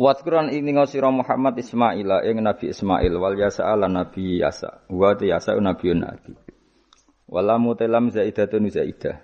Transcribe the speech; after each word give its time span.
Watkuran 0.00 0.48
ini 0.48 0.72
ngosiro 0.72 1.12
Muhammad 1.12 1.52
Ismail 1.60 2.24
ing 2.24 2.40
Nabi 2.40 2.72
Ismail. 2.72 3.12
Wal 3.12 3.36
yasa 3.36 3.68
ala 3.68 3.92
Nabi 3.92 4.40
Yasa. 4.40 4.88
Wa 4.88 5.12
te 5.12 5.28
yasa 5.28 5.52
Nabi 5.60 5.92
Nabi. 5.92 6.32
Walamu 7.28 7.76
telam 7.76 8.08
zaidatun 8.08 8.72
zaidah. 8.72 9.20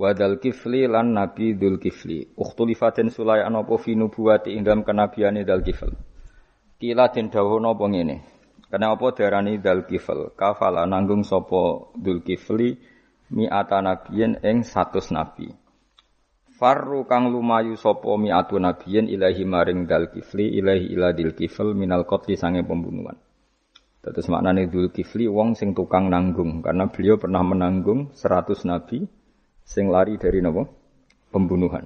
Wadal 0.00 0.40
kifli 0.40 0.88
lan 0.88 1.12
Nabi 1.12 1.52
Dul 1.60 1.76
kifli. 1.76 2.34
Ukhtulifatin 2.40 3.12
sulai 3.12 3.44
anopo 3.44 3.76
fi 3.76 3.92
nubuwati 3.92 4.56
ing 4.56 4.64
dalam 4.64 4.80
kenabiane 4.80 5.44
dal 5.44 5.60
kifl. 5.60 5.92
Kila 6.80 7.12
den 7.12 7.28
dawono 7.28 7.76
apa 7.76 7.84
ngene? 7.84 8.16
Kenapa 8.72 9.12
darani 9.12 9.60
dal 9.60 9.84
kifl? 9.84 10.32
Kafala 10.34 10.88
nanggung 10.88 11.22
sopo 11.22 11.92
Dul 11.94 12.24
kifli 12.24 12.74
mi'ata 13.30 13.80
nabiyin 13.80 14.40
ing 14.40 14.64
satus 14.64 15.08
nabi 15.14 15.63
Farru 16.64 17.04
kang 17.04 17.28
lumayu 17.28 17.76
sapa 17.76 18.16
mi'atu 18.16 18.56
nabiyin 18.56 19.04
ilahi 19.04 19.44
maring 19.44 19.84
dal 19.84 20.08
kifli 20.08 20.48
ilahi 20.56 20.96
ila 20.96 21.12
dil 21.12 21.36
kifl 21.36 21.76
minal 21.76 22.08
qatli 22.08 22.40
sange 22.40 22.64
pembunuhan. 22.64 23.20
Terus 24.00 24.32
maknane 24.32 24.72
dul 24.72 24.88
kifli 24.88 25.28
wong 25.28 25.60
sing 25.60 25.76
tukang 25.76 26.08
nanggung 26.08 26.64
karena 26.64 26.88
beliau 26.88 27.20
pernah 27.20 27.44
menanggung 27.44 28.16
100 28.16 28.64
nabi 28.64 29.04
sing 29.60 29.92
lari 29.92 30.16
dari 30.16 30.40
napa? 30.40 30.64
Pembunuhan. 31.28 31.84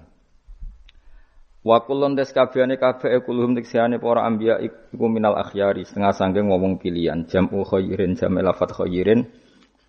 Wa 1.67 1.83
kullun 1.83 2.14
des 2.14 2.30
kabehane 2.30 2.78
kabeh 2.78 3.19
kulhum 3.27 3.58
tiksiane 3.58 3.98
para 3.98 4.30
anbiya 4.30 4.62
iku 4.62 5.11
minal 5.11 5.42
akhyari 5.42 5.83
setengah 5.83 6.14
sangge 6.14 6.39
ngomong 6.39 6.78
pilihan 6.78 7.27
jam'u 7.27 7.67
khairin 7.67 8.14
jam'u 8.14 8.47
lafat 8.47 8.78
khairin 8.78 9.27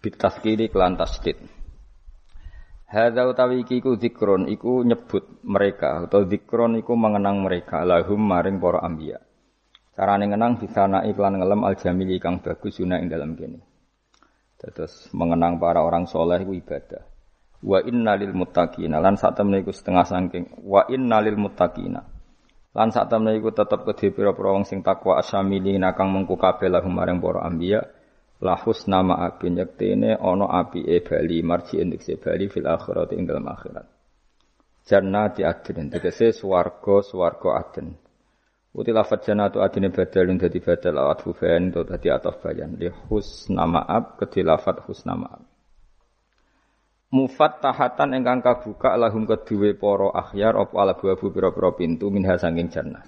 bitaskiri 0.02 0.74
kelan 0.74 0.98
tasdid. 0.98 1.38
Hadza 2.90 3.30
utawi 3.30 3.62
iki 3.62 3.86
iku 3.86 4.02
zikron 4.02 4.50
iku 4.50 4.82
nyebut 4.82 5.46
mereka 5.46 6.10
atau 6.10 6.26
zikron 6.26 6.82
iku 6.82 6.98
mengenang 6.98 7.46
mereka 7.46 7.86
lahum 7.86 8.18
maring 8.18 8.58
para 8.58 8.82
anbiya. 8.82 9.22
Carane 9.94 10.26
ngenang 10.26 10.58
bisa 10.58 10.90
naik 10.90 11.14
lan 11.22 11.38
ngelem 11.38 11.62
al 11.70 11.78
jamili 11.78 12.18
kang 12.18 12.42
bagus 12.42 12.82
guna 12.82 12.98
ing 12.98 13.14
dalam 13.14 13.38
kene. 13.38 13.62
Terus 14.58 15.06
mengenang 15.14 15.62
para 15.62 15.86
orang 15.86 16.10
soleh 16.10 16.42
iku 16.42 16.58
ibadah. 16.58 17.06
Wa 17.62 17.78
inna 17.86 18.18
lil 18.18 18.34
muttaqina 18.34 18.98
lan 18.98 19.22
sak 19.22 19.38
iku 19.38 19.70
setengah 19.70 20.10
saking 20.10 20.66
wa 20.66 20.82
inna 20.90 21.22
lil 21.22 21.38
muttaqina. 21.38 22.02
Lan 22.74 22.90
sak 22.90 23.06
temene 23.06 23.38
iku 23.38 23.54
tetep 23.54 23.86
kedhe 23.86 24.10
pira-pira 24.10 24.50
wong 24.50 24.66
sing 24.66 24.82
takwa 24.82 25.22
asamilina 25.22 25.94
kang 25.94 26.10
mengku 26.10 26.42
kabeh 26.42 26.74
lahum 26.74 26.98
maring 26.98 27.22
para 27.22 27.46
anbiya 27.46 27.86
lahus 28.40 28.88
nama 28.88 29.28
api 29.28 29.52
nyektene 29.52 30.16
ono 30.20 30.48
api 30.48 30.88
e 30.88 31.04
bali 31.04 31.44
marji 31.44 31.80
endik 31.84 32.02
se 32.02 32.16
bali 32.16 32.48
fil 32.48 32.68
akhirat 32.68 33.12
ing 33.12 33.28
dalam 33.28 33.48
akhirat. 33.48 33.88
Jannati 34.88 35.44
adnin 35.44 35.92
tegese 35.92 36.32
swarga 36.32 37.04
swarga 37.04 37.50
adn 37.62 37.94
Uti 38.70 38.94
lafat 38.94 39.26
jannatu 39.26 39.66
adine 39.66 39.90
badal 39.90 40.30
dadi 40.38 40.62
badal 40.62 40.96
awat 41.02 41.26
fufain 41.26 41.74
to 41.74 41.82
dadi 41.82 42.14
ataf 42.14 42.38
bayan. 42.38 42.78
Li 42.78 42.86
husna 43.10 43.66
ma'ab 43.66 44.22
kedhi 44.22 44.46
lafat 44.46 44.86
husna 44.86 45.18
ma'ab 45.18 45.42
Mufattahatan 47.10 48.14
ingkang 48.22 48.46
kabuka 48.46 48.94
lahum 48.94 49.26
kedue 49.26 49.74
para 49.74 50.14
akhyar 50.14 50.54
ala 50.54 50.94
buabu 50.94 51.34
pira-pira 51.34 51.74
pintu 51.74 52.14
minha 52.14 52.38
sanging 52.38 52.70
jannah 52.70 53.02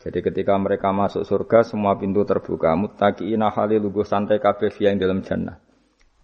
jadi 0.00 0.18
ketika 0.24 0.56
mereka 0.56 0.96
masuk 0.96 1.28
surga 1.28 1.60
semua 1.60 1.92
pintu 2.00 2.24
terbuka 2.24 2.72
muttaqina 2.72 3.52
hali 3.52 3.76
lugu 3.76 4.00
santai 4.00 4.40
kabeh 4.40 4.72
yang 4.80 4.96
dalam 4.96 5.20
jannah. 5.20 5.60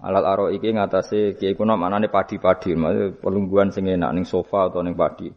Alal 0.00 0.24
aro 0.24 0.46
iki 0.48 0.72
ngatasé 0.72 1.36
kiai 1.36 1.52
kuna 1.52 1.76
manane 1.76 2.08
padi-padi, 2.08 2.72
maksud 2.72 3.20
pelungguhan 3.20 3.68
sing 3.72 3.84
enak 3.88 4.16
ning 4.16 4.24
sofa 4.24 4.72
atau 4.72 4.80
ning 4.80 4.96
padi. 4.96 5.28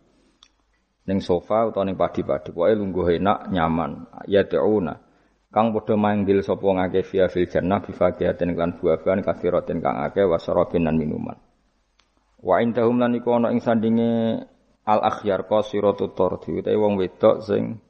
Ning 1.08 1.20
sofa 1.20 1.68
atau 1.68 1.84
ning 1.84 2.00
padi-padi, 2.00 2.56
pokoke 2.56 2.76
lungguh 2.80 3.20
enak, 3.20 3.52
nyaman. 3.52 4.08
Ya 4.28 4.48
ta'una. 4.48 4.96
Kang 5.52 5.76
padha 5.76 6.00
manggil 6.00 6.40
sapa 6.40 6.62
ngake 6.62 7.02
via 7.12 7.26
fil 7.28 7.50
jannah 7.50 7.82
bi 7.82 7.92
faqihatin 7.92 8.54
lan 8.54 8.78
buah-buahan 8.78 9.26
kathiratin 9.26 9.82
kang 9.84 10.00
akeh 10.00 10.24
wasarabin 10.24 10.88
minuman. 10.94 11.36
Wa 12.40 12.64
indahum 12.64 13.02
lan 13.02 13.18
iku 13.20 13.36
ana 13.36 13.52
ing 13.52 13.60
sandinge 13.60 14.46
al 14.86 15.00
akhyar 15.04 15.50
qasiratu 15.50 16.14
tardi 16.14 16.62
utawa 16.62 16.78
wong 16.88 16.94
wedok 17.02 17.42
sing 17.42 17.82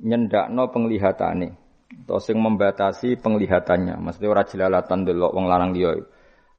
nyendakno 0.00 0.68
penglihatane. 0.72 1.56
Atau 1.86 2.18
sing 2.18 2.36
membatasi 2.42 3.16
penglihatannya. 3.22 3.96
Maksudnya 4.02 4.28
ora 4.28 4.42
jelalatan 4.42 5.06
delok 5.06 5.32
wong 5.32 5.46
lanang 5.46 5.70
liya. 5.72 6.02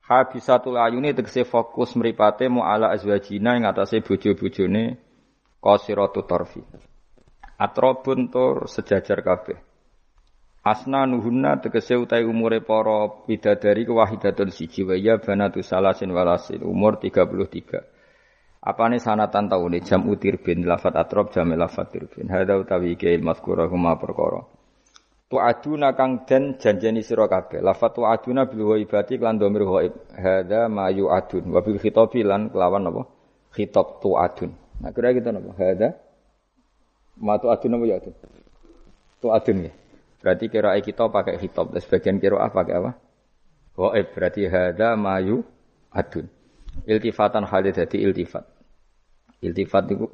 Habisatul 0.07 0.79
ayuni 0.79 1.11
tegese 1.11 1.43
fokus 1.43 1.91
mripate 1.99 2.47
mu 2.47 2.63
ala 2.63 2.95
azwajina 2.95 3.59
ing 3.59 3.67
atase 3.67 3.99
bojo-bojone 3.99 4.95
qasiratu 5.59 6.23
tarfi. 6.23 6.63
Atrobun 7.59 8.31
tur 8.31 8.71
sejajar 8.71 9.19
kabeh. 9.19 9.59
Asna 10.63 11.03
nuhunna 11.03 11.59
tegese 11.59 11.99
utai 11.99 12.23
umure 12.23 12.63
para 12.63 13.11
bidadari 13.27 13.83
kewahidatun 13.83 14.47
siji 14.47 14.87
wa 14.87 14.95
ya 14.95 15.19
banatu 15.19 15.59
salasin 15.59 16.15
walasin. 16.15 16.63
Umur 16.63 17.03
33 17.03 17.96
Apane 18.67 18.99
sanatan 18.99 19.47
taune 19.47 19.79
jam 19.79 20.03
utir 20.11 20.43
bin 20.43 20.67
lafat 20.67 20.99
atrob 20.99 21.31
jam 21.31 21.47
lafat 21.55 21.87
tirbin. 21.87 22.27
Hada 22.27 22.59
utawi 22.59 22.99
ke 22.99 23.15
mazkura 23.15 23.63
huma 23.71 23.95
perkara. 23.95 24.43
Tu'aduna 25.31 25.95
kang 25.95 26.27
den 26.27 26.59
janjeni 26.59 26.99
sira 26.99 27.31
kabeh. 27.31 27.63
Lafat 27.63 27.95
tu'aduna 27.95 28.43
bil 28.51 28.67
ghaibati 28.75 29.23
lan 29.23 29.39
dhamir 29.39 29.63
ghaib. 29.63 29.93
Hada 30.11 30.67
ma 30.67 30.91
yu'adun 30.91 31.47
wa 31.47 31.63
bil 31.63 31.79
khitabi 31.79 32.27
lan 32.27 32.51
kelawan 32.51 32.91
apa? 32.91 33.07
Khitab 33.55 34.03
tu'adun. 34.03 34.51
Nah 34.83 34.91
kira 34.91 35.15
gitu 35.15 35.31
napa? 35.31 35.51
Hada 35.55 35.95
ma 37.23 37.39
tu'adun 37.39 37.71
apa 37.71 37.85
ya 37.87 37.97
Tu'adun 39.23 39.57
ya. 39.63 39.71
Berarti 40.19 40.45
kira 40.51 40.75
kita 40.83 41.07
pakai 41.07 41.39
khitab. 41.39 41.71
Dan 41.71 41.79
sebagian 41.79 42.19
kira 42.19 42.43
pakai 42.51 42.75
apa? 42.83 42.99
Ghaib 43.79 44.11
berarti 44.11 44.43
hada 44.51 44.99
ma 44.99 45.23
yu'adun. 45.23 46.27
Iltifatan 46.83 47.47
halid 47.47 47.79
dadi 47.79 48.03
iltifat. 48.03 48.56
Iltifat 49.41 49.85
itu 49.93 50.09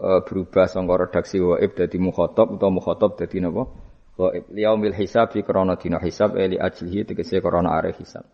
e, 0.00 0.08
berubah 0.24 0.64
sangka 0.64 0.96
redaksi 0.96 1.36
waib 1.40 1.76
dadi 1.76 2.00
mukhatab 2.00 2.56
utawa 2.56 2.72
mukhatab 2.72 3.20
dadi 3.20 3.44
napa? 3.44 3.68
Waib. 4.16 4.48
Liyaumil 4.48 4.96
hisab 4.96 5.32
fi 5.32 5.44
krana 5.44 5.76
dina 5.76 6.00
hisab 6.00 6.36
eli 6.40 6.56
ajlihi 6.56 7.04
tegese 7.04 7.44
krana 7.44 7.68
are 7.76 7.92
hisab. 7.92 8.24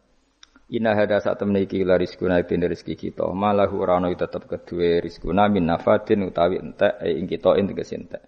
Inna 0.71 0.94
hada 0.94 1.19
sak 1.19 1.38
temne 1.41 1.65
iki 1.65 1.82
la 1.82 1.99
rizkuna 1.99 2.43
den 2.47 2.62
rezeki 2.62 2.94
kita. 2.94 3.25
Malahu 3.34 3.82
ora 3.82 3.97
ana 3.97 4.15
tetep 4.15 4.47
kedue 4.47 5.00
rizkuna 5.03 5.49
min 5.49 5.66
nafatin 5.66 6.28
utawi 6.28 6.60
entek 6.60 7.03
e 7.03 7.19
ing 7.19 7.26
kita 7.26 7.59
ing 7.59 7.66
tegese 7.72 7.97
entek. 7.97 8.22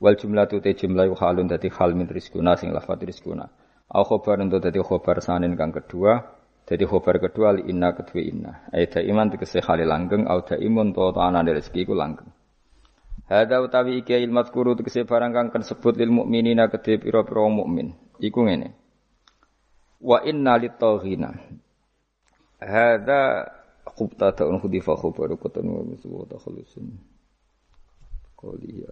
Wal 0.00 0.16
jumlatu 0.16 0.62
te 0.62 0.72
jumlah 0.72 1.12
halun 1.18 1.48
dadi 1.50 1.68
hal 1.68 1.92
min 1.92 2.08
rizkuna 2.08 2.56
sing 2.56 2.72
lafat 2.72 3.04
rizkuna. 3.04 3.50
Au 3.90 4.04
khobar 4.04 4.38
untuk 4.40 4.62
dadi 4.62 4.78
khobar 4.80 5.20
sanin 5.20 5.58
kang 5.58 5.74
kedua 5.74 6.39
jadi 6.70 6.86
khobar 6.86 7.18
kedua 7.18 7.58
li 7.58 7.66
inna 7.66 7.90
kedua 7.98 8.22
inna. 8.22 8.52
Aida 8.70 9.02
iman 9.02 9.26
tegese 9.34 9.58
khali 9.58 9.82
langgeng 9.82 10.30
au 10.30 10.38
imun 10.46 10.94
to 10.94 11.10
ana 11.18 11.42
rezeki 11.42 11.82
ku 11.82 11.98
langgeng. 11.98 12.30
Hada 13.26 13.58
utawi 13.58 13.98
iki 13.98 14.14
ilmat 14.14 14.54
kuru 14.54 14.78
tegese 14.78 15.02
barang 15.02 15.34
kang 15.34 15.46
kan 15.50 15.66
sebut 15.66 15.98
lil 15.98 16.14
mukminina 16.14 16.70
kedhe 16.70 17.02
pira-pira 17.02 17.50
mukmin. 17.50 17.90
Iku 18.22 18.46
ngene. 18.46 18.70
Wa 19.98 20.22
inna 20.22 20.54
litaghina. 20.62 21.34
Hada 22.62 23.50
khubta 23.90 24.30
ta'un 24.30 24.62
khubaru 24.62 25.34
kutun 25.42 25.66
wa 25.66 25.82
misu 25.82 26.06
wa 26.06 26.22
takhlusun. 26.30 26.86
Qoli 28.38 28.86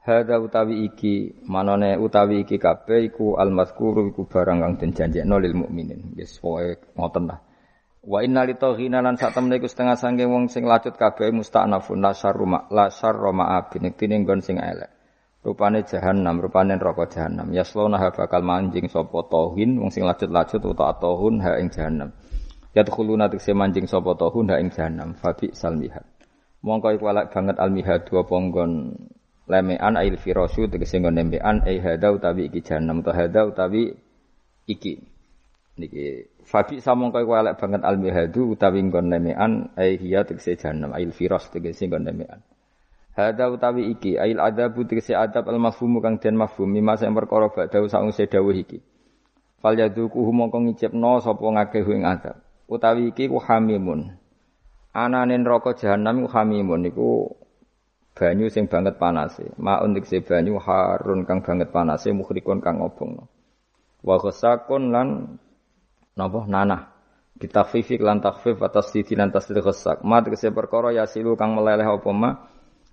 Hada 0.00 0.40
utawi 0.40 0.88
iki 0.88 1.44
manane 1.44 2.00
utawi 2.00 2.48
iki 2.48 2.56
kabeh 2.56 3.12
iku 3.12 3.36
almazkuru 3.36 4.08
iku 4.08 4.24
barang 4.24 4.64
kang 4.64 4.72
den 4.80 4.96
janjekno 4.96 5.36
lil 5.36 5.52
mukminin. 5.52 6.16
Wis 6.16 6.40
pokoke 6.40 6.96
ngoten 6.96 7.28
lah. 7.28 7.44
Wa 8.00 8.24
inna 8.24 8.48
li 8.48 8.56
taghina 8.56 9.04
lan 9.04 9.20
sak 9.20 9.36
temene 9.36 9.60
iku 9.60 9.68
setengah 9.68 10.00
sange 10.00 10.24
wong 10.24 10.48
sing 10.48 10.64
lacut 10.64 10.96
kabeh 10.96 11.28
musta'nafun 11.36 12.00
la 12.00 12.16
syarruma 12.16 12.64
la 12.72 12.88
syarra 12.88 13.28
ma'abin 13.28 13.92
iktine 13.92 14.16
nggon 14.24 14.40
sing 14.40 14.56
elek. 14.56 14.88
Rupane 15.44 15.84
jahanam, 15.84 16.40
rupane 16.40 16.80
neraka 16.80 17.04
jahanam. 17.04 17.52
Yaslona 17.52 18.00
bakal 18.12 18.40
manjing 18.40 18.88
sapa 18.88 19.24
tauhin 19.28 19.76
wong 19.80 19.92
sing 19.92 20.08
lacut-lacut 20.08 20.64
utawa 20.64 20.96
tauhun 20.96 21.44
ha 21.44 21.60
ing 21.60 21.68
jahanam. 21.68 22.12
Yadkhuluna 22.72 23.28
tikse 23.28 23.52
manjing 23.52 23.84
sapa 23.84 24.16
tauhun 24.16 24.48
ha 24.48 24.56
ing 24.56 24.72
jahanam. 24.72 25.12
Fabi 25.12 25.52
salmihat. 25.52 26.08
Mongko 26.64 26.96
iku 26.96 27.08
banget 27.08 27.56
almihad 27.60 28.08
dua 28.08 28.24
ponggon 28.24 28.96
lemean 29.50 29.98
ail 29.98 30.14
firasu 30.14 30.70
tegese 30.70 31.02
nggon 31.02 31.18
nembean 31.18 31.66
ai 31.66 31.82
hada 31.82 32.14
utawi 32.14 32.46
iki 32.46 32.62
jahanam 32.62 33.02
to 33.02 33.10
hada 33.10 33.50
utawi 33.50 33.98
iki 34.70 35.02
niki 35.74 36.30
fabi 36.46 36.78
samong 36.78 37.10
kowe 37.10 37.26
elek 37.26 37.58
banget 37.58 37.82
al 37.82 37.98
mihadu 37.98 38.54
utawi 38.54 38.78
nggon 38.86 39.10
lemean 39.10 39.74
ai 39.74 39.98
hiya 39.98 40.22
tegese 40.22 40.54
jahanam 40.54 40.94
ail 40.94 41.10
firas 41.10 41.50
tegese 41.50 41.90
nggon 41.90 42.06
lemean 42.06 42.40
Hada 43.20 43.50
utawi 43.50 43.90
iki 43.90 44.14
ail 44.16 44.38
adabu 44.38 44.86
tegese 44.86 45.18
adab 45.18 45.50
al 45.50 45.58
mafhum 45.58 45.98
kang 45.98 46.22
den 46.22 46.38
mafhum 46.38 46.70
mimma 46.70 46.94
sing 46.94 47.10
perkara 47.10 47.50
badhe 47.50 47.82
saungse 47.90 48.30
dawuh 48.30 48.54
iki. 48.54 48.78
Fal 49.60 49.74
yaduku 49.76 50.16
mongko 50.30 50.62
ngicipno 50.62 51.18
sapa 51.20 51.42
ngakeh 51.42 51.84
ing 51.90 52.06
adab. 52.06 52.38
Utawi 52.70 53.10
iki 53.10 53.26
ku 53.26 53.42
hamimun. 53.42 54.14
Anane 54.94 55.34
neraka 55.36 55.74
jahanam 55.74 56.24
ku 56.24 56.28
hamimun 56.30 56.86
iku 56.86 57.34
banyu 58.14 58.50
sing 58.50 58.66
banget 58.66 58.98
panase. 58.98 59.48
Maun 59.56 59.94
tegese 59.96 60.20
banyu 60.20 60.58
harun 60.58 61.24
kang 61.24 61.40
banget 61.40 61.70
panase 61.70 62.10
mukhrikun 62.10 62.60
kang 62.60 62.82
ngobongno. 62.82 63.30
Wa 64.02 64.16
ghasakun 64.18 64.92
lan 64.92 65.08
napa 66.16 66.40
nanah. 66.48 66.82
Bitakfifi 67.40 67.96
lan 67.96 68.20
takfif 68.20 68.60
atas 68.60 68.92
sidi 68.92 69.16
lan 69.16 69.32
tasdid 69.32 69.64
ghasak. 69.64 70.04
Ma 70.04 70.20
tegese 70.20 70.52
perkara 70.52 70.92
yasilu 70.92 71.38
kang 71.40 71.56
meleleh 71.56 71.88
apa 71.88 72.10
ma 72.12 72.30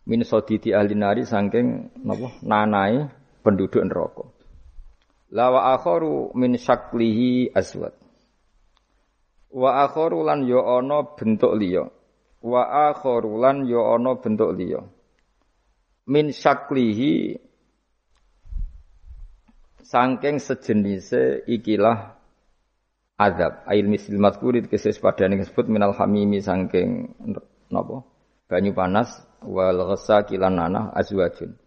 min 0.08 0.24
sodidi 0.24 0.72
ahli 0.72 0.96
nari 0.96 1.28
saking 1.28 2.00
napa 2.08 2.32
nanai 2.46 3.12
penduduk 3.44 3.84
neraka. 3.84 4.24
La 5.36 5.52
wa 5.52 5.76
akharu 5.76 6.32
min 6.40 6.56
syaklihi 6.56 7.52
aswad. 7.52 7.92
Wa 9.52 9.84
akharu 9.84 10.24
lan 10.24 10.48
ya 10.48 10.64
ana 10.80 11.04
bentuk 11.04 11.52
liya. 11.60 11.92
Wa 12.40 12.92
akharu 12.92 13.36
lan 13.36 13.68
ya 13.68 14.00
ana 14.00 14.16
bentuk 14.16 14.56
liya. 14.56 14.88
Min 16.08 16.32
syaklihi 16.32 17.36
saking 19.84 20.40
sejenise 20.40 21.44
ikilah 21.44 22.16
azab 23.20 23.68
ail 23.68 23.86
misil 23.92 24.16
mazkurit 24.16 24.72
keses 24.72 25.00
padane 25.04 25.36
disebut 25.36 25.68
minal 25.68 25.92
hamimi 25.96 26.40
saking 26.40 27.12
napa 27.68 28.08
banyu 28.48 28.72
panas 28.72 29.20
wal 29.44 29.80
ghasakilan 29.94 30.56
nanah 30.56 30.96
azwajun. 30.96 31.60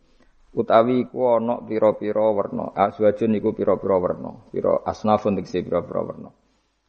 Utawi 0.50 1.06
iku 1.06 1.38
ana 1.38 1.62
pira-pira 1.62 2.26
werna. 2.34 2.74
Azwajun 2.74 3.38
iku 3.38 3.54
pira-pira 3.54 4.02
werna. 4.02 4.34
Pira 4.50 4.82
asnafun 4.82 5.38
tegese 5.38 5.62
pira-pira 5.62 6.02
werna. 6.02 6.30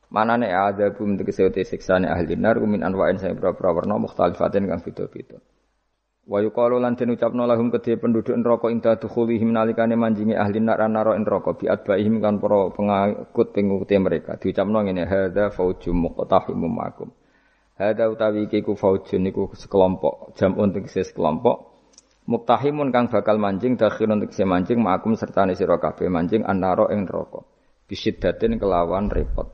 Manane 0.09 0.49
adzabum 0.49 1.13
tegese 1.13 1.45
te 1.53 1.61
siksane 1.61 2.09
ahli 2.09 2.33
nar 2.35 2.57
min 2.65 2.81
anwa'in 2.81 3.21
sing 3.21 3.37
pira-pira 3.37 3.69
werna 3.69 4.01
mukhtalifatin 4.01 4.65
kang 4.65 4.81
beda-beda. 4.81 5.37
Wa 6.21 6.37
yuqalu 6.37 6.77
lan 6.77 6.93
den 6.93 7.17
ucapno 7.17 7.49
lahum 7.49 7.73
kedhe 7.73 7.97
penduduk 7.97 8.37
neraka 8.37 8.69
inda 8.69 8.93
dukhulihim 8.93 9.57
nalikane 9.57 9.97
manjingi 9.97 10.37
ahli 10.37 10.61
nar 10.61 10.85
naro 10.85 11.17
neraka 11.17 11.57
bi 11.57 11.65
adbaihim 11.65 12.21
kan 12.21 12.37
para 12.37 12.69
pengikut 12.69 13.47
pengikuti 13.57 13.97
mereka. 13.97 14.37
Diucapno 14.37 14.85
ngene 14.85 15.09
hadza 15.09 15.49
faujum 15.49 15.97
muqtahimum 16.05 16.69
makum. 16.69 17.09
Hada 17.81 18.05
utawi 18.13 18.45
iki 18.45 18.61
ku 18.61 18.77
faujun 18.77 19.25
niku 19.25 19.49
sekelompok, 19.57 20.37
jam 20.37 20.53
untuk 20.61 20.85
sekelompok. 20.85 21.73
Muktahimun 22.29 22.93
kang 22.93 23.09
bakal 23.09 23.41
mancing 23.41 23.81
untuk 23.81 24.29
mancing 24.45 24.77
makum 24.77 25.17
serta 25.17 25.49
sira 25.57 25.81
kabeh 25.81 26.05
mancing 26.05 26.45
annaro 26.45 26.85
ing 26.93 27.09
neraka. 27.09 27.41
Bisiddatin 27.89 28.61
kelawan 28.61 29.09
repot. 29.09 29.49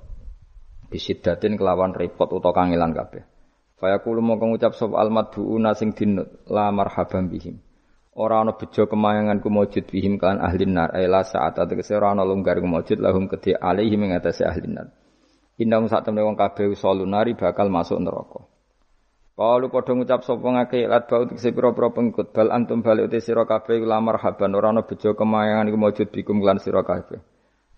Bisiddatin 0.91 1.55
kelawan 1.55 1.95
repot 1.95 2.27
utawa 2.27 2.51
kangelan 2.51 2.91
kabeh. 2.91 3.36
Fayaqulu 3.77 4.25
mongko 4.25 4.45
ngucap 4.49 4.73
sapa 4.73 4.97
al 4.97 5.13
madhuuna 5.13 5.77
sing 5.77 5.93
dinut 5.93 6.41
la 6.49 6.73
marhaban 6.73 7.29
bihim. 7.29 7.61
Ora 8.17 8.41
ana 8.41 8.57
bejo 8.57 8.89
kemayangan 8.89 9.37
kumujud 9.37 9.85
bihim 9.93 10.17
kan 10.17 10.41
ahli 10.41 10.65
nar 10.65 10.89
ila 10.97 11.21
saat 11.21 11.61
ategese 11.61 11.93
ora 11.93 12.17
ana 12.17 12.25
lunggar 12.25 12.57
kumujud 12.57 12.97
lahum 12.97 13.29
kedhi 13.29 13.53
alaihim 13.53 14.09
ing 14.09 14.17
atase 14.17 14.41
ahli 14.41 14.65
nar. 14.65 14.89
Indang 15.61 15.85
sak 15.85 16.09
temne 16.09 16.25
wong 16.25 16.33
kabeh 16.33 16.73
salunari 16.73 17.37
bakal 17.37 17.69
masuk 17.69 18.01
neraka. 18.01 18.49
Kalau 19.37 19.69
padha 19.69 19.93
ngucap 19.93 20.25
sapa 20.25 20.49
ngake 20.49 20.89
lat 20.89 21.05
bau 21.05 21.29
tekse 21.29 21.53
pira-pira 21.53 21.93
pengikut 21.93 22.33
bal 22.33 22.49
antum 22.49 22.81
balik 22.81 23.13
uti 23.13 23.21
sira 23.21 23.45
kabeh 23.45 23.85
lamar 23.85 24.17
haban 24.17 24.57
ora 24.57 24.73
ana 24.73 24.81
bejo 24.81 25.13
kemayangan 25.13 25.69
iku 25.69 25.77
maujud 25.77 26.09
bikum 26.09 26.41
lan 26.41 26.57
sira 26.57 26.81
kabeh. 26.81 27.21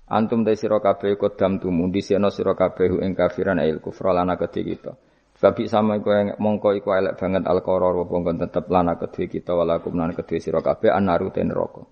Antum 0.08 0.48
te 0.48 0.56
sira 0.56 0.80
kabeh 0.80 1.20
kodam 1.20 1.60
tumu 1.60 1.92
disena 1.92 2.32
sira 2.32 2.56
kabeh 2.56 3.04
ing 3.04 3.12
kafiran 3.12 3.60
ail 3.60 3.84
kufra 3.84 4.16
lana 4.16 4.40
kedhe 4.40 4.64
kita. 4.64 4.96
Babi 5.40 5.72
sama 5.72 5.96
iku 5.96 6.36
mongko 6.36 6.76
iku 6.76 6.92
elek 7.00 7.16
banget 7.16 7.48
al 7.48 7.64
qaror 7.64 8.04
apa 8.04 8.44
tetep 8.44 8.68
lana 8.68 9.00
kedhe 9.00 9.32
kita 9.32 9.56
walakum 9.56 9.96
lan 9.96 10.12
kedhe 10.12 10.36
sira 10.44 10.60
kabeh 10.60 10.92
anaru 10.92 11.32
ten 11.32 11.48
neraka. 11.48 11.88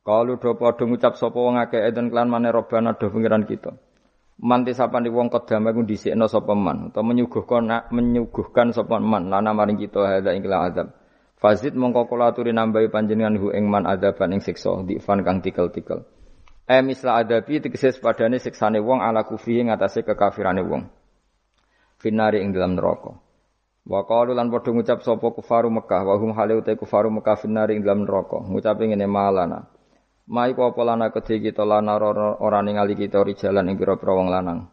Kalau 0.00 0.40
do 0.40 0.52
padha 0.56 0.88
ngucap 0.88 1.20
sapa 1.20 1.36
wong 1.36 1.60
akeh 1.60 1.84
eden 1.84 2.08
klan 2.08 2.32
maneh 2.32 2.48
robana 2.48 2.96
do 2.96 3.12
pengiran 3.12 3.44
kita. 3.44 3.76
Manti 4.40 4.72
sapane 4.72 5.12
wong 5.12 5.28
kedama 5.28 5.76
iku 5.76 5.84
dhisikno 5.84 6.24
sapa 6.24 6.56
man 6.56 6.88
utawa 6.88 7.12
menyuguhkan 7.12 7.92
menyuguhkan 7.92 8.72
sapa 8.72 8.96
man 8.96 9.28
lana 9.28 9.52
maring 9.52 9.76
kita 9.76 10.00
hadza 10.00 10.32
ing 10.32 10.48
azab. 10.48 10.88
Fazid 11.36 11.76
mongko 11.76 12.08
kula 12.08 12.32
aturi 12.32 12.56
nambahi 12.56 12.88
panjenengan 12.88 13.36
hu 13.36 13.52
ing 13.52 13.68
man 13.68 13.84
adaban 13.84 14.32
ing 14.32 14.40
siksa 14.40 14.80
difan 14.88 15.20
kang 15.20 15.44
tikel-tikel. 15.44 16.08
E 16.64 16.80
misla 16.80 17.20
adabi 17.20 17.60
tegese 17.60 17.92
padane 18.00 18.40
siksane 18.40 18.80
wong 18.80 19.04
ala 19.04 19.28
kufri 19.28 19.60
ing 19.60 19.68
atase 19.68 20.00
kekafirane 20.00 20.64
wong. 20.64 21.03
Finari 22.04 22.44
ing 22.44 22.52
dalam 22.52 22.76
neraka. 22.76 23.16
Wa 23.88 24.04
qalu 24.04 24.36
lan 24.36 24.52
padha 24.52 24.76
ngucap 24.76 25.00
sapa 25.00 25.24
kufaru 25.32 25.72
Mekah 25.72 26.04
wa 26.04 26.20
hum 26.20 26.36
halu 26.36 26.60
te 26.60 26.76
kufaru 26.76 27.08
Mekah 27.08 27.40
finari 27.40 27.80
ing 27.80 27.84
dalam 27.84 28.04
neraka. 28.04 28.44
Ngucape 28.44 28.92
ngene 28.92 29.08
malana. 29.08 29.72
Mai 30.28 30.52
apa 30.52 30.80
lana 30.84 31.08
kedhe 31.08 31.40
kita 31.40 31.64
lana 31.64 31.96
ora 31.96 32.60
ningali 32.60 32.92
kita 32.92 33.24
rijalan 33.24 33.72
ing 33.72 33.76
pira-pira 33.80 34.12
wong 34.16 34.28
lanang. 34.28 34.68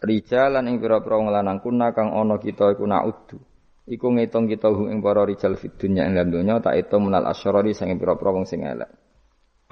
Rijalan 0.00 0.68
ing 0.68 0.76
pira-pira 0.76 1.20
wong 1.20 1.32
lanang 1.32 1.60
kuna 1.64 1.96
kang 1.96 2.12
ana 2.12 2.36
kita 2.36 2.76
iku 2.76 2.84
naudu. 2.84 3.40
Iku 3.88 4.12
ngitung 4.12 4.44
kita 4.44 4.68
hu 4.72 4.92
ing 4.92 5.00
para 5.00 5.24
rijal 5.24 5.56
fid 5.56 5.80
dunya 5.80 6.04
ing 6.04 6.16
dalam 6.16 6.32
donya 6.32 6.60
tak 6.60 6.84
itu 6.84 6.96
menal 7.00 7.28
asyarari 7.28 7.72
sing 7.72 7.92
pira-pira 7.96 8.28
wong 8.28 8.44
sing 8.44 8.60
elek. 8.64 8.92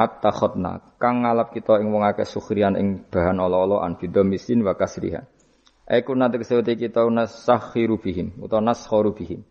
At-takhadna 0.01 0.97
kang 0.97 1.29
ngalap 1.29 1.53
kita 1.53 1.77
ing 1.81 1.93
wong 1.93 2.09
akeh 2.09 2.25
sukhrian 2.25 2.77
ing 2.77 3.09
bahan 3.09 3.37
ala-alaan 3.37 4.01
bidomisin 4.01 4.65
wa 4.65 4.73
kasriha. 4.77 5.40
Aiku 5.91 6.15
nate 6.15 6.39
kesewete 6.39 6.79
kita 6.79 7.03
nasakhiru 7.11 7.99
bihim 7.99 8.39
utawa 8.39 8.63
naskharu 8.63 9.11
bihim. 9.11 9.43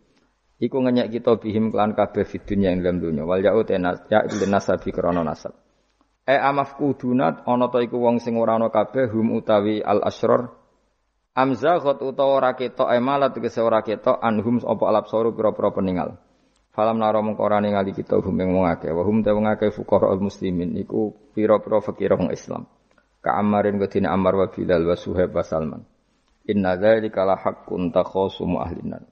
Iku 0.56 0.80
ngenyek 0.80 1.20
kita 1.20 1.36
bihim 1.36 1.68
kelan 1.68 1.92
kabeh 1.92 2.24
fid 2.24 2.48
dunya 2.48 2.72
ing 2.72 2.80
dalam 2.80 2.96
dunya. 2.96 3.28
Wal 3.28 3.44
ya'ut 3.44 3.68
enas 3.68 4.08
ya 4.08 4.24
nasabi 4.24 4.88
krana 4.88 5.20
nasab. 5.20 5.52
E 6.24 6.32
amaf 6.32 6.80
kudunat 6.80 7.44
ana 7.44 7.68
ta 7.68 7.84
iku 7.84 8.00
wong 8.00 8.24
sing 8.24 8.40
ora 8.40 8.56
ana 8.56 8.72
kabeh 8.72 9.12
hum 9.12 9.36
utawi 9.36 9.84
al 9.84 10.00
asrar. 10.00 10.48
Amzaghat 11.36 12.00
utawa 12.00 12.40
ora 12.40 12.50
ketok 12.56 12.88
emalat 12.88 13.36
tegese 13.36 13.60
ora 13.60 13.84
ketok 13.84 14.16
anhum 14.24 14.64
apa 14.64 14.84
alap 14.88 15.12
soru 15.12 15.36
pira-pira 15.36 15.76
peninggal. 15.76 16.16
Falam 16.72 16.96
naro 16.96 17.20
mengko 17.20 17.44
ora 17.44 17.60
ningali 17.60 17.92
kita 17.92 18.16
hum 18.16 18.36
ing 18.40 18.56
wong 18.56 18.64
akeh. 18.64 18.88
Wa 18.96 19.04
hum 19.04 19.20
te 19.20 19.28
wong 19.28 19.44
akeh 19.44 19.68
fuqara 19.76 20.08
muslimin 20.16 20.72
iku 20.80 21.12
pira-pira 21.36 21.84
fakir 21.84 22.16
wong 22.16 22.32
Islam. 22.32 22.64
Ka 23.20 23.36
Ammarin 23.36 23.76
kedine 23.76 24.08
Ammar 24.08 24.32
wa 24.40 24.48
Bilal 24.48 24.88
wa 24.88 24.96
Suhaib 24.96 25.36
wa 25.36 25.44
Salman. 25.44 25.84
Inna 26.50 26.74
dzalika 26.74 27.22
la 27.22 27.38
haqqun 27.38 27.94
takhasumu 27.94 28.58
ahlinan. 28.58 29.06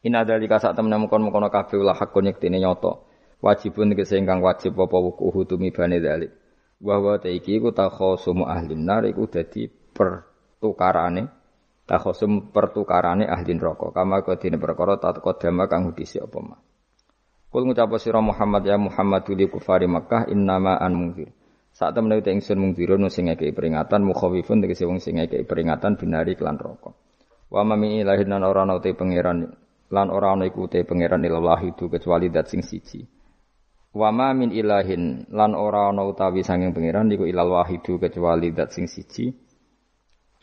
Ina 0.00 0.24
dari 0.24 0.48
kasak 0.48 0.76
temen 0.76 0.96
mukon 0.96 1.24
mukono 1.24 1.52
kabeh 1.52 1.76
ulah 1.76 1.96
hakun 1.96 2.28
yektine 2.28 2.60
nyoto. 2.60 3.08
Wajibun 3.40 3.92
tegese 3.92 4.20
ingkang 4.20 4.44
wajib 4.44 4.76
apa 4.76 4.96
wukuhu 4.96 5.48
tumibane 5.48 6.00
dalik. 6.00 6.32
Wa 6.80 7.00
wa 7.00 7.16
ta 7.16 7.28
iki 7.28 7.60
iku 7.60 7.72
takhasumu 7.72 8.48
ahli 8.48 8.76
nar 8.76 9.04
iku 9.08 9.28
dadi 9.28 9.68
pertukarane 9.68 11.28
takhasum 11.88 12.52
pertukarane 12.52 13.28
ahli 13.28 13.56
neraka. 13.56 13.92
Kama 13.92 14.20
kedine 14.24 14.56
perkara 14.60 15.00
tatqadama 15.00 15.68
kang 15.68 15.88
hudisi 15.88 16.20
apa 16.20 16.38
mah. 16.40 16.60
Kul 17.50 17.66
ngucap 17.66 17.90
sira 17.98 18.22
Muhammad 18.22 18.62
ya 18.62 18.78
Muhammad 18.78 19.26
li 19.26 19.50
kufari 19.50 19.90
Makkah 19.90 20.30
innama 20.30 20.78
an 20.78 20.92
mungkir. 20.96 21.34
Saat 21.80 21.96
temen 21.96 22.12
uta 22.12 22.28
ingsun 22.28 22.60
mungkirun 22.60 23.08
sing 23.08 23.32
ngekeki 23.32 23.56
peringatan 23.56 24.04
mukhawifun 24.04 24.60
tegese 24.60 24.84
wong 24.84 25.00
sing 25.00 25.16
ngekeki 25.16 25.48
peringatan 25.48 25.96
binari 25.96 26.36
klan 26.36 26.60
neraka. 26.60 26.92
Wa 27.48 27.64
ma 27.64 27.72
min 27.72 28.04
ilahin 28.04 28.28
ora 28.36 28.68
ana 28.68 28.76
te 28.84 28.92
pangeran 28.92 29.48
lan 29.88 30.06
ora 30.12 30.36
ana 30.36 30.44
iku 30.44 30.68
te 30.68 30.84
pangeran 30.84 31.24
ilallah 31.24 31.64
itu 31.64 31.88
kecuali 31.88 32.28
dat 32.28 32.52
sing 32.52 32.60
siji. 32.60 33.00
Wa 33.96 34.12
ma 34.12 34.36
min 34.36 34.52
ilahin 34.52 35.24
lan 35.32 35.56
ora 35.56 35.88
ana 35.88 36.04
utawi 36.04 36.44
sanging 36.44 36.76
pangeran 36.76 37.08
iku 37.16 37.24
ilal 37.24 37.48
wahidu 37.48 37.96
kecuali 37.96 38.52
dat 38.52 38.76
sing 38.76 38.84
siji. 38.84 39.32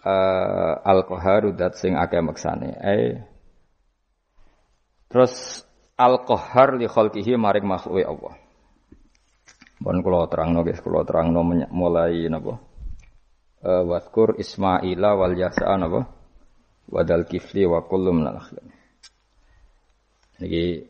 Uh, 0.01 0.73
al 0.81 1.05
qaharu 1.05 1.53
dat 1.53 1.77
sing 1.77 1.93
akeh 1.93 2.17
maksane. 2.17 2.81
Eh 2.81 3.13
Terus 5.05 5.61
al 6.01 6.25
qahar 6.25 6.81
li 6.81 6.89
khalqihi 6.89 7.37
maring 7.37 7.69
Allah. 7.69 8.46
Bon 9.77 10.01
kula 10.01 10.25
terangno 10.25 10.65
guys, 10.65 10.81
kula 10.81 11.05
terangno 11.05 11.45
mulai 11.69 12.25
napa? 12.33 12.57
Uh, 13.61 13.85
waskur 13.85 14.33
Ismaila 14.41 15.13
wal 15.13 15.37
Yasa 15.37 15.77
napa? 15.77 16.01
Wadal 16.89 17.29
kifli 17.29 17.61
wa 17.69 17.85
kullu 17.85 18.09
minal 18.09 18.41
akhlaq. 18.41 18.65
Niki 20.41 20.81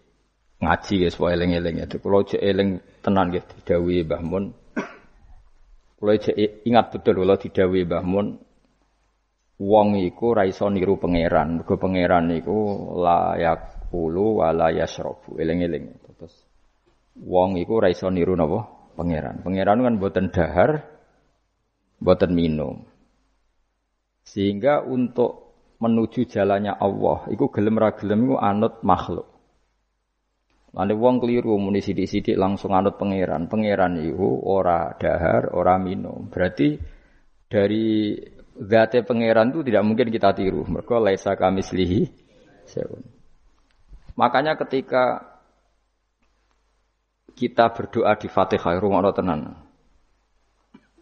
ngaji 0.64 0.94
guys, 1.04 1.14
supaya 1.20 1.36
eling-eling 1.36 1.84
itu. 1.84 2.00
Kalau 2.00 2.24
cek 2.24 2.40
eling 2.40 2.80
tenan 3.04 3.28
gitu, 3.36 3.52
didawuhi 3.60 4.08
Mbah 4.08 4.24
Mun. 4.24 4.46
Kalau 5.98 6.14
cek 6.16 6.64
ingat 6.64 6.86
betul 6.96 7.20
kalau 7.20 7.36
didawuhi 7.36 7.84
Mbah 7.84 8.04
Mun, 8.08 8.28
wong 9.60 9.88
iku 10.00 10.32
ra 10.32 10.48
iso 10.48 10.72
niru 10.72 10.96
pangeran. 10.96 11.60
Mergo 11.60 11.76
pangeran 11.76 12.32
iku 12.40 12.56
layak 13.04 13.92
ulu 13.92 14.40
wala 14.40 14.72
yasrabu. 14.72 15.36
Eling-eling. 15.36 15.92
Terus 16.16 16.36
wong 17.20 17.60
iku 17.60 17.84
ra 17.84 17.92
iso 17.92 18.08
niru 18.08 18.32
napa? 18.38 18.77
Pangeran. 18.98 19.46
Pangeran 19.46 19.86
kan 19.86 19.96
boten 20.02 20.28
dahar, 20.34 20.82
boten 22.02 22.34
minum. 22.34 22.82
Sehingga 24.26 24.82
untuk 24.82 25.54
menuju 25.78 26.26
jalannya 26.26 26.74
Allah, 26.74 27.30
iku 27.30 27.54
gelem 27.54 27.78
ra 27.78 27.94
gelem 27.94 28.26
iku 28.26 28.36
anut 28.42 28.82
makhluk. 28.82 29.30
Nanti 30.74 30.94
wong 30.94 31.22
keliru 31.22 31.58
muni 31.58 31.82
sidik-sidik 31.82 32.38
langsung 32.38 32.74
anut 32.74 32.98
pangeran. 32.98 33.46
Pangeran 33.46 34.02
itu 34.02 34.26
ora 34.46 34.94
dahar, 34.98 35.54
ora 35.54 35.78
minum. 35.78 36.28
Berarti 36.30 36.78
dari 37.48 38.18
zate 38.58 39.06
pangeran 39.06 39.54
itu 39.54 39.62
tidak 39.66 39.84
mungkin 39.86 40.10
kita 40.10 40.34
tiru. 40.34 40.66
Mereka 40.66 40.98
laisa 41.02 41.38
kami 41.38 41.62
selihi. 41.62 42.06
Makanya 44.18 44.58
ketika 44.58 45.37
kita 47.38 47.70
berdoa 47.70 48.18
di 48.18 48.26
Fatihah, 48.26 48.82
rumah 48.82 49.14
tenan. 49.14 49.54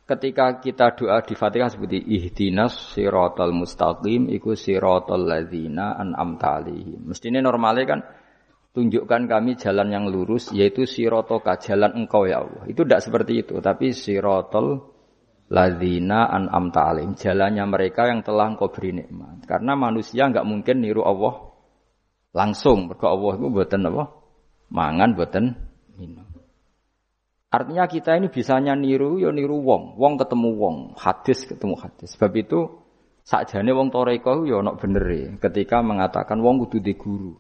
Ketika 0.06 0.62
kita 0.62 0.94
doa 0.94 1.24
di 1.24 1.34
Fatihah 1.34 1.72
seperti 1.72 1.98
ihdinas 1.98 2.94
siratal 2.94 3.56
mustaqim 3.56 4.30
iku 4.30 4.54
siratal 4.54 5.24
ladzina 5.24 5.98
an'amta 5.98 6.62
alaihim. 6.62 7.10
Mestinya 7.10 7.42
normalnya 7.42 7.86
kan 7.90 8.00
tunjukkan 8.76 9.32
kami 9.32 9.58
jalan 9.58 9.90
yang 9.90 10.06
lurus 10.12 10.52
yaitu 10.54 10.86
sirotoka 10.86 11.58
jalan 11.58 12.06
engkau 12.06 12.30
ya 12.30 12.46
Allah. 12.46 12.70
Itu 12.70 12.86
tidak 12.86 13.02
seperti 13.02 13.48
itu 13.48 13.58
tapi 13.64 13.96
sirotol 13.98 14.94
ladina 15.50 16.30
an 16.30 16.54
amta 16.54 16.90
alim 16.94 17.14
jalannya 17.14 17.66
mereka 17.66 18.06
yang 18.06 18.22
telah 18.22 18.54
engkau 18.54 18.70
beri 18.70 19.02
nikmat. 19.02 19.42
Karena 19.50 19.74
manusia 19.74 20.30
nggak 20.30 20.46
mungkin 20.46 20.86
niru 20.86 21.02
Allah 21.02 21.50
langsung. 22.30 22.92
Berkau 22.92 23.10
Allah 23.10 23.42
itu 23.42 23.48
buatan 23.50 23.90
apa? 23.90 24.04
Mangan 24.70 25.10
buatan 25.18 25.46
artinya 27.56 27.88
kita 27.88 28.20
ini 28.20 28.28
bisanya 28.28 28.76
niru 28.76 29.18
ya 29.20 29.32
niru 29.32 29.64
wong. 29.64 29.96
Wong 29.96 30.14
ketemu 30.20 30.50
wong. 30.60 30.76
Hadis 31.00 31.48
ketemu 31.48 31.76
hadis. 31.80 32.16
Sebab 32.20 32.32
itu 32.36 32.60
sakjane 33.24 33.72
wong 33.72 33.90
toreko 33.90 34.44
ya 34.44 34.60
nak 34.62 34.78
bener 34.84 35.40
ketika 35.40 35.80
mengatakan 35.80 36.44
wong 36.44 36.68
kudu 36.68 36.84
di 36.84 36.94
guru. 37.00 37.34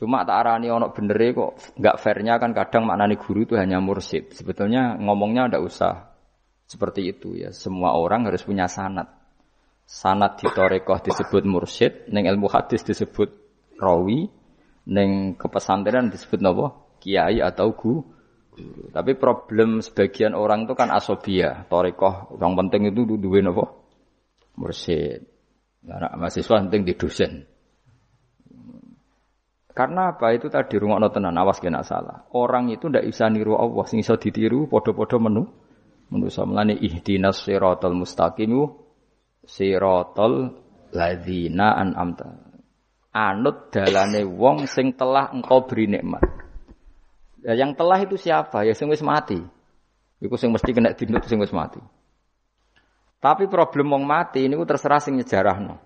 Cuma 0.00 0.24
tak 0.24 0.48
arani 0.48 0.72
ono 0.72 0.96
bener 0.96 1.36
kok 1.36 1.76
nggak 1.76 1.96
fairnya 2.00 2.40
kan 2.40 2.56
kadang 2.56 2.88
maknani 2.88 3.20
guru 3.20 3.44
itu 3.44 3.54
hanya 3.60 3.84
mursid. 3.84 4.32
Sebetulnya 4.32 4.96
ngomongnya 4.96 5.52
ndak 5.52 5.60
usah 5.60 6.16
seperti 6.64 7.12
itu 7.12 7.36
ya. 7.36 7.52
Semua 7.52 7.92
orang 7.92 8.24
harus 8.24 8.40
punya 8.40 8.64
sanat. 8.64 9.12
Sanat 9.84 10.38
di 10.40 10.46
torekoh 10.46 11.02
disebut 11.02 11.42
mursid, 11.44 12.08
neng 12.14 12.30
ilmu 12.30 12.46
hadis 12.46 12.86
disebut 12.86 13.28
rawi, 13.76 14.30
neng 14.86 15.34
kepesantrenan 15.34 16.14
disebut 16.14 16.38
nopo 16.38 16.89
kiai 17.00 17.40
atau 17.40 17.72
guru. 17.72 18.04
Tapi 18.92 19.16
problem 19.16 19.80
sebagian 19.80 20.36
orang 20.36 20.68
itu 20.68 20.76
kan 20.76 20.92
asobia, 20.92 21.64
torekoh. 21.72 22.36
Yang 22.36 22.52
penting 22.60 22.82
itu 22.92 23.00
dua 23.16 23.40
nopo 23.40 23.64
mursid. 24.60 25.24
Nah, 25.80 26.12
mahasiswa 26.12 26.60
penting 26.68 26.84
di 26.84 26.92
dosen. 26.92 27.48
Karena 29.70 30.12
apa 30.12 30.36
itu 30.36 30.52
tadi 30.52 30.76
rumah 30.76 31.00
tenan 31.08 31.40
awas 31.40 31.56
kena 31.56 31.80
salah. 31.80 32.28
Orang 32.36 32.68
itu 32.68 32.92
ndak 32.92 33.06
bisa 33.08 33.32
niru 33.32 33.56
Allah, 33.56 33.86
sing 33.88 34.04
iso 34.04 34.18
ditiru 34.20 34.68
podo-podo 34.68 35.16
menu. 35.16 35.48
Manusa 36.10 36.42
melani 36.42 36.74
ihdinas 36.74 37.46
siratal 37.46 37.94
mustaqim 37.96 38.50
siratal 39.46 40.58
ladzina 40.92 41.78
an'amta. 41.78 42.28
Anut 43.14 43.70
dalane 43.70 44.26
wong 44.26 44.66
sing 44.66 44.98
telah 44.98 45.30
engkau 45.30 45.64
beri 45.64 45.86
nikmat. 45.86 46.49
Ya, 47.40 47.56
yang 47.56 47.72
telah 47.72 48.00
itu 48.04 48.20
siapa? 48.20 48.68
Ya 48.68 48.76
sing 48.76 48.92
wis 48.92 49.00
mati. 49.00 49.40
Iku 50.20 50.36
sing 50.36 50.52
mesti 50.52 50.70
kena 50.76 50.92
dinut 50.92 51.24
sing 51.24 51.40
wis 51.40 51.52
mati. 51.52 51.80
Tapi 53.20 53.48
problem 53.48 53.92
wong 53.92 54.04
mati 54.04 54.48
ini 54.48 54.56
terserah 54.64 55.00
sing 55.00 55.16
nyejarahno. 55.16 55.76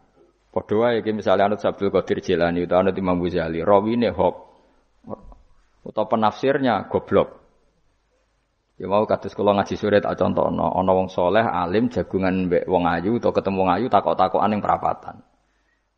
Padha 0.55 0.75
wae 0.79 1.03
iki 1.03 1.11
misale 1.11 1.43
anut 1.43 1.59
Abdul 1.59 1.91
Qadir 1.91 2.23
Jilani 2.23 2.63
utawa 2.63 2.87
anut 2.87 2.95
Imam 2.95 3.19
Ghazali, 3.19 3.59
rawine 3.59 4.15
hok 4.15 4.35
utawa 5.83 6.07
penafsirnya 6.07 6.87
goblok. 6.87 7.43
Ya 8.79 8.87
mau 8.87 9.03
kados 9.07 9.35
kula 9.35 9.55
ngaji 9.55 9.75
sore 9.75 9.99
tak 9.99 10.15
contohno, 10.15 10.71
ana 10.75 10.93
wong 10.95 11.11
soleh 11.11 11.43
alim 11.43 11.91
jagungan 11.91 12.51
mbek 12.51 12.71
wong 12.71 12.87
ayu 12.87 13.19
utawa 13.19 13.35
ketemu 13.35 13.67
wong 13.67 13.71
ayu 13.71 13.87
takok-takokan 13.91 14.51
ning 14.51 14.63
perapatan. 14.63 15.23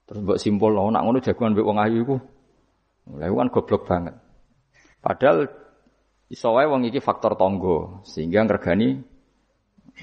Terus 0.08 0.20
mbok 0.24 0.40
simpul 0.40 0.72
lo 0.72 0.88
nak 0.88 1.04
ngono 1.04 1.20
jagungan 1.20 1.52
mbek 1.52 1.66
wong 1.68 1.78
ayu 1.80 1.96
iku. 2.04 2.16
Lha 3.16 3.28
kan 3.28 3.48
goblok 3.52 3.82
banget. 3.84 4.16
Padahal 5.06 5.46
iso 6.26 6.50
wae 6.50 6.66
wong 6.66 6.82
iki 6.90 6.98
faktor 6.98 7.38
tonggo 7.38 8.02
sehingga 8.02 8.42
ngregani 8.42 9.06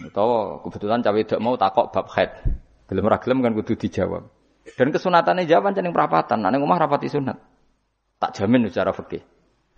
utawa 0.07 0.63
kebetulan 0.63 1.03
cawe 1.03 1.19
tidak 1.19 1.43
mau 1.43 1.59
takok 1.59 1.91
bab 1.91 2.07
head. 2.15 2.31
Gelem 2.87 3.11
ra 3.11 3.19
gelem 3.19 3.43
kan 3.43 3.51
kudu 3.51 3.75
dijawab. 3.75 4.31
Dan 4.79 4.95
kesunatannya 4.95 5.43
jawaban 5.43 5.75
jeneng 5.75 5.91
perapatan, 5.91 6.39
nek 6.39 6.55
omah 6.55 6.79
rapati 6.79 7.11
sunat. 7.11 7.35
Tak 8.15 8.31
jamin 8.31 8.71
secara 8.71 8.95
fikih. 8.95 9.19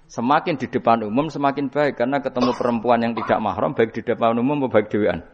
Semakin 0.05 0.61
di 0.61 0.69
depan 0.69 1.01
umum 1.01 1.33
semakin 1.33 1.73
baik 1.73 1.97
karena 1.97 2.21
ketemu 2.21 2.53
perempuan 2.53 3.01
yang 3.01 3.17
tidak 3.17 3.41
mahram 3.41 3.73
baik 3.73 3.97
di 3.97 4.05
depan 4.05 4.37
umum 4.37 4.61
maupun 4.61 4.77
baik 4.77 4.93
dewan. 4.93 5.25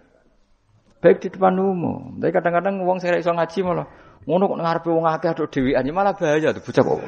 Baik 1.03 1.19
di 1.19 1.27
depan 1.35 1.59
umum. 1.59 2.15
Tapi 2.15 2.31
kadang-kadang 2.31 2.79
wong 2.87 3.03
sing 3.03 3.11
iso 3.19 3.35
ngaji 3.35 3.59
malah 3.67 3.91
ngono 4.23 4.55
kok 4.55 4.59
ngarepe 4.63 4.89
wong 4.95 5.05
akeh 5.11 5.29
aduk 5.35 5.51
dhewean 5.51 5.83
ya 5.83 5.91
malah 5.91 6.15
bahaya 6.15 6.55
tuh 6.55 6.63
bocah 6.63 6.83
kok. 6.87 6.99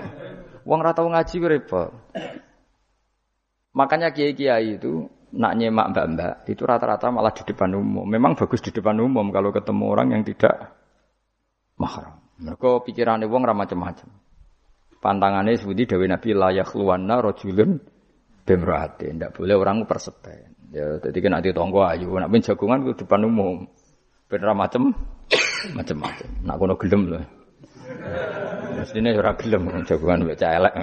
Wong 0.68 0.78
ora 0.84 0.92
tau 0.92 1.08
ngaji 1.08 1.36
repot. 1.48 1.96
Makanya 3.74 4.14
kiai-kiai 4.14 4.78
itu 4.78 5.10
nak 5.34 5.58
nyemak 5.58 5.90
mbak-mbak 5.90 6.34
itu 6.46 6.62
rata-rata 6.62 7.10
malah 7.10 7.34
di 7.34 7.42
depan 7.42 7.74
umum. 7.74 8.06
Memang 8.06 8.38
bagus 8.38 8.62
di 8.62 8.70
depan 8.70 9.02
umum 9.02 9.34
kalau 9.34 9.50
ketemu 9.50 9.86
orang 9.90 10.08
yang 10.14 10.22
tidak 10.22 10.78
mahram. 11.82 12.22
Mereka 12.38 12.86
pikirannya 12.86 13.26
wong 13.26 13.42
ramah 13.42 13.66
macam-macam. 13.66 14.10
Pantangannya 15.02 15.58
seperti 15.58 15.90
Dewi 15.90 16.08
Nabi 16.08 16.30
layak 16.38 16.70
luwana 16.78 17.18
rojulun 17.20 17.82
bemrahati. 18.46 19.10
Tidak 19.10 19.34
boleh 19.34 19.56
orang 19.58 19.90
persepen. 19.90 20.54
Ya, 20.74 20.98
jadi 21.02 21.18
kan 21.22 21.32
nanti 21.38 21.50
tonggo 21.54 21.86
ayu. 21.86 22.14
Nak 22.14 22.30
pun 22.30 22.42
jagungan 22.42 22.78
itu 22.86 23.06
depan 23.06 23.26
umum. 23.26 23.66
Bener 24.30 24.54
macam 24.54 24.94
macam-macam. 25.74 26.30
Nak 26.46 26.56
kono 26.58 26.74
gelem 26.78 27.02
loh. 27.10 27.24
Mestinya 28.78 29.10
ora 29.18 29.34
gelem 29.38 29.70
jagungan 29.86 30.30
baca 30.30 30.48
elek. 30.50 30.74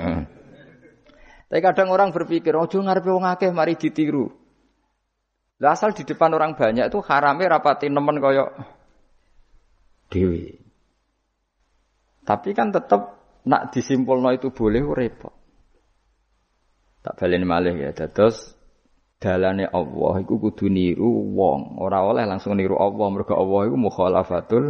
Tapi 1.50 1.58
kadang 1.66 1.90
orang 1.90 2.14
berpikir, 2.14 2.54
ojo 2.54 2.78
ngarepe 2.78 3.10
wong 3.10 3.26
akeh 3.26 3.50
mari 3.50 3.74
ditiru. 3.74 4.30
Lah 5.58 5.74
asal 5.74 5.92
di 5.92 6.06
depan 6.06 6.30
orang 6.30 6.54
banyak 6.54 6.86
itu 6.86 7.02
harame 7.04 7.44
rapati 7.44 7.90
nemen 7.90 8.22
koyok 8.22 8.48
dewi. 10.08 10.56
Tapi 12.24 12.54
kan 12.54 12.70
tetap 12.70 13.18
nak 13.44 13.74
disimpulno 13.74 14.30
itu 14.30 14.54
boleh 14.54 14.86
repot. 14.86 15.34
Tak 17.00 17.16
baleni 17.16 17.44
malih 17.48 17.74
ya. 17.76 17.90
Terus 17.92 18.54
dalane 19.20 19.66
Allah 19.68 20.20
iku 20.20 20.36
kudu 20.36 20.68
niru 20.68 21.32
wong, 21.32 21.80
ora 21.80 22.04
oleh 22.04 22.28
langsung 22.28 22.56
niru 22.56 22.76
Allah 22.76 23.08
mergo 23.08 23.36
Allah 23.36 23.68
iku 23.68 23.76
mukhalafatul 23.76 24.64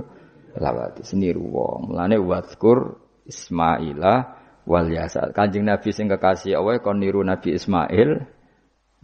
lawati 0.58 1.02
niru 1.18 1.44
wong. 1.44 1.92
Mulane 1.92 2.16
wazkur 2.18 2.98
Ismaila 3.26 4.39
wal 4.64 4.88
Yasa. 4.88 5.32
Kanjeng 5.32 5.64
Nabi 5.68 5.92
sing 5.92 6.10
kekasih 6.10 6.58
Allah 6.58 6.80
kon 6.80 7.00
niru 7.00 7.20
Nabi 7.24 7.56
Ismail, 7.56 8.24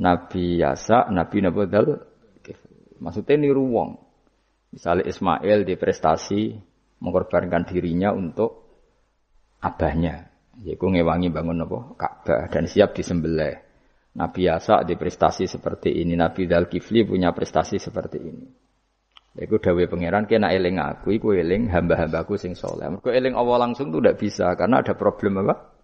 Nabi 0.00 0.60
Yasa, 0.60 1.08
Nabi 1.12 1.44
Nabodal. 1.44 2.00
Maksudnya 2.96 3.36
niru 3.36 3.68
wong. 3.68 3.90
Misalnya 4.72 5.08
Ismail 5.08 5.68
di 5.68 5.74
prestasi 5.76 6.56
mengorbankan 7.00 7.68
dirinya 7.68 8.12
untuk 8.12 8.66
abahnya, 9.60 10.32
yaitu 10.64 10.84
ngewangi 10.88 11.28
bangun 11.28 11.64
apa? 11.64 11.78
Ka'bah 11.96 12.48
dan 12.48 12.64
siap 12.64 12.96
disembelih. 12.96 13.56
Nabi 14.16 14.48
Yasa 14.48 14.80
di 14.80 14.96
prestasi 14.96 15.44
seperti 15.44 15.92
ini, 15.92 16.16
Nabi 16.16 16.48
Dal 16.48 16.72
Kifli 16.72 17.04
punya 17.04 17.36
prestasi 17.36 17.76
seperti 17.76 18.18
ini. 18.20 18.65
Iku 19.36 19.60
dawe 19.60 19.84
pangeran 19.84 20.24
kena 20.24 20.48
eling 20.48 20.80
aku, 20.80 21.12
iku 21.12 21.36
eling 21.36 21.68
hamba-hambaku 21.68 22.40
sing 22.40 22.56
soleh. 22.56 22.88
Mergo 22.88 23.12
eling 23.12 23.36
Allah 23.36 23.68
langsung 23.68 23.92
tuh 23.92 24.00
tidak 24.00 24.16
bisa 24.16 24.56
karena 24.56 24.80
ada 24.80 24.96
problem 24.96 25.44
apa? 25.44 25.76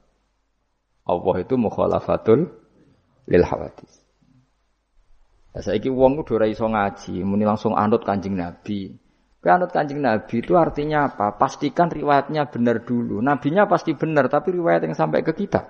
Allah 1.04 1.36
itu 1.44 1.54
mukhalafatul 1.60 2.48
lil 3.28 3.44
hawadis. 3.44 3.92
Nah, 5.52 5.60
saiki 5.60 5.92
wong 5.92 6.24
kudu 6.24 6.40
ora 6.40 6.48
iso 6.48 6.64
ngaji, 6.64 7.20
muni 7.28 7.44
langsung 7.44 7.76
anut 7.76 8.08
Kanjeng 8.08 8.40
Nabi. 8.40 8.96
Anut 9.42 9.74
kanjeng 9.74 9.98
Nabi 9.98 10.38
itu 10.38 10.54
artinya 10.54 11.10
apa? 11.10 11.34
Pastikan 11.34 11.90
riwayatnya 11.90 12.46
benar 12.46 12.86
dulu. 12.86 13.18
Nabinya 13.18 13.66
pasti 13.66 13.90
benar, 13.90 14.30
tapi 14.30 14.54
riwayat 14.54 14.86
yang 14.86 14.94
sampai 14.94 15.26
ke 15.26 15.34
kita. 15.34 15.66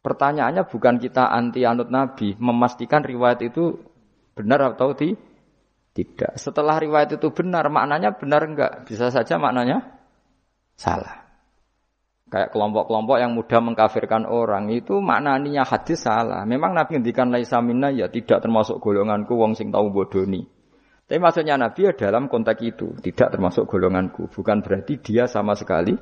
Pertanyaannya 0.00 0.64
bukan 0.64 0.96
kita 0.96 1.28
anti 1.28 1.68
anut 1.68 1.92
Nabi, 1.92 2.40
memastikan 2.40 3.04
riwayat 3.04 3.44
itu 3.44 3.76
benar 4.32 4.72
atau 4.72 4.96
ti? 4.96 5.12
Tidak. 5.94 6.34
Setelah 6.36 6.82
riwayat 6.82 7.14
itu 7.14 7.30
benar, 7.30 7.70
maknanya 7.70 8.18
benar 8.18 8.42
enggak? 8.44 8.84
Bisa 8.90 9.14
saja 9.14 9.38
maknanya 9.38 9.94
salah. 10.74 11.22
Kayak 12.34 12.50
kelompok-kelompok 12.50 13.16
yang 13.22 13.30
mudah 13.30 13.60
mengkafirkan 13.62 14.26
orang 14.26 14.66
itu 14.74 14.98
maknanya 14.98 15.62
hadis 15.62 16.02
salah. 16.02 16.42
Memang 16.42 16.74
Nabi 16.74 16.98
ngendikan 16.98 17.30
laisa 17.30 17.62
minna 17.62 17.94
ya 17.94 18.10
tidak 18.10 18.42
termasuk 18.42 18.82
golonganku 18.82 19.38
wong 19.38 19.54
sing 19.54 19.70
tahu 19.70 19.94
bodoni. 19.94 20.42
Tapi 21.06 21.20
maksudnya 21.22 21.54
Nabi 21.54 21.86
ya 21.86 21.92
dalam 21.94 22.26
konteks 22.26 22.62
itu 22.64 22.90
tidak 22.98 23.30
termasuk 23.30 23.70
golonganku. 23.70 24.26
Bukan 24.34 24.66
berarti 24.66 24.98
dia 24.98 25.30
sama 25.30 25.54
sekali 25.54 25.94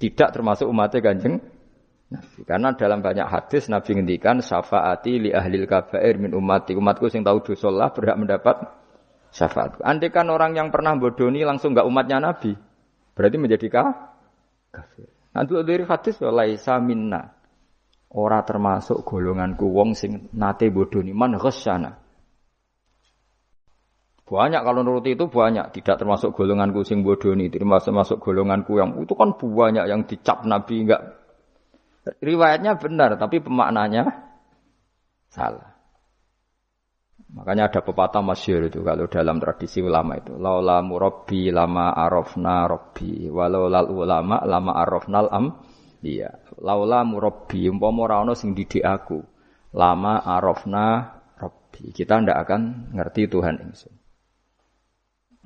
tidak 0.00 0.32
termasuk 0.32 0.64
umatnya 0.72 1.04
kanjeng 1.04 1.36
Nabi. 2.08 2.40
Karena 2.48 2.72
dalam 2.72 3.04
banyak 3.04 3.28
hadis 3.28 3.68
Nabi 3.68 3.92
ngendikan 3.92 4.40
syafaati 4.40 5.20
li 5.20 5.30
ahlil 5.36 5.68
kabair 5.68 6.16
min 6.16 6.32
umati. 6.32 6.72
Umatku 6.72 7.12
sing 7.12 7.26
tahu 7.26 7.44
dosa 7.44 7.68
lah 7.68 7.92
berhak 7.92 8.16
mendapat 8.16 8.85
syafaat. 9.36 9.84
Andai 9.84 10.08
kan 10.08 10.32
orang 10.32 10.56
yang 10.56 10.72
pernah 10.72 10.96
bodoni 10.96 11.44
langsung 11.44 11.76
nggak 11.76 11.84
umatnya 11.84 12.24
Nabi, 12.24 12.56
berarti 13.12 13.36
menjadi 13.36 13.66
kafir. 13.68 15.12
Nanti 15.36 15.52
dari 15.60 15.84
hadis 15.84 16.16
laisa 16.24 16.80
minna. 16.80 17.36
Ora 18.16 18.40
termasuk 18.40 19.04
golonganku 19.04 19.68
wong 19.68 19.92
sing 19.92 20.32
nate 20.32 20.72
bodoni 20.72 21.12
man 21.12 21.36
ghasyana. 21.36 22.00
Banyak 24.26 24.62
kalau 24.66 24.82
nuruti 24.82 25.14
itu 25.14 25.30
banyak, 25.30 25.70
tidak 25.70 26.02
termasuk 26.02 26.34
golonganku 26.34 26.82
sing 26.82 27.06
bodoni, 27.06 27.46
termasuk 27.46 27.94
masuk 27.94 28.18
golonganku 28.18 28.74
yang 28.80 28.98
itu 28.98 29.14
kan 29.14 29.36
banyak 29.38 29.86
yang 29.86 30.02
dicap 30.02 30.42
Nabi 30.42 30.82
enggak 30.82 31.02
riwayatnya 32.22 32.78
benar 32.78 33.18
tapi 33.18 33.42
pemaknanya 33.42 34.06
salah. 35.30 35.75
Makanya 37.36 37.68
ada 37.68 37.84
pepatah 37.84 38.24
masyhur 38.24 38.64
itu 38.64 38.80
kalau 38.80 39.04
dalam 39.12 39.36
tradisi 39.36 39.84
ulama 39.84 40.16
itu. 40.16 40.32
Laula 40.40 40.80
murabbi 40.80 41.52
lama 41.52 41.92
arafna 41.92 42.64
rabbi. 42.64 43.28
Walau 43.28 43.68
lal 43.68 43.92
ulama 43.92 44.40
lama 44.40 44.72
arafnal 44.72 45.28
am. 45.28 45.46
Iya. 46.00 46.32
Laula 46.64 47.04
murabbi 47.04 47.68
umpama 47.68 48.08
ora 48.08 48.24
ana 48.24 48.32
sing 48.32 48.56
didik 48.56 48.80
aku. 48.80 49.20
Lama 49.76 50.24
arafna 50.24 51.12
rabbi. 51.36 51.92
Kita 51.92 52.24
ndak 52.24 52.38
akan 52.48 52.60
ngerti 52.96 53.28
Tuhan 53.28 53.60
ingsun. 53.68 53.92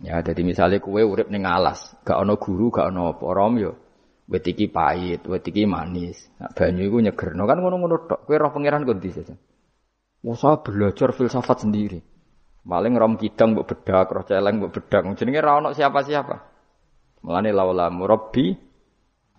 Ya, 0.00 0.22
jadi 0.24 0.40
misalnya 0.46 0.80
kue 0.80 1.04
urip 1.04 1.28
ning 1.28 1.44
alas, 1.44 1.92
gak 2.08 2.24
ono 2.24 2.40
guru, 2.40 2.72
gak 2.72 2.88
ono 2.88 3.12
apa, 3.12 3.24
rom 3.36 3.60
yo. 3.60 3.72
Wet 4.32 4.48
iki 4.48 4.72
pahit, 4.72 5.28
wet 5.28 5.44
iki 5.44 5.68
manis. 5.68 6.24
Nah, 6.40 6.48
banyu 6.56 6.88
iku 6.88 7.04
nyegerno 7.04 7.44
kan 7.44 7.60
ngono-ngono. 7.60 8.08
Kowe 8.24 8.36
roh 8.38 8.48
pangeran 8.54 8.88
kok 8.88 8.96
ndi 8.96 9.10
Saya 10.20 10.60
belajar 10.60 11.16
filsafat 11.16 11.64
sendiri. 11.64 12.00
Maling 12.68 12.92
rom 12.92 13.16
kidang 13.16 13.56
mbok 13.56 13.72
bedak, 13.72 14.12
roh 14.12 14.24
celeng 14.28 14.60
mbok 14.60 14.76
bedak. 14.76 15.08
Jenenge 15.16 15.40
ra 15.40 15.56
ono 15.64 15.72
siapa-siapa. 15.72 16.36
Mulane 17.24 17.50
laula 17.56 17.88
murabbi 17.88 18.52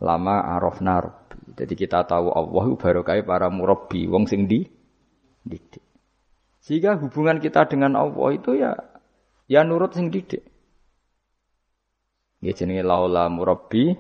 lama 0.02 0.42
arafna 0.58 1.06
rabbi. 1.06 1.54
Jadi 1.54 1.74
kita 1.78 2.02
tahu 2.10 2.34
Allah 2.34 2.66
barokai 2.74 3.22
para 3.22 3.54
murabbi, 3.54 4.10
wong 4.10 4.26
sing 4.26 4.50
di 4.50 4.66
didik. 5.46 5.86
Sehingga 6.62 6.98
hubungan 6.98 7.38
kita 7.42 7.70
dengan 7.70 7.98
Allah 7.98 8.30
itu 8.34 8.58
ya 8.58 8.74
ya 9.46 9.62
nurut 9.62 9.94
sing 9.94 10.10
didik. 10.10 10.42
Ya 12.42 12.58
jenenge 12.58 12.82
laula 12.82 13.30
murabbi 13.30 13.94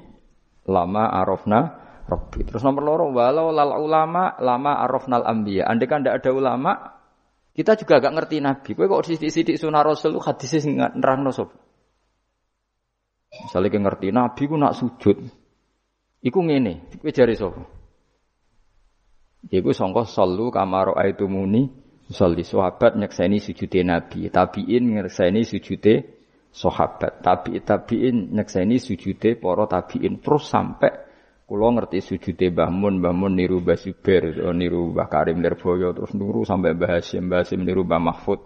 lama 0.65 1.13
arafna 1.13 1.80
Rabbi. 2.11 2.43
Terus 2.43 2.59
nomor 2.67 2.83
loro 2.83 3.05
walau 3.15 3.55
lal 3.55 3.79
ulama 3.79 4.35
lama 4.43 4.83
arafnal 4.83 5.23
anbiya. 5.23 5.71
Andai 5.71 5.87
kan 5.87 6.03
tidak 6.03 6.19
ada 6.19 6.29
ulama, 6.35 6.71
kita 7.55 7.79
juga 7.79 8.03
agak 8.03 8.11
ngerti 8.19 8.43
Nabi. 8.43 8.69
Kowe 8.75 8.91
kok 8.91 9.07
sidik-sidik 9.07 9.55
sunah 9.55 9.79
Rasul 9.79 10.19
hadis 10.19 10.51
sing 10.59 10.75
nerangno 10.75 11.31
sapa? 11.31 11.55
Misalnya 13.31 13.71
kita 13.71 13.83
ngerti 13.87 14.07
Nabi 14.11 14.41
ku 14.43 14.55
nak 14.59 14.75
sujud. 14.75 15.17
Iku 16.19 16.39
ngene, 16.43 16.91
kowe 16.99 17.11
jare 17.15 17.31
sapa? 17.39 17.63
Iku 19.47 19.71
sangka 19.71 20.03
sallu 20.03 20.51
kamaro 20.51 20.93
aitumuni 20.99 21.81
Salli 22.11 22.43
sahabat 22.43 22.99
nyekseni 22.99 23.39
sujude 23.39 23.87
Nabi, 23.87 24.27
tabiin 24.27 24.99
nyekseni 24.99 25.47
sujude 25.47 26.03
sahabat, 26.51 27.23
tabi 27.23 27.63
tabiin 27.63 28.35
nyekseni 28.35 28.83
sujude 28.83 29.39
para 29.39 29.63
tabiin 29.63 30.19
terus 30.19 30.51
sampai 30.51 30.91
Kulo 31.51 31.67
ngerti 31.75 31.99
sujude 31.99 32.47
Mbah 32.47 32.71
Mun, 32.71 33.03
Mbah 33.03 33.11
niru 33.27 33.59
Mbah 33.59 33.75
Zubair, 33.75 34.39
niru 34.55 34.95
Mbah 34.95 35.11
Karim 35.11 35.43
Nirboyo, 35.43 35.91
terus 35.91 36.15
nuru 36.15 36.47
sampai 36.47 36.71
Mbah 36.71 36.95
Hasim, 36.95 37.27
Mbah 37.27 37.43
Hasim 37.43 37.67
niru 37.67 37.83
Mbah 37.83 37.99
Mahfud. 37.99 38.39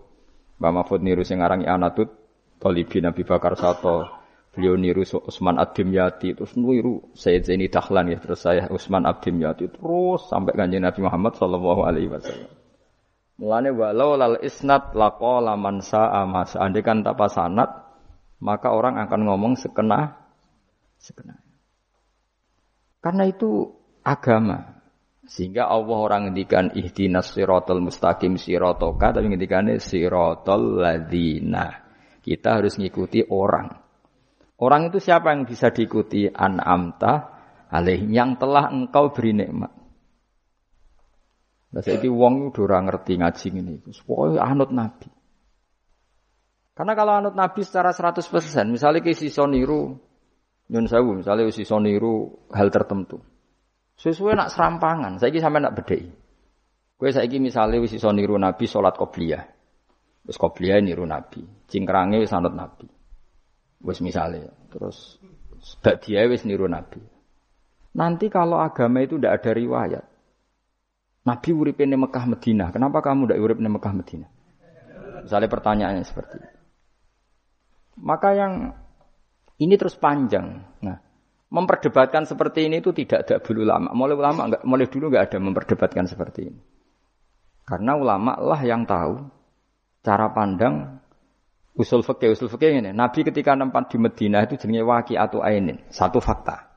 Mbah 0.57 0.71
Mahfud 0.73 1.05
niru 1.05 1.21
sing 1.21 1.37
aran 1.37 1.61
Anatut, 1.61 2.09
Talibi 2.57 3.05
Nabi 3.05 3.21
Bakar 3.21 3.53
Sato. 3.61 4.09
Beliau 4.57 4.73
niru 4.73 5.05
Usman 5.05 5.61
Abdim 5.61 5.93
Yati, 5.93 6.33
terus 6.33 6.57
niru 6.57 7.13
Sayyid 7.13 7.45
Zaini 7.45 7.69
Dahlan 7.69 8.09
ya, 8.09 8.17
terus 8.17 8.41
saya 8.41 8.65
Usman 8.73 9.05
Abdim 9.05 9.37
Yati, 9.37 9.69
terus 9.69 10.25
sampai 10.25 10.57
kanjeng 10.57 10.81
Nabi 10.81 11.05
Muhammad 11.05 11.37
sallallahu 11.37 11.85
alaihi 11.85 12.09
wasallam. 12.09 12.49
Mulane 13.37 13.69
walau 13.69 14.17
lal 14.17 14.41
isnad 14.41 14.97
laqala 14.97 15.53
man 15.53 15.77
sa'a 15.85 16.25
mas. 16.25 16.57
Andai 16.57 16.81
kan 16.81 17.05
tanpa 17.05 17.29
sanad, 17.29 17.69
maka 18.41 18.73
orang 18.73 18.97
akan 18.97 19.29
ngomong 19.29 19.53
sekena 19.61 20.25
sekena. 20.97 21.44
Karena 23.05 23.29
itu 23.29 23.69
agama. 24.01 24.81
Sehingga 25.29 25.69
Allah 25.69 25.97
orang 25.97 26.21
ngendikan 26.29 26.73
ihdinas 26.73 27.37
siratal 27.37 27.77
mustaqim 27.77 28.33
siratoka 28.41 29.13
tapi 29.13 29.29
ngendikannya 29.29 29.77
siratal 29.77 30.81
ladina. 30.81 31.85
Kita 32.25 32.57
harus 32.57 32.81
ngikuti 32.81 33.29
orang. 33.29 33.69
Orang 34.57 34.89
itu 34.89 34.97
siapa 34.97 35.37
yang 35.37 35.45
bisa 35.45 35.69
diikuti? 35.69 36.25
An'amta 36.25 37.29
alaihim 37.69 38.09
yang 38.09 38.41
telah 38.41 38.73
engkau 38.73 39.13
beri 39.13 39.37
nikmat. 39.37 39.69
Nah, 41.77 41.81
saya 41.85 42.01
wong 42.09 42.55
orang 42.57 42.89
ngerti 42.89 43.21
ngaji 43.21 43.47
ini. 43.53 43.73
Pokoknya 43.85 44.41
anut 44.41 44.73
Nabi. 44.73 45.13
Karena 46.73 46.93
kalau 46.97 47.13
anut 47.21 47.35
Nabi 47.37 47.61
secara 47.61 47.93
100%, 47.93 48.25
misalnya 48.73 49.05
ke 49.05 49.13
si 49.13 49.29
niru 49.29 50.01
Nyun 50.65 50.86
sewu 50.89 51.21
misalnya 51.21 51.45
usi 51.45 51.62
soniru 51.62 52.49
hal 52.49 52.73
tertentu. 52.73 53.21
Sesuai 53.95 54.36
nak 54.36 54.51
serampangan, 54.51 55.21
saya 55.21 55.32
sampai 55.39 55.62
nak 55.62 55.78
bedai. 55.78 56.10
Kue 56.95 57.12
saya 57.12 57.28
misalnya 57.39 57.80
usi 57.80 57.99
soniru 57.99 58.39
nabi 58.39 58.65
sholat 58.65 58.95
kobliyah. 58.95 59.56
Wis 60.25 60.41
kobliyah 60.41 60.82
niru 60.82 61.06
nabi. 61.06 61.45
Cingkrangnya 61.69 62.17
wis 62.17 62.34
anut 62.34 62.58
nabi. 62.58 62.89
Wis 63.86 64.01
misalnya. 64.01 64.49
Terus 64.73 65.21
dia 66.01 66.25
wis 66.25 66.43
niru 66.49 66.65
nabi. 66.65 66.97
Nanti 67.95 68.28
kalau 68.28 68.60
agama 68.60 69.06
itu 69.06 69.21
tidak 69.21 69.39
ada 69.39 69.51
riwayat. 69.54 70.06
Nabi 71.25 71.49
urip 71.54 71.78
di 71.78 71.97
Mekah 71.97 72.25
Medina. 72.30 72.69
Kenapa 72.69 73.01
kamu 73.01 73.30
tidak 73.30 73.39
urip 73.41 73.58
di 73.58 73.69
Mekah 73.69 73.93
Medina? 73.93 74.28
Misalnya 75.25 75.49
pertanyaannya 75.49 76.04
seperti 76.06 76.36
itu. 76.38 76.60
Maka 77.97 78.36
yang 78.36 78.54
ini 79.61 79.73
terus 79.79 79.95
panjang. 79.95 80.59
Nah, 80.83 80.97
memperdebatkan 81.51 82.27
seperti 82.27 82.67
ini 82.67 82.83
itu 82.83 82.91
tidak 82.91 83.27
ada 83.27 83.35
dulu 83.39 83.63
lama. 83.63 83.89
Mulai 83.95 84.15
ulama 84.15 84.41
enggak, 84.51 84.63
mulai 84.67 84.87
dulu 84.91 85.05
enggak 85.11 85.25
ada 85.31 85.37
memperdebatkan 85.39 86.05
seperti 86.09 86.41
ini. 86.51 86.61
Karena 87.65 87.97
ulama 87.97 88.37
lah 88.37 88.61
yang 88.61 88.85
tahu 88.85 89.25
cara 90.05 90.29
pandang 90.29 91.01
usul 91.73 92.03
fikih 92.03 92.35
usul 92.35 92.51
fikih 92.51 92.83
ini. 92.83 92.91
Nabi 92.91 93.23
ketika 93.25 93.55
nempat 93.55 93.91
di 93.91 93.97
Madinah 93.97 94.41
itu 94.45 94.55
jenenge 94.59 94.85
waki 94.85 95.15
atau 95.15 95.41
ainin, 95.41 95.81
satu 95.91 96.19
fakta. 96.21 96.71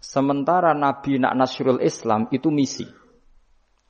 Sementara 0.00 0.72
Nabi 0.72 1.20
nak 1.20 1.36
nasrul 1.36 1.78
Islam 1.84 2.26
itu 2.32 2.48
misi. 2.48 2.88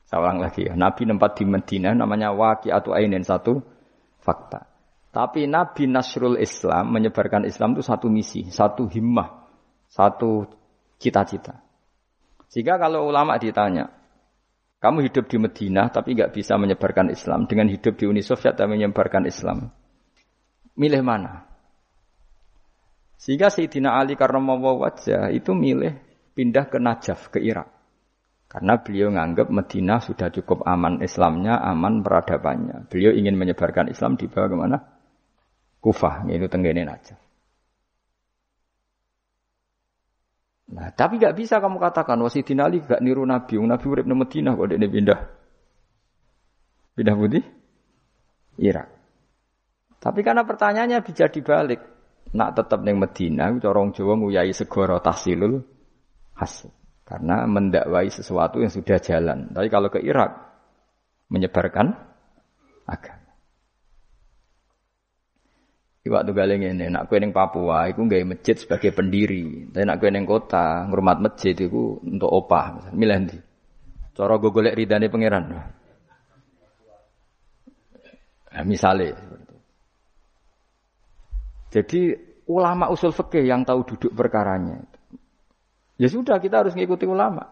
Saya 0.03 0.27
ulang 0.27 0.43
lagi 0.43 0.67
ya. 0.67 0.75
Nabi 0.75 1.07
nempat 1.07 1.39
di 1.39 1.47
Madinah 1.47 1.95
namanya 1.95 2.35
waki 2.35 2.67
atau 2.67 2.91
ainin 2.91 3.23
satu 3.23 3.63
fakta. 4.19 4.70
Tapi 5.11 5.43
Nabi 5.43 5.91
Nasrul 5.91 6.39
Islam 6.39 6.95
menyebarkan 6.95 7.43
Islam 7.43 7.75
itu 7.75 7.83
satu 7.83 8.07
misi, 8.07 8.47
satu 8.47 8.87
himmah, 8.87 9.43
satu 9.91 10.47
cita-cita. 10.95 11.59
Jika 12.47 12.79
kalau 12.79 13.11
ulama 13.11 13.35
ditanya, 13.35 13.91
kamu 14.79 15.11
hidup 15.11 15.27
di 15.27 15.35
Madinah 15.35 15.91
tapi 15.91 16.15
nggak 16.15 16.31
bisa 16.31 16.55
menyebarkan 16.55 17.11
Islam 17.11 17.43
dengan 17.43 17.67
hidup 17.67 17.99
di 17.99 18.07
Uni 18.07 18.23
Soviet 18.23 18.55
dan 18.55 18.71
menyebarkan 18.71 19.27
Islam, 19.27 19.67
milih 20.79 21.03
mana? 21.03 21.43
Sehingga 23.19 23.51
Sayyidina 23.51 23.99
Ali 23.99 24.15
karena 24.15 24.39
mau 24.39 24.57
wajah 24.57 25.29
itu 25.29 25.51
milih 25.53 25.93
pindah 26.33 26.71
ke 26.71 26.79
Najaf, 26.79 27.29
ke 27.29 27.37
Irak. 27.43 27.69
Karena 28.49 28.79
beliau 28.79 29.13
menganggap 29.13 29.47
Madinah 29.47 29.99
sudah 30.03 30.27
cukup 30.27 30.67
aman 30.67 30.99
Islamnya, 30.99 31.61
aman 31.61 32.03
peradabannya. 32.03 32.91
Beliau 32.91 33.15
ingin 33.15 33.39
menyebarkan 33.39 33.87
Islam 33.87 34.19
di 34.19 34.27
ke 34.27 34.55
mana? 34.57 35.00
Kufah, 35.81 36.29
itu 36.29 36.45
tenggene 36.45 36.85
aja. 36.85 37.17
Nah, 40.71 40.87
tapi 40.95 41.19
nggak 41.19 41.35
bisa 41.35 41.59
kamu 41.59 41.83
katakan 41.83 42.15
Wasidina 42.23 42.69
Ali 42.69 42.79
gak 42.79 43.03
niru 43.03 43.27
Nabi. 43.27 43.59
Nabi 43.59 43.85
urip 43.91 44.07
di 44.07 44.15
Madinah 44.15 44.55
kok 44.55 44.67
dia 44.71 44.87
pindah. 44.87 45.19
Pindah 46.95 47.15
budi? 47.17 47.41
Irak. 48.61 48.87
Tapi 49.99 50.19
karena 50.23 50.47
pertanyaannya 50.47 51.03
bisa 51.03 51.27
dibalik. 51.27 51.81
Nak 52.31 52.55
tetap 52.55 52.79
neng 52.79 52.95
Medina, 52.95 53.51
corong 53.59 53.91
Jawa 53.91 54.15
nguyai 54.15 54.55
segoro 54.55 55.03
tahsilul 55.03 55.59
hasil. 56.39 56.71
Karena 57.03 57.43
mendakwai 57.43 58.07
sesuatu 58.07 58.63
yang 58.63 58.71
sudah 58.71 59.03
jalan. 59.03 59.51
Tapi 59.51 59.67
kalau 59.67 59.91
ke 59.91 59.99
Irak, 59.99 60.31
menyebarkan 61.27 61.91
agama. 62.87 63.20
Waktu 66.01 66.33
galeng 66.33 66.65
ini, 66.65 66.89
nak 66.89 67.13
kue 67.13 67.21
neng 67.21 67.29
Papua, 67.29 67.85
aku 67.85 68.09
nggak 68.09 68.25
masjid 68.25 68.57
sebagai 68.57 68.89
pendiri. 68.89 69.69
Tapi 69.69 69.85
nak 69.85 70.01
kue 70.01 70.09
neng 70.09 70.25
kota, 70.25 70.89
ngurmat 70.89 71.21
masjid 71.21 71.53
itu 71.53 72.01
untuk 72.01 72.25
opah. 72.25 72.89
Milih 72.89 73.29
di. 73.29 73.37
Coro 74.17 74.41
gogolek 74.41 74.73
ridane 74.73 75.13
pangeran. 75.13 75.45
Nah, 78.51 78.65
misalnya. 78.65 79.13
Jadi 81.69 82.17
ulama 82.49 82.89
usul 82.89 83.13
fikih 83.13 83.45
yang 83.45 83.61
tahu 83.63 83.85
duduk 83.85 84.11
perkaranya. 84.11 84.83
Ya 86.01 86.09
sudah 86.09 86.41
kita 86.41 86.65
harus 86.65 86.73
mengikuti 86.73 87.05
ulama. 87.05 87.45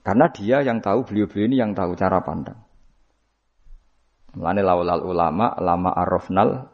Karena 0.00 0.32
dia 0.32 0.64
yang 0.64 0.80
tahu, 0.80 1.04
beliau-beliau 1.04 1.44
ini 1.44 1.56
yang 1.60 1.76
tahu 1.76 1.92
cara 1.92 2.24
pandang. 2.24 2.56
Mulane 4.32 4.64
laulal 4.64 5.04
ulama, 5.04 5.52
lama 5.60 5.92
arrofnal. 5.92 6.69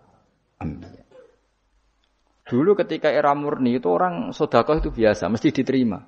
Dulu 2.46 2.78
ketika 2.78 3.10
era 3.10 3.34
murni 3.34 3.82
itu 3.82 3.90
orang 3.90 4.30
sodakoh 4.30 4.78
itu 4.78 4.94
biasa, 4.94 5.26
mesti 5.26 5.50
diterima. 5.50 5.98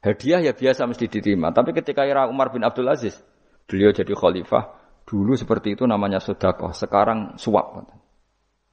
Hadiah 0.00 0.40
ya 0.40 0.56
biasa 0.56 0.88
mesti 0.88 1.04
diterima. 1.12 1.52
Tapi 1.52 1.76
ketika 1.76 2.08
era 2.08 2.24
Umar 2.24 2.48
bin 2.48 2.64
Abdul 2.64 2.88
Aziz, 2.88 3.20
beliau 3.68 3.92
jadi 3.92 4.16
khalifah, 4.16 4.72
dulu 5.04 5.36
seperti 5.36 5.76
itu 5.76 5.84
namanya 5.84 6.16
sodakoh, 6.16 6.72
sekarang 6.72 7.36
suap. 7.36 7.84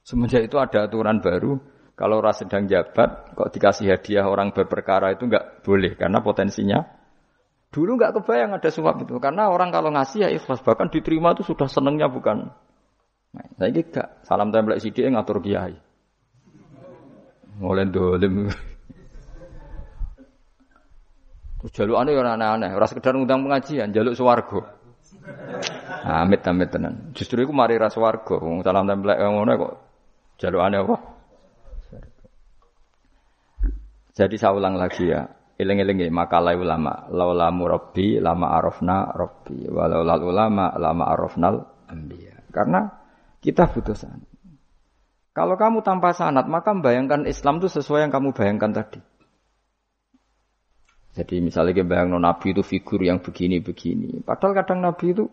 Semenjak 0.00 0.48
itu 0.48 0.56
ada 0.56 0.88
aturan 0.88 1.20
baru, 1.20 1.60
kalau 1.92 2.24
orang 2.24 2.32
sedang 2.32 2.64
jabat, 2.64 3.36
kok 3.36 3.52
dikasih 3.52 3.92
hadiah 3.92 4.24
orang 4.24 4.56
berperkara 4.56 5.12
itu 5.12 5.28
nggak 5.28 5.60
boleh, 5.68 5.92
karena 6.00 6.24
potensinya 6.24 6.80
Dulu 7.68 8.00
nggak 8.00 8.16
kebayang 8.16 8.56
ada 8.56 8.70
suap 8.72 9.04
itu, 9.04 9.20
karena 9.20 9.52
orang 9.52 9.68
kalau 9.68 9.92
ngasih 9.92 10.24
ya 10.24 10.28
ikhlas, 10.32 10.64
bahkan 10.64 10.88
diterima 10.88 11.36
itu 11.36 11.44
sudah 11.44 11.68
senengnya 11.68 12.08
bukan 12.08 12.48
Saya 13.36 13.70
gak 13.84 14.24
salam 14.24 14.48
templek 14.48 14.80
sidik 14.80 15.04
ngatur 15.04 15.44
kiai. 15.44 15.76
Mulai 17.58 17.90
dolim. 17.90 18.48
Terus 21.58 21.72
jaluk 21.74 21.98
aneh 21.98 22.14
orang 22.14 22.38
aneh-aneh, 22.38 22.70
ora 22.70 22.86
sekedar 22.86 23.18
ngundang 23.18 23.42
pengajian, 23.42 23.90
jaluk 23.90 24.14
swarga. 24.14 24.78
Amit 26.06 26.46
amit 26.46 26.70
tenan. 26.70 27.10
Justru 27.12 27.42
itu 27.42 27.50
mari 27.50 27.74
ras. 27.74 27.98
Wong 27.98 28.62
salam 28.62 28.86
templek 28.86 29.18
ngono 29.18 29.52
kok 29.58 29.72
jaluk 30.38 30.62
aneh 30.62 30.78
apa? 30.86 30.96
Jadi 34.14 34.34
saya 34.34 34.54
ulang 34.54 34.78
lagi 34.78 35.10
ya. 35.10 35.26
Eling-eling 35.58 36.10
makalah 36.14 36.54
ulama. 36.54 37.10
Laula 37.10 37.50
murabbi 37.50 38.22
lama 38.22 38.54
arafna 38.54 39.10
rabbi. 39.10 39.66
Walau 39.66 40.06
ulama 40.22 40.74
lama 40.78 41.04
arafnal 41.10 41.86
anbiya. 41.90 42.38
Karena 42.54 42.86
kita 43.44 43.70
butuh 43.70 43.94
sanat. 43.94 44.26
Kalau 45.36 45.54
kamu 45.54 45.86
tanpa 45.86 46.10
sanat, 46.10 46.50
maka 46.50 46.74
membayangkan 46.74 47.22
Islam 47.30 47.62
itu 47.62 47.70
sesuai 47.70 48.08
yang 48.08 48.12
kamu 48.12 48.34
bayangkan 48.34 48.74
tadi. 48.74 48.98
Jadi 51.14 51.42
misalnya 51.42 51.74
kita 51.74 51.86
bayang 51.86 52.14
Nabi 52.14 52.54
itu 52.54 52.62
figur 52.62 53.02
yang 53.02 53.22
begini-begini. 53.22 54.22
Padahal 54.22 54.54
kadang 54.62 54.82
Nabi 54.82 55.14
itu 55.14 55.26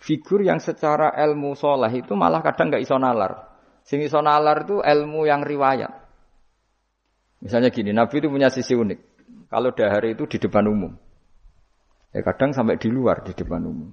figur 0.00 0.44
yang 0.44 0.60
secara 0.60 1.12
ilmu 1.16 1.56
soleh 1.56 1.88
itu 1.88 2.12
malah 2.12 2.44
kadang 2.44 2.68
nggak 2.68 2.84
iso 2.84 2.96
nalar. 3.00 3.48
Sing 3.84 4.00
iso 4.04 4.20
nalar 4.20 4.68
itu 4.68 4.80
ilmu 4.80 5.24
yang 5.24 5.40
riwayat. 5.40 5.92
Misalnya 7.42 7.74
gini, 7.74 7.90
Nabi 7.90 8.22
itu 8.22 8.28
punya 8.30 8.52
sisi 8.52 8.76
unik. 8.76 9.00
Kalau 9.50 9.74
dahar 9.74 10.04
itu 10.06 10.24
di 10.28 10.38
depan 10.38 10.64
umum. 10.68 10.92
Ya 12.12 12.20
kadang 12.20 12.52
sampai 12.52 12.76
di 12.76 12.92
luar 12.92 13.24
di 13.24 13.32
depan 13.32 13.64
umum. 13.64 13.88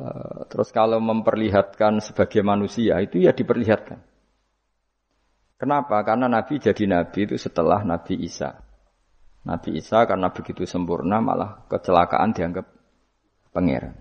Eh, 0.00 0.40
terus 0.48 0.72
kalau 0.72 0.96
memperlihatkan 0.96 2.00
sebagai 2.00 2.40
manusia 2.40 2.96
itu 3.04 3.20
ya 3.20 3.36
diperlihatkan. 3.36 4.00
Kenapa? 5.60 6.00
Karena 6.08 6.24
Nabi 6.24 6.56
jadi 6.56 6.88
Nabi 6.88 7.28
itu 7.28 7.36
setelah 7.36 7.84
Nabi 7.84 8.16
Isa. 8.24 8.64
Nabi 9.44 9.76
Isa 9.76 10.08
karena 10.08 10.32
begitu 10.32 10.64
sempurna 10.64 11.20
malah 11.20 11.68
kecelakaan 11.68 12.32
dianggap 12.32 12.64
pangeran. 13.52 13.92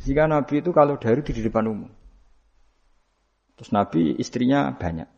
Jika 0.00 0.24
Nabi 0.24 0.64
itu 0.64 0.72
kalau 0.72 0.96
dari 0.96 1.20
di 1.20 1.44
depan 1.44 1.68
umum. 1.68 1.92
Terus 3.60 3.70
Nabi 3.70 4.16
istrinya 4.16 4.72
banyak. 4.72 5.12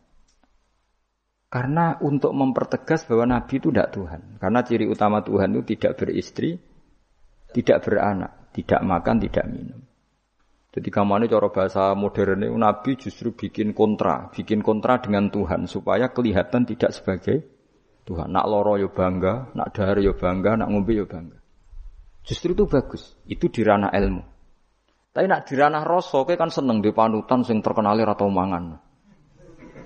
Karena 1.47 1.95
untuk 2.03 2.35
mempertegas 2.35 3.07
bahwa 3.07 3.39
Nabi 3.39 3.63
itu 3.63 3.71
tidak 3.71 3.95
Tuhan. 3.95 4.43
Karena 4.43 4.59
ciri 4.67 4.83
utama 4.91 5.23
Tuhan 5.23 5.55
itu 5.55 5.63
tidak 5.71 6.03
beristri, 6.03 6.59
tidak 7.55 7.87
beranak, 7.87 8.51
tidak 8.51 8.83
makan, 8.83 9.23
tidak 9.23 9.47
minum. 9.47 9.87
Jadi 10.77 10.93
kamane 10.93 11.25
cara 11.25 11.49
bahasa 11.49 11.97
modern 11.97 12.45
itu 12.45 12.53
Nabi 12.53 13.01
justru 13.01 13.33
bikin 13.33 13.73
kontra, 13.73 14.29
bikin 14.29 14.61
kontra 14.61 15.01
dengan 15.01 15.33
Tuhan 15.33 15.65
supaya 15.65 16.13
kelihatan 16.13 16.69
tidak 16.69 16.93
sebagai 16.93 17.49
Tuhan. 18.05 18.29
Nak 18.29 18.45
loro 18.45 18.77
yo 18.77 18.93
bangga, 18.93 19.57
nak 19.57 19.73
dahar 19.73 19.97
yo 19.97 20.13
bangga, 20.13 20.53
nak 20.53 20.69
ngombe 20.69 20.93
yo 20.93 21.09
bangga. 21.09 21.41
Justru 22.21 22.53
itu 22.53 22.69
bagus. 22.69 23.17
Itu 23.25 23.49
di 23.49 23.65
ranah 23.65 23.89
ilmu. 23.89 24.21
Tapi 25.17 25.25
nak 25.25 25.49
di 25.49 25.57
ranah 25.57 25.81
rasa 25.81 26.21
kan 26.29 26.53
seneng 26.53 26.85
di 26.85 26.93
panutan 26.93 27.41
sing 27.41 27.57
terkenal 27.65 27.97
atau 27.97 28.29
mangan. 28.29 28.77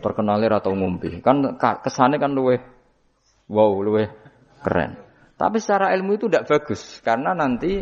Terkenal 0.04 0.44
atau 0.44 0.76
ngombe. 0.76 1.08
Kan 1.24 1.56
kesane 1.56 2.20
kan 2.20 2.36
luwe 2.36 2.60
wow, 3.48 3.80
luwe 3.80 4.12
keren. 4.60 5.00
Tapi 5.40 5.56
secara 5.64 5.96
ilmu 5.96 6.20
itu 6.20 6.28
tidak 6.28 6.52
bagus 6.52 7.00
karena 7.00 7.32
nanti 7.32 7.80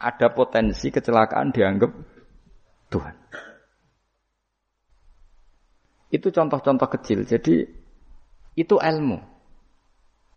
ada 0.00 0.32
potensi 0.32 0.88
kecelakaan 0.88 1.52
dianggap 1.52 2.17
Tuhan. 2.88 3.14
Itu 6.08 6.32
contoh-contoh 6.32 6.88
kecil. 6.98 7.28
Jadi 7.28 7.68
itu 8.56 8.76
ilmu. 8.80 9.18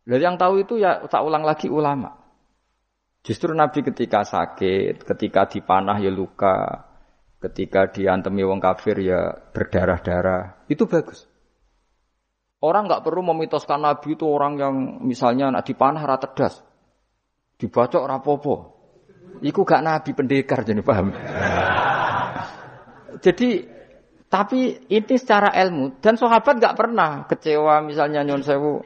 Dan 0.04 0.20
yang 0.20 0.36
tahu 0.36 0.62
itu 0.62 0.76
ya 0.82 1.00
tak 1.08 1.24
ulang 1.24 1.48
lagi 1.48 1.72
ulama. 1.72 2.22
Justru 3.22 3.54
Nabi 3.54 3.86
ketika 3.86 4.26
sakit, 4.26 5.06
ketika 5.06 5.46
dipanah 5.46 6.02
ya 6.02 6.10
luka, 6.10 6.90
ketika 7.38 7.88
diantemi 7.94 8.42
wong 8.42 8.58
kafir 8.58 8.98
ya 8.98 9.30
berdarah-darah, 9.54 10.66
itu 10.68 10.90
bagus. 10.90 11.30
Orang 12.62 12.90
nggak 12.90 13.06
perlu 13.06 13.22
memitoskan 13.26 13.82
Nabi 13.82 14.18
itu 14.18 14.26
orang 14.26 14.54
yang 14.58 14.76
misalnya 15.06 15.54
nak 15.54 15.66
dipanah 15.70 16.02
rata 16.02 16.34
das, 16.34 16.66
dibacok 17.62 18.06
rapopo. 18.10 18.56
Iku 19.42 19.66
gak 19.66 19.82
Nabi 19.82 20.14
pendekar 20.14 20.62
jadi 20.62 20.86
paham. 20.86 21.10
Jadi 23.22 23.50
tapi 24.32 24.88
ini 24.88 25.16
secara 25.20 25.54
ilmu 25.54 26.02
dan 26.02 26.16
sahabat 26.16 26.58
nggak 26.58 26.78
pernah 26.78 27.28
kecewa 27.28 27.84
misalnya 27.84 28.24
nyon 28.24 28.42
sewu 28.42 28.80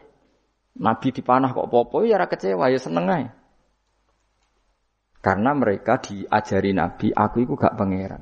Nabi 0.75 1.07
dipanah 1.15 1.55
kok 1.55 1.71
popo 1.71 2.03
ya 2.03 2.19
kecewa 2.27 2.67
ya 2.67 2.79
seneng 2.81 3.07
aja. 3.07 3.31
Karena 5.25 5.57
mereka 5.57 5.97
diajari 5.97 6.69
Nabi, 6.69 7.09
aku 7.09 7.41
itu 7.41 7.57
gak 7.57 7.73
pangeran. 7.73 8.21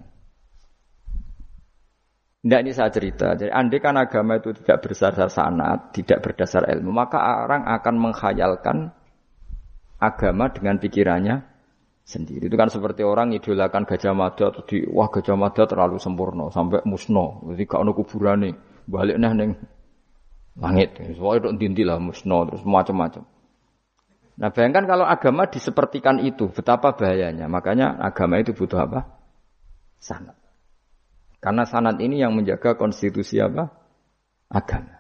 Tidak 2.39 2.59
ini 2.63 2.71
saya 2.71 2.91
cerita. 2.95 3.35
Jadi 3.35 3.51
andai 3.51 3.83
kan 3.83 3.99
agama 3.99 4.39
itu 4.39 4.55
tidak 4.55 4.87
berdasar 4.87 5.27
sanat, 5.27 5.91
tidak 5.91 6.23
berdasar 6.23 6.63
ilmu, 6.63 6.95
maka 6.95 7.43
orang 7.43 7.67
akan 7.67 7.95
menghayalkan 7.99 8.95
agama 9.99 10.47
dengan 10.51 10.79
pikirannya 10.79 11.43
sendiri. 12.03 12.51
Itu 12.51 12.59
kan 12.59 12.67
seperti 12.67 13.01
orang 13.01 13.31
idolakan 13.31 13.87
Gajah 13.87 14.13
Mada 14.13 14.51
di 14.67 14.83
wah 14.85 15.07
Gajah 15.07 15.39
Mada 15.39 15.63
terlalu 15.63 15.97
sempurna 15.97 16.51
sampai 16.51 16.83
musno. 16.83 17.41
Jadi 17.49 17.63
gak 17.63 17.81
ono 17.81 17.91
kuburane. 17.95 18.51
Balik 18.83 19.15
neh 19.15 19.31
ning 19.31 19.51
langit. 20.59 20.99
Soalnya 21.15 21.47
itu 21.47 21.49
dinti 21.55 21.83
lah 21.87 21.97
musno 21.97 22.43
terus 22.45 22.61
macam-macam. 22.67 23.23
Nah 24.33 24.49
bayangkan 24.49 24.85
kalau 24.89 25.05
agama 25.05 25.45
disepertikan 25.45 26.17
itu, 26.19 26.49
betapa 26.49 26.97
bahayanya. 26.97 27.45
Makanya 27.45 28.01
agama 28.01 28.41
itu 28.41 28.51
butuh 28.51 28.81
apa? 28.81 28.99
Sanat. 30.01 30.35
Karena 31.37 31.63
sanat 31.69 32.01
ini 32.01 32.19
yang 32.19 32.33
menjaga 32.33 32.73
konstitusi 32.73 33.37
apa? 33.37 33.69
Agama. 34.49 34.99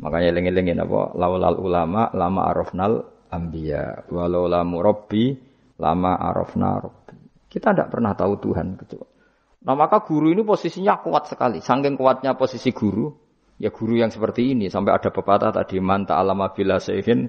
Makanya 0.00 0.40
lengi-lengi 0.40 0.72
apa? 0.72 1.12
Laulal 1.14 1.60
ulama 1.60 2.08
lama 2.16 2.40
arafnal 2.48 3.04
ambiya. 3.28 4.08
Walau 4.08 4.48
lamu 4.48 4.80
robbi 4.80 5.49
Lama 5.80 6.20
arafna 6.20 6.76
rabbi. 6.76 7.16
Kita 7.48 7.72
tidak 7.72 7.88
pernah 7.88 8.12
tahu 8.12 8.36
Tuhan 8.36 8.76
kecuali. 8.76 9.16
Nah 9.64 9.74
maka 9.76 10.04
guru 10.04 10.28
ini 10.28 10.44
posisinya 10.44 11.00
kuat 11.00 11.32
sekali. 11.32 11.64
Sangking 11.64 11.96
kuatnya 11.96 12.36
posisi 12.36 12.72
guru, 12.72 13.12
Ya 13.60 13.68
guru 13.68 14.00
yang 14.00 14.08
seperti 14.08 14.56
ini 14.56 14.72
sampai 14.72 14.96
ada 14.96 15.12
pepatah 15.12 15.52
tadi 15.52 15.76
manta 15.84 16.16
alama 16.16 16.48
bila 16.48 16.80
sehin 16.80 17.28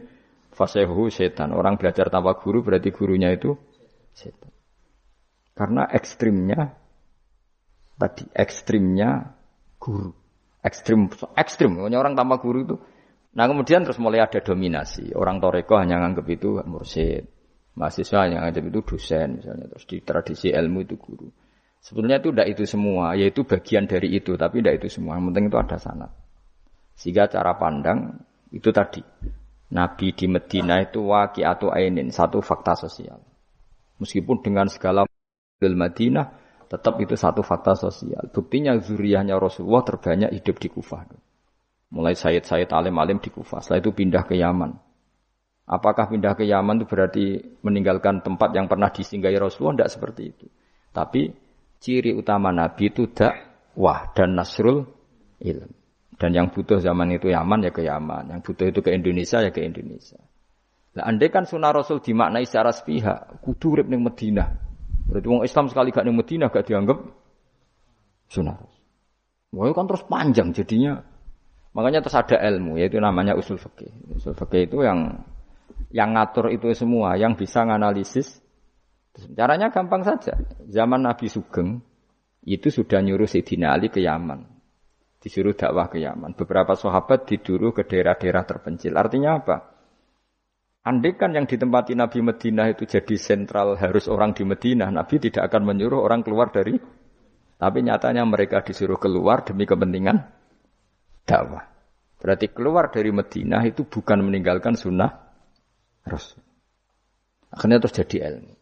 fasehu 0.56 1.12
setan. 1.12 1.52
Orang 1.52 1.76
belajar 1.76 2.08
tanpa 2.08 2.40
guru 2.40 2.64
berarti 2.64 2.88
gurunya 2.96 3.36
itu 3.36 3.52
setan. 4.16 4.48
Karena 5.52 5.92
ekstrimnya 5.92 6.72
tadi 8.00 8.32
ekstrimnya 8.32 9.36
guru. 9.76 10.16
Ekstrim 10.64 11.12
ekstrim. 11.36 11.76
Orang 11.84 12.16
tanpa 12.16 12.40
guru 12.40 12.64
itu. 12.64 12.76
Nah 13.36 13.52
kemudian 13.52 13.84
terus 13.84 14.00
mulai 14.00 14.24
ada 14.24 14.40
dominasi. 14.40 15.12
Orang 15.12 15.44
toreko 15.44 15.84
hanya 15.84 16.00
nganggap 16.00 16.32
itu 16.32 16.64
mursid. 16.64 17.28
Mahasiswa 17.72 18.28
yang 18.28 18.44
nganggap 18.44 18.64
itu 18.68 18.80
dosen 18.84 19.40
misalnya. 19.40 19.66
Terus 19.72 19.86
di 19.88 19.98
tradisi 20.04 20.48
ilmu 20.52 20.84
itu 20.84 20.96
guru. 21.00 21.28
Sebetulnya 21.82 22.22
itu 22.22 22.30
tidak 22.30 22.48
itu 22.54 22.64
semua, 22.70 23.18
yaitu 23.18 23.42
bagian 23.42 23.90
dari 23.90 24.14
itu, 24.14 24.38
tapi 24.38 24.62
tidak 24.62 24.86
itu 24.86 25.02
semua. 25.02 25.18
Yang 25.18 25.26
penting 25.34 25.46
itu 25.50 25.58
ada 25.58 25.78
sanat. 25.82 26.12
Sehingga 26.94 27.26
cara 27.26 27.58
pandang 27.58 28.22
itu 28.54 28.70
tadi. 28.70 29.02
Nabi 29.72 30.12
di 30.12 30.28
Medina 30.28 30.84
itu 30.84 31.00
waki 31.08 31.48
atau 31.48 31.72
ainin, 31.72 32.12
satu 32.12 32.44
fakta 32.44 32.76
sosial. 32.76 33.24
Meskipun 34.04 34.44
dengan 34.44 34.68
segala 34.68 35.08
del 35.58 35.80
Madinah, 35.80 36.28
tetap 36.68 37.00
itu 37.00 37.16
satu 37.16 37.40
fakta 37.40 37.80
sosial. 37.80 38.28
Buktinya 38.30 38.76
zuriyahnya 38.76 39.40
Rasulullah 39.40 39.88
terbanyak 39.88 40.36
hidup 40.36 40.60
di 40.60 40.68
Kufah. 40.68 41.08
Mulai 41.92 42.20
Sayyid-Sayyid 42.20 42.72
alim-alim 42.72 43.24
di 43.24 43.32
Kufah. 43.32 43.64
Setelah 43.64 43.80
itu 43.80 43.92
pindah 43.96 44.24
ke 44.28 44.36
Yaman. 44.36 44.91
Apakah 45.70 46.10
pindah 46.10 46.34
ke 46.36 46.44
Yaman 46.44 46.82
itu 46.82 46.88
berarti 46.90 47.26
meninggalkan 47.62 48.26
tempat 48.26 48.52
yang 48.52 48.66
pernah 48.68 48.90
disinggahi 48.90 49.38
Rasulullah? 49.38 49.82
Tidak 49.82 49.92
seperti 49.94 50.22
itu. 50.28 50.46
Tapi 50.92 51.32
ciri 51.80 52.12
utama 52.12 52.52
Nabi 52.52 52.92
itu 52.92 53.08
dakwah 53.10 54.12
dan 54.12 54.36
nasrul 54.36 54.84
ilm. 55.40 55.72
Dan 56.22 56.38
yang 56.38 56.54
butuh 56.54 56.78
zaman 56.78 57.18
itu 57.18 57.34
Yaman 57.34 57.66
ya 57.66 57.72
ke 57.74 57.82
Yaman, 57.82 58.30
yang 58.30 58.42
butuh 58.46 58.70
itu 58.70 58.86
ke 58.86 58.94
Indonesia 58.94 59.42
ya 59.42 59.50
ke 59.50 59.66
Indonesia. 59.66 60.22
Nah, 60.92 61.08
andai 61.08 61.34
kan 61.34 61.48
sunnah 61.48 61.74
Rasul 61.74 62.04
dimaknai 62.04 62.46
secara 62.46 62.70
sepihak, 62.70 63.42
kudu 63.42 63.80
urip 63.80 63.88
ning 63.90 64.06
Madinah. 64.06 64.54
Berarti 65.08 65.28
wong 65.32 65.42
Islam 65.42 65.66
sekali 65.72 65.90
gak 65.90 66.06
ning 66.06 66.20
Madinah 66.20 66.54
gak 66.54 66.68
dianggap 66.68 67.00
sunnah 68.30 68.54
Rasul. 68.54 68.84
Wah, 69.56 69.72
kan 69.72 69.88
terus 69.88 70.04
panjang 70.06 70.54
jadinya. 70.54 71.02
Makanya 71.72 72.04
terus 72.04 72.20
ada 72.20 72.38
ilmu, 72.38 72.76
yaitu 72.76 73.00
namanya 73.00 73.34
usul 73.34 73.56
fikih. 73.56 73.90
Usul 74.14 74.36
fikih 74.36 74.68
itu 74.68 74.84
yang 74.84 75.24
yang 75.92 76.16
ngatur 76.16 76.52
itu 76.52 76.72
semua, 76.74 77.20
yang 77.20 77.36
bisa 77.36 77.64
nganalisis 77.68 78.42
Caranya 79.12 79.68
gampang 79.68 80.08
saja. 80.08 80.40
Zaman 80.72 81.04
Nabi 81.04 81.28
Sugeng 81.28 81.84
itu 82.48 82.72
sudah 82.72 83.04
nyuruh 83.04 83.28
Sayyidina 83.28 83.76
Ali 83.76 83.92
ke 83.92 84.00
Yaman. 84.00 84.48
Disuruh 85.22 85.54
dakwah 85.54 85.92
ke 85.92 86.02
Yaman. 86.02 86.34
Beberapa 86.34 86.74
sahabat 86.74 87.28
diduru 87.28 87.76
ke 87.76 87.86
daerah-daerah 87.86 88.48
terpencil. 88.48 88.96
Artinya 88.96 89.38
apa? 89.38 89.58
Andai 90.82 91.14
kan 91.14 91.38
yang 91.38 91.46
ditempati 91.46 91.94
Nabi 91.94 92.26
Madinah 92.26 92.74
itu 92.74 92.90
jadi 92.90 93.14
sentral 93.14 93.78
harus 93.78 94.10
orang 94.10 94.34
di 94.34 94.42
Madinah, 94.42 94.90
Nabi 94.90 95.22
tidak 95.22 95.54
akan 95.54 95.70
menyuruh 95.70 96.02
orang 96.02 96.26
keluar 96.26 96.50
dari 96.50 96.74
tapi 97.62 97.86
nyatanya 97.86 98.26
mereka 98.26 98.66
disuruh 98.66 98.98
keluar 98.98 99.46
demi 99.46 99.70
kepentingan 99.70 100.18
dakwah. 101.30 101.70
Berarti 102.18 102.50
keluar 102.50 102.90
dari 102.90 103.14
Madinah 103.14 103.62
itu 103.70 103.86
bukan 103.86 104.26
meninggalkan 104.26 104.74
sunnah 104.74 105.31
Rasul. 106.06 106.42
Akhirnya 107.52 107.84
terus 107.84 107.96
jadi 107.96 108.18
ilmu. 108.32 108.54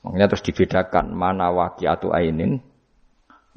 Makanya 0.00 0.26
terus 0.32 0.44
dibedakan 0.44 1.12
mana 1.12 1.52
atau 1.52 2.08
ainin, 2.12 2.60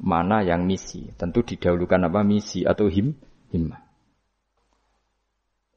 mana 0.00 0.44
yang 0.44 0.64
misi. 0.68 1.08
Tentu 1.16 1.40
didahulukan 1.44 2.08
apa 2.08 2.20
misi 2.20 2.64
atau 2.68 2.88
him 2.88 3.16
himmah. 3.48 3.80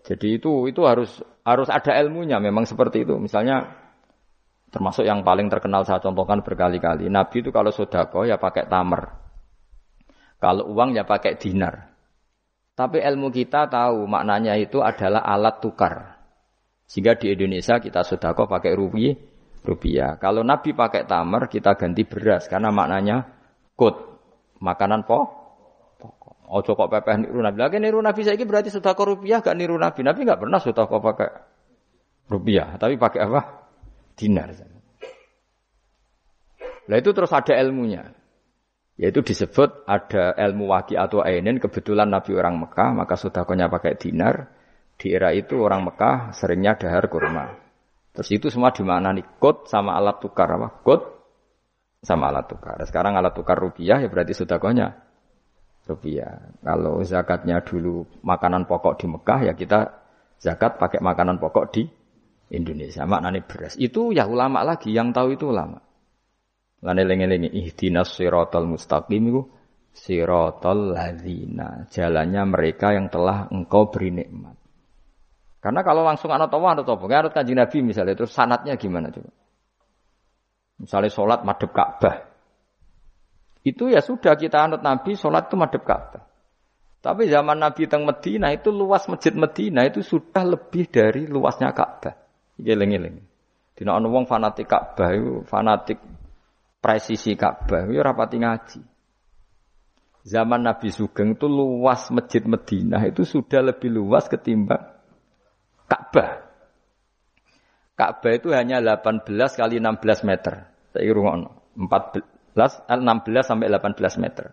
Jadi 0.08 0.40
itu 0.40 0.72
itu 0.72 0.82
harus 0.88 1.20
harus 1.44 1.68
ada 1.68 1.96
ilmunya 2.00 2.40
memang 2.40 2.64
seperti 2.64 3.04
itu. 3.04 3.20
Misalnya 3.20 3.76
termasuk 4.72 5.04
yang 5.04 5.24
paling 5.24 5.48
terkenal 5.52 5.84
saya 5.84 6.00
contohkan 6.00 6.44
berkali-kali. 6.44 7.12
Nabi 7.12 7.44
itu 7.44 7.52
kalau 7.52 7.72
sodako 7.72 8.24
ya 8.24 8.40
pakai 8.40 8.68
tamer. 8.68 9.04
Kalau 10.40 10.70
uang 10.72 10.96
ya 10.96 11.04
pakai 11.04 11.36
dinar. 11.36 11.92
Tapi 12.78 13.02
ilmu 13.02 13.34
kita 13.34 13.68
tahu 13.68 14.06
maknanya 14.06 14.54
itu 14.56 14.80
adalah 14.80 15.26
alat 15.26 15.60
tukar. 15.60 16.17
Sehingga 16.88 17.20
di 17.20 17.36
Indonesia 17.36 17.84
kita 17.84 18.02
sodako 18.08 18.48
pakai 18.48 18.72
rupiah, 18.72 19.12
rupiah. 19.68 20.16
Kalau 20.16 20.40
Nabi 20.42 20.72
pakai 20.72 21.04
tamar, 21.04 21.52
kita 21.52 21.76
ganti 21.76 22.08
beras 22.08 22.48
karena 22.48 22.72
maknanya 22.72 23.28
kut, 23.76 23.96
makanan 24.64 25.04
po. 25.04 25.36
Oh 26.48 26.64
kok 26.64 26.88
pepeh 26.88 27.28
niru 27.28 27.44
Nabi. 27.44 27.60
Lagi 27.60 27.78
niru 27.84 28.00
Nabi 28.00 28.24
saya 28.24 28.40
berarti 28.40 28.72
sudah 28.72 28.96
kok 28.96 29.04
rupiah 29.04 29.44
gak 29.44 29.52
niru 29.60 29.76
Nabi. 29.76 30.00
Nabi 30.00 30.24
gak 30.24 30.40
pernah 30.40 30.64
sudah 30.64 30.88
kok 30.88 31.04
pakai 31.04 31.30
rupiah, 32.32 32.80
tapi 32.80 32.96
pakai 32.96 33.20
apa? 33.28 33.68
Dinar. 34.16 34.56
Nah 36.88 36.96
itu 36.96 37.10
terus 37.12 37.36
ada 37.36 37.52
ilmunya. 37.52 38.16
Yaitu 38.98 39.22
disebut 39.22 39.86
ada 39.86 40.34
ilmu 40.40 40.72
waki 40.72 40.96
atau 40.96 41.20
ainin. 41.20 41.60
Kebetulan 41.60 42.10
Nabi 42.10 42.34
orang 42.34 42.58
Mekah, 42.64 42.96
maka 42.96 43.14
sudah 43.20 43.44
pakai 43.46 44.00
dinar. 44.00 44.57
Di 44.98 45.14
era 45.14 45.30
itu 45.30 45.62
orang 45.62 45.86
Mekah 45.86 46.34
seringnya 46.34 46.74
dahar 46.74 47.06
kurma. 47.06 47.54
Terus 48.18 48.30
itu 48.34 48.50
semua 48.50 48.74
di 48.74 48.82
mana 48.82 49.14
nih? 49.14 49.38
Kod 49.38 49.70
sama 49.70 49.94
alat 49.94 50.18
tukar 50.18 50.50
apa? 50.50 50.82
Kod 50.82 51.02
sama 52.02 52.34
alat 52.34 52.50
tukar. 52.50 52.82
Sekarang 52.82 53.14
alat 53.14 53.38
tukar 53.38 53.62
rupiah 53.62 54.02
ya 54.02 54.10
berarti 54.10 54.34
konya 54.58 54.90
rupiah. 55.88 56.52
Kalau 56.66 57.00
zakatnya 57.06 57.64
dulu 57.64 58.04
makanan 58.26 58.66
pokok 58.66 59.00
di 59.00 59.06
Mekah 59.08 59.40
ya 59.48 59.54
kita 59.56 59.80
zakat 60.42 60.82
pakai 60.82 61.00
makanan 61.00 61.38
pokok 61.38 61.66
di 61.72 61.86
Indonesia. 62.52 63.08
Maknanya 63.08 63.46
beras. 63.48 63.78
Itu 63.80 64.12
ya 64.12 64.28
ulama 64.28 64.66
lagi 64.66 64.92
yang 64.92 65.16
tahu 65.16 65.38
itu 65.38 65.54
ulama. 65.54 65.80
Lane 66.82 67.04
lengi-lengi 67.06 67.50
ihdinas 67.54 68.14
siratal 68.14 68.70
mustaqim 68.70 69.24
itu 69.30 69.42
siratal 69.94 70.94
ladzina. 70.94 71.90
Jalannya 71.90 72.44
mereka 72.46 72.94
yang 72.94 73.10
telah 73.10 73.50
engkau 73.50 73.90
beri 73.90 74.14
nikmat. 74.14 74.67
Karena 75.68 75.84
kalau 75.84 76.08
langsung 76.08 76.32
anak 76.32 76.48
tawa, 76.48 76.80
anak 76.80 76.88
tawa, 76.88 77.04
anut 77.12 77.36
kanji 77.36 77.52
Nabi 77.52 77.84
misalnya, 77.84 78.16
terus 78.16 78.32
sanatnya 78.32 78.80
gimana 78.80 79.12
coba? 79.12 79.36
Misalnya 80.80 81.12
sholat 81.12 81.44
madep 81.44 81.76
Ka'bah. 81.76 82.24
Itu 83.68 83.92
ya 83.92 84.00
sudah 84.00 84.40
kita 84.40 84.64
anut 84.64 84.80
Nabi, 84.80 85.20
sholat 85.20 85.52
itu 85.52 85.60
madep 85.60 85.84
Ka'bah. 85.84 86.24
Tapi 87.04 87.28
zaman 87.28 87.60
Nabi 87.60 87.84
teng 87.84 88.08
Medina 88.08 88.48
itu 88.56 88.72
luas 88.72 89.12
masjid 89.12 89.36
Medina 89.36 89.84
itu 89.84 90.00
sudah 90.00 90.48
lebih 90.48 90.88
dari 90.88 91.28
luasnya 91.28 91.76
Ka'bah. 91.76 92.16
Geleng-geleng. 92.56 93.20
Dina 93.76 93.92
ana 93.92 94.08
wong 94.08 94.24
fanatik 94.24 94.72
Ka'bah 94.72 95.20
itu 95.20 95.44
fanatik 95.52 96.00
presisi 96.80 97.36
Ka'bah 97.36 97.92
itu 97.92 98.00
rapati 98.00 98.40
ngaji. 98.40 98.80
Zaman 100.24 100.64
Nabi 100.64 100.96
Sugeng 100.96 101.36
itu 101.36 101.52
luas 101.52 102.08
masjid 102.08 102.48
Medina 102.48 103.04
itu 103.04 103.28
sudah 103.28 103.60
lebih 103.60 103.92
luas 103.92 104.32
ketimbang 104.32 104.96
Ka'bah. 105.88 106.30
Ka'bah 107.98 108.32
itu 108.36 108.52
hanya 108.54 108.84
18 108.84 109.26
kali 109.56 109.80
16 109.80 110.28
meter. 110.28 110.68
Saya 110.94 111.12
rungokno. 111.12 111.76
14 111.78 112.88
16 112.88 113.50
sampai 113.50 113.68
18 113.72 114.24
meter 114.24 114.46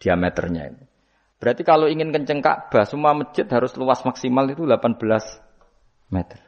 diameternya 0.00 0.62
itu. 0.72 0.84
Berarti 1.40 1.62
kalau 1.64 1.88
ingin 1.88 2.12
kenceng 2.12 2.44
Ka'bah, 2.44 2.84
semua 2.84 3.16
masjid 3.16 3.48
harus 3.48 3.72
luas 3.80 4.04
maksimal 4.04 4.44
itu 4.52 4.68
18 4.68 5.00
meter. 6.12 6.40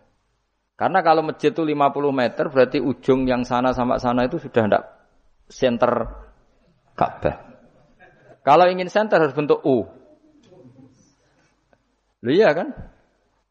Karena 0.77 1.01
kalau 1.01 1.23
masjid 1.25 1.53
itu 1.53 1.65
50 1.65 2.13
meter, 2.13 2.45
berarti 2.53 2.79
ujung 2.83 3.25
yang 3.25 3.47
sana 3.47 3.73
sama 3.73 3.97
sana 3.97 4.27
itu 4.29 4.37
sudah 4.37 4.69
tidak 4.69 4.85
center 5.49 5.93
Ka'bah. 6.93 7.37
Kalau 8.43 8.67
ingin 8.69 8.91
center 8.91 9.23
harus 9.23 9.33
bentuk 9.33 9.63
U. 9.63 9.87
Loh 12.23 12.33
iya 12.35 12.53
kan? 12.53 12.92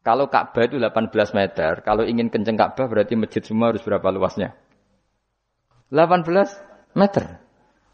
Kalau 0.02 0.26
Ka'bah 0.26 0.66
itu 0.66 0.82
18 0.82 1.14
meter, 1.38 1.86
kalau 1.86 2.02
ingin 2.02 2.26
kenceng 2.26 2.58
Ka'bah 2.58 2.90
berarti 2.90 3.14
masjid 3.14 3.38
semua 3.38 3.70
harus 3.70 3.86
berapa 3.86 4.02
luasnya? 4.10 4.58
18 5.94 6.26
meter. 6.98 7.38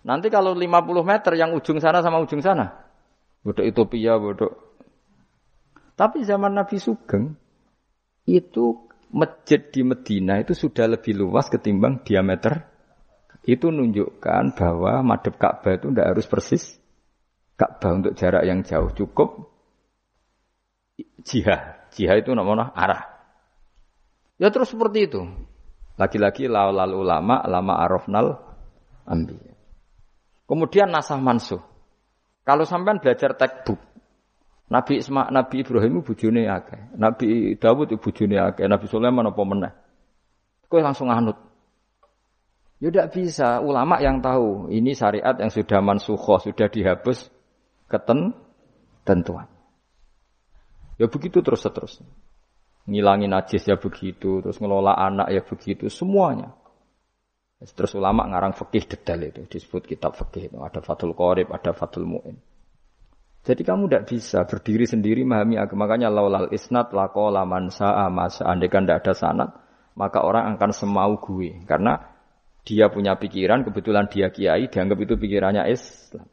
Nanti 0.09 0.33
kalau 0.33 0.57
50 0.57 1.05
meter 1.05 1.33
yang 1.37 1.53
ujung 1.53 1.85
sana 1.85 2.01
sama 2.01 2.17
ujung 2.25 2.41
sana. 2.41 2.81
Bodoh 3.45 3.61
Ethiopia, 3.61 4.17
bodoh. 4.17 4.57
Tapi 5.99 6.25
zaman 6.25 6.57
Nabi 6.57 6.81
Sugeng, 6.81 7.37
itu 8.25 8.89
masjid 9.13 9.61
di 9.69 9.85
Medina 9.85 10.41
itu 10.41 10.53
sudah 10.53 10.89
lebih 10.89 11.17
luas 11.17 11.53
ketimbang 11.53 12.05
diameter. 12.05 12.69
Itu 13.45 13.73
menunjukkan 13.73 14.57
bahwa 14.57 15.01
madep 15.05 15.37
Ka'bah 15.37 15.77
itu 15.77 15.89
tidak 15.93 16.09
harus 16.17 16.27
persis 16.29 16.65
Ka'bah 17.57 18.01
untuk 18.01 18.13
jarak 18.17 18.45
yang 18.45 18.61
jauh. 18.65 18.93
Cukup 18.93 19.49
jihad. 21.25 21.78
Jihad 21.95 22.25
itu 22.25 22.33
namanya 22.37 22.73
arah. 22.75 23.03
Ya 24.39 24.49
terus 24.55 24.71
seperti 24.71 25.11
itu. 25.11 25.27
Lagi-lagi 25.99 26.47
laul 26.47 26.79
ulama, 26.95 27.43
lama 27.45 27.75
arafnal 27.83 28.39
ambi. 29.03 29.35
Kemudian 30.47 30.89
nasah 30.89 31.19
mansuh. 31.19 31.61
Kalau 32.47 32.65
sampean 32.65 33.03
belajar 33.03 33.37
textbook, 33.37 33.83
Nabi 34.69 35.01
Isma, 35.01 35.29
Nabi 35.29 35.65
Ibrahim 35.65 36.01
bujune 36.05 36.49
akeh. 36.49 36.97
Nabi 36.97 37.57
Dawud 37.57 37.93
bujune 38.01 38.37
akeh. 38.37 38.65
Nabi 38.69 38.87
Sulaiman 38.89 39.29
apa 39.29 39.43
meneh. 39.45 39.73
Kowe 40.69 40.81
langsung 40.81 41.09
anut. 41.09 41.37
Ya 42.79 42.93
tidak 42.93 43.11
bisa. 43.17 43.59
Ulama 43.65 43.99
yang 43.99 44.23
tahu 44.23 44.71
ini 44.71 44.95
syariat 44.95 45.35
yang 45.41 45.51
sudah 45.51 45.81
mansuhoh, 45.83 46.39
sudah 46.41 46.69
dihapus 46.71 47.33
keten 47.89 48.37
tentuan. 49.03 49.51
Ya 50.99 51.07
begitu 51.07 51.41
terus 51.41 51.63
terus. 51.63 52.03
Ngilangin 52.89 53.31
najis 53.31 53.63
ya 53.69 53.79
begitu, 53.79 54.43
terus 54.43 54.59
ngelola 54.59 54.99
anak 54.99 55.31
ya 55.31 55.43
begitu, 55.47 55.87
semuanya. 55.87 56.53
Terus 57.59 57.95
ulama 57.99 58.23
ngarang 58.27 58.55
fikih 58.55 58.87
detail 58.87 59.19
itu 59.19 59.43
disebut 59.47 59.83
kitab 59.87 60.15
fikih 60.15 60.51
itu 60.51 60.59
ada 60.63 60.79
Fathul 60.79 61.15
Qorib, 61.15 61.51
ada 61.51 61.75
Fathul 61.75 62.07
Mu'in. 62.07 62.39
Jadi 63.43 63.63
kamu 63.67 63.91
tidak 63.91 64.05
bisa 64.07 64.39
berdiri 64.47 64.87
sendiri 64.87 65.23
memahami 65.27 65.59
agama. 65.59 65.87
Makanya 65.87 66.11
laulal 66.11 66.51
isnat 66.55 66.95
lako 66.95 67.35
laman 67.35 67.71
sa'a 67.71 68.07
masa. 68.13 68.47
Andai 68.47 68.71
kan 68.71 68.87
tidak 68.87 69.03
ada 69.03 69.13
sanat, 69.15 69.51
maka 69.99 70.23
orang 70.23 70.55
akan 70.55 70.71
semau 70.71 71.19
gue. 71.19 71.65
Karena 71.67 71.99
dia 72.63 72.93
punya 72.93 73.17
pikiran, 73.17 73.65
kebetulan 73.65 74.07
dia 74.07 74.29
kiai, 74.29 74.69
dianggap 74.69 74.99
itu 75.01 75.15
pikirannya 75.17 75.65
Islam. 75.67 76.29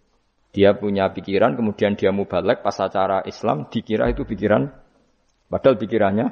Dia 0.56 0.72
punya 0.72 1.12
pikiran, 1.12 1.60
kemudian 1.60 2.00
dia 2.00 2.15
mubalek 2.15 2.63
pas 2.63 2.80
acara 2.80 3.28
Islam, 3.28 3.68
dikira 3.68 4.08
itu 4.08 4.24
pikiran, 4.24 4.72
padahal 5.52 5.76
pikirannya 5.76 6.32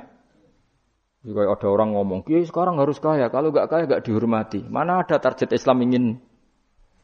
juga 1.24 1.48
ada 1.48 1.68
orang 1.68 1.96
ngomong, 1.96 2.24
kiai 2.24 2.44
sekarang 2.44 2.80
harus 2.80 3.04
kaya. 3.04 3.32
Kalau 3.32 3.52
nggak 3.52 3.68
kaya 3.72 3.84
nggak 3.88 4.04
dihormati. 4.04 4.64
Mana 4.68 5.04
ada 5.04 5.20
target 5.20 5.56
Islam 5.56 5.80
ingin 5.84 6.04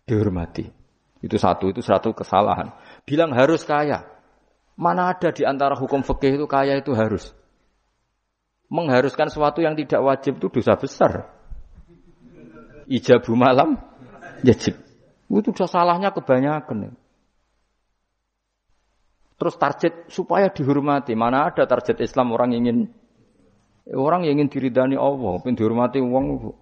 dihormati? 0.03 0.67
Itu 1.19 1.35
satu, 1.39 1.71
itu 1.71 1.79
satu 1.79 2.11
kesalahan. 2.11 2.71
Bilang 3.03 3.31
harus 3.31 3.63
kaya. 3.63 4.07
Mana 4.79 5.11
ada 5.11 5.35
di 5.35 5.43
antara 5.43 5.75
hukum 5.75 6.03
fikih 6.03 6.39
itu 6.39 6.47
kaya 6.47 6.79
itu 6.79 6.95
harus. 6.95 7.35
Mengharuskan 8.71 9.27
sesuatu 9.27 9.59
yang 9.59 9.75
tidak 9.75 9.99
wajib 10.03 10.39
itu 10.39 10.47
dosa 10.47 10.75
besar. 10.75 11.11
Ijabu 12.91 13.35
malam, 13.39 13.79
wajib. 14.47 14.79
Itu 15.31 15.51
sudah 15.55 15.67
salahnya 15.67 16.11
kebanyakan. 16.11 16.95
Terus 19.39 19.55
target 19.55 20.11
supaya 20.11 20.51
dihormati. 20.51 21.15
Mana 21.15 21.47
ada 21.47 21.63
target 21.63 22.03
Islam 22.03 22.35
orang 22.35 22.51
ingin 22.51 22.91
Orang 23.89 24.21
yang 24.21 24.37
ingin 24.37 24.53
diridani 24.53 24.93
Allah, 24.93 25.41
ingin 25.41 25.57
dihormati 25.57 25.97
uang 25.97 26.53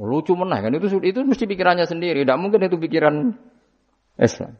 lucu 0.00 0.32
menah 0.32 0.64
kan 0.64 0.72
itu 0.72 0.88
itu 1.04 1.20
mesti 1.22 1.44
pikirannya 1.46 1.86
sendiri. 1.86 2.26
Tidak 2.26 2.38
mungkin 2.40 2.66
itu 2.66 2.74
pikiran 2.80 3.30
Islam. 4.18 4.58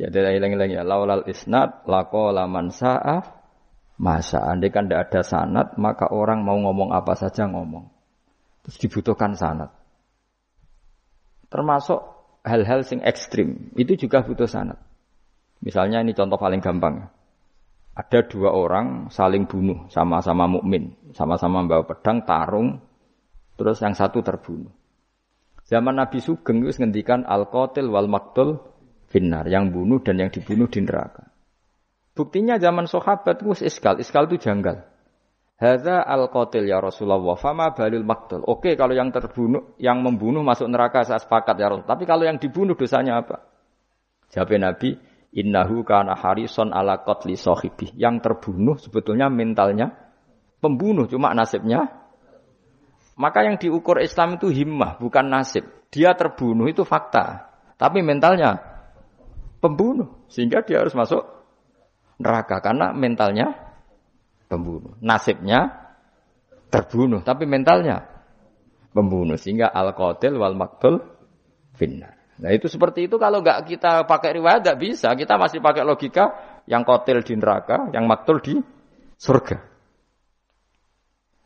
Ya 0.00 0.08
tidak 0.08 0.40
hilang-hilang 0.40 0.70
ya. 0.72 0.82
Laulal 0.86 1.28
isnad 1.28 1.84
lako 1.84 2.32
laman 2.32 2.72
sa'af 2.72 3.28
masa. 4.00 4.40
Andai 4.46 4.72
kan 4.72 4.88
tidak 4.88 5.10
ada 5.10 5.20
sanat, 5.26 5.76
maka 5.76 6.08
orang 6.08 6.40
mau 6.46 6.56
ngomong 6.56 6.94
apa 6.96 7.12
saja 7.18 7.44
ngomong. 7.44 7.90
Terus 8.64 8.76
dibutuhkan 8.80 9.36
sanat. 9.36 9.68
Termasuk 11.52 12.00
hal-hal 12.46 12.86
sing 12.88 13.04
ekstrim. 13.04 13.74
Itu 13.76 14.00
juga 14.00 14.24
butuh 14.24 14.48
sanat. 14.48 14.80
Misalnya 15.64 16.04
ini 16.04 16.12
contoh 16.12 16.36
paling 16.36 16.60
gampang 16.60 17.08
ada 17.94 18.26
dua 18.26 18.50
orang 18.50 19.06
saling 19.08 19.46
bunuh 19.46 19.86
sama-sama 19.86 20.50
mukmin, 20.50 20.98
sama-sama 21.14 21.62
bawa 21.62 21.86
pedang 21.86 22.26
tarung, 22.26 22.82
terus 23.54 23.78
yang 23.78 23.94
satu 23.94 24.18
terbunuh. 24.18 24.70
Zaman 25.64 25.96
Nabi 25.96 26.18
Sugeng 26.20 26.66
itu 26.66 26.74
ngendikan 26.82 27.22
al 27.24 27.48
qatil 27.48 27.88
wal 27.88 28.10
maktul 28.10 28.60
finnar, 29.08 29.46
yang 29.46 29.70
bunuh 29.70 30.02
dan 30.02 30.18
yang 30.18 30.28
dibunuh 30.28 30.66
di 30.66 30.82
neraka. 30.82 31.30
Buktinya 32.18 32.58
zaman 32.58 32.90
sahabat 32.90 33.40
itu 33.42 33.64
iskal, 33.64 34.02
iskal 34.02 34.26
itu 34.26 34.42
janggal. 34.42 34.84
Hadza 35.54 36.02
al 36.02 36.34
qatil 36.34 36.66
ya 36.66 36.82
Rasulullah, 36.82 37.38
fama 37.38 37.70
balil 37.78 38.02
maktul. 38.02 38.42
Oke, 38.42 38.74
kalau 38.74 38.92
yang 38.92 39.14
terbunuh, 39.14 39.78
yang 39.78 40.02
membunuh 40.02 40.42
masuk 40.42 40.66
neraka 40.66 41.06
saya 41.06 41.22
sepakat 41.22 41.54
ya 41.62 41.70
Rasul. 41.70 41.86
Tapi 41.86 42.04
kalau 42.10 42.26
yang 42.26 42.42
dibunuh 42.42 42.74
dosanya 42.74 43.22
apa? 43.22 43.38
Jawab 44.34 44.50
Nabi, 44.58 44.98
Innahu 45.34 45.82
kana 45.82 46.14
harison 46.14 46.70
ala 46.70 47.02
qatli 47.02 47.34
sahibi. 47.34 47.90
Yang 47.98 48.22
terbunuh 48.22 48.78
sebetulnya 48.78 49.26
mentalnya 49.26 49.90
pembunuh, 50.62 51.10
cuma 51.10 51.34
nasibnya. 51.34 51.90
Maka 53.18 53.42
yang 53.42 53.58
diukur 53.58 53.98
Islam 53.98 54.38
itu 54.38 54.50
himmah, 54.50 54.98
bukan 55.02 55.26
nasib. 55.26 55.66
Dia 55.90 56.14
terbunuh 56.14 56.70
itu 56.70 56.86
fakta. 56.86 57.50
Tapi 57.74 58.02
mentalnya 58.02 58.58
pembunuh. 59.58 60.26
Sehingga 60.30 60.62
dia 60.66 60.82
harus 60.82 60.94
masuk 60.94 61.22
neraka. 62.18 62.58
Karena 62.58 62.90
mentalnya 62.90 63.54
pembunuh. 64.50 64.98
Nasibnya 64.98 65.70
terbunuh. 66.70 67.22
Tapi 67.22 67.46
mentalnya 67.46 68.02
pembunuh. 68.90 69.38
Sehingga 69.38 69.70
al-qatil 69.70 70.34
wal 70.34 70.58
maktul 70.58 71.02
finnar. 71.78 72.13
Nah 72.42 72.50
itu 72.50 72.66
seperti 72.66 73.06
itu 73.06 73.14
kalau 73.20 73.44
nggak 73.44 73.68
kita 73.70 74.08
pakai 74.10 74.38
riwayat 74.38 74.66
nggak 74.66 74.78
bisa. 74.80 75.14
Kita 75.14 75.38
masih 75.38 75.62
pakai 75.62 75.86
logika 75.86 76.34
yang 76.66 76.82
kotil 76.82 77.22
di 77.22 77.34
neraka, 77.38 77.90
yang 77.94 78.10
maktul 78.10 78.42
di 78.42 78.58
surga. 79.20 79.58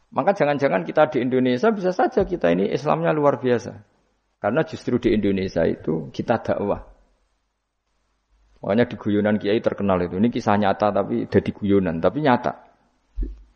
Maka 0.09 0.33
jangan-jangan 0.33 0.89
kita 0.89 1.13
di 1.13 1.19
Indonesia 1.21 1.69
bisa 1.69 1.93
saja 1.93 2.25
kita 2.25 2.49
ini 2.49 2.73
Islamnya 2.73 3.13
luar 3.13 3.37
biasa. 3.37 3.77
Karena 4.39 4.65
justru 4.65 4.97
di 4.97 5.13
Indonesia 5.13 5.67
itu 5.69 6.09
kita 6.09 6.41
dakwah. 6.41 6.81
Makanya 8.59 8.91
di 8.91 8.97
guyonan 8.97 9.37
kiai 9.37 9.61
terkenal 9.61 10.03
itu. 10.03 10.17
Ini 10.19 10.33
kisah 10.33 10.57
nyata 10.59 10.91
tapi 10.91 11.29
jadi 11.29 11.51
guyonan, 11.53 12.01
tapi 12.01 12.25
nyata. 12.25 12.53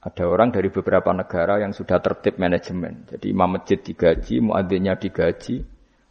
Ada 0.02 0.26
orang 0.26 0.50
dari 0.50 0.66
beberapa 0.66 1.14
negara 1.14 1.62
yang 1.62 1.70
sudah 1.70 2.02
tertib 2.02 2.34
manajemen. 2.34 3.06
Jadi 3.06 3.30
imam 3.30 3.54
masjid 3.54 3.78
digaji, 3.78 4.42
muadzinnya 4.42 4.98
digaji, 4.98 5.62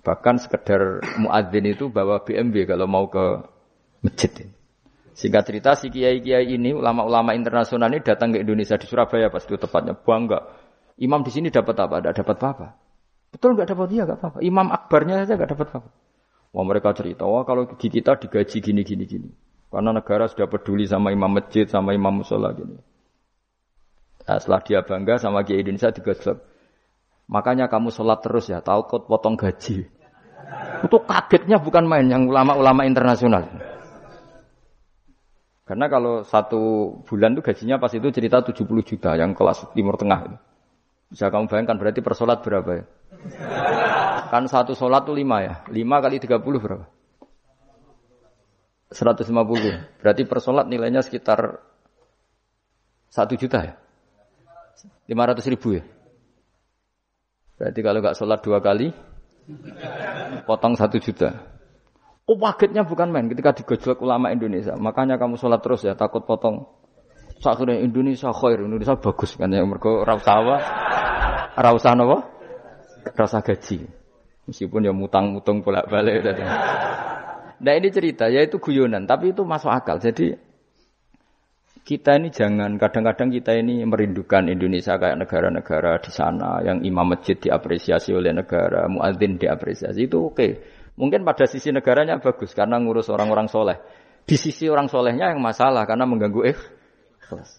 Bahkan 0.02 0.42
sekedar 0.42 1.06
muadzin 1.22 1.66
itu 1.70 1.94
bawa 1.94 2.26
BMW 2.26 2.66
kalau 2.66 2.90
mau 2.90 3.06
ke 3.06 3.46
masjid. 4.02 4.50
Singkat 5.14 5.44
cerita 5.46 5.78
si 5.78 5.94
kiai-kiai 5.94 6.58
ini 6.58 6.74
ulama-ulama 6.74 7.38
internasional 7.38 7.94
ini 7.94 8.02
datang 8.02 8.34
ke 8.34 8.42
Indonesia 8.42 8.80
di 8.82 8.90
Surabaya 8.90 9.30
pas 9.30 9.46
itu 9.46 9.54
tepatnya 9.62 9.94
bangga. 9.94 10.42
Imam 10.98 11.22
di 11.22 11.30
sini 11.30 11.54
dapat 11.54 11.78
apa? 11.78 12.02
Tidak 12.02 12.16
dapat 12.18 12.36
apa-apa. 12.42 12.68
Betul 13.30 13.54
nggak 13.54 13.70
dapat 13.78 13.88
dia 13.94 14.02
nggak 14.10 14.18
apa-apa. 14.18 14.40
Imam 14.42 14.68
akbarnya 14.74 15.22
saja 15.22 15.38
nggak 15.38 15.52
dapat 15.54 15.68
apa-apa. 15.70 15.90
Wah 16.52 16.66
mereka 16.68 16.92
cerita, 16.92 17.24
wah 17.30 17.48
kalau 17.48 17.64
di 17.64 17.88
kita 17.88 18.20
digaji 18.20 18.58
gini 18.60 18.82
gini 18.84 19.06
gini. 19.08 19.30
Karena 19.72 19.96
negara 19.96 20.28
sudah 20.28 20.52
peduli 20.52 20.84
sama 20.84 21.16
imam 21.16 21.32
masjid, 21.32 21.64
sama 21.64 21.96
imam 21.96 22.12
musola 22.12 22.52
gini. 22.52 22.76
Nah, 24.28 24.38
setelah 24.38 24.62
dia 24.68 24.80
bangga 24.84 25.16
sama 25.16 25.48
kiai 25.48 25.64
Indonesia 25.64 25.96
digaji 25.96 26.51
Makanya 27.32 27.72
kamu 27.72 27.96
sholat 27.96 28.20
terus 28.20 28.52
ya, 28.52 28.60
tahu 28.60 28.92
kot 28.92 29.08
potong 29.08 29.40
gaji. 29.40 29.88
Itu 30.84 30.98
kagetnya 31.08 31.64
bukan 31.64 31.88
main 31.88 32.12
yang 32.12 32.28
ulama-ulama 32.28 32.84
internasional. 32.84 33.48
Karena 35.64 35.88
kalau 35.88 36.28
satu 36.28 36.92
bulan 37.08 37.32
itu 37.32 37.42
gajinya 37.48 37.80
pas 37.80 37.96
itu 37.96 38.12
cerita 38.12 38.44
70 38.44 38.68
juta 38.84 39.16
yang 39.16 39.32
kelas 39.32 39.72
timur 39.72 39.96
tengah. 39.96 40.44
Bisa 41.08 41.32
kamu 41.32 41.48
bayangkan 41.48 41.80
berarti 41.80 42.04
per 42.04 42.20
sholat 42.20 42.44
berapa 42.44 42.72
ya? 42.76 42.84
Kan 44.28 44.52
satu 44.52 44.76
sholat 44.76 45.08
itu 45.08 45.16
lima 45.16 45.40
ya. 45.40 45.54
Lima 45.72 46.04
kali 46.04 46.20
30 46.20 46.44
berapa? 46.44 46.84
150. 48.92 50.04
Berarti 50.04 50.22
per 50.28 50.40
sholat 50.44 50.68
nilainya 50.68 51.00
sekitar 51.00 51.64
satu 53.08 53.40
juta 53.40 53.64
ya? 53.64 53.74
500 55.08 55.52
ribu 55.56 55.80
ya? 55.80 55.84
Berarti 57.62 57.80
kalau 57.86 58.02
nggak 58.02 58.18
sholat 58.18 58.42
dua 58.42 58.58
kali, 58.58 58.90
potong 60.50 60.74
satu 60.74 60.98
juta. 60.98 61.30
Oh 62.26 62.34
pagetnya 62.34 62.82
bukan 62.82 63.14
main 63.14 63.30
ketika 63.30 63.54
digojlok 63.54 64.02
ulama 64.02 64.34
Indonesia. 64.34 64.74
Makanya 64.74 65.22
kamu 65.22 65.38
sholat 65.38 65.62
terus 65.62 65.86
ya, 65.86 65.94
takut 65.94 66.26
potong. 66.26 66.66
Sakurnya 67.38 67.78
Indonesia 67.78 68.34
khair, 68.34 68.66
Indonesia 68.66 68.98
bagus 68.98 69.38
kan 69.38 69.54
ya. 69.54 69.62
Mereka 69.62 70.10
rausawa, 70.10 70.58
rausa 71.54 71.94
apa? 71.94 72.18
Rasa 73.14 73.46
gaji. 73.46 73.86
Meskipun 74.50 74.90
ya 74.90 74.94
mutang-mutang 74.94 75.62
bolak-balik. 75.62 76.26
Nah 77.62 77.74
ini 77.78 77.94
cerita, 77.94 78.26
ya 78.26 78.42
itu 78.42 78.58
guyonan, 78.58 79.06
tapi 79.06 79.38
itu 79.38 79.46
masuk 79.46 79.70
akal. 79.70 80.02
Jadi 80.02 80.34
kita 81.82 82.22
ini 82.22 82.30
jangan 82.30 82.78
kadang-kadang 82.78 83.34
kita 83.34 83.58
ini 83.58 83.82
merindukan 83.84 84.48
Indonesia 84.48 84.96
kayak 85.02 85.26
negara-negara 85.26 85.98
di 85.98 86.12
sana 86.14 86.62
yang 86.62 86.86
imam 86.86 87.18
masjid 87.18 87.34
diapresiasi 87.36 88.14
oleh 88.14 88.32
negara, 88.32 88.86
muadzin 88.86 89.42
diapresiasi 89.42 90.06
itu 90.06 90.30
oke. 90.30 90.36
Okay. 90.38 90.52
Mungkin 90.96 91.26
pada 91.26 91.50
sisi 91.50 91.74
negaranya 91.74 92.22
bagus 92.22 92.54
karena 92.54 92.78
ngurus 92.78 93.10
orang-orang 93.10 93.50
soleh. 93.50 93.82
Di 94.28 94.38
sisi 94.38 94.70
orang 94.70 94.86
solehnya 94.86 95.34
yang 95.34 95.42
masalah 95.42 95.88
karena 95.90 96.06
mengganggu 96.06 96.54
ikhlas. 96.54 97.58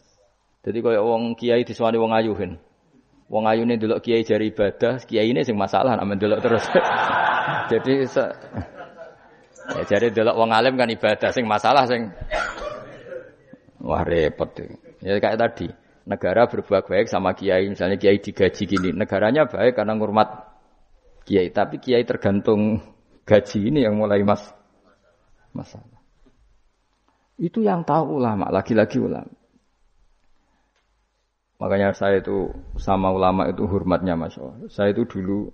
Jadi 0.62 0.78
kalau 0.78 1.18
wong 1.18 1.34
kiai 1.34 1.66
disuani 1.66 1.98
wong 1.98 2.14
ayuhin. 2.14 2.60
Wong 3.26 3.44
ayu 3.50 3.66
ini 3.66 3.80
dulu 3.80 3.98
kiai 3.98 4.22
jari 4.22 4.54
ibadah, 4.54 5.02
kiai 5.02 5.32
ini 5.32 5.42
sing 5.42 5.58
masalah, 5.58 5.98
aman 5.98 6.20
dulu 6.20 6.38
terus. 6.38 6.62
Jadi 7.72 8.04
Ya 9.70 9.82
jadi 9.86 10.10
delok 10.10 10.36
wong 10.36 10.50
alim 10.50 10.74
kan 10.74 10.90
ibadah 10.90 11.30
sing 11.30 11.46
masalah 11.46 11.86
sing 11.86 12.10
wah 13.82 14.02
repot. 14.06 14.48
Ya 15.02 15.18
kayak 15.18 15.38
tadi, 15.38 15.66
negara 16.06 16.46
berbuat 16.46 16.86
baik 16.86 17.06
sama 17.10 17.34
kiai, 17.34 17.66
misalnya 17.66 17.98
kiai 17.98 18.22
digaji 18.22 18.62
gini, 18.64 18.90
negaranya 18.94 19.50
baik 19.50 19.74
karena 19.74 19.98
ngurmat 19.98 20.28
kiai, 21.26 21.50
tapi 21.50 21.82
kiai 21.82 22.06
tergantung 22.06 22.78
gaji 23.26 23.58
ini 23.70 23.82
yang 23.82 23.98
mulai 23.98 24.22
mas 24.22 24.42
masalah. 25.50 26.00
Itu 27.38 27.62
yang 27.62 27.82
tahu 27.82 28.22
ulama, 28.22 28.48
lagi-lagi 28.54 29.02
ulama. 29.02 29.30
Makanya 31.62 31.94
saya 31.94 32.18
itu 32.18 32.50
sama 32.74 33.14
ulama 33.14 33.46
itu 33.46 33.62
hormatnya 33.70 34.18
mas. 34.18 34.34
Saya 34.74 34.90
itu 34.90 35.06
dulu 35.06 35.50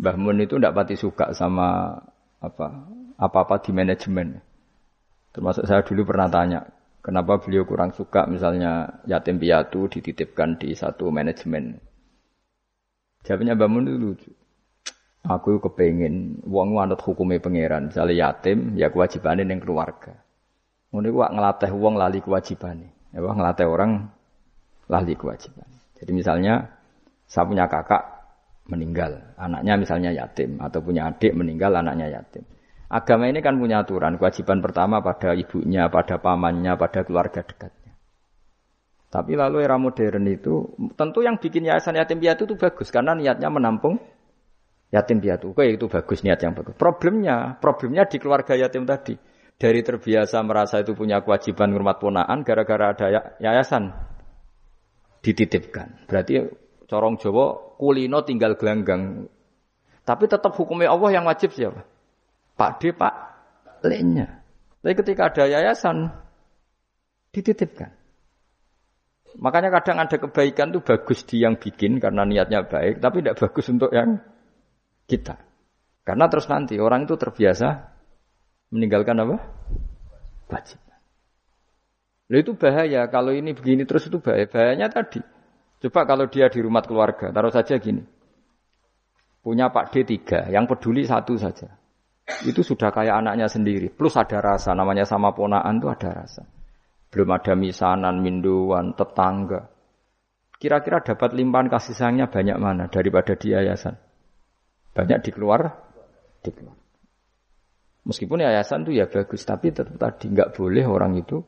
Mbah 0.00 0.16
Mun 0.16 0.40
itu 0.42 0.56
tidak 0.56 0.74
pati 0.74 0.96
suka 0.96 1.36
sama 1.36 2.00
apa 2.40 2.88
apa-apa 3.20 3.60
di 3.62 3.70
manajemen. 3.70 4.40
Termasuk 5.36 5.68
saya 5.68 5.84
dulu 5.84 6.08
pernah 6.08 6.32
tanya, 6.32 6.60
kenapa 7.04 7.36
beliau 7.36 7.68
kurang 7.68 7.92
suka 7.92 8.24
misalnya 8.24 9.04
yatim 9.04 9.36
piatu 9.36 9.92
dititipkan 9.92 10.56
di 10.56 10.72
satu 10.72 11.12
manajemen. 11.12 11.76
Jawabnya 13.28 13.52
Mbak 13.56 13.68
Mun 13.68 13.84
itu 13.84 13.98
lucu. 14.00 14.30
Aku 15.24 15.56
kepengen 15.56 16.44
wong 16.44 16.76
anut 16.76 17.00
hukumnya 17.00 17.40
pangeran, 17.40 17.88
misalnya 17.88 18.28
yatim 18.28 18.76
ya 18.76 18.92
kewajibannya 18.92 19.48
yang 19.48 19.60
keluarga. 19.60 20.20
Ngono 20.92 21.06
iku 21.08 21.20
ngelatih 21.24 21.72
wong 21.72 21.96
lali 21.96 22.20
kewajibannya. 22.20 22.92
Ya 23.12 23.24
ngelatih 23.24 23.64
orang 23.64 24.12
lali 24.88 25.16
kewajiban. 25.16 25.64
Jadi 25.96 26.12
misalnya 26.12 26.76
saya 27.24 27.48
punya 27.48 27.64
kakak 27.72 28.04
meninggal, 28.68 29.32
anaknya 29.40 29.80
misalnya 29.80 30.10
yatim 30.12 30.60
atau 30.60 30.84
punya 30.84 31.08
adik 31.08 31.32
meninggal 31.32 31.72
anaknya 31.72 32.20
yatim. 32.20 32.44
Agama 32.94 33.26
ini 33.26 33.42
kan 33.42 33.58
punya 33.58 33.82
aturan, 33.82 34.22
kewajiban 34.22 34.62
pertama 34.62 35.02
pada 35.02 35.34
ibunya, 35.34 35.90
pada 35.90 36.22
pamannya, 36.22 36.78
pada 36.78 37.02
keluarga 37.02 37.42
dekatnya. 37.42 37.90
Tapi 39.10 39.34
lalu 39.34 39.66
era 39.66 39.74
modern 39.82 40.22
itu, 40.30 40.78
tentu 40.94 41.26
yang 41.26 41.42
bikin 41.42 41.66
yayasan 41.66 41.98
yatim 41.98 42.22
piatu 42.22 42.46
itu 42.46 42.54
bagus, 42.54 42.94
karena 42.94 43.18
niatnya 43.18 43.50
menampung 43.50 43.98
yatim 44.94 45.18
piatu. 45.18 45.50
Oke, 45.50 45.74
itu 45.74 45.90
bagus, 45.90 46.22
niat 46.22 46.38
yang 46.38 46.54
bagus. 46.54 46.78
Problemnya, 46.78 47.58
problemnya 47.58 48.06
di 48.06 48.22
keluarga 48.22 48.54
yatim 48.54 48.86
tadi. 48.86 49.18
Dari 49.54 49.82
terbiasa 49.82 50.38
merasa 50.46 50.82
itu 50.82 50.94
punya 50.94 51.18
kewajiban 51.22 51.74
hormat 51.74 51.98
ponaan, 51.98 52.46
gara-gara 52.46 52.94
ada 52.94 53.06
ya, 53.10 53.20
yayasan 53.42 53.90
dititipkan. 55.22 56.06
Berarti 56.06 56.46
corong 56.86 57.18
Jawa 57.18 57.78
kulino 57.78 58.22
tinggal 58.22 58.54
gelanggang. 58.54 59.26
Tapi 60.04 60.24
tetap 60.30 60.54
hukumnya 60.54 60.90
Allah 60.90 61.10
yang 61.10 61.24
wajib 61.26 61.50
siapa? 61.54 61.93
Pak 62.54 62.72
D, 62.78 62.94
Pak 62.94 63.14
L-nya. 63.82 64.26
Tapi 64.80 64.94
ketika 64.94 65.32
ada 65.32 65.44
yayasan, 65.50 66.12
dititipkan. 67.34 67.90
Makanya 69.34 69.74
kadang 69.74 69.98
ada 69.98 70.14
kebaikan 70.14 70.70
itu 70.70 70.80
bagus 70.84 71.26
di 71.26 71.42
yang 71.42 71.58
bikin 71.58 71.98
karena 71.98 72.22
niatnya 72.22 72.62
baik, 72.70 73.02
tapi 73.02 73.24
tidak 73.24 73.38
bagus 73.42 73.66
untuk 73.66 73.90
yang 73.90 74.22
kita. 75.10 75.34
Karena 76.06 76.30
terus 76.30 76.46
nanti 76.46 76.78
orang 76.78 77.10
itu 77.10 77.18
terbiasa 77.18 77.90
meninggalkan 78.70 79.18
apa? 79.18 79.36
Wajib. 80.52 80.78
Lalu 82.30 82.40
itu 82.40 82.52
bahaya. 82.54 83.10
Kalau 83.10 83.32
ini 83.34 83.56
begini 83.56 83.82
terus 83.88 84.06
itu 84.06 84.22
bahaya. 84.22 84.46
Bahayanya 84.46 84.88
tadi. 84.92 85.20
Coba 85.82 86.06
kalau 86.06 86.30
dia 86.30 86.48
di 86.48 86.60
rumah 86.62 86.80
keluarga, 86.86 87.28
taruh 87.34 87.52
saja 87.52 87.76
gini. 87.76 88.00
Punya 89.44 89.68
Pak 89.68 89.92
D 89.92 90.08
tiga, 90.08 90.48
yang 90.48 90.64
peduli 90.64 91.04
satu 91.04 91.36
saja 91.36 91.83
itu 92.24 92.64
sudah 92.64 92.88
kayak 92.88 93.20
anaknya 93.20 93.48
sendiri. 93.48 93.92
Plus 93.92 94.16
ada 94.16 94.40
rasa, 94.40 94.72
namanya 94.72 95.04
sama 95.04 95.36
ponaan 95.36 95.76
itu 95.76 95.88
ada 95.92 96.24
rasa. 96.24 96.42
Belum 97.12 97.28
ada 97.36 97.52
misanan, 97.52 98.24
minduan, 98.24 98.96
tetangga. 98.96 99.68
Kira-kira 100.56 101.04
dapat 101.04 101.36
limpahan 101.36 101.68
kasih 101.68 101.92
sayangnya 101.92 102.32
banyak 102.32 102.56
mana 102.56 102.88
daripada 102.88 103.36
di 103.36 103.52
yayasan? 103.52 104.00
Banyak 104.96 105.20
di 105.20 105.30
keluar, 105.36 105.68
di 106.40 106.50
keluar. 106.50 106.76
Meskipun 108.08 108.40
yayasan 108.40 108.88
itu 108.88 108.96
ya 108.96 109.08
bagus, 109.08 109.44
tapi 109.44 109.72
tetap 109.72 109.96
tadi 110.00 110.32
nggak 110.32 110.56
boleh 110.56 110.84
orang 110.88 111.20
itu 111.20 111.44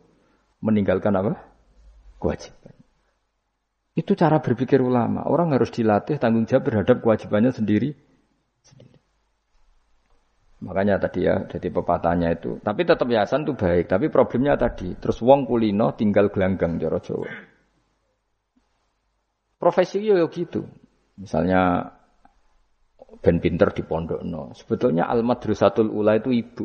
meninggalkan 0.61 1.17
apa? 1.17 1.33
Kewajiban. 2.21 2.77
Itu 3.97 4.13
cara 4.13 4.45
berpikir 4.45 4.85
ulama. 4.85 5.25
Orang 5.25 5.57
harus 5.57 5.73
dilatih 5.73 6.21
tanggung 6.21 6.45
jawab 6.45 6.69
terhadap 6.69 7.01
kewajibannya 7.01 7.53
sendiri 7.53 7.97
Makanya 10.67 10.99
tadi 10.99 11.23
ya, 11.23 11.47
jadi 11.47 11.71
pepatahnya 11.71 12.35
itu. 12.35 12.59
Tapi 12.59 12.83
tetap 12.83 13.07
yayasan 13.07 13.47
itu 13.47 13.55
baik. 13.55 13.87
Tapi 13.87 14.11
problemnya 14.11 14.59
tadi, 14.59 14.99
terus 14.99 15.23
wong 15.23 15.47
kulino 15.47 15.95
tinggal 15.95 16.27
gelanggang 16.35 16.75
jaro 16.83 16.99
Jawa. 16.99 17.31
Profesi 19.57 20.03
yo 20.03 20.27
gitu. 20.27 20.67
Misalnya 21.17 21.87
ben 23.23 23.39
pinter 23.39 23.73
di 23.73 23.87
pondok 23.87 24.21
no. 24.27 24.53
Sebetulnya 24.53 25.09
al 25.09 25.25
madrasatul 25.25 25.89
ula 25.89 26.19
itu 26.19 26.35
ibu. 26.35 26.65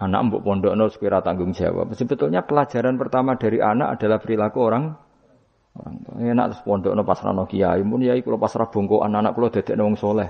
Anak 0.00 0.20
mbok 0.30 0.42
pondok 0.44 0.72
no 0.76 0.86
sekira 0.92 1.24
tanggung 1.24 1.56
jawab. 1.56 1.90
Sebetulnya 1.96 2.46
pelajaran 2.46 2.94
pertama 3.00 3.34
dari 3.34 3.58
anak 3.58 3.98
adalah 3.98 4.22
perilaku 4.22 4.58
orang 4.62 4.84
orang 5.76 5.94
tua. 6.04 6.14
Enak 6.20 6.46
terus 6.54 6.62
pondok 6.62 6.92
no 6.94 7.02
pas 7.02 7.20
rano 7.20 7.44
kiai 7.48 7.82
pun 7.82 8.00
ya 8.00 8.14
iku 8.14 8.38
pas 8.38 8.54
rabongko 8.54 9.02
anak-anak 9.02 9.32
kula 9.34 9.48
dedek 9.50 9.74
wong 9.80 9.96
soleh. 9.98 10.28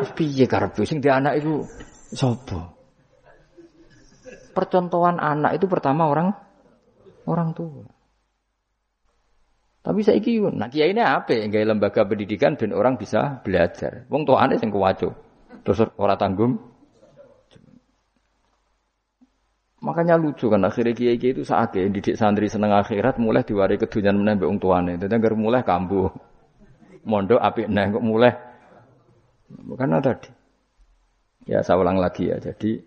Piye 0.00 0.48
karepe 0.48 0.88
sing 0.88 1.04
di 1.04 1.08
anak 1.12 1.40
itu 1.40 1.64
sapa? 2.16 2.72
Percontohan 4.50 5.20
anak 5.20 5.60
itu 5.60 5.68
pertama 5.68 6.08
orang 6.08 6.32
orang 7.28 7.52
tua. 7.54 7.86
Tapi 9.80 10.04
saya 10.04 10.20
iki 10.20 10.36
nah 10.40 10.68
kiai 10.68 10.92
ini 10.92 11.00
apa? 11.00 11.48
Gaya 11.48 11.64
lembaga 11.64 12.04
pendidikan 12.04 12.56
dan 12.56 12.76
orang 12.76 13.00
bisa 13.00 13.40
belajar. 13.40 14.04
Wong 14.12 14.28
tuane 14.28 14.60
sing 14.60 14.68
kuwaco. 14.68 15.16
Terus 15.64 15.88
ora 15.96 16.20
tanggung. 16.20 16.60
Makanya 19.80 20.20
lucu 20.20 20.52
kan 20.52 20.60
akhirnya 20.60 20.92
kiai 20.92 21.16
kiai 21.16 21.32
itu 21.32 21.40
saat 21.48 21.72
didik 21.72 22.12
santri 22.12 22.52
seneng 22.52 22.76
akhirat 22.76 23.16
mulai 23.16 23.40
diwari 23.40 23.80
kedunian 23.80 24.20
menembak 24.20 24.52
wong 24.52 24.60
tuane. 24.60 25.00
Dadi 25.00 25.16
mulai 25.32 25.64
kambuh. 25.64 26.12
Mondok 27.00 27.40
apik 27.40 27.72
nah 27.72 27.88
kok 27.88 28.04
mulai 28.04 28.49
karena 29.76 29.98
tadi. 29.98 30.30
Ya 31.48 31.64
saya 31.64 31.80
ulang 31.80 31.98
lagi 31.98 32.28
ya. 32.28 32.36
Jadi 32.38 32.78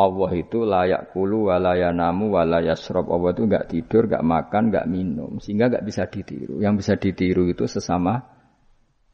Allah 0.00 0.30
itu 0.32 0.64
layak 0.64 1.12
kulu 1.12 1.52
walaya 1.52 1.92
namu 1.92 2.32
walaya 2.32 2.72
srob. 2.72 3.12
Allah 3.12 3.36
itu 3.36 3.42
nggak 3.44 3.66
tidur, 3.68 4.08
nggak 4.08 4.24
makan, 4.24 4.62
nggak 4.72 4.86
minum, 4.88 5.36
sehingga 5.42 5.68
nggak 5.68 5.84
bisa 5.84 6.08
ditiru. 6.08 6.62
Yang 6.62 6.74
bisa 6.80 6.92
ditiru 6.96 7.44
itu 7.50 7.68
sesama 7.68 8.24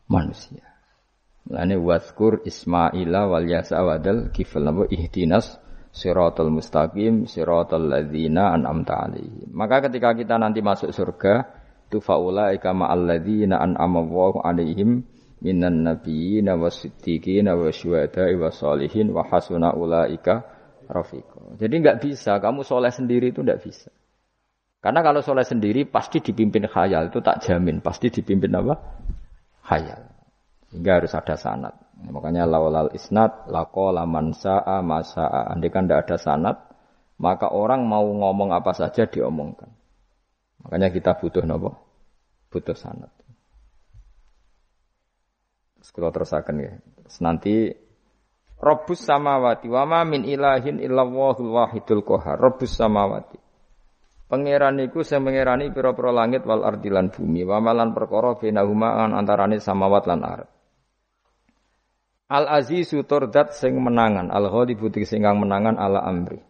manusia. 0.07 0.63
Lani 1.47 1.79
waskur 1.79 2.43
Ismaila 2.43 3.31
wal 3.31 3.47
yasa 3.47 3.83
wadal 3.83 4.31
nabu 4.63 4.83
ihtinas 4.91 5.59
siratul 5.95 6.51
mustaqim 6.51 7.27
siratul 7.27 7.87
ladzina 7.87 8.55
an'amta 8.55 9.11
alaihim. 9.11 9.51
Maka 9.55 9.87
ketika 9.87 10.15
kita 10.15 10.39
nanti 10.39 10.63
masuk 10.63 10.91
surga, 10.91 11.47
tu 11.87 12.03
faulaika 12.03 12.75
ma'al 12.75 13.07
ladzina 13.07 13.63
an'ama 13.63 14.07
alaihim 14.43 15.07
minan 15.41 15.85
nabiyina 15.85 16.57
wasiddiqina 16.57 17.57
wasyuhada'i 17.57 18.37
wasolihin 18.41 19.13
wa 19.13 19.27
hasuna 19.29 19.77
ulaika 19.77 20.47
rafiqa. 20.89 21.59
Jadi 21.61 21.75
nggak 21.83 21.99
bisa, 22.03 22.39
kamu 22.39 22.63
soleh 22.63 22.93
sendiri 22.95 23.35
itu 23.35 23.43
nggak 23.43 23.61
bisa. 23.61 23.91
Karena 24.81 25.03
kalau 25.03 25.19
soleh 25.19 25.43
sendiri 25.43 25.83
pasti 25.89 26.23
dipimpin 26.23 26.71
khayal 26.71 27.11
itu 27.11 27.19
tak 27.19 27.43
jamin, 27.43 27.83
pasti 27.83 28.07
dipimpin 28.07 28.55
apa? 28.55 28.75
Khayal. 29.67 30.03
Sehingga 30.71 31.03
harus 31.03 31.13
ada 31.17 31.35
sanat. 31.35 31.75
Makanya 31.97 32.45
lawalal 32.45 32.93
isnad 32.93 33.49
laqala 33.51 34.05
man 34.05 34.37
sa'a 34.37 34.85
masa'a. 34.85 35.51
Andai 35.51 35.73
kan 35.73 35.89
tidak 35.89 36.07
ada 36.07 36.17
sanat, 36.21 36.57
maka 37.17 37.51
orang 37.51 37.89
mau 37.89 38.05
ngomong 38.05 38.53
apa 38.53 38.77
saja 38.77 39.09
diomongkan. 39.09 39.73
Makanya 40.63 40.93
kita 40.93 41.17
butuh 41.17 41.43
nopo? 41.49 41.73
Butuh 42.53 42.77
sanat. 42.77 43.16
Kalau 45.95 46.11
terusakan 46.11 46.55
ya. 46.63 46.73
Nanti 47.23 47.87
Robus 48.57 49.05
samawati 49.05 49.69
wa 49.69 49.85
ma 49.85 50.01
min 50.09 50.25
ilahin 50.25 50.81
illallahul 50.81 51.53
wahidul 51.53 52.01
qahar. 52.01 52.41
Robus 52.41 52.73
samawati. 52.73 53.37
Pangeran 54.27 54.81
iku 54.83 55.07
sing 55.07 55.23
pangerani 55.23 55.71
pira-pira 55.71 56.11
langit 56.11 56.43
wal 56.49 56.67
ardi 56.67 56.91
lan 56.91 57.15
bumi 57.15 57.47
wa 57.47 57.63
malan 57.63 57.95
perkara 57.95 58.35
bainahuma 58.35 59.07
an 59.07 59.15
antarane 59.15 59.63
samawat 59.63 60.09
lan 60.09 60.21
ardh. 60.25 60.51
Al 62.27 62.51
azizu 62.59 63.07
turdat 63.07 63.55
sing 63.55 63.79
menangan, 63.79 64.35
al 64.35 64.51
ghalibu 64.51 64.91
sing 65.07 65.23
kang 65.23 65.39
menangan 65.39 65.79
ala 65.79 66.03
amri. 66.03 66.43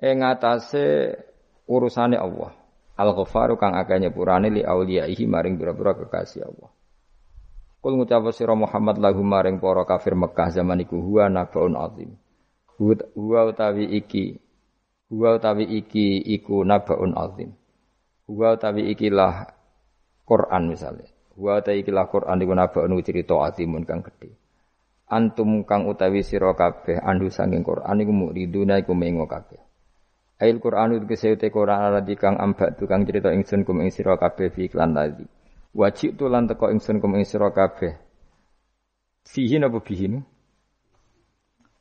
Ing 0.00 0.24
atase 0.24 1.12
urusane 1.68 2.16
Allah. 2.16 2.56
Al 2.96 3.12
ghafaru 3.12 3.60
kang 3.60 3.76
akeh 3.76 4.00
nyepurane 4.00 4.48
li 4.48 4.62
auliyaihi 4.64 5.28
maring 5.28 5.60
pira-pira 5.60 5.98
kekasih 6.00 6.48
Allah. 6.48 6.70
Kul 7.84 8.00
ngucap 8.00 8.24
sira 8.32 8.56
Muhammad 8.56 8.96
lahum 8.96 9.28
maring 9.28 9.60
para 9.60 9.84
kafir 9.84 10.16
Mekah 10.16 10.48
zaman 10.48 10.80
iku 10.88 11.04
huwa 11.04 11.28
nabaun 11.28 11.76
azim. 11.76 12.16
Huwa 12.80 13.44
utawi 13.44 13.84
iki 14.00 14.40
huwa 15.12 15.36
utawi 15.36 15.68
iki 15.68 16.16
iku 16.32 16.64
nabaun 16.64 17.12
azim. 17.12 17.52
Huwa 18.24 18.56
utawi 18.56 18.88
ikilah 18.88 19.52
Quran 20.24 20.72
misalnya. 20.72 21.12
Huwa 21.36 21.60
utawi 21.60 21.84
ikilah 21.84 22.08
Quran 22.08 22.40
iku 22.40 22.52
nabaun 22.56 22.96
cerita 23.04 23.36
azimun 23.44 23.84
kang 23.84 24.00
gedhe. 24.00 24.32
Antum 25.12 25.68
kang 25.68 25.84
utawi 25.84 26.24
sira 26.24 26.56
kabeh 26.56 27.04
andu 27.04 27.28
sanging 27.28 27.60
Quran 27.60 28.00
iku 28.00 28.12
muriduna 28.16 28.80
iku 28.80 28.96
mengo 28.96 29.28
kabeh. 29.28 29.60
Ail 30.40 30.56
Quran 30.56 30.96
itu 30.96 31.04
kesehute 31.04 31.52
Quran 31.52 31.92
ala 31.92 32.00
kang 32.16 32.40
ambak 32.40 32.80
tukang 32.80 33.04
cerita 33.04 33.28
ingsun 33.28 33.68
kum 33.68 33.84
ing 33.84 33.92
sira 33.92 34.16
kabeh 34.16 34.48
fi 34.48 34.72
iklan 34.72 34.96
tadi. 34.96 35.33
Wajib 35.74 36.14
tu 36.14 36.30
lan 36.30 36.46
teko 36.46 36.70
ingsun 36.70 37.02
kum 37.02 37.18
ing 37.18 37.26
sira 37.26 37.50
kabeh. 37.50 37.98
Fihi 39.26 39.58
napa 39.58 39.82
bihi? 39.82 40.06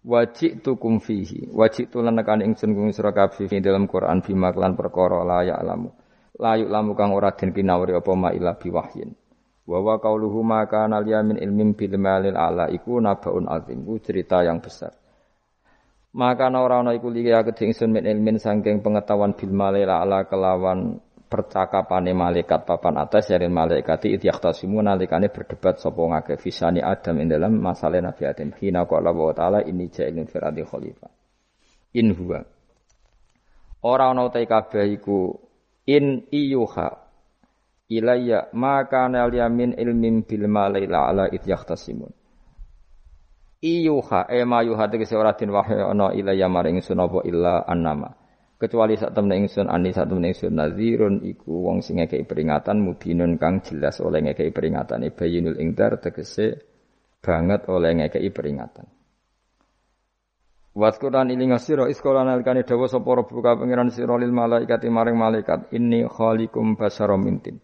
Wajib 0.02 0.66
tu 0.66 0.82
kum 0.82 0.98
fihi. 0.98 1.54
Wajib 1.54 1.94
tu 1.94 2.02
lan 2.02 2.18
nekan 2.18 2.42
ingsun 2.42 2.74
kum 2.74 2.90
sira 2.90 3.14
kabeh 3.14 3.46
fi 3.46 3.62
dalam 3.62 3.86
Quran 3.86 4.26
bima 4.26 4.50
klan 4.50 4.74
perkara 4.74 5.22
la 5.22 5.46
ya 5.46 5.62
alamu. 5.62 5.94
Layuk 6.34 6.74
lamu 6.74 6.98
kang 6.98 7.14
ora 7.14 7.38
den 7.38 7.54
kinawari 7.54 7.94
apa 7.94 8.12
ma 8.18 8.34
ila 8.34 8.58
biwahyin. 8.58 9.14
Wa 9.70 9.78
wa 9.78 10.02
qauluhu 10.02 10.42
ma 10.42 10.66
kana 10.66 10.98
min 11.22 11.38
ilmin 11.38 11.78
bil 11.78 11.94
malil 12.02 12.34
ala 12.34 12.74
iku 12.74 12.98
nabaun 12.98 13.46
azim. 13.46 13.86
Ku 13.86 14.02
cerita 14.02 14.42
yang 14.42 14.58
besar. 14.58 14.98
Maka 16.18 16.50
ora 16.50 16.82
ana 16.82 16.98
iku 16.98 17.14
liya 17.14 17.46
kedhe 17.46 17.70
ingsun 17.70 17.94
min 17.94 18.10
ilmin 18.10 18.42
saking 18.42 18.82
pengetahuan 18.82 19.38
bil 19.38 19.54
malil 19.54 19.86
ala 19.86 20.26
kelawan 20.26 20.98
percakapane 21.34 22.14
malaikat 22.14 22.62
papan 22.70 23.02
atas 23.02 23.34
dari 23.34 23.50
malaikat 23.50 24.06
itu 24.06 24.30
yaktasimu 24.30 24.86
nalikane 24.86 25.34
berdebat 25.34 25.82
sapa 25.82 25.98
ngake 25.98 26.38
fisani 26.38 26.78
Adam 26.86 27.18
ing 27.18 27.34
dalam 27.34 27.58
masalah 27.58 28.06
Nabi 28.06 28.30
Adam. 28.30 28.54
Hina 28.54 28.86
qala 28.86 29.10
wa 29.10 29.34
taala 29.34 29.66
ini 29.66 29.90
ja'ilun 29.90 30.30
fil 30.30 30.46
ardi 30.46 30.62
khalifah 30.62 31.10
in 31.98 32.14
huwa. 32.14 32.46
Ora 33.82 34.14
ana 34.14 34.30
utai 34.30 34.46
kabeh 34.46 34.86
iku 34.94 35.34
in 35.90 36.30
iyuha 36.30 37.04
ilayya 37.90 38.54
maka 38.54 39.10
yamin 39.10 39.74
ilmin 39.74 40.24
bil 40.24 40.46
malaila 40.48 41.10
ala 41.10 41.26
it 41.34 41.44
yaktasimun 41.44 42.14
iyuha 43.64 44.28
e 44.28 44.44
ma 44.44 44.60
yuha 44.64 44.88
tegese 44.92 45.16
ora 45.16 45.36
den 45.36 45.52
wahyu 45.52 45.88
ana 45.88 46.12
ilayya 46.12 46.52
maring 46.52 46.84
sunapa 46.84 47.24
illa 47.24 47.64
annama 47.64 48.23
kecuali 48.64 48.96
saat 48.96 49.12
temen 49.12 49.44
ingsun 49.44 49.68
ani 49.68 49.92
saat 49.92 50.08
temen 50.08 50.32
ingsun. 50.32 50.56
Nazirun 50.56 51.20
iku 51.28 51.68
wong 51.68 51.84
sing 51.84 52.00
ngekei 52.00 52.24
peringatan 52.24 52.80
mubinun 52.80 53.36
kang 53.36 53.60
jelas 53.60 54.00
oleh 54.00 54.24
ngekei 54.24 54.56
peringatan. 54.56 55.04
Bayinul 55.12 55.60
ingdar 55.60 56.00
tegese 56.00 56.64
banget 57.20 57.68
oleh 57.68 57.92
ngekei 58.00 58.32
peringatan. 58.32 58.88
Waskuran 60.74 61.30
ilinga 61.30 61.60
sira 61.60 61.92
iskola 61.92 62.24
nalikane 62.24 62.64
dawa 62.64 62.88
sapa 62.88 63.06
rabbuka 63.06 63.60
pangeran 63.60 63.92
sira 63.92 64.16
lil 64.16 64.32
malaikati 64.32 64.88
maring 64.88 65.20
malaikat 65.20 65.70
inni 65.76 66.02
khaliqum 66.08 66.80
basaram 66.80 67.22
mintin 67.22 67.62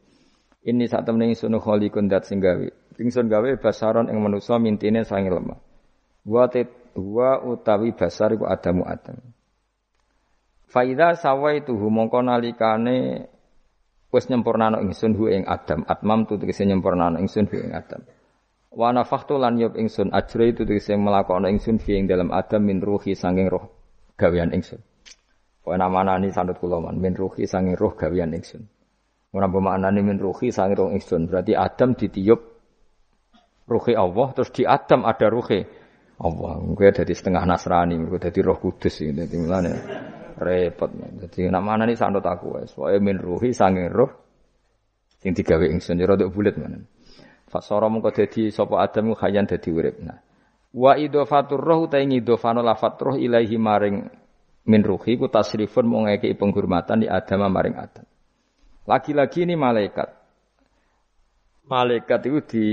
Ini 0.60 0.86
saat 0.92 1.08
temen 1.08 1.32
ingsun 1.32 1.56
khaliqun 1.58 2.12
dat 2.12 2.28
sing 2.28 2.44
gawe. 2.44 2.68
Ingsun 3.00 3.32
gawe 3.32 3.50
basaron 3.64 4.12
ing 4.12 4.20
manusa 4.20 4.60
mintine 4.60 5.08
sange 5.08 5.32
lemah. 5.32 5.58
Wa 6.28 6.52
wa 7.00 7.40
utawi 7.48 7.96
basar 7.96 8.36
iku 8.36 8.44
adamu 8.44 8.84
adam 8.84 9.39
Faida 10.70 11.18
sawaituhu 11.18 11.90
mongko 11.90 12.22
nalikane 12.22 13.26
wis 14.14 14.30
nyempurnano 14.30 14.78
ingsun 14.86 15.18
hu 15.18 15.26
ing 15.26 15.50
Adam. 15.50 15.82
Atmam 15.90 16.30
tu 16.30 16.38
tegese 16.38 16.62
nyempurnano 16.66 17.18
ingsun 17.18 17.50
hu 17.50 17.58
ing 17.58 17.74
Adam. 17.74 18.06
Wa 18.70 18.94
nafakhtu 18.94 19.42
lan 19.42 19.58
yop 19.58 19.74
ingsun 19.74 20.14
ajra 20.14 20.46
itu 20.46 20.70
tegese 20.70 20.94
melakono 20.94 21.50
ingsun 21.50 21.82
fi 21.82 21.98
ing 21.98 22.06
dalam 22.06 22.30
Adam 22.30 22.70
min 22.70 22.86
ruhi 22.86 23.18
sanging 23.18 23.50
roh 23.50 23.66
gawean 24.14 24.54
ingsun. 24.54 24.78
Wa 25.66 25.74
namanani 25.74 26.30
sandut 26.30 26.62
kula 26.62 26.78
man 26.78 27.02
min 27.02 27.18
ruhi 27.18 27.50
sanging 27.50 27.74
roh 27.74 27.98
gawean 27.98 28.30
ingsun. 28.38 28.70
Ora 29.34 29.50
bermaknane 29.50 30.06
min 30.06 30.22
ruhi 30.22 30.54
sanging 30.54 30.78
roh 30.78 30.90
ingsun. 30.94 31.26
Berarti 31.26 31.58
Adam 31.58 31.98
ditiup 31.98 32.42
ruhi 33.66 33.98
Allah 33.98 34.38
terus 34.38 34.54
di 34.54 34.70
Adam 34.70 35.02
ada 35.02 35.34
ruhi 35.34 35.66
Allah. 36.22 36.62
Gue 36.78 36.94
jadi 36.94 37.14
setengah 37.16 37.42
Nasrani, 37.48 37.96
gue 37.96 38.20
jadi 38.20 38.44
Roh 38.44 38.60
Kudus 38.60 39.00
ini, 39.00 39.24
jadi 39.24 39.40
mulane 39.40 39.72
repot. 40.40 40.90
Jadi 40.96 41.52
nak 41.52 41.64
mana 41.64 41.84
nih 41.84 42.00
sanut 42.00 42.24
aku 42.24 42.58
wes. 42.58 42.72
Wae 42.80 42.98
min 43.04 43.20
ruhi 43.20 43.52
sanging 43.52 43.92
roh 43.92 44.10
sing 45.20 45.36
digawe 45.36 45.68
ingsun 45.68 46.00
ya 46.00 46.08
rada 46.08 46.26
bulet 46.32 46.56
mana. 46.56 46.80
Fasara 47.52 47.92
mengko 47.92 48.16
dadi 48.16 48.54
sapa 48.54 48.80
Adam 48.80 49.12
ku 49.12 49.16
khayan 49.20 49.44
dadi 49.44 49.70
urip. 49.74 50.00
Nah. 50.00 50.20
Wa 50.72 50.96
idhofatur 50.96 51.60
roh 51.60 51.92
ta 51.92 52.00
ing 52.00 52.16
idhofano 52.16 52.64
lafat 52.64 52.96
roh 53.04 53.16
ilahi 53.20 53.58
maring 53.60 53.96
min 54.70 54.82
ruhi 54.86 55.20
ku 55.20 55.28
tasrifun 55.28 55.86
mau 55.90 56.06
ngekei 56.08 56.38
penghormatan 56.38 57.04
di 57.04 57.08
Adam 57.10 57.50
maring 57.52 57.76
Adam. 57.76 58.06
Lagi-lagi 58.86 59.46
ini 59.46 59.54
malaikat. 59.54 60.10
Malaikat 61.70 62.20
itu 62.26 62.40
di 62.50 62.66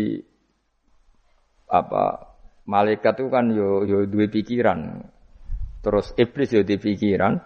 apa 1.66 2.32
malaikat 2.64 3.14
itu 3.20 3.28
kan 3.28 3.48
yo 3.52 3.84
yo 3.84 4.04
dua 4.06 4.28
pikiran. 4.28 5.02
Terus 5.84 6.16
iblis 6.18 6.50
yo 6.50 6.66
di 6.66 6.76
pikiran, 6.82 7.38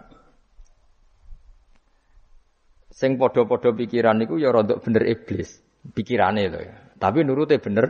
Sing 2.91 3.15
padha-padha 3.15 3.71
pikiran 3.71 4.19
niku 4.19 4.35
ya 4.35 4.51
rada 4.51 4.75
bener 4.83 5.07
iblis, 5.07 5.63
pikirane 5.95 6.51
lho 6.51 6.59
ya. 6.59 6.75
Tapi 6.99 7.23
nurute 7.23 7.55
bener 7.63 7.87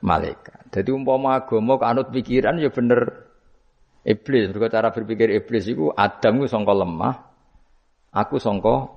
malaikat. 0.00 0.72
Jadi 0.72 0.90
umpama 0.90 1.36
agama 1.36 1.76
kanut 1.76 2.08
pikiran 2.08 2.56
ya 2.56 2.72
bener 2.72 3.28
iblis. 4.08 4.48
Mergo 4.48 4.72
cara 4.72 4.88
berpikir 4.88 5.28
iblis 5.36 5.68
iku 5.68 5.92
Adam 5.92 6.40
ku 6.40 6.46
sangka 6.48 6.72
lemah, 6.72 7.14
aku 8.16 8.40
sangka 8.40 8.88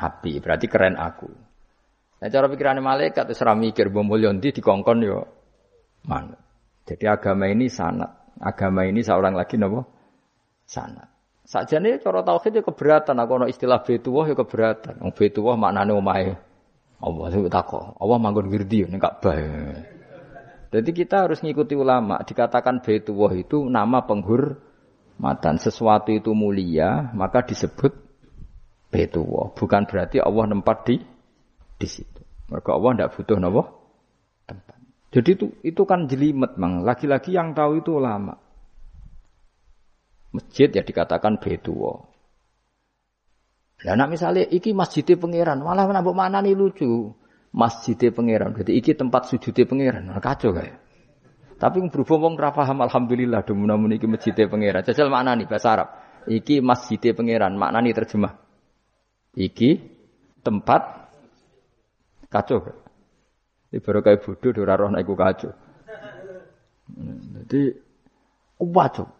api. 0.00 0.40
Berarti 0.40 0.66
keren 0.66 0.96
aku. 0.96 1.28
Nah 2.16 2.28
cara 2.32 2.48
pikirannya 2.48 2.80
malaikat 2.80 3.28
wis 3.28 3.44
mikir 3.44 3.92
mbok 3.92 4.04
mulya 4.16 4.32
ndi 4.32 4.48
dikongkon 4.56 5.04
yo 5.04 5.28
mana. 6.08 6.40
Jadi 6.88 7.04
agama 7.04 7.52
ini 7.52 7.68
sanat. 7.68 8.32
Agama 8.40 8.88
ini 8.88 9.04
seorang 9.04 9.36
lagi 9.36 9.60
napa? 9.60 9.84
Sanat. 10.64 11.15
Sakjane 11.46 12.02
cara 12.02 12.26
tauhid 12.26 12.58
ya 12.58 12.62
keberatan, 12.66 13.22
aku 13.22 13.32
ana 13.38 13.46
istilah 13.46 13.78
Baitullah 13.78 14.26
ya 14.26 14.34
keberatan. 14.34 14.98
Wong 14.98 15.14
Baitullah 15.14 15.54
maknane 15.54 15.94
omahe 15.94 16.34
Allah 16.98 17.26
itu 17.30 17.46
takok. 17.46 17.94
Allah 18.02 18.18
manggon 18.18 18.50
wirdi 18.50 18.82
ning 18.88 18.98
Ka'bah. 18.98 19.38
Jadi 20.74 20.90
kita 20.90 21.28
harus 21.28 21.38
ngikuti 21.46 21.78
ulama. 21.78 22.18
Dikatakan 22.26 22.82
Baitullah 22.82 23.30
itu 23.38 23.62
nama 23.62 24.02
penghormatan. 24.02 25.62
Sesuatu 25.62 26.10
itu 26.10 26.34
mulia, 26.34 27.14
maka 27.14 27.46
disebut 27.46 27.94
Baitullah. 28.90 29.54
Bukan 29.54 29.86
berarti 29.86 30.18
Allah 30.18 30.50
nempat 30.50 30.82
di 30.88 30.98
di 31.78 31.86
situ. 31.86 32.26
Maka 32.50 32.74
Allah 32.74 32.90
tidak 32.98 33.10
butuh 33.14 33.38
napa 33.38 33.62
tempat. 34.50 34.76
Jadi 35.14 35.30
itu 35.30 35.46
itu 35.62 35.82
kan 35.86 36.10
jelimet, 36.10 36.58
mang. 36.58 36.82
Lagi-lagi 36.82 37.30
yang 37.38 37.54
tahu 37.54 37.78
itu 37.78 38.02
ulama. 38.02 38.45
Masjid 40.36 40.68
ya 40.68 40.84
dikatakan 40.84 41.40
betuwa. 41.40 42.04
Lah 43.84 43.94
nak 43.96 44.16
iki 44.52 44.72
masjidnya 44.72 45.20
pangeran, 45.20 45.60
malah 45.60 45.88
nambah 45.88 46.16
mana 46.16 46.40
nih 46.40 46.56
lucu. 46.56 47.12
Masjidnya 47.56 48.12
pangeran, 48.12 48.52
jadi 48.52 48.72
iki 48.76 48.92
tempat 48.92 49.32
sujudnya 49.32 49.64
pangeran, 49.64 50.12
nah, 50.12 50.20
kacau 50.20 50.52
kayak. 50.52 50.76
Tapi 51.56 51.80
berhubung 51.88 52.36
wong 52.36 52.40
ra 52.40 52.52
paham 52.52 52.84
alhamdulillah 52.84 53.40
demun 53.48 53.96
iki 53.96 54.04
masjidnya 54.04 54.44
pangeran. 54.44 54.84
Jajal 54.84 55.08
mana 55.08 55.32
nih 55.32 55.48
bahasa 55.48 55.72
Arab. 55.72 55.88
Iki 56.28 56.60
masjidnya 56.60 57.16
pangeran, 57.16 57.56
makna 57.56 57.80
nih 57.80 57.96
terjemah. 57.96 58.36
Iki 59.32 59.70
tempat 60.44 60.82
kacau. 62.28 62.60
Ini 63.72 63.80
baru 63.80 64.04
kayak 64.04 64.20
bodoh, 64.20 64.52
ora 64.60 64.74
roh 64.76 64.92
iku 65.00 65.16
kacau. 65.16 65.52
Jadi 67.40 67.72
kacau. 68.60 69.15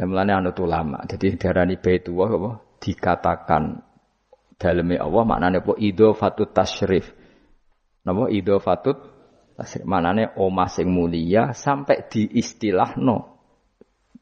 Ya 0.00 0.08
mulane 0.08 0.32
anut 0.32 0.56
ulama. 0.56 1.04
Jadi 1.04 1.36
darani 1.36 1.76
baitullah 1.76 2.30
apa 2.32 2.50
dikatakan 2.80 3.84
daleme 4.56 4.96
Allah 4.96 5.28
maknane 5.28 5.60
apa 5.60 5.76
idhofatut 5.76 6.56
tasyrif. 6.56 7.12
Napa 8.08 8.32
idhofatut 8.32 8.96
tasyrif 9.60 9.84
maknane 9.84 10.32
omah 10.40 10.72
sing 10.72 10.88
mulia 10.88 11.52
sampai 11.52 12.08
diistilahno 12.08 13.44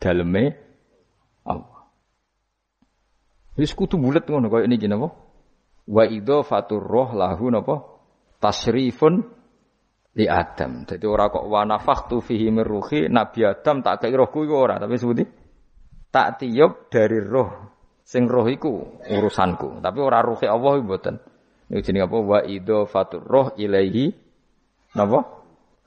daleme 0.03 0.45
Allah. 1.47 1.87
Wis 3.55 3.71
kudu 3.71 4.03
bulet 4.03 4.27
ngono 4.27 4.51
kaya 4.51 4.67
niki 4.67 4.91
napa? 4.91 5.15
Wa 5.87 6.11
idhofatur 6.11 6.83
roh 6.83 7.15
lahu 7.15 7.55
napa? 7.55 7.87
Tasrifun 8.43 9.23
li 10.19 10.27
Adam. 10.27 10.83
Jadi 10.91 11.07
ora 11.07 11.31
kok 11.31 11.47
wa 11.47 11.63
nafakhtu 11.63 12.19
fihi 12.19 12.51
min 12.51 12.67
ruhi 12.67 13.07
Nabi 13.07 13.47
Adam 13.47 13.79
tak 13.87 14.03
kei 14.03 14.11
rohku 14.11 14.43
iku 14.43 14.59
ora, 14.59 14.83
tapi 14.83 14.99
sebuti 14.99 15.38
tak 16.09 16.43
tiup 16.43 16.89
dari 16.89 17.21
roh 17.21 17.51
sing 18.05 18.25
roh 18.25 18.49
iku 18.49 19.01
urusanku 19.05 19.85
tapi 19.85 19.99
ora 20.01 20.25
rohe 20.25 20.49
Allah 20.49 20.81
mboten 20.81 21.21
niku 21.69 21.81
jenenge 21.85 22.09
apa 22.09 22.19
wa 22.19 22.39
idhofatur 22.43 23.23
roh 23.25 23.53
ilaihi 23.57 24.29
napa? 24.97 25.39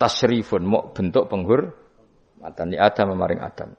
Tasrifun 0.01 0.65
mok 0.65 0.97
bentuk 0.97 1.29
penghur 1.29 1.77
matan 2.41 2.73
li 2.73 2.77
Adam 2.81 3.13
maring 3.13 3.37
Adam. 3.37 3.69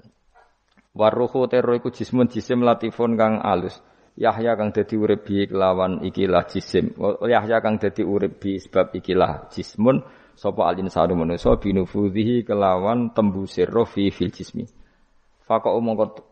Waruhu 0.95 1.51
tero 1.51 1.75
iku 1.75 1.91
jismun 1.91 2.31
jisim 2.31 2.63
latifun 2.63 3.19
kang 3.19 3.43
alus. 3.43 3.83
Yahya 4.15 4.55
kang 4.55 4.71
dadi 4.71 4.95
urip 4.95 5.27
bi 5.27 5.51
kelawan 5.51 5.99
ikilah 6.07 6.47
jisim. 6.47 6.95
Yahya 7.27 7.59
kang 7.59 7.83
dadi 7.83 8.07
urip 8.07 8.39
bi 8.39 8.63
sebab 8.63 8.95
ikilah 8.95 9.51
jismun 9.51 9.99
sapa 10.39 10.63
alin 10.71 10.87
sadu 10.87 11.19
manusa 11.19 11.59
binufudhihi 11.59 12.47
kelawan 12.47 13.11
tembusir 13.11 13.67
roh 13.67 13.89
fi 13.89 14.15
fil 14.15 14.31
jismi. 14.31 14.63
Faqa'u 15.43 15.83
mongko 15.83 16.32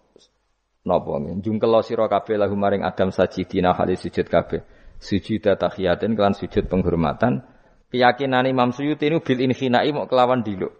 napa 0.90 1.22
jungkel 1.38 1.70
sira 1.86 2.10
kabeh 2.10 2.34
lahu 2.34 2.58
maring 2.58 2.82
Adam 2.82 3.14
sajidina 3.14 3.70
hale 3.78 3.94
sujud 3.94 4.26
kabeh. 4.26 4.66
Sujud 4.98 5.46
tahiyatin 5.46 6.18
kelan 6.18 6.34
sujud 6.34 6.66
penghormatan 6.66 7.46
keyakinan 7.90 8.46
Imam 8.46 8.70
Suyuti 8.70 9.10
ini 9.10 9.18
bil 9.20 9.38
inhinai 9.42 9.90
mau 9.90 10.06
kelawan 10.06 10.46
diluk. 10.46 10.72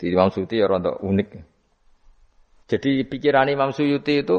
Di 0.00 0.08
Imam 0.08 0.32
Suyuti 0.32 0.56
ya 0.56 0.66
rontok 0.66 1.04
unik. 1.04 1.28
Jadi 2.66 3.04
pikiran 3.04 3.52
Imam 3.52 3.70
Suyuti 3.76 4.24
itu 4.24 4.38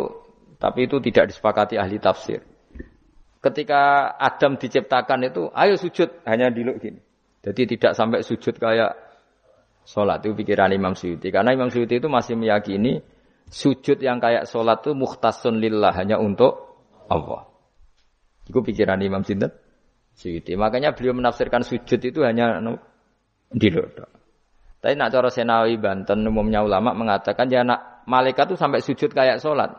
tapi 0.58 0.90
itu 0.90 0.98
tidak 1.02 1.34
disepakati 1.34 1.78
ahli 1.78 2.02
tafsir. 2.02 2.42
Ketika 3.42 4.14
Adam 4.22 4.62
diciptakan 4.62 5.26
itu, 5.26 5.50
ayo 5.58 5.74
sujud 5.74 6.22
hanya 6.30 6.54
diluk 6.54 6.78
gini. 6.78 7.02
Jadi 7.42 7.74
tidak 7.74 7.98
sampai 7.98 8.22
sujud 8.22 8.54
kayak 8.62 8.94
sholat 9.82 10.22
itu 10.22 10.38
pikiran 10.38 10.70
Imam 10.70 10.94
Suyuti. 10.94 11.34
Karena 11.34 11.50
Imam 11.50 11.74
Suyuti 11.74 11.98
itu 11.98 12.06
masih 12.06 12.38
meyakini 12.38 13.02
sujud 13.52 14.00
yang 14.00 14.24
kayak 14.24 14.48
sholat 14.48 14.80
itu 14.82 14.96
muhtasun 14.96 15.60
lillah 15.60 15.92
hanya 15.92 16.18
untuk 16.18 16.80
Allah. 17.12 17.52
Itu 18.48 18.64
pikiran 18.64 19.04
Imam 19.04 19.22
Sinten 19.28 19.52
Suyuti. 20.16 20.56
Makanya 20.56 20.96
beliau 20.96 21.16
menafsirkan 21.16 21.64
sujud 21.64 22.00
itu 22.00 22.20
hanya 22.24 22.60
di 23.52 23.68
dodo. 23.72 24.08
Tapi 24.82 24.98
nak 24.98 25.14
cara 25.14 25.30
Senawi 25.30 25.78
Banten 25.78 26.26
umumnya 26.26 26.66
ulama 26.66 26.92
mengatakan 26.98 27.46
ya 27.54 27.62
nak 27.62 28.02
malaikat 28.10 28.50
itu 28.50 28.58
sampai 28.58 28.82
sujud 28.82 29.14
kayak 29.14 29.38
sholat. 29.38 29.72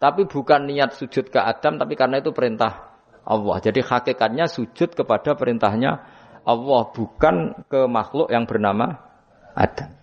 Tapi 0.00 0.26
bukan 0.26 0.66
niat 0.66 0.98
sujud 0.98 1.30
ke 1.30 1.38
Adam, 1.38 1.78
tapi 1.78 1.94
karena 1.94 2.18
itu 2.18 2.34
perintah 2.34 2.98
Allah. 3.22 3.62
Jadi 3.62 3.86
hakikatnya 3.86 4.50
sujud 4.50 4.98
kepada 4.98 5.38
perintahnya 5.38 6.02
Allah, 6.42 6.82
bukan 6.90 7.62
ke 7.70 7.86
makhluk 7.86 8.34
yang 8.34 8.42
bernama 8.42 8.98
Adam. 9.54 10.01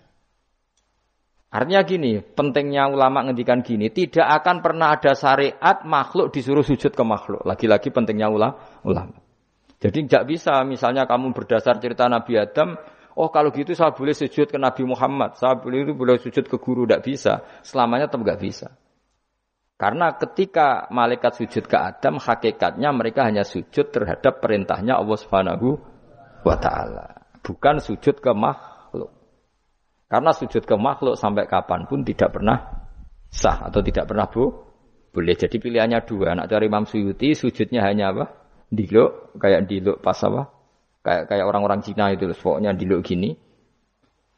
Artinya 1.50 1.82
gini, 1.82 2.22
pentingnya 2.22 2.86
ulama 2.86 3.26
ngendikan 3.26 3.58
gini, 3.66 3.90
tidak 3.90 4.22
akan 4.22 4.62
pernah 4.62 4.94
ada 4.94 5.18
syariat 5.18 5.82
makhluk 5.82 6.30
disuruh 6.30 6.62
sujud 6.62 6.94
ke 6.94 7.02
makhluk. 7.02 7.42
Lagi-lagi 7.42 7.90
pentingnya 7.90 8.30
ulama. 8.30 9.18
Jadi 9.82 10.06
nggak 10.06 10.24
bisa 10.30 10.62
misalnya 10.62 11.10
kamu 11.10 11.34
berdasar 11.34 11.82
cerita 11.82 12.06
Nabi 12.06 12.38
Adam, 12.38 12.78
oh 13.18 13.34
kalau 13.34 13.50
gitu 13.50 13.74
saya 13.74 13.90
boleh 13.90 14.14
sujud 14.14 14.46
ke 14.46 14.62
Nabi 14.62 14.86
Muhammad, 14.86 15.34
saya 15.42 15.58
boleh 15.58 15.90
boleh 15.90 16.22
sujud 16.22 16.46
ke 16.46 16.54
guru, 16.62 16.86
tidak 16.86 17.02
bisa. 17.02 17.42
Selamanya 17.66 18.06
tetap 18.06 18.22
nggak 18.22 18.40
bisa. 18.40 18.70
Karena 19.74 20.12
ketika 20.14 20.86
malaikat 20.92 21.34
sujud 21.34 21.64
ke 21.66 21.74
Adam, 21.74 22.20
hakikatnya 22.20 22.94
mereka 22.94 23.26
hanya 23.26 23.42
sujud 23.42 23.90
terhadap 23.90 24.38
perintahnya 24.38 25.00
Allah 25.00 25.18
Subhanahu 25.18 25.80
wa 26.46 26.56
taala, 26.60 27.26
bukan 27.42 27.82
sujud 27.82 28.22
ke 28.22 28.30
makhluk. 28.30 28.69
Karena 30.10 30.34
sujud 30.34 30.66
ke 30.66 30.74
makhluk 30.74 31.14
sampai 31.14 31.46
kapan 31.46 31.86
pun 31.86 32.02
tidak 32.02 32.34
pernah 32.34 32.58
sah 33.30 33.70
atau 33.70 33.78
tidak 33.78 34.10
pernah 34.10 34.26
bu 34.26 34.50
boleh. 35.14 35.38
Jadi 35.38 35.62
pilihannya 35.62 36.02
dua. 36.02 36.34
Anak 36.34 36.50
dari 36.50 36.66
Imam 36.66 36.82
Suyuti 36.82 37.38
sujudnya 37.38 37.86
hanya 37.86 38.10
apa? 38.10 38.26
diluk 38.70 39.34
kayak 39.42 39.66
diluk 39.66 39.98
pas 39.98 40.14
apa 40.22 40.46
kayak 41.02 41.26
kayak 41.26 41.42
orang-orang 41.42 41.82
Cina 41.82 42.14
itu 42.14 42.30
pokoknya 42.30 42.70
diluk 42.78 43.02
gini 43.02 43.34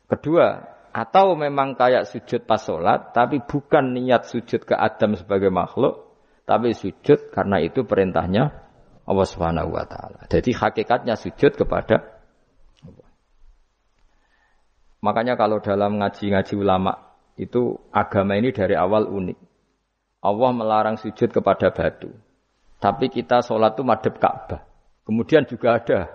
kedua 0.08 0.72
atau 0.92 1.36
memang 1.36 1.76
kayak 1.76 2.08
sujud 2.08 2.48
pas 2.48 2.60
sholat 2.60 3.12
tapi 3.12 3.44
bukan 3.44 3.92
niat 3.92 4.24
sujud 4.24 4.64
ke 4.64 4.72
Adam 4.72 5.20
sebagai 5.20 5.52
makhluk 5.52 6.16
tapi 6.48 6.72
sujud 6.72 7.28
karena 7.28 7.60
itu 7.60 7.84
perintahnya 7.84 8.62
Allah 9.02 9.26
Subhanahu 9.26 9.74
wa 9.74 9.82
taala. 9.82 10.30
Jadi 10.30 10.54
hakikatnya 10.54 11.18
sujud 11.18 11.58
kepada. 11.58 12.11
Makanya 15.02 15.34
kalau 15.34 15.58
dalam 15.58 15.98
ngaji-ngaji 15.98 16.54
ulama 16.54 16.94
itu 17.34 17.74
agama 17.90 18.38
ini 18.38 18.54
dari 18.54 18.78
awal 18.78 19.10
unik. 19.10 19.38
Allah 20.22 20.50
melarang 20.54 20.94
sujud 20.94 21.34
kepada 21.34 21.74
batu. 21.74 22.14
Tapi 22.78 23.10
kita 23.10 23.42
sholat 23.42 23.74
itu 23.74 23.82
madep 23.82 24.22
Ka'bah. 24.22 24.62
Kemudian 25.02 25.42
juga 25.50 25.82
ada 25.82 26.06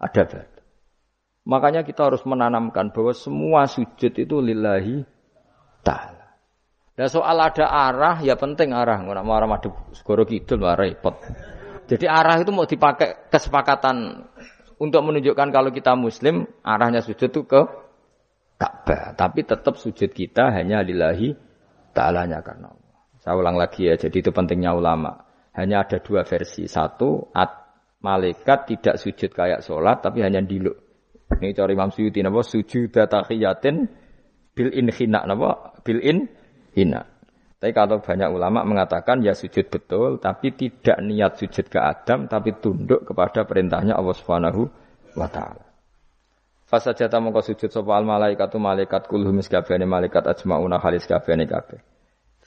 ada 0.00 0.22
batu. 0.24 0.60
Makanya 1.44 1.84
kita 1.84 2.08
harus 2.08 2.24
menanamkan 2.24 2.96
bahwa 2.96 3.12
semua 3.12 3.68
sujud 3.68 4.12
itu 4.16 4.36
lillahi 4.40 5.04
ta'ala. 5.84 6.38
Dan 6.96 7.08
soal 7.08 7.36
ada 7.40 7.68
arah, 7.68 8.24
ya 8.24 8.40
penting 8.40 8.72
arah. 8.72 9.04
Nggak 9.04 9.24
mau 9.24 9.36
arah 9.36 9.48
madep 9.48 9.72
segoro 9.92 10.24
kidul, 10.24 10.64
repot. 10.64 11.20
Jadi 11.92 12.08
arah 12.08 12.40
itu 12.40 12.52
mau 12.54 12.64
dipakai 12.64 13.28
kesepakatan 13.28 14.24
untuk 14.80 15.00
menunjukkan 15.04 15.48
kalau 15.52 15.68
kita 15.68 15.92
muslim, 15.92 16.48
arahnya 16.64 17.04
sujud 17.04 17.28
itu 17.28 17.42
ke 17.44 17.81
Ka'bah. 18.62 19.18
Tapi 19.18 19.42
tetap 19.42 19.74
sujud 19.74 20.14
kita 20.14 20.54
hanya 20.54 20.86
lillahi 20.86 21.34
ta'alanya 21.90 22.38
karena 22.46 22.70
Allah. 22.70 22.94
Saya 23.18 23.34
ulang 23.34 23.58
lagi 23.58 23.90
ya, 23.90 23.98
jadi 23.98 24.22
itu 24.22 24.30
pentingnya 24.30 24.70
ulama. 24.70 25.18
Hanya 25.58 25.82
ada 25.82 25.98
dua 25.98 26.22
versi. 26.22 26.70
Satu, 26.70 27.34
at, 27.34 27.50
malaikat 28.06 28.70
tidak 28.70 29.02
sujud 29.02 29.34
kayak 29.34 29.66
sholat, 29.66 29.98
tapi 29.98 30.22
hanya 30.22 30.38
diluk. 30.42 30.78
Ini 31.42 31.50
cari 31.54 31.74
Imam 31.74 31.90
Suyuti? 31.90 32.22
Sujud 32.22 32.94
tahiyatin 32.94 33.76
bil 34.54 34.70
in 34.70 34.94
hina, 34.94 35.26
napa? 35.26 35.82
Bil 35.82 35.98
in 35.98 36.30
hina. 36.78 37.02
Tapi 37.62 37.70
kalau 37.74 38.02
banyak 38.02 38.26
ulama 38.26 38.66
mengatakan 38.66 39.22
ya 39.22 39.38
sujud 39.38 39.70
betul, 39.70 40.18
tapi 40.18 40.50
tidak 40.54 40.98
niat 40.98 41.38
sujud 41.38 41.70
ke 41.70 41.78
Adam, 41.78 42.26
tapi 42.26 42.58
tunduk 42.58 43.06
kepada 43.06 43.46
perintahnya 43.46 43.94
Allah 43.94 44.18
Subhanahu 44.18 44.66
wa 45.14 45.30
taala. 45.30 45.71
Fasajata 46.72 47.20
mongko 47.20 47.44
sujud 47.44 47.68
sapa 47.68 48.00
al 48.00 48.08
malaikatu 48.08 48.56
malaikat 48.56 49.04
kulhum 49.04 49.44
sakabehane 49.44 49.84
malaikat 49.84 50.24
ajmauna 50.24 50.80
khalis 50.80 51.04
kabehane 51.04 51.44
kabeh. 51.44 51.84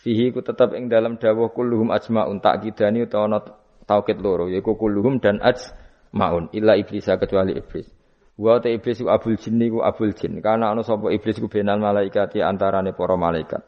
Fihi 0.02 0.34
ku 0.34 0.42
tetap 0.42 0.74
ing 0.74 0.90
dalam 0.90 1.22
dawuh 1.22 1.54
kulluhum 1.54 1.94
ajmaun 1.94 2.42
kidani 2.42 3.06
utawa 3.06 3.30
ana 3.30 3.40
taukid 3.86 4.18
loro 4.18 4.50
yaiku 4.50 4.82
kulluhum 4.82 5.22
dan 5.22 5.38
ajmaun 5.46 6.50
illa 6.58 6.74
iblis 6.74 7.06
kecuali 7.06 7.54
iblis. 7.54 7.86
Wa 8.34 8.58
ta 8.58 8.74
iblis 8.74 9.06
ku 9.06 9.14
abul 9.14 9.38
jinni 9.38 9.70
ku 9.70 9.86
abul 9.86 10.10
jin. 10.18 10.42
Karena 10.42 10.74
ana 10.74 10.82
sapa 10.82 11.14
iblis 11.14 11.38
ku 11.38 11.46
benal 11.46 11.78
malaikat 11.78 12.34
antarane 12.42 12.98
para 12.98 13.14
malaikat. 13.14 13.62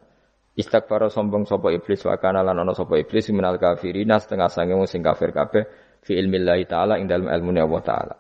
Istakbara 0.58 1.14
sombong 1.14 1.46
sapa 1.46 1.70
iblis 1.70 2.02
wa 2.02 2.18
kana 2.18 2.42
lan 2.42 2.58
ana 2.66 2.74
sapa 2.74 2.98
iblis 2.98 3.30
minal 3.30 3.62
kafirina 3.62 4.18
setengah 4.18 4.50
sange 4.50 4.74
sing 4.90 5.06
kafir 5.06 5.30
kabeh 5.30 5.70
fi 6.02 6.18
ilmillahi 6.18 6.66
taala 6.66 6.98
ing 6.98 7.06
dalem 7.06 7.30
ilmune 7.30 7.62
Allah 7.62 7.84
taala. 7.86 8.16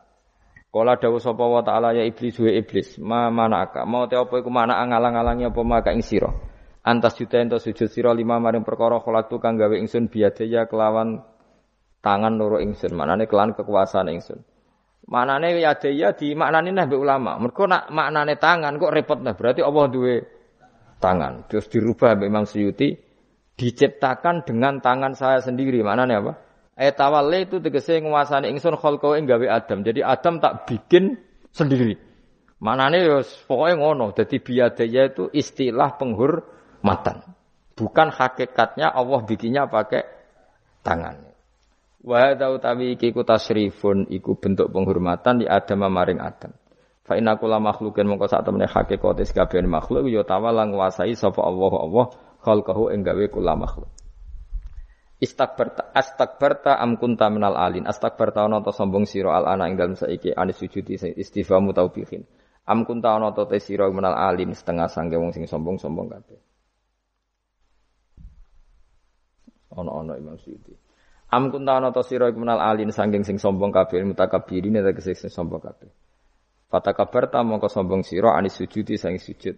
Kala 0.67 0.99
dawuh 0.99 1.23
sapa 1.23 1.47
wa 1.47 1.63
taala 1.63 1.95
ya 1.95 2.03
iblis 2.03 2.35
wa 2.43 2.51
iblis 2.51 2.99
ma 2.99 3.31
manaka 3.31 3.87
mau 3.87 4.03
te 4.03 4.19
apa 4.19 4.43
iku 4.43 4.51
mana 4.51 4.83
ngalang-alangi 4.83 5.47
apa 5.47 5.61
maka 5.63 5.95
ing 5.95 6.03
sira? 6.03 6.27
Antas 6.83 7.15
juta 7.19 7.39
ento 7.39 7.55
sujud 7.59 7.87
sira 7.87 8.11
lima 8.11 8.39
maring 8.39 8.67
perkara 8.67 8.99
kholak 8.99 9.31
kang 9.39 9.55
gawe 9.59 9.75
ingsun 9.75 10.11
biadaya 10.11 10.67
kelawan 10.67 11.23
tangan 12.03 12.39
loro 12.39 12.63
ingsun. 12.63 12.95
Manane 12.95 13.27
kelawan 13.27 13.55
kekuasaan 13.55 14.07
ingsun. 14.11 14.39
Manane 15.07 15.55
yadaya 15.59 16.15
di 16.15 16.35
maknane 16.35 16.71
nah 16.71 16.87
ulama. 16.87 17.39
Mergo 17.39 17.67
nak 17.67 17.91
maknane 17.91 18.39
tangan 18.39 18.75
kok 18.79 18.91
repot 18.91 19.19
nah 19.19 19.35
berarti 19.35 19.63
Allah 19.63 19.85
duwe 19.91 20.15
tangan. 20.99 21.47
Terus 21.51 21.67
dirubah 21.71 22.15
Imam 22.23 22.47
Suyuti 22.47 22.95
diciptakan 23.55 24.47
dengan 24.47 24.79
tangan 24.79 25.11
saya 25.15 25.39
sendiri. 25.43 25.83
Maknane 25.83 26.13
apa 26.15 26.46
Etawalle 26.77 27.49
itu 27.49 27.57
tegese 27.57 27.97
nguasani 28.05 28.53
ingsun 28.53 28.77
kholqau 28.77 29.17
ing 29.17 29.25
gawe 29.25 29.49
Adam. 29.49 29.81
Jadi 29.81 30.05
Adam 30.05 30.37
tak 30.37 30.69
bikin 30.69 31.17
sendiri. 31.49 31.97
Manane 32.61 33.01
ya 33.01 33.25
pokoknya 33.25 33.81
ngono. 33.81 34.13
Jadi 34.13 34.37
biadaya 34.37 35.09
itu 35.09 35.25
istilah 35.33 35.97
penghur 35.97 36.45
matan. 36.85 37.25
Bukan 37.73 38.13
hakikatnya 38.13 38.93
Allah 38.93 39.25
bikinnya 39.25 39.65
pakai 39.65 40.05
tangan. 40.85 41.33
Wa 42.05 42.37
utawi 42.37 42.93
iki 42.93 43.09
ku 43.09 43.25
tasrifun 43.25 44.05
iku 44.13 44.37
bentuk 44.37 44.69
penghormatan 44.69 45.41
di 45.41 45.45
Adam 45.49 45.81
maring 45.89 46.21
Adam. 46.21 46.53
Fa 47.07 47.17
inna 47.17 47.41
kula 47.41 47.57
makhlukin 47.57 48.05
mongko 48.05 48.29
sak 48.29 48.45
temene 48.45 48.69
hakikat 48.69 49.17
kabehane 49.33 49.65
makhluk 49.65 50.05
ya 50.11 50.21
tawala 50.27 50.67
nguasai 50.69 51.15
sapa 51.17 51.41
Allah 51.41 51.73
Allah 51.73 52.05
khalqahu 52.45 52.93
ing 52.93 53.01
gawe 53.01 53.25
kula 53.33 53.57
makhluk. 53.57 53.89
Istakbarta 55.17 55.89
astakbarta 55.97 56.77
am 56.77 56.93
kunta 57.01 57.25
minal 57.33 57.57
alin 57.57 57.89
astakbarta 57.89 58.45
ana 58.45 58.61
ta 58.61 58.69
sombong 58.69 59.09
sira 59.09 59.33
al 59.33 59.49
ana 59.49 59.65
ing 59.65 59.73
dalem 59.73 59.97
saiki 59.97 60.29
anis 60.37 60.61
sujudi 60.61 60.93
istifamu 60.93 61.73
taubihin 61.73 62.21
am 62.69 62.85
kunta 62.85 63.17
ana 63.17 63.33
ta 63.33 63.49
te 63.49 63.57
sira 63.57 63.89
minal 63.89 64.13
alin 64.13 64.53
setengah 64.53 64.85
sangge 64.85 65.17
wong 65.17 65.33
sing 65.33 65.49
sombong-sombong 65.49 66.07
kabeh 66.13 66.37
Ono-ono 69.77 70.17
Imam 70.17 70.37
Suyuti. 70.41 70.73
Am 71.29 71.51
kunta 71.51 71.77
ana 71.77 71.91
ta 71.93 72.01
sira 72.01 72.31
iku 72.31 72.41
menal 72.41 72.57
alin 72.57 72.89
sanging 72.89 73.21
sing 73.21 73.37
sombong 73.37 73.69
kabeh 73.69 74.01
mutakabbirin 74.01 74.79
ta 74.79 74.93
sing 75.01 75.29
sombong 75.29 75.61
kabeh. 75.61 75.91
Fatakabarta 76.67 77.43
mongko 77.45 77.67
sombong 77.69 78.01
sira 78.01 78.33
anis 78.35 78.57
sujudi 78.57 78.97
sang 78.97 79.19
sujud. 79.19 79.55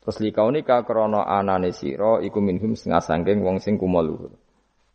Terus 0.00 0.16
likaunika 0.24 0.80
krana 0.88 1.28
anane 1.28 1.76
sira 1.76 2.24
iku 2.24 2.40
minhum 2.40 2.72
setengah 2.72 3.04
sangking 3.04 3.44
wong 3.44 3.60
sing 3.60 3.76
kumo 3.76 4.00
luhur. 4.00 4.32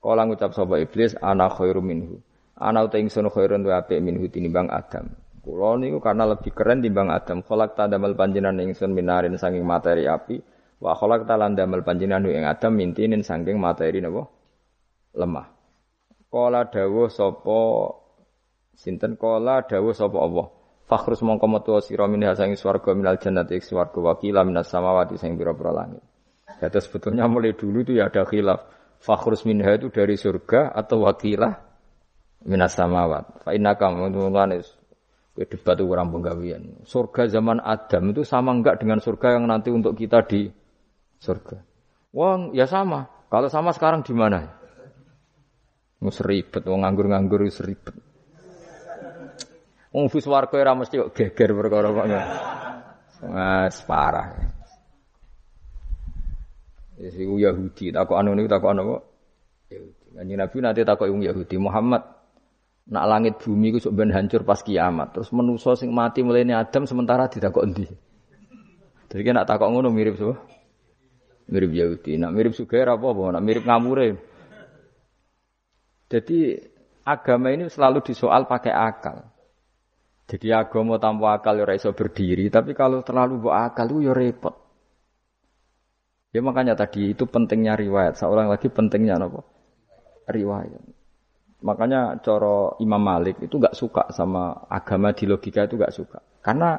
Kala 0.01 0.26
ngucap 0.26 0.53
sapa 0.53 0.82
iblis 0.82 1.14
ana 1.22 1.49
khairu 1.49 1.82
minhu. 1.82 2.22
Ana 2.58 2.86
uta 2.86 2.97
ingsun 2.97 3.30
khairun 3.30 3.62
wa 3.68 3.82
apik 3.82 4.01
minhu 4.01 4.26
tinimbang 4.30 4.72
Adam. 4.74 5.14
Kula 5.45 5.78
niku 5.78 6.01
karena 6.01 6.26
lebih 6.26 6.49
keren 6.58 6.82
timbang 6.82 7.14
Adam. 7.14 7.45
Kholak 7.45 7.78
tadamel 7.78 8.18
panjenengan 8.18 8.66
ingsun 8.66 8.97
minarin 8.97 9.38
saking 9.38 9.62
materi 9.62 10.10
api. 10.10 10.41
Wa 10.82 10.97
kholak 10.97 11.30
talan 11.30 11.53
damel 11.53 11.86
panjenengan 11.86 12.26
ing 12.26 12.45
Adam 12.49 12.74
mintinin 12.74 13.22
saking 13.22 13.62
materi 13.62 14.01
napa? 14.01 14.26
Lemah. 15.14 15.47
Kala 16.34 16.66
dawuh 16.66 17.08
sapa 17.14 17.62
Sinten 18.76 19.16
kala 19.16 19.64
dawuh 19.64 19.95
sapa 19.95 20.18
Allah. 20.20 20.47
Fakhrus 20.86 21.25
mongko 21.25 21.49
metu 21.49 21.73
sira 21.81 22.05
min 22.05 22.21
hasangi 22.21 22.53
swarga 22.53 22.93
minal 22.93 23.17
jannati 23.17 23.57
swarga 23.57 23.97
wakila 24.13 24.45
minas 24.45 24.69
samawati 24.69 25.17
sing 25.17 25.33
pira-pira 25.33 25.73
langit. 25.73 26.05
Jadi 26.61 26.77
sebetulnya 26.77 27.25
mulai 27.25 27.57
dulu 27.57 27.81
itu 27.81 27.97
ya 27.97 28.07
ada 28.13 28.21
khilaf. 28.21 28.69
Fakhrus 29.01 29.49
minha 29.49 29.73
itu 29.73 29.89
dari 29.89 30.13
surga 30.13 30.77
atau 30.77 31.09
wakilah 31.09 31.57
minas 32.45 32.77
samawat. 32.77 33.41
Fa 33.41 33.57
innaka 33.57 33.89
mulane 33.89 34.61
debat 35.36 35.77
kurang 35.81 36.13
penggawian. 36.13 36.86
Surga 36.86 37.27
zaman 37.27 37.59
Adam 37.59 38.13
itu 38.13 38.21
sama 38.21 38.53
enggak 38.53 38.79
dengan 38.79 39.01
surga 39.01 39.41
yang 39.41 39.49
nanti 39.49 39.73
untuk 39.73 39.97
kita 39.97 40.21
di 40.29 40.47
surga? 41.17 41.59
Wong 42.13 42.53
ya 42.53 42.69
sama. 42.69 43.09
Kalau 43.27 43.49
sama 43.49 43.73
sekarang 43.73 44.05
di 44.05 44.13
mana? 44.13 44.47
Mus 45.99 46.21
ribet, 46.21 46.61
wong 46.63 46.86
nganggur-nganggur 46.86 47.41
ribet. 47.49 48.05
Wong 49.96 50.12
bus 50.12 50.28
warga 50.28 50.60
ora 50.60 50.76
mesti 50.76 51.00
kok 51.00 51.16
geger 51.16 51.56
perkara 51.56 51.88
kok. 51.88 52.06
Mas 53.32 53.80
parah. 53.88 54.28
Ya 57.00 57.08
sing 57.16 57.32
Yahudi 57.32 57.96
anu 57.96 58.36
niku 58.36 58.52
takok 58.52 58.76
anu 58.76 58.82
kok. 59.00 59.02
Yahudi. 59.72 60.06
Kanjeng 60.20 60.39
Nabi 60.43 60.58
nanti 60.60 60.82
takok 60.84 61.08
wong 61.08 61.24
Yahudi 61.24 61.56
Muhammad 61.56 62.04
nak 62.91 63.06
langit 63.08 63.39
bumi 63.39 63.72
ku 63.72 63.80
sok 63.80 63.96
ben 63.96 64.12
hancur 64.12 64.43
pas 64.43 64.60
kiamat. 64.60 65.16
Terus 65.16 65.32
menusa 65.32 65.80
sing 65.80 65.96
mati 65.96 66.28
mulai 66.28 66.43
Adam 66.52 66.84
sementara 66.84 67.32
ditakok 67.32 67.64
endi? 67.64 67.88
Jadi 69.08 69.22
kan 69.24 69.39
nak 69.39 69.48
takok 69.48 69.72
ngono 69.72 69.96
mirip 69.96 70.20
so. 70.20 70.36
Mirip 71.48 71.72
Yahudi. 71.72 72.20
Nak 72.20 72.36
mirip 72.36 72.52
Sugair 72.52 72.91
apa 72.91 73.06
apa? 73.16 73.39
Nak 73.39 73.43
mirip 73.48 73.64
ngamure. 73.64 74.20
Jadi 76.12 76.60
agama 77.08 77.56
ini 77.56 77.72
selalu 77.72 78.04
disoal 78.04 78.43
pakai 78.43 78.76
akal. 78.76 79.34
Jadi 80.26 80.49
agama 80.49 80.97
tanpa 80.97 81.38
akal 81.38 81.61
ya 81.61 81.69
iso 81.78 81.93
berdiri, 81.93 82.49
tapi 82.49 82.73
kalau 82.73 83.05
terlalu 83.05 83.45
bawa 83.45 83.69
akal 83.69 83.86
itu 83.93 84.09
ya 84.09 84.13
repot. 84.17 84.57
Ya 86.34 86.41
makanya 86.41 86.73
tadi 86.73 87.13
itu 87.13 87.30
pentingnya 87.30 87.78
riwayat. 87.78 88.17
Seorang 88.17 88.49
lagi 88.49 88.67
pentingnya 88.67 89.21
apa? 89.21 89.45
Riwayat. 90.26 90.82
Makanya 91.61 92.19
coro 92.26 92.76
Imam 92.82 92.99
Malik 92.99 93.39
itu 93.39 93.55
gak 93.61 93.78
suka 93.78 94.09
sama 94.11 94.65
agama 94.67 95.13
di 95.13 95.30
logika 95.30 95.63
itu 95.69 95.78
gak 95.78 95.93
suka. 95.93 96.19
Karena 96.41 96.76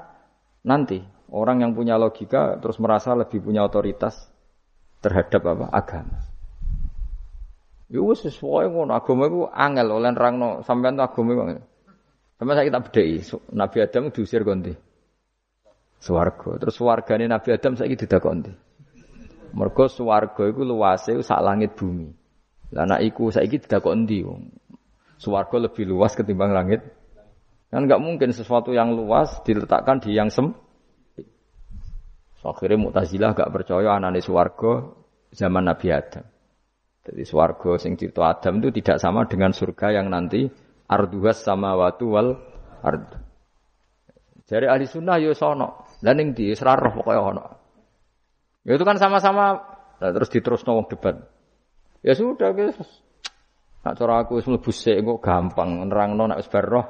nanti 0.67 1.01
orang 1.31 1.63
yang 1.63 1.73
punya 1.73 1.97
logika 1.97 2.59
terus 2.59 2.77
merasa 2.83 3.15
lebih 3.15 3.41
punya 3.41 3.63
otoritas 3.63 4.27
terhadap 5.01 5.41
apa? 5.47 5.67
Agama. 5.71 6.19
Ya 7.87 8.03
wis 8.03 8.27
sesuai 8.27 8.67
ngono 8.75 8.91
agama 8.93 9.31
itu 9.31 9.47
angel 9.47 9.89
oleh 9.95 10.11
nerangno 10.11 10.67
sampean 10.67 10.99
agama 10.99 11.31
itu 11.33 11.63
sama 12.37 12.53
saya 12.53 12.69
kita 12.69 12.85
bedai, 12.85 13.25
Nabi 13.57 13.77
Adam 13.81 14.13
diusir 14.13 14.45
konti. 14.45 14.73
Suwargo. 15.97 16.61
Terus 16.61 16.77
suwargane 16.77 17.25
Nabi 17.25 17.57
Adam 17.57 17.73
saya 17.75 17.89
tidak 17.97 18.21
konti. 18.21 18.53
Mergo 19.57 19.89
suwargo 19.89 20.45
itu 20.45 20.61
luasnya 20.61 21.17
sak 21.25 21.41
langit 21.41 21.73
bumi. 21.73 22.13
Lah 22.77 22.85
anak 22.85 23.01
iku 23.09 23.33
saiki 23.33 23.57
tidak 23.57 23.81
konti. 23.81 24.21
Suwargo 25.17 25.57
lebih 25.57 25.89
luas 25.89 26.13
ketimbang 26.13 26.53
langit. 26.53 26.85
Kan 27.73 27.89
nggak 27.89 28.05
mungkin 28.05 28.37
sesuatu 28.37 28.77
yang 28.77 28.93
luas 28.93 29.41
diletakkan 29.43 30.05
di 30.05 30.13
yang 30.13 30.29
sem. 30.29 30.53
Akhirnya 32.47 32.79
Mu'tazilah 32.79 33.35
gak 33.35 33.51
percaya 33.51 33.99
anane 33.99 34.23
suwargo 34.23 35.03
zaman 35.35 35.67
Nabi 35.67 35.91
Adam. 35.91 36.23
Jadi 37.03 37.23
suwargo 37.27 37.75
sing 37.75 37.99
cerita 37.99 38.23
Adam 38.23 38.63
itu 38.63 38.71
tidak 38.79 39.03
sama 39.03 39.27
dengan 39.27 39.51
surga 39.51 39.99
yang 39.99 40.07
nanti 40.15 40.47
arduhas 40.87 41.43
sama 41.43 41.75
watu 41.75 42.07
wal 42.15 42.39
ard. 42.83 43.07
Jadi 44.47 44.71
ahli 44.71 44.87
sunnah 44.87 45.19
yo 45.19 45.35
sono, 45.35 45.99
dan 45.99 46.23
yang 46.23 46.31
di 46.31 46.55
serarah 46.55 46.95
pokoknya 46.95 47.21
ono. 47.23 47.45
Ya 48.63 48.79
itu 48.79 48.87
kan 48.87 48.99
sama-sama, 48.99 49.59
nah, 49.99 50.11
terus 50.15 50.31
diterus 50.31 50.63
wong 50.63 50.87
debat. 50.87 51.19
Ya 52.03 52.15
sudah 52.15 52.55
guys. 52.55 52.79
Nak 53.83 53.95
cara 53.99 54.23
aku 54.23 54.39
wis 54.39 54.47
mlebu 54.47 54.71
kok 54.71 55.23
gampang 55.23 55.87
nerangno 55.87 56.31
nek 56.31 56.43
wis 56.43 56.51
roh. 56.51 56.87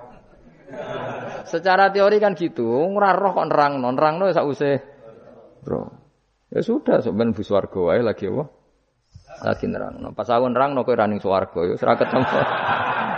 Secara 1.49 1.93
teori 1.93 2.17
kan 2.21 2.37
gitu, 2.37 2.65
ora 2.69 3.13
roh 3.17 3.33
kok 3.33 3.49
nerangno, 3.49 3.89
nerangno 3.93 4.29
sak 4.33 4.45
usih 4.49 4.77
bro. 5.65 5.89
Ya 6.53 6.61
sudah, 6.65 7.01
sebenarnya 7.05 7.37
bu 7.37 7.43
swarga 7.43 7.79
wae 7.81 8.01
lagi 8.01 8.29
apa? 8.29 8.45
Lagi 9.45 9.67
nerangno. 9.69 10.13
Pas 10.17 10.29
aku 10.29 10.47
nerangno 10.49 10.85
kowe 10.85 10.97
ra 10.97 11.09
ning 11.09 11.21
swarga 11.21 11.61
ya 11.69 11.75
ora 11.77 11.95
ketemu. 11.97 12.39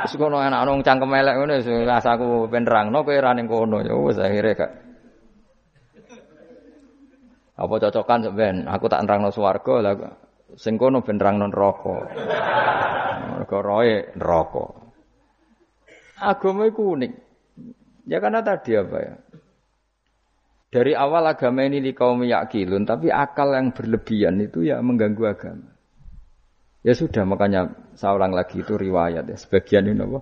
Wis 0.05 0.15
kono 0.15 0.39
enak 0.39 0.63
nang 0.63 0.85
cangkem 0.85 1.11
elek 1.11 1.35
ngono 1.39 1.53
wis 1.59 1.69
asaku 1.69 2.47
ben 2.47 2.63
nerangno 2.63 3.03
kowe 3.03 3.19
ra 3.19 3.35
ning 3.35 3.51
kono 3.51 3.83
ya 3.83 3.95
wis 3.97 4.19
akhire 4.19 4.53
gak. 4.55 4.73
Apa 7.59 7.75
cocokan 7.83 8.31
ben 8.37 8.57
aku 8.71 8.87
tak 8.87 9.03
nerangno 9.03 9.35
swarga 9.35 9.75
lah 9.83 9.95
sing 10.55 10.79
kono 10.79 11.03
ben 11.03 11.19
nerangno 11.19 11.51
neraka. 11.51 11.97
Mergo 13.35 13.59
roe 13.63 13.95
neraka. 14.15 14.67
Agama 16.19 16.67
iku 16.67 16.99
unik. 16.99 17.13
Ya 18.11 18.19
karena 18.19 18.43
tadi 18.43 18.75
apa 18.75 18.99
ya? 18.99 19.15
Dari 20.69 20.93
awal 20.93 21.25
agama 21.33 21.65
ini 21.65 21.81
di 21.81 21.97
kaum 21.97 22.21
yakilun, 22.21 22.85
tapi 22.85 23.09
akal 23.09 23.57
yang 23.57 23.73
berlebihan 23.73 24.37
itu 24.37 24.69
ya 24.69 24.85
mengganggu 24.85 25.25
agama. 25.25 25.78
Ya 26.87 26.95
sudah 26.95 27.27
makanya 27.27 27.75
seorang 27.99 28.31
lagi 28.31 28.63
itu 28.63 28.79
riwayat 28.79 29.27
ya. 29.27 29.37
Sebagian 29.37 29.91
ini 29.91 29.99
apa? 29.99 30.21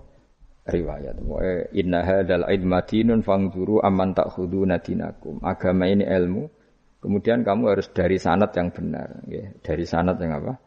Riwayat. 0.66 1.16
Wa 1.20 1.40
inna 1.76 2.00
hadzal 2.02 2.48
ilma 2.48 2.82
dinun 2.82 3.20
fangzuru 3.20 3.84
amman 3.84 4.16
ta'khuduna 4.16 4.80
dinakum. 4.80 5.44
Agama 5.44 5.86
ini 5.86 6.08
ilmu. 6.08 6.48
Kemudian 6.96 7.46
kamu 7.46 7.76
harus 7.76 7.92
dari 7.92 8.18
sanat 8.18 8.56
yang 8.56 8.72
benar, 8.72 9.22
ya. 9.28 9.52
Dari 9.62 9.84
sanat 9.86 10.16
yang 10.18 10.42
apa? 10.42 10.58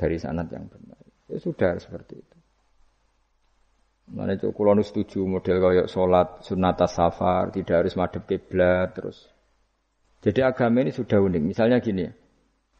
Dari 0.00 0.16
sanat 0.16 0.48
yang 0.48 0.64
benar. 0.70 0.96
Ya 1.28 1.36
sudah 1.42 1.76
seperti 1.76 2.24
itu. 2.24 2.36
Mana 4.04 4.36
itu 4.36 4.52
kalau 4.52 4.76
setuju 4.84 5.24
model 5.24 5.56
kayak 5.64 5.86
sholat 5.88 6.44
sunat 6.44 6.76
safar 6.88 7.48
tidak 7.52 7.84
harus 7.84 7.96
madep 7.96 8.28
kiblat 8.28 8.92
terus. 8.92 9.28
Jadi 10.24 10.40
agama 10.40 10.84
ini 10.84 10.92
sudah 10.92 11.20
unik. 11.20 11.42
Misalnya 11.44 11.80
gini, 11.80 12.08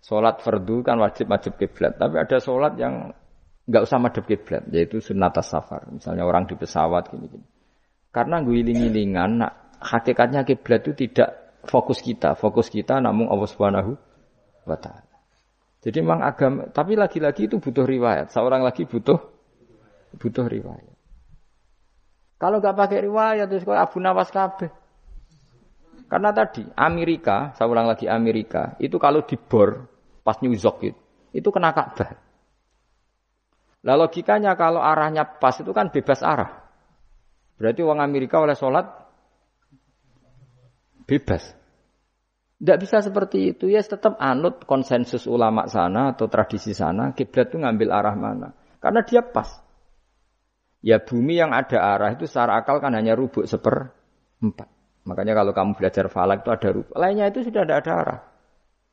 Sholat 0.05 0.45
fardu 0.45 0.85
kan 0.85 1.01
wajib 1.01 1.33
wajib 1.33 1.57
kiblat, 1.57 1.97
tapi 1.97 2.21
ada 2.21 2.37
sholat 2.37 2.77
yang 2.77 3.09
nggak 3.65 3.83
usah 3.89 3.97
madhep 3.97 4.29
kiblat, 4.29 4.69
yaitu 4.69 5.01
sunat 5.01 5.33
safar. 5.41 5.89
Misalnya 5.89 6.29
orang 6.29 6.45
di 6.45 6.53
pesawat 6.61 7.09
gini-gini. 7.09 7.49
Karena 8.13 8.45
guling-gilingan, 8.45 9.41
nah, 9.41 9.73
hakikatnya 9.81 10.45
kiblat 10.45 10.85
itu 10.85 11.09
tidak 11.09 11.57
fokus 11.65 12.05
kita, 12.05 12.37
fokus 12.37 12.69
kita 12.69 13.01
namun 13.01 13.33
Allah 13.33 13.49
Subhanahu 13.49 13.97
wa 14.69 14.77
taala. 14.77 15.09
Jadi 15.81 16.05
memang 16.05 16.21
agama, 16.21 16.69
tapi 16.69 17.01
lagi-lagi 17.01 17.49
itu 17.49 17.57
butuh 17.57 17.89
riwayat. 17.89 18.29
Seorang 18.29 18.61
lagi 18.61 18.85
butuh 18.85 19.17
butuh 20.21 20.45
riwayat. 20.45 20.97
Kalau 22.37 22.61
nggak 22.61 22.77
pakai 22.77 23.09
riwayat 23.09 23.49
terus 23.49 23.65
kok 23.65 23.73
Abu 23.73 24.05
Nawas 24.05 24.29
kabeh. 24.29 24.69
Karena 26.13 26.29
tadi 26.37 26.61
Amerika, 26.77 27.57
saya 27.57 27.73
ulang 27.73 27.89
lagi 27.89 28.05
Amerika, 28.05 28.77
itu 28.77 29.01
kalau 29.01 29.25
dibor 29.25 29.94
pas 30.25 30.41
New 30.41 30.57
York 30.57 30.97
itu, 31.37 31.49
kena 31.53 31.77
Ka'bah. 31.77 32.17
Lah 33.85 33.97
logikanya 34.01 34.57
kalau 34.57 34.81
arahnya 34.81 35.29
pas 35.29 35.61
itu 35.61 35.69
kan 35.77 35.93
bebas 35.93 36.25
arah. 36.25 36.65
Berarti 37.61 37.85
uang 37.85 38.01
Amerika 38.01 38.41
oleh 38.41 38.57
sholat 38.57 38.89
bebas. 41.05 41.53
Tidak 42.57 42.81
bisa 42.81 43.05
seperti 43.05 43.53
itu 43.53 43.69
ya 43.69 43.85
tetap 43.85 44.17
anut 44.17 44.65
konsensus 44.65 45.29
ulama 45.29 45.69
sana 45.69 46.17
atau 46.17 46.33
tradisi 46.33 46.73
sana 46.73 47.13
kiblat 47.13 47.53
itu 47.53 47.61
ngambil 47.61 47.89
arah 47.93 48.17
mana 48.17 48.49
karena 48.81 49.05
dia 49.05 49.21
pas. 49.21 49.61
Ya 50.81 51.01
bumi 51.01 51.37
yang 51.37 51.53
ada 51.53 51.77
arah 51.81 52.17
itu 52.17 52.25
secara 52.25 52.61
akal 52.61 52.81
kan 52.81 52.97
hanya 52.97 53.13
rubuk 53.13 53.45
seper 53.45 53.93
empat. 54.41 54.69
Makanya 55.05 55.37
kalau 55.37 55.53
kamu 55.53 55.77
belajar 55.77 56.09
falak 56.09 56.41
itu 56.45 56.51
ada 56.57 56.69
rubuk. 56.73 56.97
Lainnya 56.97 57.29
itu 57.29 57.45
sudah 57.45 57.69
tidak 57.69 57.85
ada 57.85 57.93
arah. 58.01 58.21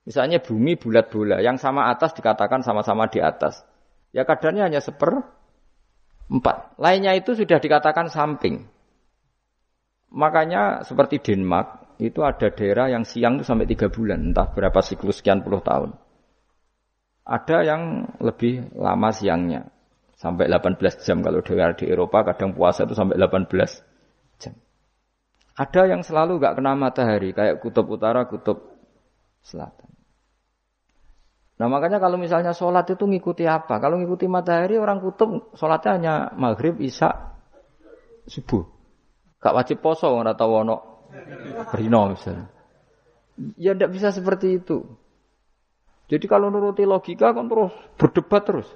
Misalnya 0.02 0.42
bumi 0.42 0.78
bulat 0.82 1.14
bola, 1.14 1.38
yang 1.46 1.62
sama 1.62 1.94
atas 1.94 2.18
dikatakan 2.18 2.66
sama-sama 2.66 3.06
di 3.06 3.22
atas. 3.22 3.62
Ya 4.12 4.26
kadarnya 4.26 4.66
hanya 4.66 4.82
seper 4.82 5.22
empat. 6.32 6.76
Lainnya 6.82 7.14
itu 7.14 7.38
sudah 7.38 7.62
dikatakan 7.62 8.10
samping. 8.10 8.66
Makanya 10.12 10.84
seperti 10.84 11.22
Denmark 11.22 12.00
itu 12.02 12.26
ada 12.26 12.50
daerah 12.50 12.90
yang 12.90 13.06
siang 13.06 13.40
itu 13.40 13.46
sampai 13.46 13.70
tiga 13.70 13.88
bulan, 13.94 14.34
entah 14.34 14.50
berapa 14.50 14.82
siklus 14.82 15.22
sekian 15.22 15.46
puluh 15.46 15.62
tahun. 15.62 15.94
Ada 17.22 17.62
yang 17.62 18.10
lebih 18.18 18.74
lama 18.74 19.14
siangnya, 19.14 19.70
sampai 20.18 20.50
18 20.50 21.06
jam 21.06 21.22
kalau 21.22 21.46
daerah 21.46 21.78
di 21.78 21.86
Eropa 21.86 22.26
kadang 22.26 22.58
puasa 22.58 22.90
itu 22.90 22.98
sampai 22.98 23.22
18 23.22 23.50
jam. 24.42 24.58
Ada 25.54 25.82
yang 25.94 26.02
selalu 26.02 26.42
nggak 26.42 26.58
kena 26.58 26.74
matahari 26.74 27.30
kayak 27.38 27.62
kutub 27.62 27.86
utara, 27.86 28.26
kutub 28.26 28.58
selatan. 29.46 29.91
Nah 31.62 31.70
makanya 31.70 32.02
kalau 32.02 32.18
misalnya 32.18 32.58
sholat 32.58 32.90
itu 32.90 33.06
ngikuti 33.06 33.46
apa? 33.46 33.78
Kalau 33.78 34.02
ngikuti 34.02 34.26
matahari 34.26 34.82
orang 34.82 34.98
kutub 34.98 35.54
sholatnya 35.54 35.92
hanya 35.94 36.14
maghrib, 36.34 36.82
isya, 36.82 37.38
subuh. 38.26 38.66
Gak 39.38 39.54
wajib 39.54 39.78
poso 39.78 40.10
orang 40.10 40.34
tahu 40.34 40.66
ono 40.66 41.06
rino 41.78 42.18
misalnya. 42.18 42.50
Ya 43.62 43.78
tidak 43.78 43.94
bisa 43.94 44.10
seperti 44.10 44.58
itu. 44.58 44.90
Jadi 46.10 46.26
kalau 46.26 46.50
nuruti 46.50 46.82
logika 46.82 47.30
kan 47.30 47.46
terus 47.46 47.78
berdebat 47.94 48.42
terus. 48.42 48.70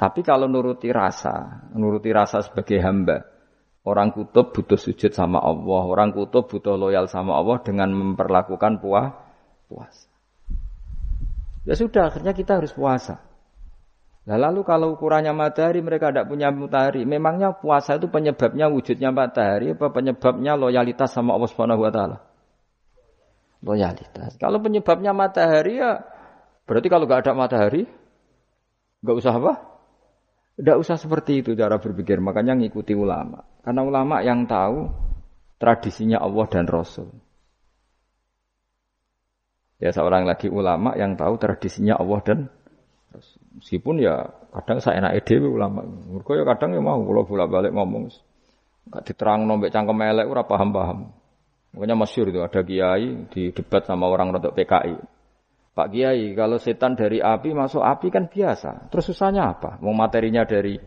Tapi 0.00 0.24
kalau 0.24 0.48
nuruti 0.48 0.88
rasa, 0.88 1.68
nuruti 1.76 2.08
rasa 2.08 2.40
sebagai 2.40 2.80
hamba, 2.80 3.20
orang 3.84 4.16
kutub 4.16 4.48
butuh 4.48 4.80
sujud 4.80 5.12
sama 5.12 5.44
Allah, 5.44 5.82
orang 5.92 6.16
kutub 6.16 6.48
butuh 6.48 6.80
loyal 6.80 7.04
sama 7.04 7.36
Allah 7.36 7.60
dengan 7.60 7.92
memperlakukan 7.92 8.80
puah, 8.80 9.12
puasa. 9.68 10.15
Ya 11.66 11.74
sudah, 11.74 12.14
akhirnya 12.14 12.30
kita 12.30 12.62
harus 12.62 12.70
puasa. 12.70 13.26
Nah, 14.26 14.38
lalu 14.38 14.66
kalau 14.66 14.98
ukurannya 14.98 15.30
matahari 15.30 15.78
mereka 15.82 16.10
tidak 16.10 16.26
punya 16.26 16.50
matahari, 16.50 17.06
memangnya 17.06 17.54
puasa 17.54 17.94
itu 17.94 18.10
penyebabnya 18.10 18.66
wujudnya 18.66 19.14
matahari 19.14 19.74
apa 19.74 19.90
penyebabnya 19.94 20.58
loyalitas 20.58 21.14
sama 21.14 21.38
Allah 21.38 21.46
Subhanahu 21.46 21.86
wa 21.86 21.90
taala? 21.94 22.18
Loyalitas. 23.62 24.34
Kalau 24.38 24.58
penyebabnya 24.58 25.14
matahari 25.14 25.78
ya 25.78 26.02
berarti 26.66 26.90
kalau 26.90 27.06
nggak 27.06 27.22
ada 27.22 27.32
matahari 27.38 27.86
nggak 29.06 29.16
usah 29.18 29.34
apa? 29.38 29.52
Tidak 30.58 30.76
usah 30.80 30.98
seperti 30.98 31.46
itu 31.46 31.54
cara 31.54 31.78
berpikir. 31.78 32.18
Makanya 32.18 32.58
ngikuti 32.58 32.98
ulama. 32.98 33.46
Karena 33.62 33.86
ulama 33.86 34.26
yang 34.26 34.50
tahu 34.50 34.90
tradisinya 35.62 36.18
Allah 36.18 36.46
dan 36.50 36.66
Rasul. 36.66 37.25
Ya 39.76 39.92
seorang 39.92 40.24
lagi 40.24 40.48
ulama 40.48 40.96
yang 40.96 41.20
tahu 41.20 41.36
tradisinya 41.36 42.00
Allah 42.00 42.20
dan 42.24 42.38
meskipun 43.60 44.00
ya 44.00 44.32
kadang 44.56 44.80
saya 44.80 45.04
enak 45.04 45.20
ide 45.20 45.44
ulama. 45.44 45.84
Mereka 45.84 46.32
ya 46.32 46.44
kadang 46.48 46.72
ya 46.72 46.80
mau 46.80 47.00
kalau 47.04 47.28
bolak-balik 47.28 47.76
ngomong. 47.76 48.08
Gak 48.86 49.02
diterang 49.02 49.44
nombek 49.44 49.74
cangkem 49.74 50.00
elek 50.00 50.26
ora 50.30 50.48
paham-paham. 50.48 51.12
Makanya 51.76 51.96
masyur 51.98 52.32
itu 52.32 52.40
ada 52.40 52.64
kiai 52.64 53.28
di 53.28 53.52
debat 53.52 53.84
sama 53.84 54.08
orang 54.08 54.32
rotok 54.32 54.56
PKI. 54.56 54.96
Pak 55.76 55.92
Kiai, 55.92 56.32
kalau 56.32 56.56
setan 56.56 56.96
dari 56.96 57.20
api 57.20 57.52
masuk 57.52 57.84
api 57.84 58.08
kan 58.08 58.32
biasa. 58.32 58.88
Terus 58.88 59.12
susahnya 59.12 59.52
apa? 59.52 59.76
Mau 59.84 59.92
materinya 59.92 60.48
dari 60.48 60.80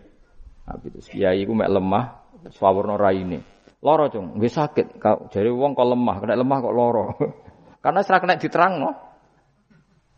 api 0.65 0.85
itu. 0.89 1.13
Kiai 1.13 1.45
ku 1.45 1.53
mek 1.53 1.69
lemah, 1.69 2.33
swawarna 2.49 2.97
raine. 2.97 3.45
Loro 3.85 4.09
cung, 4.09 4.41
nggih 4.41 4.49
sakit. 4.49 4.97
Jadi 5.29 5.49
wong 5.53 5.77
kok 5.77 5.85
lemah, 5.85 6.15
kena 6.17 6.33
lemah 6.41 6.57
kok 6.57 6.73
loro. 6.73 7.05
Karena 7.79 7.99
serak 8.03 8.27
kena 8.27 8.35
diterang 8.35 8.73
no. 8.79 8.91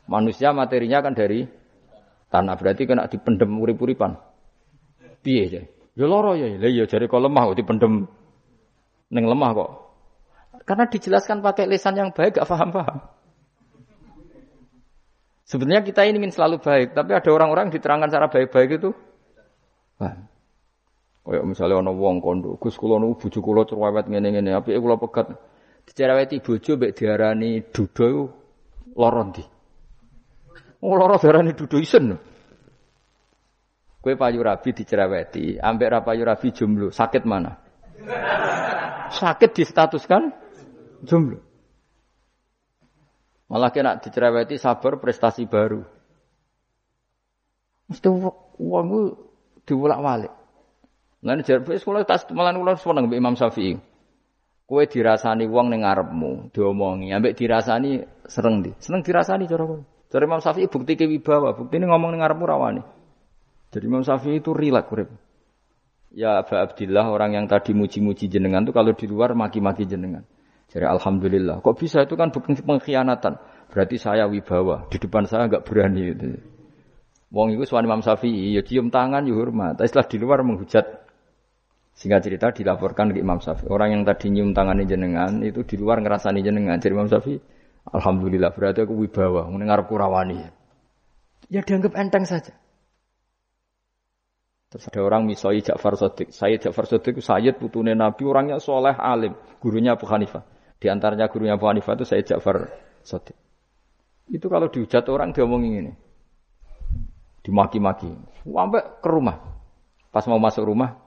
Manusia 0.09 0.51
materinya 0.51 0.99
kan 1.05 1.14
dari 1.14 1.45
tanah 2.28 2.55
berarti 2.57 2.84
kena 2.89 3.05
dipendem 3.07 3.51
urip-uripan. 3.62 4.18
Piye 5.22 5.45
ya? 5.47 5.64
Ya 5.93 6.05
loro 6.07 6.34
ya, 6.34 6.47
lah 6.47 6.72
ya 6.72 6.88
jare 6.88 7.05
kok 7.05 7.22
lemah 7.22 7.51
kok 7.51 7.57
dipendem 7.59 8.07
ning 9.12 9.26
lemah 9.28 9.49
kok. 9.53 9.70
Karena 10.66 10.86
dijelaskan 10.88 11.43
pakai 11.43 11.68
lisan 11.68 11.99
yang 11.99 12.09
baik 12.16 12.39
gak 12.39 12.47
paham-paham. 12.47 13.01
Sebenarnya 15.43 15.84
kita 15.84 16.07
ini 16.07 16.16
ingin 16.16 16.32
selalu 16.32 16.64
baik, 16.64 16.95
tapi 16.95 17.12
ada 17.12 17.28
orang-orang 17.28 17.68
diterangkan 17.76 18.07
cara 18.07 18.32
baik-baik 18.32 18.80
itu. 18.80 18.95
Wah. 19.99 20.16
Kayak 21.22 21.43
misalnya 21.43 21.86
ana 21.86 21.91
wong 21.93 22.24
kondo, 22.24 22.57
Gus 22.57 22.80
kula 22.80 22.97
niku 22.97 23.28
bojo 23.28 23.39
kula 23.43 23.62
cerewet 23.68 24.09
ngene-ngene, 24.09 24.57
apike 24.57 24.80
kula 24.82 24.97
pegat 24.97 25.38
Dicereweti 25.88 26.40
bojo 26.40 26.78
mbek 26.78 26.92
diarani 26.98 27.62
iku 27.62 28.30
lara 28.96 29.24
ndi? 29.24 29.44
Oh 30.82 30.96
lara 30.98 31.18
diarani 31.18 31.54
duda 31.54 31.78
isen. 31.80 32.18
Kowe 34.02 34.16
payu 34.18 34.42
rabi 34.42 34.74
dicereweti, 34.74 35.62
ambek 35.62 35.90
ra 35.92 36.00
payu 36.02 36.26
rabi 36.26 36.50
jomblo, 36.52 36.90
sakit 36.90 37.22
mana? 37.26 37.54
sakit 39.12 39.52
distatuskan 39.54 40.32
jomblo. 41.06 41.38
Malah 43.52 43.70
kena 43.76 44.00
dicereweti 44.00 44.56
sabar 44.56 44.98
prestasi 44.98 45.44
baru. 45.44 45.84
Mesti 47.92 48.08
wong 48.64 48.88
diwolak-walik. 49.68 50.32
Lan 51.22 51.44
jarbe 51.44 51.76
sekolah 51.76 52.08
tas 52.08 52.24
malan 52.32 52.56
kula 52.58 52.80
seneng 52.80 53.12
Imam 53.12 53.36
Syafi'i. 53.36 53.76
Kue 54.72 54.88
dirasani 54.88 55.52
wong 55.52 55.68
ning 55.68 55.84
ngarepmu, 55.84 56.56
diomongi, 56.56 57.12
ambek 57.12 57.36
dirasani 57.36 58.08
sereng 58.24 58.64
di. 58.64 58.72
Seneng 58.80 59.04
dirasani 59.04 59.44
cara 59.44 59.68
kowe. 59.68 59.84
Cara 60.08 60.24
Imam 60.24 60.40
Syafi'i 60.40 60.72
bukti 60.72 60.96
ke 60.96 61.12
wibawa, 61.12 61.52
bukti 61.52 61.76
ini 61.76 61.92
ngomong 61.92 62.16
ning 62.16 62.24
ngarepmu 62.24 62.46
rawani. 62.48 62.80
Jadi 63.68 63.84
Imam 63.84 64.00
Syafi'i 64.00 64.40
itu 64.40 64.56
rilek 64.56 64.88
urip. 64.96 65.12
Ya 66.16 66.40
Abu 66.40 66.56
Abdillah 66.56 67.04
orang 67.04 67.36
yang 67.36 67.52
tadi 67.52 67.76
muji-muji 67.76 68.32
jenengan 68.32 68.64
tuh 68.64 68.72
kalau 68.72 68.96
di 68.96 69.12
luar 69.12 69.36
maki-maki 69.36 69.84
jenengan. 69.84 70.24
Jadi 70.72 70.88
alhamdulillah. 70.88 71.60
Kok 71.60 71.76
bisa 71.76 72.08
itu 72.08 72.16
kan 72.16 72.32
bukti 72.32 72.64
pengkhianatan. 72.64 73.44
Berarti 73.68 74.00
saya 74.00 74.24
wibawa. 74.32 74.88
Di 74.88 75.04
depan 75.04 75.28
saya 75.28 75.52
nggak 75.52 75.68
berani 75.68 76.16
itu. 76.16 76.40
Wong 77.28 77.60
itu 77.60 77.68
suami 77.68 77.92
Imam 77.92 78.00
Syafi'i, 78.00 78.56
ya 78.56 78.64
cium 78.64 78.88
tangan, 78.88 79.28
ya 79.28 79.36
hormat. 79.36 79.76
Tapi 79.76 79.88
setelah 79.92 80.08
di 80.08 80.16
luar 80.16 80.40
menghujat 80.48 81.01
Singkat 82.02 82.22
cerita 82.26 82.49
dilaporkan 82.49 83.14
ke 83.14 83.22
Imam 83.22 83.38
Syafi'i. 83.38 83.70
Orang 83.70 83.93
yang 83.93 84.02
tadi 84.02 84.34
nyium 84.34 84.58
tangannya 84.58 84.89
jenengan 84.89 85.38
itu 85.45 85.62
di 85.62 85.78
luar 85.78 86.02
ngerasani 86.02 86.41
jenengan. 86.41 86.82
Jadi 86.82 86.97
Imam 86.97 87.06
Syafi'i, 87.06 87.38
Alhamdulillah 87.93 88.58
berarti 88.58 88.82
aku 88.82 89.06
wibawa, 89.06 89.45
mendengar 89.45 89.86
kurawani. 89.86 90.41
Ya 91.54 91.62
dianggap 91.62 91.93
enteng 91.93 92.26
saja. 92.26 92.58
Terus 94.74 94.88
ada 94.88 94.99
orang 95.06 95.30
misoi 95.30 95.62
Ja'far 95.62 95.93
Sodik. 95.93 96.34
Saya 96.34 96.58
Ja'far 96.58 96.89
itu 96.89 97.22
Sayyid 97.22 97.62
putune 97.62 97.93
Nabi, 97.93 98.26
orangnya 98.26 98.58
soleh 98.58 98.97
alim. 98.97 99.38
Gurunya 99.62 99.93
Abu 99.93 100.10
Hanifah. 100.10 100.41
Di 100.82 100.89
antaranya 100.89 101.30
gurunya 101.30 101.54
Abu 101.54 101.70
Hanifah 101.70 102.02
itu 102.02 102.06
saya 102.10 102.26
Ja'far 102.26 102.66
Sodik. 103.06 103.38
Itu 104.26 104.49
kalau 104.49 104.74
dihujat 104.74 105.06
orang 105.06 105.38
dia 105.38 105.45
ngomongin 105.45 105.86
ini. 105.86 105.93
Dimaki-maki. 107.45 108.10
Sampai 108.41 108.82
ke 109.04 109.10
rumah. 109.12 109.38
Pas 110.10 110.24
mau 110.26 110.39
masuk 110.39 110.66
rumah, 110.66 111.01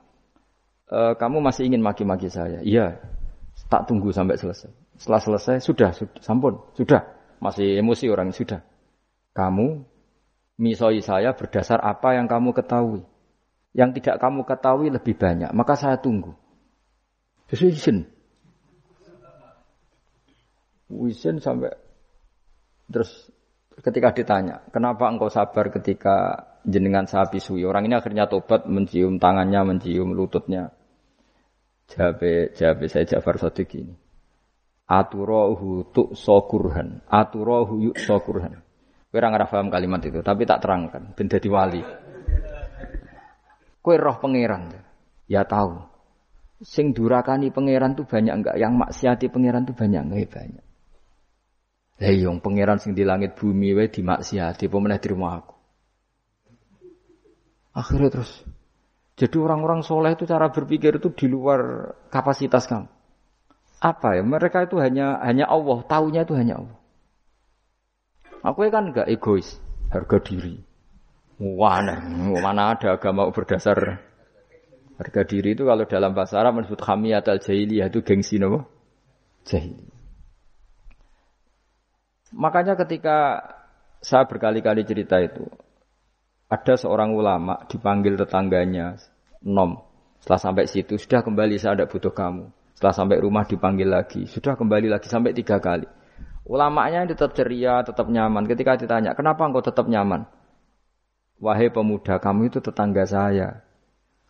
e, 0.88 0.98
kamu 1.16 1.38
masih 1.40 1.68
ingin 1.68 1.82
maki-maki 1.82 2.28
saya? 2.28 2.60
Iya. 2.64 3.00
Tak 3.70 3.86
tunggu 3.88 4.10
sampai 4.10 4.36
selesai. 4.36 4.70
Setelah 4.98 5.22
selesai, 5.22 5.56
sudah, 5.62 5.90
sudah, 5.90 6.20
sampun, 6.22 6.58
sudah. 6.78 7.02
Masih 7.42 7.78
emosi 7.78 8.06
orang, 8.10 8.30
sudah. 8.30 8.62
Kamu 9.34 9.82
misoi 10.58 11.02
saya 11.02 11.34
berdasar 11.34 11.82
apa 11.82 12.14
yang 12.14 12.30
kamu 12.30 12.54
ketahui. 12.54 13.02
Yang 13.74 14.00
tidak 14.00 14.22
kamu 14.22 14.46
ketahui 14.46 14.88
lebih 14.94 15.18
banyak, 15.18 15.50
maka 15.50 15.74
saya 15.74 15.98
tunggu. 15.98 16.30
Sesuai 17.50 17.74
izin. 17.74 17.98
Izin 20.94 21.42
sampai 21.42 21.74
terus 22.86 23.10
ketika 23.82 24.14
ditanya, 24.14 24.62
kenapa 24.70 25.10
engkau 25.10 25.26
sabar 25.26 25.74
ketika 25.74 26.46
jenengan 26.64 27.04
saya 27.04 27.28
pisui? 27.28 27.62
Orang 27.68 27.86
ini 27.86 27.94
akhirnya 27.94 28.26
tobat 28.26 28.66
mencium 28.66 29.20
tangannya, 29.20 29.62
mencium 29.62 30.16
lututnya. 30.16 30.72
Jawab 31.92 32.24
jawab 32.56 32.80
saya 32.88 33.04
Ja'far 33.04 33.36
Sadiq 33.36 33.70
ini. 33.76 33.94
Aturahu 34.84 35.92
tuk 35.92 36.12
sokurhan. 36.16 37.04
Aturahu 37.08 37.92
yuk 37.92 37.96
sokurhan. 37.96 38.60
Kowe 39.08 39.22
ora 39.22 39.46
paham 39.46 39.70
kalimat 39.70 40.02
itu, 40.02 40.20
tapi 40.26 40.42
tak 40.42 40.58
terangkan 40.58 41.14
ben 41.14 41.30
dadi 41.30 41.48
wali. 41.48 41.82
Roh 43.84 44.16
pangeran. 44.18 44.74
Ya 45.30 45.46
tahu. 45.46 45.78
Sing 46.64 46.96
durakani 46.96 47.52
pangeran 47.54 47.94
tuh 47.94 48.08
banyak 48.08 48.34
enggak? 48.42 48.56
Yang 48.58 48.72
maksiati 48.74 49.26
pangeran 49.30 49.68
tuh 49.68 49.76
banyak 49.76 50.02
enggak? 50.02 50.18
Ya 50.18 50.28
banyak. 50.28 50.64
Lah 51.94 52.10
yang 52.10 52.42
pangeran 52.42 52.82
sing 52.82 52.98
di 52.98 53.06
langit 53.06 53.38
bumi 53.38 53.70
wae 53.70 53.86
dimaksiati, 53.86 54.66
apa 54.66 54.76
meneh 54.82 54.98
terima 54.98 55.38
aku. 55.38 55.53
Akhirnya 57.74 58.08
terus 58.08 58.30
jadi 59.14 59.36
orang-orang 59.38 59.86
soleh 59.86 60.18
itu 60.18 60.26
cara 60.26 60.50
berpikir 60.50 60.98
itu 60.98 61.10
di 61.14 61.26
luar 61.30 61.94
kapasitas 62.10 62.66
kamu. 62.66 62.90
Apa 63.78 64.18
ya? 64.18 64.22
Mereka 64.26 64.66
itu 64.66 64.78
hanya 64.82 65.22
hanya 65.22 65.46
Allah, 65.46 65.86
tahunya 65.86 66.26
itu 66.26 66.34
hanya 66.34 66.62
Allah. 66.62 66.78
Aku 68.42 68.66
kan 68.68 68.90
enggak 68.90 69.06
egois, 69.06 69.58
harga 69.94 70.18
diri. 70.18 70.58
Mana, 71.38 71.98
mana 72.38 72.78
ada 72.78 72.94
agama 72.94 73.26
berdasar 73.34 73.98
Harga 74.94 75.26
diri 75.26 75.58
itu 75.58 75.66
kalau 75.66 75.90
dalam 75.90 76.14
bahasa 76.14 76.38
Arab 76.38 76.62
disebut 76.62 76.86
hamiyat 76.86 77.26
al 77.26 77.42
jahiliyah 77.42 77.90
itu 77.90 78.06
gengsi 78.06 78.38
nopo? 78.38 78.62
Jahiliyah. 79.42 79.90
Makanya 82.30 82.78
ketika 82.78 83.42
saya 83.98 84.22
berkali-kali 84.30 84.86
cerita 84.86 85.18
itu, 85.18 85.50
ada 86.54 86.78
seorang 86.78 87.10
ulama 87.10 87.66
dipanggil 87.66 88.14
tetangganya, 88.14 88.94
nom. 89.42 89.82
Setelah 90.22 90.40
sampai 90.40 90.64
situ, 90.70 90.94
sudah 90.94 91.20
kembali 91.26 91.58
saya 91.58 91.74
tidak 91.82 91.90
butuh 91.90 92.14
kamu. 92.14 92.46
Setelah 92.78 92.94
sampai 92.94 93.18
rumah 93.18 93.42
dipanggil 93.42 93.90
lagi, 93.90 94.22
sudah 94.30 94.54
kembali 94.54 94.86
lagi 94.86 95.10
sampai 95.10 95.34
tiga 95.34 95.58
kali. 95.58 95.84
Ulamanya 96.46 97.10
tetap 97.10 97.34
ceria, 97.34 97.82
tetap 97.82 98.06
nyaman. 98.06 98.46
Ketika 98.46 98.78
ditanya, 98.78 99.18
kenapa 99.18 99.42
engkau 99.44 99.64
tetap 99.66 99.90
nyaman? 99.90 100.30
Wahai 101.42 101.68
pemuda, 101.74 102.22
kamu 102.22 102.54
itu 102.54 102.62
tetangga 102.62 103.02
saya. 103.04 103.66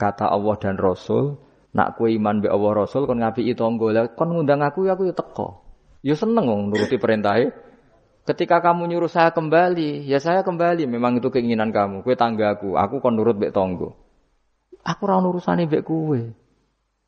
Kata 0.00 0.32
Allah 0.32 0.56
dan 0.58 0.80
Rasul, 0.80 1.38
nak 1.76 2.00
kue 2.00 2.16
iman 2.16 2.40
be 2.40 2.48
Allah 2.48 2.86
Rasul 2.86 3.06
kon 3.06 3.22
ngapi 3.22 3.50
itu 3.50 3.62
kon 4.14 4.28
ngundang 4.30 4.64
aku 4.64 4.88
ya 4.88 4.96
aku 4.96 5.12
teko. 5.14 5.62
Ya 6.02 6.14
seneng 6.18 6.46
wong 6.48 6.60
nuruti 6.72 6.98
perintahnya. 6.98 7.54
Ketika 8.24 8.64
kamu 8.64 8.88
nyuruh 8.88 9.12
saya 9.12 9.36
kembali, 9.36 10.08
ya 10.08 10.16
saya 10.16 10.40
kembali. 10.40 10.88
Memang 10.88 11.20
itu 11.20 11.28
keinginan 11.28 11.68
kamu. 11.76 12.00
Kue 12.00 12.16
tanggaku, 12.16 12.80
aku 12.80 13.04
kon 13.04 13.20
nurut 13.20 13.36
be 13.36 13.52
tonggo. 13.52 14.00
Aku 14.80 15.04
ora 15.04 15.20
urusane 15.20 15.68
mbek 15.68 15.84
kue. 15.84 16.32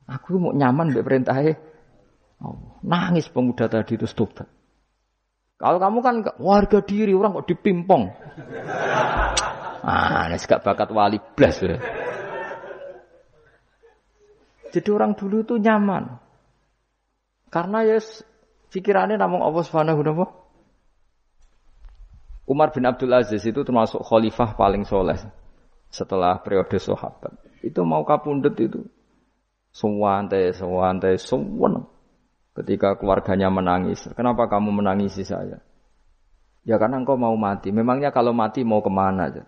Aku 0.04 0.36
mau 0.36 0.52
nyaman 0.52 0.92
mbek 0.92 1.04
perintahnya. 1.04 1.56
Oh, 2.44 2.80
nangis 2.84 3.32
pemuda 3.32 3.64
tadi 3.64 3.96
itu 3.96 4.04
stop. 4.04 4.44
Kalau 5.56 5.80
kamu 5.80 5.98
kan 6.04 6.14
warga 6.36 6.84
diri 6.84 7.16
orang 7.16 7.40
kok 7.40 7.48
dipimpong. 7.48 8.12
Ah, 9.80 10.28
ini 10.28 10.36
gak 10.36 10.60
bakat 10.60 10.92
wali 10.92 11.16
blas 11.16 11.64
ya. 11.64 11.80
Jadi 14.68 14.88
orang 14.92 15.16
dulu 15.16 15.40
itu 15.40 15.56
nyaman. 15.56 16.20
Karena 17.48 17.80
ya 17.88 17.96
pikirannya 18.68 19.16
namun 19.16 19.40
Allah 19.40 19.64
Subhanahu 19.64 20.04
wa 20.04 20.45
Umar 22.46 22.70
bin 22.70 22.86
Abdul 22.86 23.10
Aziz 23.10 23.42
itu 23.42 23.66
termasuk 23.66 24.06
khalifah 24.06 24.54
paling 24.54 24.86
soleh 24.86 25.18
setelah 25.90 26.38
periode 26.40 26.78
sahabat. 26.78 27.34
Itu 27.58 27.82
mau 27.82 28.06
kapundut 28.06 28.54
itu. 28.62 28.86
Suwante, 29.74 30.54
suwante, 30.54 31.18
suwante. 31.18 31.90
Ketika 32.56 32.96
keluarganya 32.96 33.52
menangis, 33.52 34.08
kenapa 34.16 34.48
kamu 34.48 34.80
menangisi 34.80 35.28
saya? 35.28 35.60
Ya 36.64 36.80
karena 36.80 37.04
engkau 37.04 37.20
mau 37.20 37.36
mati. 37.36 37.68
Memangnya 37.68 38.08
kalau 38.08 38.32
mati 38.32 38.64
mau 38.64 38.80
ke 38.80 38.88
mana 38.88 39.28
aja? 39.28 39.44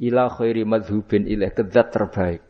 Ila 0.00 0.32
khairi 0.32 0.64
madhubin 0.64 1.28
ilaih 1.28 1.52
kezat 1.52 1.92
terbaik. 1.92 2.40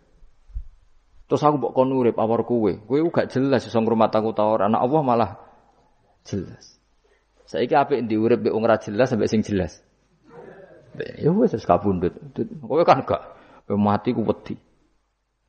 Terus 1.27 1.43
aku 1.43 1.59
mbok 1.59 1.73
kon 1.75 1.91
urip 1.91 2.15
awar 2.23 2.47
kowe. 2.47 2.71
Kowe 2.87 2.99
gak 3.11 3.35
jelas 3.35 3.67
iso 3.67 3.83
ngrumat 3.83 4.15
aku 4.15 4.31
ta 4.31 4.47
ora. 4.47 4.71
Anak 4.71 4.87
Allah 4.87 5.03
malah 5.03 5.31
jelas. 6.23 6.70
Saiki 7.51 7.75
apik 7.75 8.07
ndi 8.07 8.15
urip 8.15 8.47
mbek 8.47 8.55
ora 8.55 8.79
jelas 8.79 9.11
sampai 9.11 9.27
sing 9.27 9.43
jelas. 9.43 9.83
Ya 11.19 11.35
wis 11.35 11.51
wis 11.51 11.67
kabundut. 11.67 12.15
Kowe 12.63 12.87
kan 12.87 13.03
gak 13.03 13.27
mati 13.75 14.15
ku 14.15 14.23
wedi. 14.23 14.55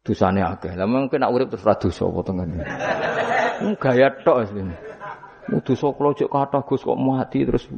Dosane 0.02 0.42
akeh. 0.42 0.74
Lah 0.74 0.90
mungkin 0.90 1.22
nek 1.22 1.30
urip 1.30 1.54
terus 1.54 1.62
ra 1.62 1.78
dosa 1.78 2.10
apa 2.10 2.20
tengene. 2.26 2.66
Gaya 3.78 4.10
tok 4.26 4.50
sih. 4.50 4.66
Dosa 5.62 5.94
kula 5.94 6.18
kathah 6.18 6.66
Gus 6.66 6.82
kok 6.82 6.98
mati 6.98 7.46
terus. 7.46 7.70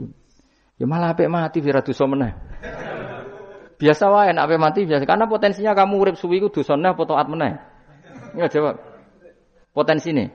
Ya 0.80 0.88
malah 0.88 1.12
apik 1.12 1.28
mati 1.28 1.60
ora 1.60 1.84
dosa 1.84 2.08
meneh. 2.08 2.32
Biasa 3.76 4.08
wae 4.08 4.32
nek 4.32 4.48
apik 4.48 4.60
mati 4.64 4.88
biasa 4.88 5.04
karena 5.04 5.28
potensinya 5.28 5.76
kamu 5.76 6.00
urip 6.00 6.16
suwi 6.16 6.40
ku 6.40 6.48
dosane 6.48 6.96
apa 6.96 7.04
taat 7.04 7.28
meneh. 7.28 7.60
Ya 8.40 8.48
jawab. 8.48 8.80
Potensi 9.76 10.16
nih. 10.16 10.32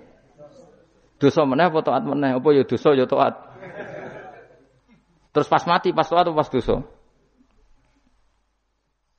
Dosa 1.17 1.49
meneh 1.49 1.73
apa 1.73 1.81
taat 1.81 2.05
meneh? 2.05 2.37
Apa 2.37 2.53
ya 2.53 2.69
dosa 2.69 2.93
ya 2.93 3.09
taat. 3.09 3.48
Terus 5.33 5.49
pas 5.49 5.63
mati 5.71 5.95
pas 5.95 6.09
taat 6.09 6.27
atau 6.27 6.35
pas 6.35 6.49
dosa? 6.51 6.83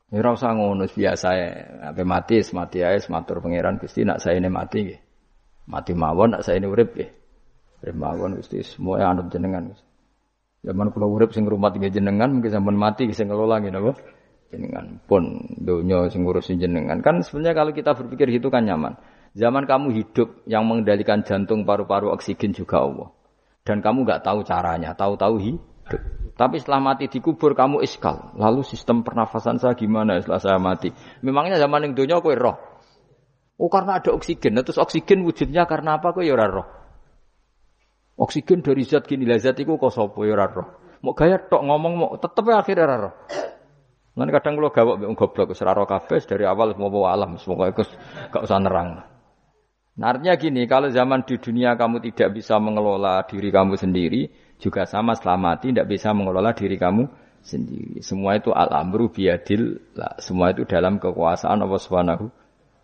Ya 0.09 0.25
ora 0.25 0.33
usah 0.33 0.57
ngono 0.57 0.89
biasa 0.89 1.27
ya. 1.37 1.49
Ape 1.93 2.01
mati, 2.01 2.41
mati 2.51 2.81
ae 2.81 2.97
matur 3.13 3.45
pangeran 3.45 3.77
Gusti 3.77 4.01
nak 4.01 4.17
saya 4.17 4.41
ini 4.41 4.49
mati 4.49 4.89
nggih. 4.89 4.99
Mati 5.69 5.93
mawon 5.93 6.33
nak 6.33 6.41
saya 6.41 6.57
ini 6.57 6.65
urip 6.65 6.97
nggih. 6.97 7.09
Urip 7.85 7.95
mawon 7.95 8.41
Gusti 8.41 8.65
semua 8.65 9.05
anut 9.05 9.29
jenengan. 9.29 9.69
Zaman 10.65 10.91
kula 10.91 11.05
urip 11.05 11.31
sing 11.31 11.45
ngrumat 11.45 11.77
nggih 11.77 11.93
jenengan 11.93 12.35
mungkin 12.35 12.51
sampean 12.51 12.75
mati 12.75 13.05
sing 13.13 13.29
ngelola 13.29 13.61
nggih 13.61 13.71
napa? 13.71 13.93
Jenengan 14.49 14.97
pun 15.05 15.45
donya 15.61 16.09
sing 16.09 16.25
ngurusin 16.25 16.57
jenengan. 16.57 17.05
Kan 17.05 17.21
sebenarnya 17.21 17.53
kalau 17.53 17.71
kita 17.71 17.93
berpikir 17.93 18.33
gitu 18.33 18.49
kan 18.49 18.65
nyaman. 18.65 18.97
Zaman 19.37 19.69
kamu 19.69 19.93
hidup 19.93 20.41
yang 20.49 20.65
mengendalikan 20.65 21.21
jantung, 21.21 21.61
paru-paru, 21.61 22.09
oksigen 22.09 22.49
juga 22.49 22.81
Allah. 22.81 23.13
Dan 23.69 23.85
kamu 23.85 24.01
nggak 24.01 24.25
tahu 24.25 24.41
caranya, 24.41 24.97
tahu-tahu 24.97 25.37
hidup. 25.37 26.01
Tapi 26.33 26.57
setelah 26.57 26.81
mati 26.81 27.05
dikubur 27.05 27.53
kamu 27.53 27.85
iskal. 27.85 28.33
Lalu 28.33 28.65
sistem 28.65 29.05
pernafasan 29.05 29.61
saya 29.61 29.77
gimana 29.77 30.17
setelah 30.17 30.41
saya 30.41 30.57
mati? 30.57 30.89
Memangnya 31.21 31.61
zaman 31.61 31.85
yang 31.85 31.93
dunia 31.93 32.17
kue 32.17 32.33
roh. 32.33 32.57
Oh 33.61 33.69
karena 33.69 34.01
ada 34.01 34.09
oksigen. 34.09 34.57
Nah, 34.57 34.65
terus 34.65 34.81
oksigen 34.81 35.21
wujudnya 35.21 35.69
karena 35.69 36.01
apa? 36.01 36.17
Kau 36.17 36.25
ya 36.25 36.33
roh. 36.33 36.65
Oksigen 38.17 38.65
dari 38.65 38.87
zat 38.89 39.05
gini 39.05 39.29
lah 39.29 39.37
zat 39.37 39.61
itu 39.61 39.77
kok 39.77 39.93
sopo 39.93 40.25
ya 40.25 40.33
roh. 40.33 40.97
Mau 41.05 41.13
gaya 41.13 41.37
tok 41.37 41.61
ngomong 41.61 41.93
mau 41.93 42.09
tetep 42.17 42.43
ya 42.49 42.65
akhirnya 42.65 42.97
roh. 42.97 43.13
Nanti 44.17 44.31
kadang 44.33 44.57
kalau 44.73 44.97
mbek 44.97 45.13
goblok 45.13 45.53
ora 45.53 45.85
kabeh 45.85 46.19
dari 46.25 46.43
awal 46.43 46.73
mau 46.73 46.89
bawa 46.89 47.13
alam 47.13 47.37
semoga 47.37 47.69
itu 47.69 47.85
gak 48.33 48.43
usah 48.43 48.57
nerang. 48.57 49.18
Nah, 49.99 50.15
artinya 50.15 50.39
gini, 50.39 50.63
kalau 50.63 50.87
zaman 50.87 51.27
di 51.27 51.35
dunia 51.35 51.75
kamu 51.75 51.99
tidak 51.99 52.39
bisa 52.39 52.55
mengelola 52.55 53.19
diri 53.27 53.51
kamu 53.51 53.75
sendiri, 53.75 54.31
juga 54.55 54.87
sama 54.87 55.11
setelah 55.11 55.35
mati 55.35 55.75
tidak 55.75 55.91
bisa 55.91 56.15
mengelola 56.15 56.55
diri 56.55 56.79
kamu 56.79 57.03
sendiri. 57.43 57.99
Semua 57.99 58.39
itu 58.39 58.55
al-amru 58.55 59.11
biadil, 59.11 59.75
lah. 59.99 60.15
semua 60.23 60.55
itu 60.55 60.63
dalam 60.63 61.03
kekuasaan 61.03 61.59
Allah 61.59 61.81
Subhanahu 61.83 62.31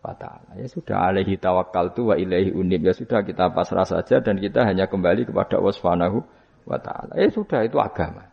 wa 0.04 0.12
taala. 0.12 0.60
Ya 0.60 0.68
sudah 0.68 1.08
alaihi 1.08 1.40
tawakkaltu 1.40 2.12
wa 2.12 2.16
ilaihi 2.20 2.52
unib. 2.52 2.84
Ya 2.84 2.92
sudah 2.92 3.24
kita 3.24 3.48
pasrah 3.56 3.88
saja 3.88 4.20
dan 4.20 4.36
kita 4.36 4.68
hanya 4.68 4.92
kembali 4.92 5.32
kepada 5.32 5.56
Allah 5.56 5.72
Subhanahu 5.72 6.20
wa 6.68 6.78
taala. 6.84 7.16
Ya 7.16 7.32
sudah 7.32 7.64
itu 7.64 7.80
agama. 7.80 8.28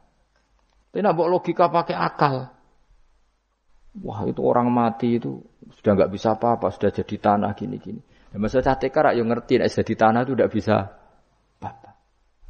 Tidak 0.90 1.12
bawa 1.14 1.38
logika 1.38 1.70
pakai 1.70 1.94
akal. 1.94 2.50
Wah 4.02 4.26
itu 4.26 4.42
orang 4.42 4.74
mati 4.74 5.22
itu 5.22 5.38
sudah 5.78 5.94
nggak 5.94 6.12
bisa 6.12 6.34
apa-apa, 6.34 6.74
sudah 6.74 6.90
jadi 6.90 7.14
tanah 7.16 7.54
gini-gini. 7.54 8.02
Dan 8.32 8.38
masa 8.40 8.64
catekar 8.64 9.12
yang 9.12 9.28
ngerti, 9.28 9.60
nek 9.60 9.68
jadi 9.68 9.92
tanah 9.92 10.24
itu 10.24 10.32
tidak 10.32 10.50
bisa 10.56 10.76
apa. 11.60 11.90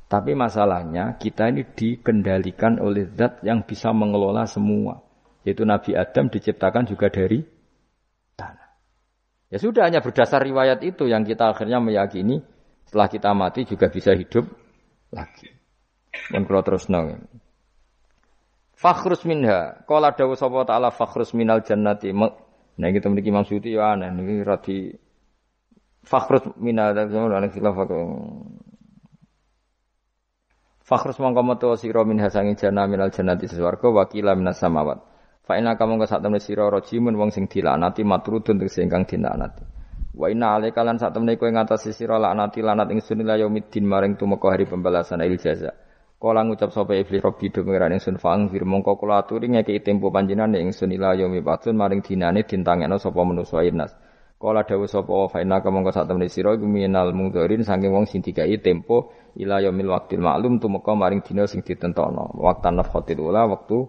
Tapi 0.07 0.33
masalahnya 0.39 1.19
kita 1.19 1.51
ini 1.51 1.67
dikendalikan 1.75 2.79
oleh 2.79 3.11
zat 3.11 3.43
yang 3.43 3.67
bisa 3.67 3.91
mengelola 3.91 4.47
semua. 4.47 5.03
Yaitu 5.43 5.67
Nabi 5.67 5.99
Adam 5.99 6.31
diciptakan 6.31 6.87
juga 6.87 7.11
dari 7.11 7.43
Ya 9.53 9.61
sudah 9.61 9.85
hanya 9.85 10.01
berdasar 10.01 10.41
riwayat 10.41 10.81
itu 10.81 11.05
yang 11.05 11.29
kita 11.29 11.53
akhirnya 11.53 11.77
meyakini 11.77 12.41
setelah 12.89 13.13
kita 13.13 13.37
mati 13.37 13.69
juga 13.69 13.93
bisa 13.93 14.17
hidup 14.17 14.49
lagi. 15.13 15.53
Kalau 16.33 16.65
terus 16.65 16.89
nong. 16.89 17.21
Fakhrus 18.73 19.29
minha. 19.29 19.85
Kalau 19.85 20.09
ada 20.09 20.25
sapa 20.41 20.65
taala 20.65 20.89
fakhrus 20.89 21.37
minal 21.37 21.61
jannati. 21.61 22.17
Nah 22.17 22.89
kita 22.89 23.13
memiliki 23.13 23.29
Imam 23.29 23.45
Suyuti 23.45 23.77
ya 23.77 23.93
aneh 23.93 24.09
ini 24.09 24.41
rati 24.41 24.89
fakhrus 26.03 26.45
minal 26.59 26.95
jannati 26.95 27.59
khilaf 27.59 27.77
Fakhrus 30.83 31.17
mongko 31.23 31.47
metu 31.47 31.71
sira 31.79 32.03
min 32.05 32.19
hasangi 32.19 32.59
jannah 32.59 32.91
minal 32.91 33.09
jannati 33.09 33.47
wakila 33.49 34.35
minas 34.35 34.59
samawat. 34.59 34.99
Fa 35.43 35.59
inna 35.59 35.79
kamu 35.79 35.99
ka 36.05 36.19
temne 36.19 36.43
sira 36.43 36.71
rajimun 36.71 37.15
wong 37.19 37.31
sing 37.31 37.47
dilanati 37.47 38.03
matrudun 38.07 38.59
tegese 38.59 38.83
ingkang 38.83 39.07
dilanati. 39.07 39.63
Wa 40.13 40.29
inna 40.29 40.59
alaika 40.59 40.85
lan 40.85 40.99
sak 40.99 41.15
temne 41.15 41.39
kowe 41.41 41.49
ngatasi 41.49 41.95
sira 41.95 42.19
laknati 42.19 42.61
lanat 42.61 42.91
ingsun 42.93 43.23
ila 43.25 43.41
yaumiddin 43.41 43.87
maring 43.87 44.19
tumeka 44.19 44.53
hari 44.53 44.67
pembalasan 44.69 45.23
il 45.23 45.39
jaza. 45.39 45.73
Kala 46.21 46.47
ngucap 46.47 46.71
sapa 46.71 46.95
iblis 46.95 47.23
robbi 47.23 47.51
do 47.51 47.67
pengiran 47.67 47.95
ingsun 47.95 48.19
fang 48.19 48.47
fir 48.51 48.63
mongko 48.63 48.95
kula 48.99 49.23
aturi 49.23 49.51
ngeki 49.51 49.83
tempo 49.83 50.13
panjenengan 50.15 50.55
ingsun 50.59 50.95
ila 50.95 51.19
yaumi 51.19 51.43
batun 51.43 51.75
maring 51.75 52.03
dinane 52.05 52.47
dintangekno 52.47 53.01
sapa 53.01 53.23
manusa 53.27 53.65
inas. 53.67 53.97
Kala 54.43 54.67
dawuh 54.67 54.91
sapa 54.91 55.07
wa 55.07 55.31
fa 55.31 55.39
inna 55.39 55.63
kamu 55.63 55.87
ka 55.87 56.03
sak 56.03 56.11
temne 56.11 56.27
sira 56.27 56.59
iku 56.59 56.67
minal 56.67 57.15
mungdharin 57.15 57.63
saking 57.63 57.95
wong 57.95 58.11
sing 58.11 58.27
dikai 58.27 58.59
tempo 58.59 59.15
ila 59.39 59.63
yaumil 59.63 59.95
waqtil 59.95 60.19
ma'lum 60.19 60.59
tumeka 60.59 60.99
maring 60.99 61.23
dina 61.23 61.47
sing 61.47 61.63
ditentokno. 61.63 62.35
Waqtan 62.43 62.75
nafkhatil 62.75 63.23
ula 63.23 63.47
waktu 63.47 63.87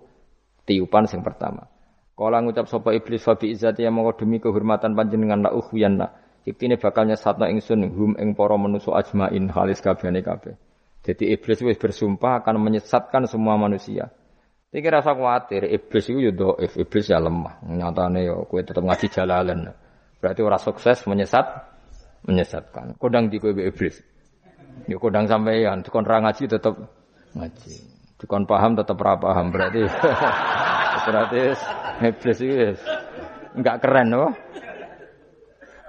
tiupan 0.70 1.10
sing 1.10 1.26
pertama. 1.26 1.66
Kala 2.14 2.46
ngucap 2.46 2.70
sapa 2.70 2.94
iblis 2.94 3.26
fa 3.26 3.34
bi 3.34 3.50
izzati 3.50 3.82
ya 3.82 3.90
mongko 3.90 4.22
demi 4.22 4.38
kehormatan 4.38 4.94
panjenengan 4.94 5.42
la 5.42 5.50
ukhyanna. 5.58 6.14
Iktine 6.46 6.78
bakal 6.78 7.10
nyesatno 7.10 7.50
ingsun 7.50 7.90
hum 7.90 8.14
ing 8.22 8.38
para 8.38 8.54
manusa 8.54 8.94
ajmain 8.94 9.50
halis 9.50 9.82
kabehane 9.82 10.22
kabeh. 10.22 10.54
Jadi 11.02 11.34
iblis 11.34 11.66
wis 11.66 11.82
bersumpah 11.82 12.46
akan 12.46 12.62
menyesatkan 12.62 13.26
semua 13.26 13.58
manusia. 13.58 14.14
Iki 14.70 14.86
rasa 14.86 15.18
kuatir, 15.18 15.66
iblis 15.66 16.06
itu 16.10 16.30
ya 16.30 16.32
dhaif, 16.34 16.78
iblis 16.78 17.06
ya 17.10 17.18
lemah. 17.18 17.62
Nyatane 17.66 18.26
yo 18.26 18.46
kowe 18.46 18.62
tetep 18.62 18.86
ngaji 18.86 19.10
jalalan. 19.10 19.74
Berarti 20.24 20.40
orang 20.40 20.64
sukses 20.64 21.04
menyesat, 21.04 21.44
menyesatkan. 22.24 22.96
Kodang 22.96 23.28
di 23.28 23.44
kowe 23.44 23.52
iblis. 23.52 24.00
Ya 24.88 24.96
kodang 24.96 25.28
sampeyan, 25.28 25.84
dikon 25.84 26.08
ra 26.08 26.24
ngaji 26.24 26.48
tetep 26.48 26.80
ngaji. 27.36 27.74
Dikon 28.24 28.48
paham 28.48 28.80
tetep 28.80 28.96
ra 29.04 29.20
paham. 29.20 29.52
Berarti 29.52 29.84
berarti 31.12 31.40
iblis 32.08 32.40
itu 32.40 32.72
enggak 33.52 33.84
keren 33.84 34.16
loh. 34.16 34.32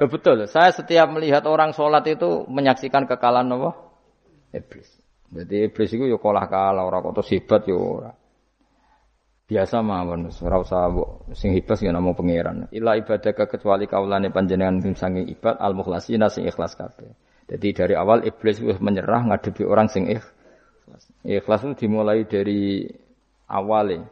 Ya, 0.03 0.11
betul, 0.11 0.43
saya 0.51 0.75
setiap 0.75 1.07
melihat 1.15 1.47
orang 1.47 1.71
sholat 1.71 2.03
itu 2.11 2.43
menyaksikan 2.51 3.07
kekalahan 3.07 3.55
apa? 3.55 3.79
Iblis. 4.51 4.91
Berarti 5.31 5.71
iblis 5.71 5.91
itu 5.95 6.11
ya 6.11 6.19
kalah 6.19 6.51
kalah, 6.51 6.83
orang 6.83 7.15
kok 7.15 7.23
hebat 7.31 7.63
ya 7.71 7.79
ora. 7.79 8.11
Biasa 9.45 9.85
mawon, 9.85 10.33
ora 10.41 10.57
usah 10.57 10.89
sing 11.37 11.53
hebat 11.53 11.77
ya 11.77 11.93
namung 11.93 12.17
pangeran. 12.17 12.65
Ila 12.73 12.97
ibadah 12.97 13.37
kecuali 13.37 13.85
kaulane 13.85 14.33
panjenengan 14.33 14.81
sing 14.81 14.97
sange 14.97 15.21
ibad 15.21 15.61
al 15.61 15.77
mukhlasina 15.77 16.33
sing 16.33 16.49
ikhlas 16.49 16.73
kabeh. 16.81 17.13
Jadi 17.45 17.77
dari 17.77 17.93
awal 17.93 18.25
iblis 18.25 18.57
wis 18.65 18.81
menyerah 18.81 19.29
ngadepi 19.29 19.69
orang 19.69 19.93
sing 19.93 20.09
ikhlas. 20.09 21.13
Ikhlas 21.29 21.61
itu 21.61 21.85
dimulai 21.85 22.25
dari 22.25 22.89
awalnya. 23.45 24.09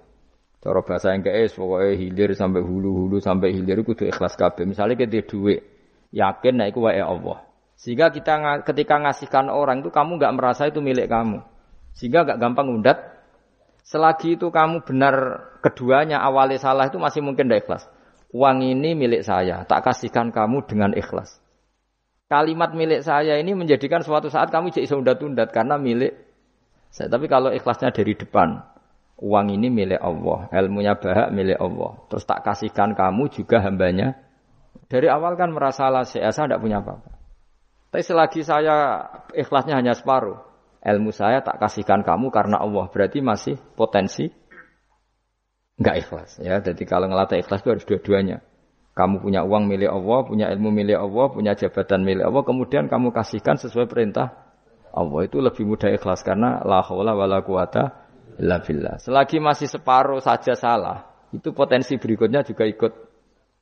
Cara 0.60 0.84
bahasa 0.84 1.16
yang 1.16 1.24
es 1.26 1.56
pokoknya 1.56 1.96
hilir 1.98 2.30
sampai 2.36 2.60
hulu-hulu 2.62 3.18
sampai 3.18 3.56
hilir 3.56 3.82
itu 3.82 3.88
kudu 3.88 4.04
ikhlas 4.12 4.36
kabeh. 4.36 4.68
Misalnya 4.68 4.94
kita 4.94 5.26
duit, 5.26 5.64
yakin 6.12 6.60
nah 6.60 6.68
iku 6.68 6.86
wae 6.86 7.00
Allah. 7.00 7.40
Sehingga 7.74 8.12
kita 8.14 8.62
ketika 8.68 9.00
ngasihkan 9.00 9.50
orang 9.50 9.80
itu 9.80 9.90
kamu 9.90 10.20
nggak 10.22 10.34
merasa 10.36 10.68
itu 10.68 10.78
milik 10.78 11.08
kamu. 11.10 11.42
Sehingga 11.96 12.22
nggak 12.22 12.38
gampang 12.38 12.68
undat 12.68 13.21
Selagi 13.82 14.38
itu 14.38 14.48
kamu 14.54 14.86
benar 14.86 15.14
keduanya 15.58 16.22
awalnya 16.22 16.58
salah 16.58 16.86
itu 16.86 17.02
masih 17.02 17.18
mungkin 17.22 17.50
tidak 17.50 17.66
ikhlas. 17.66 17.82
Uang 18.32 18.64
ini 18.64 18.96
milik 18.96 19.26
saya, 19.26 19.66
tak 19.68 19.84
kasihkan 19.84 20.32
kamu 20.32 20.64
dengan 20.64 20.96
ikhlas. 20.96 21.42
Kalimat 22.32 22.72
milik 22.72 23.04
saya 23.04 23.36
ini 23.36 23.52
menjadikan 23.52 24.00
suatu 24.00 24.32
saat 24.32 24.48
kamu 24.48 24.72
jadi 24.72 24.88
undat-undat 24.88 25.52
karena 25.52 25.76
milik 25.76 26.16
saya. 26.88 27.12
Tapi 27.12 27.28
kalau 27.28 27.52
ikhlasnya 27.52 27.92
dari 27.92 28.16
depan, 28.16 28.56
uang 29.20 29.52
ini 29.52 29.68
milik 29.68 30.00
Allah, 30.00 30.48
ilmunya 30.48 30.96
bahak 30.96 31.28
milik 31.28 31.60
Allah. 31.60 31.92
Terus 32.08 32.24
tak 32.24 32.40
kasihkan 32.40 32.96
kamu 32.96 33.28
juga 33.28 33.60
hambanya. 33.60 34.16
Dari 34.88 35.12
awal 35.12 35.36
kan 35.36 35.52
merasa 35.52 35.92
lah 35.92 36.08
saya 36.08 36.32
tidak 36.32 36.64
punya 36.64 36.80
apa-apa. 36.80 37.12
Tapi 37.92 38.00
selagi 38.00 38.40
saya 38.40 39.04
ikhlasnya 39.36 39.76
hanya 39.76 39.92
separuh, 39.92 40.40
ilmu 40.82 41.14
saya 41.14 41.40
tak 41.46 41.62
kasihkan 41.62 42.02
kamu 42.02 42.34
karena 42.34 42.58
Allah. 42.58 42.90
Berarti 42.90 43.22
masih 43.22 43.54
potensi 43.78 44.26
nggak 45.78 45.96
ikhlas 46.02 46.30
ya. 46.42 46.58
Jadi 46.58 46.82
kalau 46.84 47.06
ngelatih 47.06 47.40
ikhlas 47.40 47.62
itu 47.62 47.70
harus 47.70 47.86
dua-duanya. 47.86 48.42
Kamu 48.92 49.24
punya 49.24 49.40
uang 49.40 49.72
milik 49.72 49.88
Allah, 49.88 50.20
punya 50.28 50.46
ilmu 50.52 50.68
milik 50.68 51.00
Allah, 51.00 51.32
punya 51.32 51.56
jabatan 51.56 52.04
milik 52.04 52.28
Allah, 52.28 52.44
kemudian 52.44 52.92
kamu 52.92 53.08
kasihkan 53.08 53.56
sesuai 53.56 53.88
perintah 53.88 54.52
Allah 54.92 55.24
itu 55.24 55.40
lebih 55.40 55.64
mudah 55.64 55.88
ikhlas 55.88 56.20
karena 56.20 56.60
la 56.60 56.84
haula 56.84 57.16
wala 57.16 57.40
quwata 57.40 58.04
illa 58.36 58.60
billah. 58.60 59.00
Selagi 59.00 59.40
masih 59.40 59.64
separuh 59.64 60.20
saja 60.20 60.52
salah, 60.52 61.08
itu 61.32 61.56
potensi 61.56 61.96
berikutnya 61.96 62.44
juga 62.44 62.68
ikut 62.68 62.92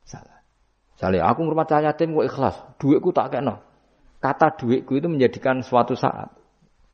salah. 0.02 0.42
Misalnya 0.98 1.30
aku 1.30 1.46
ngurmat 1.46 1.78
yatim 1.78 2.10
kok 2.10 2.26
ikhlas, 2.26 2.56
duitku 2.82 3.14
tak 3.14 3.30
kena. 3.30 3.62
Kata 4.18 4.50
duitku 4.58 4.98
itu 4.98 5.06
menjadikan 5.06 5.62
suatu 5.62 5.94
saat 5.94 6.39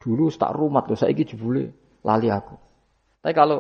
Dulu 0.07 0.31
tak 0.31 0.55
rumat 0.55 0.87
loh, 0.87 0.95
saya 0.95 1.11
jebule 1.11 1.75
lali 2.07 2.31
aku. 2.31 2.55
Tapi 3.19 3.35
kalau 3.35 3.59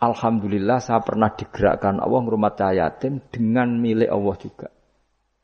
Alhamdulillah 0.00 0.80
saya 0.80 1.04
pernah 1.04 1.28
digerakkan 1.36 2.00
Allah 2.00 2.20
ngurmat 2.24 2.56
yatim 2.72 3.20
dengan 3.28 3.76
milik 3.76 4.08
Allah 4.08 4.36
juga. 4.40 4.68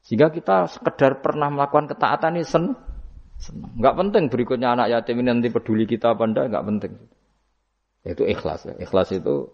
Sehingga 0.01 0.33
kita 0.33 0.73
sekedar 0.73 1.21
pernah 1.21 1.53
melakukan 1.53 1.93
ketaatan 1.93 2.41
ini 2.41 2.49
sen 2.49 2.73
senang. 3.37 3.77
Enggak 3.77 3.95
penting 4.01 4.25
berikutnya 4.33 4.73
anak 4.73 4.89
yatim 4.97 5.21
ini 5.21 5.29
nanti 5.29 5.53
peduli 5.53 5.85
kita 5.85 6.17
apa 6.17 6.25
enggak, 6.25 6.49
enggak 6.49 6.65
penting. 6.73 6.93
Itu 8.09 8.25
ikhlas 8.25 8.65
ya. 8.65 8.75
Ikhlas 8.81 9.13
itu 9.13 9.53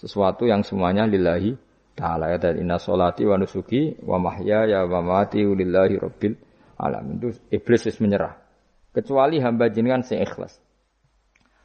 sesuatu 0.00 0.48
yang 0.48 0.64
semuanya 0.64 1.04
lillahi 1.04 1.52
ta'ala 1.92 2.32
ya 2.32 2.40
dan 2.40 2.56
inna 2.56 2.80
solati 2.80 3.28
wa 3.28 3.36
nusuki 3.36 4.00
wa 4.00 4.16
mahya 4.16 4.64
ya 4.64 4.80
wa 4.88 5.04
mati 5.04 5.44
lillahi 5.44 6.00
rabbil 6.00 6.32
alamin. 6.80 7.20
Itu 7.20 7.28
iblis 7.52 7.84
menyerah 8.00 8.47
kecuali 8.98 9.38
hamba 9.38 9.70
jenengan 9.70 10.02
sing 10.02 10.18
ikhlas. 10.18 10.58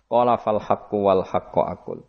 Qala 0.05 0.37
fal 0.37 0.61
haqqu 0.61 0.93
wal 1.01 1.25
haqqu 1.25 1.61
akul. 1.65 2.05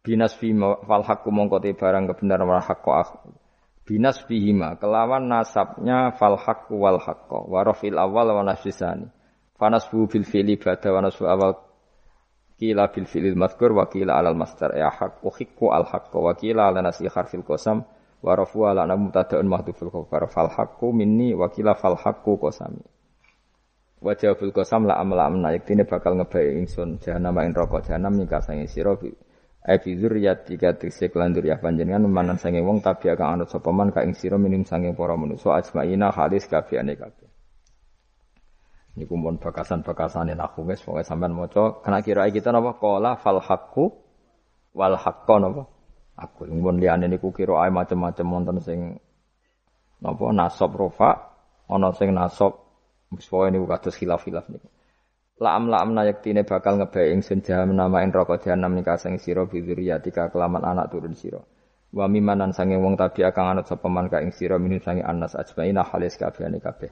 Binas 0.00 0.32
fi 0.32 0.56
fal 0.88 1.04
haqqu 1.04 1.28
mongko 1.28 1.60
te 1.60 1.76
barang 1.76 2.08
kebenaran 2.08 2.48
wal 2.48 2.64
haqqu 2.64 2.88
akul. 2.88 3.36
Binas 3.84 4.24
fihima 4.24 4.80
kelawan 4.80 5.28
nasabnya 5.28 6.16
fal 6.16 6.40
haqqu 6.40 6.72
wal 6.72 6.96
haqqu 6.96 7.36
wa 7.52 7.60
rafil 7.60 8.00
awal 8.00 8.32
wa 8.32 8.40
nasbisani. 8.40 9.12
Fanasbu 9.60 10.08
bil 10.08 10.24
fi'li 10.24 10.56
ba'da 10.56 10.88
wa 10.88 11.04
nasbu 11.04 11.24
awal 11.28 11.52
kila 12.58 12.88
bil 12.88 13.04
fi'lil 13.04 13.36
madhkur 13.36 13.76
wa 13.76 13.84
kila 13.90 14.16
alal 14.18 14.38
masdar 14.38 14.72
ya 14.72 14.88
haq 14.88 15.20
uhiqqu 15.20 15.68
al 15.74 15.84
haqqu 15.84 16.16
wa 16.16 16.32
kila 16.32 16.70
ala 16.70 16.80
nasi 16.80 17.06
harfil 17.10 17.42
qasam 17.42 17.84
wa 18.24 18.32
rafu 18.32 18.64
ala 18.64 18.88
mubtada'un 18.96 19.44
mahdhuful 19.44 19.90
khabar 19.90 20.30
fal 20.30 20.48
haqqu 20.48 20.94
minni 20.94 21.34
wa 21.34 21.50
kila 21.50 21.74
fal 21.74 21.98
haqqu 21.98 22.38
qasami 22.40 22.80
Wajahul 24.04 24.52
kosam 24.52 24.84
la 24.84 25.00
amla 25.00 25.32
amna. 25.32 25.48
Yektine 25.56 25.88
bakal 25.88 26.20
ngebai 26.20 26.60
ingsun. 26.60 27.00
Jahanam 27.00 27.40
ing 27.40 27.56
rokok 27.56 27.88
jahanam 27.88 28.20
nika 28.20 28.44
sange 28.44 28.68
sira. 28.68 28.92
Bi 29.00 29.08
ai 29.64 29.80
fi 29.80 29.96
dzurriyyati 29.96 30.60
ka 30.60 30.76
tikse 30.76 31.08
kelandur 31.08 31.40
ya 31.40 31.56
panjenengan 31.56 32.04
manan 32.04 32.36
sange 32.36 32.60
wong 32.60 32.84
tabi 32.84 33.08
akan 33.08 33.40
anut 33.40 33.48
sapa 33.48 33.72
man 33.72 33.88
ka 33.96 34.04
ing 34.04 34.12
sira 34.12 34.36
minim 34.36 34.68
sange 34.68 34.92
para 34.92 35.16
manusa 35.16 35.56
ajmaina 35.56 36.12
halis 36.12 36.44
kabehane 36.44 37.00
kabeh. 37.00 37.32
Niku 39.00 39.16
mon 39.16 39.40
bakasan-bakasane 39.40 40.36
aku 40.36 40.68
wis 40.68 40.84
pokoke 40.84 41.02
sampean 41.02 41.32
maca 41.32 41.80
kena 41.80 42.04
kira 42.04 42.28
kita 42.28 42.52
napa? 42.52 42.76
Qala 42.76 43.16
fal 43.16 43.40
haqqu 43.40 43.88
wal 44.76 45.00
haqqo 45.00 45.34
napa? 45.40 45.64
Aku 46.20 46.44
mun 46.46 46.76
liyane 46.76 47.08
niku 47.08 47.32
kira 47.32 47.64
ae 47.64 47.72
macam-macam 47.72 48.26
wonten 48.28 48.60
sing 48.60 49.00
napa 50.04 50.28
nasab 50.28 50.76
rofa 50.76 51.32
ana 51.72 51.88
sing 51.96 52.12
nasab 52.12 52.63
Pokoke 53.16 53.48
niku 53.54 53.66
kados 53.70 53.94
khilaf-khilaf 53.98 54.46
niku. 54.50 54.68
La'am 55.42 55.66
la'am 55.66 55.90
nayaktine 55.98 56.46
bakal 56.46 56.78
ngebae 56.78 57.10
ingsun 57.10 57.42
jahanam 57.42 57.74
namain 57.74 58.14
rokok 58.14 58.46
jahanam 58.46 58.78
nika 58.78 58.94
sing 58.94 59.18
sira 59.18 59.42
bidzuriyatika 59.50 60.30
kelaman 60.30 60.62
anak 60.62 60.94
turun 60.94 61.18
sira. 61.18 61.42
Wa 61.90 62.06
mimanan 62.06 62.54
sange 62.54 62.78
wong 62.78 62.94
tabi 62.94 63.26
akan 63.26 63.58
anut 63.58 63.66
sapa 63.66 63.90
man 63.90 64.06
ka 64.06 64.22
ing 64.22 64.30
sira 64.30 64.62
minum 64.62 64.78
sange 64.78 65.02
anas 65.02 65.34
ajmaina 65.34 65.82
halis 65.82 66.14
kabehane 66.14 66.62
kabeh. 66.62 66.90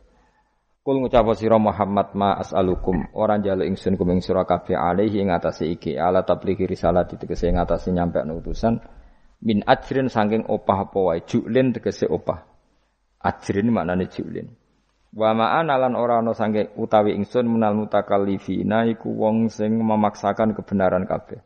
Kul 0.83 0.99
ngucap 0.99 1.31
sira 1.39 1.63
Muhammad 1.63 2.19
ma 2.19 2.35
as'alukum 2.43 3.15
ora 3.15 3.39
njaluk 3.39 3.71
ingsun 3.71 3.95
kuming 3.95 4.19
sira 4.19 4.43
kabeh 4.43 4.75
alaihi 4.75 5.23
ing 5.23 5.31
atase 5.31 5.71
iki 5.71 5.95
ala 5.95 6.27
tablighi 6.27 6.67
risalah 6.67 7.07
ditegese 7.07 7.47
ing 7.47 7.63
atase 7.63 7.95
nyampe 7.95 8.19
utusan 8.27 8.83
min 9.47 9.63
ajrin 9.63 10.11
saking 10.11 10.47
opah 10.51 10.91
apa 10.91 10.99
wae 10.99 11.23
juklin 11.23 11.71
tegese 11.71 12.11
opah. 12.11 12.43
Ajrin 13.23 13.71
maknane 13.71 14.11
juklin. 14.11 14.51
Wa 15.13 15.37
ma'ana 15.37 15.77
lan 15.77 15.93
ora 15.93 16.25
ana 16.25 16.33
sange 16.33 16.73
utawi 16.73 17.13
ingsun 17.13 17.45
menal 17.45 17.77
mutakallifina 17.77 18.89
iku 18.89 19.13
wong 19.13 19.53
sing 19.53 19.77
memaksakan 19.77 20.57
kebenaran 20.57 21.05
kabeh. 21.05 21.37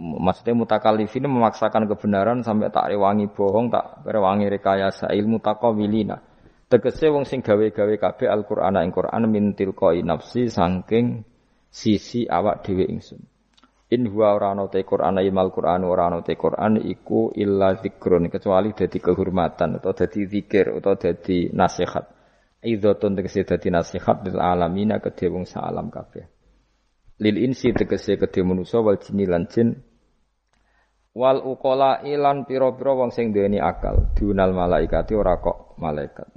Maksudnya 0.00 0.56
mutakallifina 0.56 1.28
memaksakan 1.28 1.84
kebenaran 1.84 2.40
sampai 2.40 2.72
tak 2.72 2.88
rewangi 2.88 3.28
bohong, 3.28 3.68
tak 3.68 4.02
rewangi 4.08 4.48
rekayasa 4.48 5.12
ilmu 5.12 5.44
takawilina. 5.44 6.16
Tegese 6.72 7.12
wong 7.12 7.28
sing 7.28 7.44
gawe-gawe 7.44 7.94
kabeh 8.00 8.32
Al-Qur'an 8.32 8.80
ing 8.80 8.96
Qur'an 8.96 9.28
min 9.28 9.52
tilqai 9.52 10.00
nafsi 10.00 10.48
saking 10.48 11.20
sisi 11.68 12.24
awak 12.24 12.64
dhewe 12.64 12.88
ingsun. 12.88 13.20
In 13.92 14.08
huwa 14.08 14.32
ora 14.32 14.56
ana 14.56 14.72
te 14.72 14.80
Qur'an 14.80 15.20
imal 15.20 15.52
Qur'an 15.52 15.84
ora 15.84 16.08
ana 16.08 16.24
te 16.24 16.32
Qur'an 16.32 16.80
iku 16.80 17.28
illa 17.36 17.76
zikrun 17.76 18.32
kecuali 18.32 18.72
dadi 18.72 18.96
kehormatan 18.96 19.76
atau 19.76 19.92
dadi 19.92 20.24
zikir 20.24 20.80
atau 20.80 20.96
dadi 20.96 21.52
nasihat. 21.52 22.11
Idotun 22.62 23.18
tegese 23.18 23.42
dadi 23.42 23.74
nasihat 23.74 24.22
lil 24.22 24.38
alamina 24.38 25.02
kedhe 25.02 25.26
wong 25.26 25.42
alam 25.58 25.90
kabeh. 25.90 26.22
Lil 27.18 27.36
insi 27.42 27.74
tegese 27.74 28.14
kedhe 28.14 28.46
manusa 28.46 28.78
wal 28.78 29.02
jinni 29.02 29.26
lan 29.26 29.50
jin 29.50 29.74
wal 31.10 31.42
uqala 31.42 32.06
ilan 32.06 32.46
pira-pira 32.46 32.94
wong 32.94 33.10
sing 33.10 33.34
duweni 33.34 33.58
akal 33.58 34.14
dunal 34.14 34.54
malaikati 34.54 35.12
ora 35.18 35.42
kok 35.42 35.74
malaikat. 35.82 36.30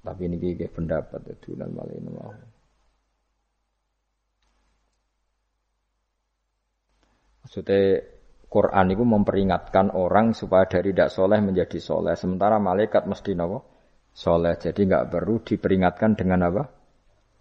Tapi 0.00 0.22
niki 0.32 0.56
nggih 0.56 0.70
pendapat 0.72 1.20
dunal 1.44 1.68
malaikat. 1.76 2.48
Maksudnya 7.44 8.00
Quran 8.48 8.86
itu 8.96 9.04
memperingatkan 9.04 9.92
orang 9.92 10.32
supaya 10.32 10.64
dari 10.64 10.96
tidak 10.96 11.12
soleh 11.12 11.36
menjadi 11.44 11.76
soleh. 11.76 12.16
Sementara 12.16 12.56
malaikat 12.56 13.04
mesti 13.04 13.36
nopo 13.36 13.73
soleh. 14.14 14.54
Jadi 14.56 14.86
nggak 14.86 15.10
perlu 15.10 15.42
diperingatkan 15.42 16.14
dengan 16.14 16.46
apa? 16.46 16.62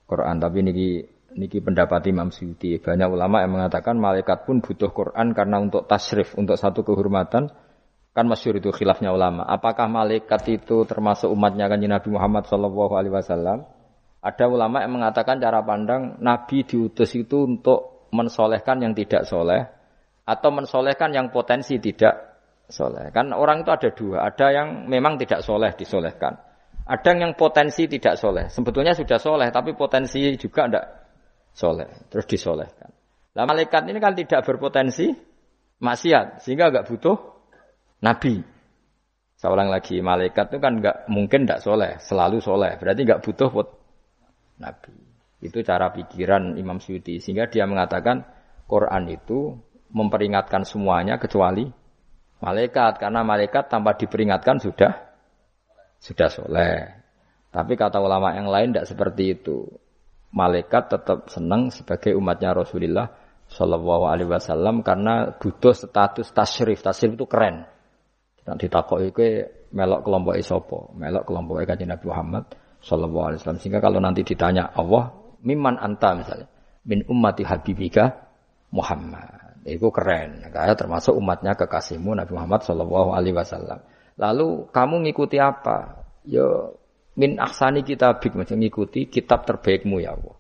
Quran. 0.10 0.41
Tapi 0.41 0.60
niki 0.66 0.90
niki 1.38 1.62
pendapat 1.62 2.10
Imam 2.10 2.34
Suyuti. 2.34 2.82
Banyak 2.82 3.08
ulama 3.08 3.45
yang 3.45 3.54
mengatakan 3.54 3.95
malaikat 4.02 4.50
pun 4.50 4.60
butuh 4.60 4.90
Quran 4.90 5.38
karena 5.38 5.62
untuk 5.62 5.86
tasrif, 5.86 6.34
untuk 6.34 6.58
satu 6.58 6.82
kehormatan 6.82 7.54
Kan 8.14 8.30
masyur 8.30 8.62
itu 8.62 8.70
khilafnya 8.70 9.10
ulama. 9.10 9.41
Apakah 9.50 9.90
malaikat 9.90 10.45
itu 10.45 10.86
termasuk 10.86 11.34
umatnya 11.34 11.66
kan 11.66 11.82
Nabi 11.82 12.14
Muhammad 12.14 12.45
Shallallahu 12.45 12.94
Alaihi 12.94 13.14
Wasallam? 13.18 13.66
Ada 14.22 14.45
ulama 14.45 14.86
yang 14.86 15.02
mengatakan 15.02 15.41
cara 15.41 15.66
pandang 15.66 16.22
Nabi 16.22 16.62
diutus 16.62 17.10
itu 17.18 17.50
untuk 17.50 18.08
mensolehkan 18.14 18.86
yang 18.86 18.94
tidak 18.94 19.26
soleh 19.26 19.66
atau 20.30 20.50
mensolehkan 20.54 21.10
yang 21.10 21.34
potensi 21.34 21.82
tidak 21.82 22.38
soleh. 22.70 23.10
Kan 23.10 23.34
orang 23.34 23.66
itu 23.66 23.74
ada 23.74 23.90
dua. 23.90 24.30
Ada 24.30 24.48
yang 24.62 24.68
memang 24.86 25.18
tidak 25.18 25.41
soleh 25.41 25.74
disolehkan. 25.74 26.38
Ada 26.84 27.15
yang 27.15 27.34
potensi 27.39 27.88
tidak 27.88 28.19
soleh. 28.19 28.51
Sebetulnya 28.51 28.91
sudah 28.91 29.15
soleh 29.15 29.47
tapi 29.55 29.72
potensi 29.72 30.19
juga 30.35 30.68
tidak 30.68 30.85
soleh. 31.55 31.88
Terus 32.11 32.26
disolehkan. 32.27 32.91
Nah 33.34 33.43
malaikat 33.47 33.88
ini 33.88 33.99
kan 34.03 34.14
tidak 34.14 34.43
berpotensi 34.43 35.15
maksiat 35.80 36.43
sehingga 36.43 36.69
agak 36.69 36.91
butuh 36.91 37.15
nabi. 38.03 38.43
Seorang 39.39 39.68
lagi, 39.68 39.99
malaikat 39.99 40.55
itu 40.55 40.60
kan 40.64 40.80
nggak 40.80 41.11
mungkin 41.11 41.43
tidak 41.43 41.60
soleh, 41.60 41.99
selalu 41.99 42.39
soleh. 42.39 42.80
Berarti 42.80 43.03
nggak 43.03 43.22
butuh 43.27 43.51
buat 43.51 43.69
nabi. 44.60 44.95
Itu 45.43 45.60
cara 45.68 45.91
pikiran 45.91 46.55
Imam 46.55 46.80
Syuuti. 46.80 47.19
Sehingga 47.19 47.51
dia 47.51 47.68
mengatakan 47.68 48.23
Quran 48.72 49.11
itu 49.11 49.60
memperingatkan 49.91 50.64
semuanya 50.64 51.19
kecuali 51.19 51.68
malaikat. 52.39 53.03
Karena 53.03 53.27
malaikat 53.27 53.68
tanpa 53.68 53.99
diperingatkan 53.99 54.64
sudah 54.64 55.12
sudah 56.03 56.27
soleh. 56.27 56.84
Tapi 57.47 57.80
kata 57.80 58.03
ulama 58.03 58.35
yang 58.35 58.51
lain 58.51 58.75
tidak 58.75 58.91
seperti 58.91 59.39
itu. 59.39 59.63
Malaikat 60.34 60.91
tetap 60.91 61.30
senang 61.31 61.69
sebagai 61.71 62.17
umatnya 62.17 62.51
Rasulullah 62.57 63.07
Shallallahu 63.47 64.09
Alaihi 64.09 64.27
Wasallam 64.27 64.81
karena 64.81 65.31
butuh 65.38 65.71
status 65.71 66.34
tasrif. 66.34 66.84
Tasrif 66.84 67.15
itu 67.15 67.23
keren. 67.30 67.63
Nanti 68.43 68.67
takok 68.67 68.99
itu 68.99 69.47
melok 69.71 70.03
kelompok 70.03 70.35
isopo, 70.35 70.91
melok 70.99 71.23
kelompok 71.23 71.63
kanjeng 71.63 71.93
Nabi 71.93 72.05
Muhammad 72.11 72.43
Sallallahu 72.84 73.25
Alaihi 73.31 73.39
Wasallam. 73.39 73.61
Sehingga 73.61 73.80
kalau 73.80 74.03
nanti 74.03 74.25
ditanya 74.25 74.73
Allah, 74.73 75.13
miman 75.45 75.80
anta 75.80 76.17
misalnya, 76.17 76.49
min 76.84 77.05
ummati 77.07 77.47
habibika 77.47 78.11
Muhammad. 78.73 79.61
Itu 79.63 79.93
keren. 79.95 80.43
Kayak 80.51 80.75
termasuk 80.84 81.15
umatnya 81.15 81.55
kekasihmu 81.55 82.11
Nabi 82.17 82.35
Muhammad 82.35 82.67
Sallallahu 82.67 83.15
Alaihi 83.15 83.38
Wasallam. 83.38 83.93
Lalu 84.18 84.69
kamu 84.69 85.10
ngikuti 85.10 85.38
apa? 85.41 86.06
Yo 86.27 86.77
min 87.18 87.38
aksani 87.38 87.85
kitabik 87.85 88.34
macam 88.34 88.57
ngikuti 88.57 89.10
kitab 89.10 89.45
terbaikmu 89.45 90.02
ya 90.02 90.18
Allah. 90.18 90.38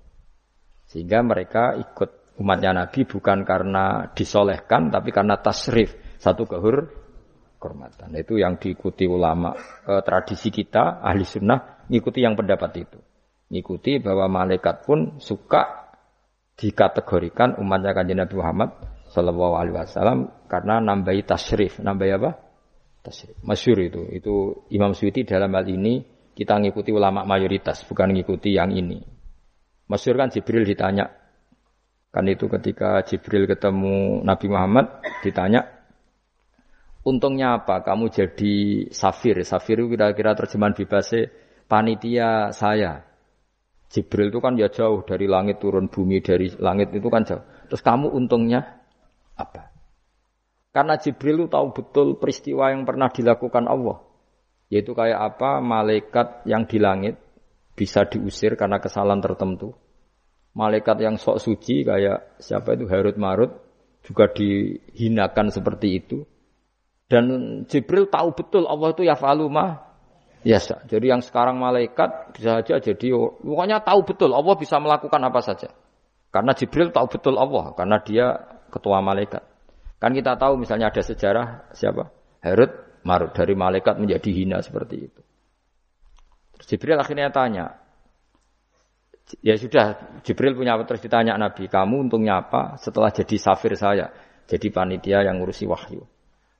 Sehingga 0.89 1.25
mereka 1.25 1.77
ikut 1.77 2.37
umatnya 2.41 2.73
Nabi 2.85 3.05
bukan 3.05 3.45
karena 3.45 4.09
disolehkan 4.13 4.89
tapi 4.89 5.09
karena 5.13 5.37
tasrif 5.37 5.93
satu 6.17 6.45
kehur 6.49 6.89
kehormatan. 7.57 8.13
Itu 8.17 8.37
yang 8.41 8.57
diikuti 8.57 9.07
ulama 9.07 9.55
e, 9.85 10.01
tradisi 10.03 10.51
kita 10.51 10.99
ahli 10.99 11.23
sunnah 11.23 11.87
ngikuti 11.87 12.19
yang 12.21 12.35
pendapat 12.35 12.71
itu. 12.83 12.99
Ngikuti 13.53 14.01
bahwa 14.01 14.43
malaikat 14.43 14.85
pun 14.85 15.21
suka 15.21 15.93
dikategorikan 16.57 17.57
umatnya 17.57 17.93
kanjeng 17.97 18.21
Nabi 18.21 18.35
Muhammad 18.37 18.69
Shallallahu 19.13 19.53
Alaihi 19.57 19.75
Wasallam 19.77 20.19
karena 20.49 20.81
nambahi 20.81 21.21
tasrif, 21.25 21.81
nambahi 21.81 22.11
apa? 22.17 22.31
Tasrif. 23.03 23.35
Masyur 23.43 23.77
itu, 23.83 24.07
itu 24.15 24.35
Imam 24.71 24.95
Suyuti 24.95 25.27
dalam 25.27 25.51
hal 25.51 25.67
ini 25.67 25.99
kita 26.33 26.55
ngikuti 26.57 26.95
ulama 26.95 27.27
mayoritas, 27.27 27.83
bukan 27.83 28.15
ngikuti 28.15 28.55
yang 28.55 28.71
ini. 28.71 29.03
Masyur 29.91 30.15
kan 30.15 30.31
Jibril 30.31 30.63
ditanya, 30.63 31.11
kan 32.09 32.23
itu 32.25 32.47
ketika 32.47 33.03
Jibril 33.03 33.43
ketemu 33.45 34.23
Nabi 34.23 34.47
Muhammad 34.47 35.03
ditanya, 35.19 35.83
Untungnya 37.03 37.59
apa? 37.59 37.83
Kamu 37.83 38.07
jadi 38.07 38.87
safir. 38.87 39.35
Safir 39.43 39.83
itu 39.83 39.91
kira-kira 39.91 40.39
terjemahan 40.39 40.71
bebasnya 40.71 41.27
panitia 41.67 42.55
saya. 42.55 43.03
Jibril 43.91 44.31
itu 44.31 44.39
kan 44.39 44.55
ya 44.55 44.71
jauh 44.71 45.03
dari 45.03 45.27
langit 45.27 45.59
turun 45.59 45.91
bumi 45.91 46.23
dari 46.23 46.47
langit 46.63 46.95
itu 46.95 47.11
kan 47.11 47.27
jauh. 47.27 47.43
Terus 47.67 47.83
kamu 47.83 48.07
untungnya 48.07 48.79
apa? 49.35 49.72
Karena 50.73 50.97
Jibril 50.97 51.45
itu 51.45 51.53
tahu 51.53 51.67
betul 51.69 52.07
peristiwa 52.17 52.73
yang 52.73 52.81
pernah 52.83 53.13
dilakukan 53.13 53.69
Allah. 53.69 54.01
Yaitu 54.73 54.97
kayak 54.97 55.37
apa 55.37 55.61
malaikat 55.61 56.49
yang 56.49 56.65
di 56.65 56.81
langit 56.81 57.21
bisa 57.77 58.09
diusir 58.09 58.57
karena 58.57 58.81
kesalahan 58.81 59.21
tertentu. 59.21 59.77
Malaikat 60.57 60.97
yang 60.97 61.21
sok 61.21 61.37
suci 61.37 61.85
kayak 61.85 62.41
siapa 62.41 62.73
itu 62.73 62.89
Harut 62.89 63.13
Marut 63.21 63.53
juga 64.01 64.33
dihinakan 64.33 65.53
seperti 65.53 66.01
itu. 66.01 66.25
Dan 67.05 67.61
Jibril 67.69 68.09
tahu 68.09 68.33
betul 68.33 68.65
Allah 68.65 68.97
itu 68.97 69.05
ya 69.05 69.13
faluma 69.13 69.93
ya 70.41 70.57
Jadi 70.59 71.05
yang 71.05 71.21
sekarang 71.21 71.55
malaikat 71.61 72.35
bisa 72.35 72.59
saja 72.59 72.81
jadi 72.81 73.07
pokoknya 73.15 73.79
tahu 73.85 74.03
betul 74.03 74.33
Allah 74.33 74.57
bisa 74.57 74.81
melakukan 74.81 75.21
apa 75.21 75.39
saja. 75.45 75.69
Karena 76.33 76.57
Jibril 76.57 76.89
tahu 76.89 77.13
betul 77.13 77.37
Allah 77.37 77.77
karena 77.77 78.01
dia 78.01 78.41
ketua 78.73 79.05
malaikat. 79.05 79.52
Kan 80.03 80.11
kita 80.11 80.35
tahu 80.35 80.59
misalnya 80.59 80.91
ada 80.91 80.99
sejarah 80.99 81.71
siapa? 81.71 82.11
Herod 82.43 82.99
Marut 83.07 83.31
dari 83.31 83.55
malaikat 83.55 84.03
menjadi 84.03 84.35
hina 84.35 84.59
seperti 84.59 84.95
itu. 84.99 85.21
Terus 86.59 86.67
Jibril 86.67 86.99
akhirnya 86.99 87.31
tanya, 87.31 87.79
ya 89.39 89.55
sudah 89.55 90.19
Jibril 90.27 90.59
punya 90.59 90.75
apa 90.75 90.83
terus 90.83 90.99
ditanya 90.99 91.39
Nabi, 91.39 91.71
kamu 91.71 92.11
untungnya 92.11 92.43
apa 92.43 92.75
setelah 92.75 93.15
jadi 93.15 93.39
safir 93.39 93.79
saya, 93.79 94.11
jadi 94.43 94.67
panitia 94.75 95.23
yang 95.23 95.39
ngurusi 95.39 95.63
wahyu. 95.71 96.03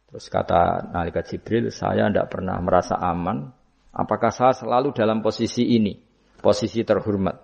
Terus 0.08 0.26
kata 0.32 0.96
Nalika 0.96 1.20
Jibril, 1.28 1.68
saya 1.68 2.08
tidak 2.08 2.32
pernah 2.32 2.56
merasa 2.64 2.96
aman. 2.96 3.52
Apakah 3.92 4.32
saya 4.32 4.56
selalu 4.56 4.96
dalam 4.96 5.20
posisi 5.20 5.76
ini, 5.76 6.00
posisi 6.40 6.80
terhormat, 6.88 7.36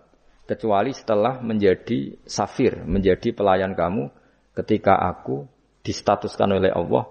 kecuali 0.47 0.95
setelah 0.95 1.43
menjadi 1.43 2.23
safir, 2.23 2.87
menjadi 2.87 3.35
pelayan 3.35 3.75
kamu, 3.75 4.07
ketika 4.55 4.95
aku 4.95 5.58
distatuskan 5.89 6.61
oleh 6.61 6.69
Allah, 6.69 7.09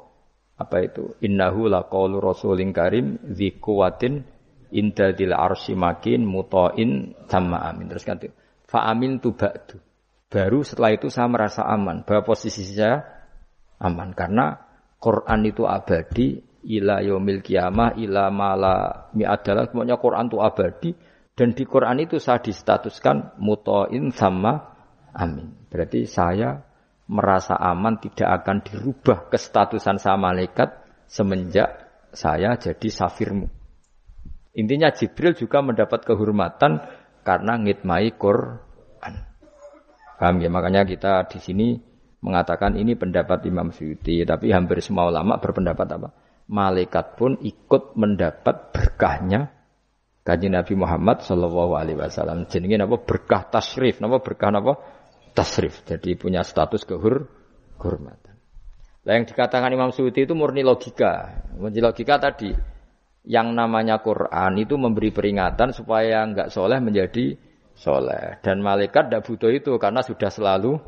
apa 0.54 0.86
itu? 0.86 1.18
Innahu 1.18 1.66
laqaulu 1.66 2.22
rasulin 2.22 2.70
karim 2.70 3.18
dzi 3.26 3.58
quwwatin 3.58 4.22
indadil 4.70 5.34
arsy 5.34 5.74
makin 5.74 6.22
mutain 6.22 7.18
sama 7.26 7.66
amin. 7.66 7.90
Terus 7.90 8.04
kan 8.06 8.22
fa 8.70 8.86
amin 8.86 9.18
tu 9.18 9.34
ba'du. 9.34 9.82
Baru 10.28 10.62
setelah 10.62 10.94
itu 10.94 11.10
saya 11.10 11.26
merasa 11.26 11.64
aman 11.66 12.04
bahwa 12.04 12.22
posisi 12.22 12.62
saya 12.62 13.00
aman 13.80 14.12
karena 14.12 14.60
Quran 15.00 15.40
itu 15.48 15.64
abadi 15.64 16.36
ila 16.68 17.00
yaumil 17.00 17.40
kiamah 17.40 17.96
ila 17.96 18.28
mala 18.28 19.08
adalah 19.14 19.64
semuanya 19.72 19.96
Quran 19.96 20.28
itu 20.28 20.38
abadi 20.42 20.90
dan 21.32 21.56
di 21.56 21.64
Quran 21.64 22.04
itu 22.04 22.20
saya 22.20 22.44
distatuskan 22.44 23.40
mutoin 23.40 24.12
sama 24.12 24.76
amin. 25.16 25.54
Berarti 25.72 26.04
saya 26.04 26.67
merasa 27.08 27.56
aman 27.56 27.96
tidak 27.98 28.44
akan 28.44 28.60
dirubah 28.60 29.32
kestatusan 29.32 29.96
saya 29.96 30.20
malaikat 30.20 30.76
semenjak 31.08 31.88
saya 32.12 32.54
jadi 32.60 32.88
safirmu. 32.92 33.48
Intinya 34.56 34.92
Jibril 34.92 35.32
juga 35.32 35.64
mendapat 35.64 36.04
kehormatan 36.04 36.84
karena 37.24 37.52
ngitmai 37.56 38.12
Quran. 38.16 39.14
Paham 40.18 40.36
ya? 40.42 40.50
Makanya 40.52 40.82
kita 40.84 41.24
di 41.30 41.38
sini 41.38 41.66
mengatakan 42.20 42.74
ini 42.74 42.98
pendapat 42.98 43.46
Imam 43.46 43.70
Suyuti, 43.70 44.26
tapi 44.26 44.50
hampir 44.50 44.82
semua 44.82 45.08
ulama 45.08 45.38
berpendapat 45.38 45.86
apa? 45.94 46.08
Malaikat 46.48 47.14
pun 47.14 47.38
ikut 47.44 47.94
mendapat 47.94 48.72
berkahnya 48.74 49.52
kaji 50.26 50.52
Nabi 50.52 50.74
Muhammad 50.76 51.24
Shallallahu 51.24 51.72
Alaihi 51.72 51.96
Wasallam. 52.00 52.44
Jadi 52.50 52.68
apa 52.76 52.96
berkah 53.00 53.48
tasrif, 53.48 54.00
apa 54.02 54.18
berkah 54.20 54.52
apa 54.52 54.74
tasrif. 55.38 55.86
Jadi 55.86 56.18
punya 56.18 56.42
status 56.42 56.82
kehur 56.82 57.30
kehormatan. 57.78 58.34
Nah, 59.06 59.12
yang 59.14 59.24
dikatakan 59.24 59.70
Imam 59.70 59.94
Suyuti 59.94 60.26
itu 60.26 60.34
murni 60.34 60.66
logika. 60.66 61.46
Murni 61.54 61.78
logika 61.78 62.18
tadi 62.18 62.50
yang 63.22 63.54
namanya 63.54 64.02
Quran 64.02 64.58
itu 64.58 64.74
memberi 64.74 65.14
peringatan 65.14 65.70
supaya 65.70 66.26
nggak 66.26 66.50
soleh 66.50 66.82
menjadi 66.82 67.38
soleh 67.78 68.42
dan 68.42 68.58
malaikat 68.58 69.06
tidak 69.06 69.22
butuh 69.22 69.52
itu 69.54 69.78
karena 69.78 70.02
sudah 70.02 70.32
selalu 70.32 70.80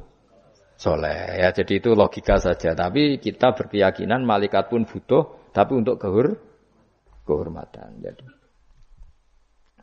soleh 0.75 1.39
ya 1.39 1.53
jadi 1.53 1.79
itu 1.79 1.93
logika 1.93 2.41
saja 2.41 2.73
tapi 2.73 3.21
kita 3.21 3.53
berkeyakinan 3.53 4.25
malaikat 4.25 4.73
pun 4.73 4.89
butuh 4.89 5.53
tapi 5.53 5.77
untuk 5.77 6.01
kehur 6.01 6.41
kehormatan 7.29 8.01
jadi 8.01 8.25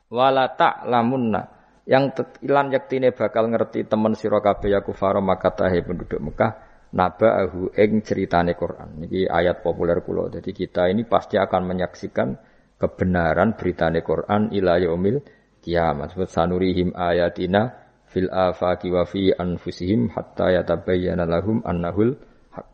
wala 0.10 0.52
lamunna 0.84 1.56
yang 1.88 2.11
ilan 2.43 2.68
yaktine 2.76 3.15
bakal 3.15 3.47
ngerti 3.47 3.88
temen 3.88 4.11
sira 4.11 4.43
kabeh 4.43 4.76
ya 4.76 4.84
kufaro 4.84 5.23
maka 5.23 5.55
tahe 5.55 5.88
penduduk 5.88 6.19
Mekah 6.19 6.51
naba'ahu 6.91 7.72
ing 7.80 8.03
ceritane 8.03 8.59
Quran. 8.59 9.07
Ini 9.07 9.31
ayat 9.31 9.64
populer 9.64 10.03
kula. 10.03 10.27
Jadi 10.27 10.51
kita 10.51 10.91
ini 10.91 11.07
pasti 11.07 11.39
akan 11.39 11.64
menyaksikan 11.64 12.35
kebenaran 12.76 13.55
beritane 13.55 14.03
Quran 14.03 14.51
ila 14.51 14.84
yaumil 14.84 15.23
kiamat. 15.64 16.15
Sanurihim 16.27 16.91
ayatina 16.91 17.72
fil 18.07 18.27
afaqi 18.31 18.91
wa 18.91 19.07
fi 19.07 19.31
anfusihim 19.31 20.11
hatta 20.11 20.59
yatabayyana 20.59 21.23
lahum 21.23 21.64
annahul 21.64 22.19
haq. 22.51 22.68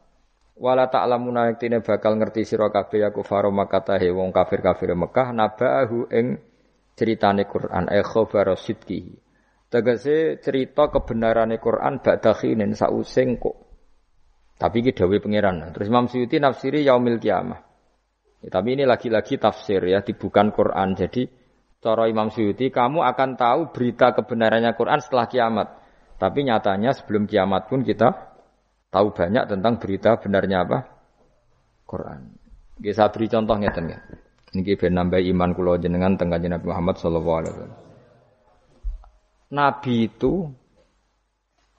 Wala 0.57 0.89
ta'lamuna 0.89 1.53
yaktine 1.53 1.85
bakal 1.85 2.17
ngerti 2.17 2.49
sira 2.49 2.73
kabeh 2.73 3.05
ya 3.05 3.09
kufaro 3.13 3.53
makatahe 3.53 4.09
wong 4.09 4.33
kafir-kafir 4.33 4.93
Mekah 4.97 5.33
nabahu 5.33 6.09
ing 6.13 6.52
ceritane 6.93 7.45
Quran 7.49 7.89
e 7.89 7.99
khabar 8.01 8.53
sidqihi. 8.53 9.13
Tegese 9.69 10.37
cerita 10.37 10.93
kebenarane 10.93 11.57
Quran 11.57 11.97
ba'da 11.97 12.37
khinin 12.37 12.77
sausing 12.77 13.41
kok. 13.41 13.57
Tapi 14.53 14.85
iki 14.85 14.93
dawuh 14.93 15.17
pangeran. 15.17 15.73
Terus 15.73 15.89
Imam 15.89 16.05
Suyuti 16.05 16.37
nafsiri 16.37 16.85
yaumil 16.85 17.17
kiamah. 17.17 17.57
Ya, 18.45 18.49
tapi 18.53 18.77
ini 18.77 18.85
lagi-lagi 18.85 19.41
tafsir 19.41 19.81
ya, 19.81 20.05
bukan 20.05 20.53
Quran. 20.53 20.93
Jadi 20.93 21.25
cara 21.81 22.05
Imam 22.05 22.29
Suyuti 22.29 22.69
kamu 22.69 23.01
akan 23.01 23.29
tahu 23.33 23.73
berita 23.73 24.13
kebenarannya 24.13 24.77
Quran 24.77 25.01
setelah 25.01 25.25
kiamat. 25.25 25.67
Tapi 26.21 26.45
nyatanya 26.45 26.93
sebelum 26.93 27.25
kiamat 27.25 27.65
pun 27.65 27.81
kita 27.81 28.13
tahu 28.93 29.09
banyak 29.11 29.49
tentang 29.49 29.81
berita 29.81 30.21
benarnya 30.21 30.69
apa? 30.69 30.79
Quran. 31.89 32.37
Nggih 32.77 32.93
saya 32.93 33.09
beri 33.09 33.27
contoh 33.27 33.57
ngeten 33.57 33.83
nggih. 33.89 34.01
Niki 34.53 34.77
ben 34.77 34.93
nambah 34.93 35.17
iman 35.33 35.57
kula 35.57 35.81
jenengan 35.81 36.13
teng 36.13 36.29
Kanjeng 36.29 36.53
Nabi 36.53 36.65
Muhammad 36.69 36.95
sallallahu 37.01 37.37
alaihi 37.41 37.53
wasallam. 37.57 37.79
Nabi 39.53 39.95
itu 40.09 40.33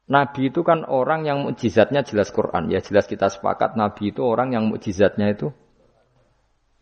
Nabi 0.05 0.40
itu 0.52 0.60
kan 0.66 0.84
orang 0.84 1.24
yang 1.24 1.46
mukjizatnya 1.46 2.05
jelas 2.05 2.34
Quran. 2.34 2.68
Ya 2.68 2.82
jelas 2.82 3.06
kita 3.06 3.30
sepakat 3.30 3.78
Nabi 3.78 4.10
itu 4.10 4.20
orang 4.26 4.52
yang 4.52 4.68
mukjizatnya 4.68 5.32
itu 5.32 5.55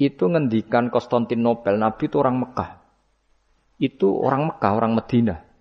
itu 0.00 0.24
ngendikan 0.26 0.88
Konstantinopel. 0.88 1.76
Nabi 1.76 2.08
itu 2.08 2.16
orang 2.18 2.36
Mekah. 2.40 2.70
Itu 3.78 4.16
orang 4.16 4.50
Mekah, 4.50 4.72
orang 4.74 4.92
Medina 4.96 5.52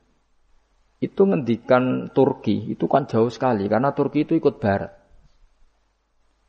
itu 1.01 1.25
ngendikan 1.25 2.13
Turki 2.13 2.69
itu 2.69 2.85
kan 2.85 3.09
jauh 3.09 3.33
sekali 3.33 3.65
karena 3.65 3.89
Turki 3.89 4.21
itu 4.21 4.37
ikut 4.37 4.61
Barat. 4.61 4.93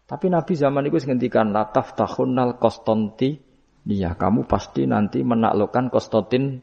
Tapi 0.04 0.28
Nabi 0.28 0.52
zaman 0.52 0.84
itu 0.84 1.00
ngendikan 1.08 1.56
lataf 1.56 1.96
tahunal 1.96 2.60
Konstanti, 2.60 3.32
iya 3.86 4.14
kamu 4.14 4.46
pasti 4.46 4.86
nanti 4.86 5.22
menaklukkan 5.22 5.90
Konstantin 5.90 6.62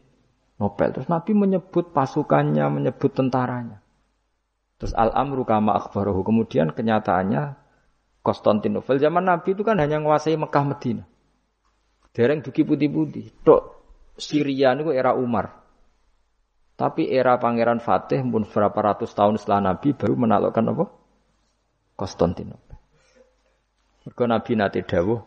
Nobel. 0.60 0.92
Terus 0.92 1.08
Nabi 1.08 1.32
menyebut 1.32 1.96
pasukannya, 1.96 2.68
menyebut 2.68 3.16
tentaranya. 3.16 3.80
Terus 4.80 4.92
al-amru 4.96 5.48
kama 5.48 5.76
akhbaruhu. 5.76 6.24
Kemudian 6.24 6.76
kenyataannya 6.76 7.56
Konstantinopel 8.20 9.00
zaman 9.00 9.24
Nabi 9.24 9.56
itu 9.56 9.64
kan 9.64 9.80
hanya 9.80 10.00
menguasai 10.04 10.36
Mekah 10.36 10.66
Medina. 10.68 11.04
Dereng 12.12 12.44
duki 12.44 12.68
putih-putih. 12.68 13.32
Tok 13.48 13.80
Syria 14.20 14.76
itu 14.76 14.92
era 14.92 15.16
Umar. 15.16 15.64
Tapi 16.76 17.12
era 17.12 17.36
Pangeran 17.40 17.84
Fatih 17.84 18.24
pun 18.24 18.48
berapa 18.48 18.76
ratus 18.76 19.12
tahun 19.12 19.40
setelah 19.40 19.72
Nabi 19.72 19.96
baru 19.96 20.16
menaklukkan 20.16 20.64
apa? 20.76 20.86
Konstantinopel. 21.96 22.80
Mergo 24.08 24.24
Nabi 24.28 24.52
nate 24.56 24.84
dawuh 24.84 25.20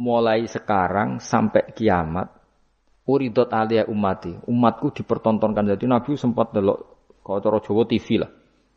mulai 0.00 0.48
sekarang 0.48 1.20
sampai 1.20 1.76
kiamat 1.76 2.32
uridot 3.04 3.52
alia 3.52 3.84
umati. 3.84 4.32
Umatku 4.48 4.96
dipertontonkan. 4.96 5.76
Jadi 5.76 5.84
Nabi 5.84 6.16
sempat 6.16 6.56
delok 6.56 6.78
kalau 7.20 7.44
cara 7.44 7.58
Jawa 7.60 7.84
TV 7.84 8.16
lah. 8.16 8.30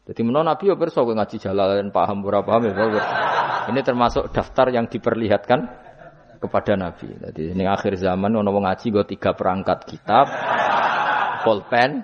Jadi 0.03 0.19
menurut 0.19 0.43
Nabi 0.43 0.67
ya 0.67 0.75
berso 0.75 1.07
ngaji 1.07 1.39
jalan 1.39 1.87
paham 1.95 2.27
berapa 2.27 2.43
paham 2.43 2.67
ya 2.67 2.75
ini 3.71 3.79
termasuk 3.79 4.35
daftar 4.35 4.67
yang 4.67 4.91
diperlihatkan 4.91 5.63
kepada 6.43 6.75
Nabi. 6.75 7.07
Jadi 7.07 7.55
ini 7.55 7.63
akhir 7.63 7.95
zaman 7.95 8.35
ono 8.35 8.51
ngaji 8.51 8.91
gue 8.91 9.05
tiga 9.15 9.31
perangkat 9.31 9.87
kitab 9.87 10.27
pulpen, 11.43 12.03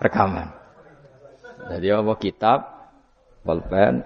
rekaman. 0.00 0.48
Jadi 1.68 1.86
apa 1.92 2.14
kitab, 2.16 2.58
pulpen, 3.44 4.04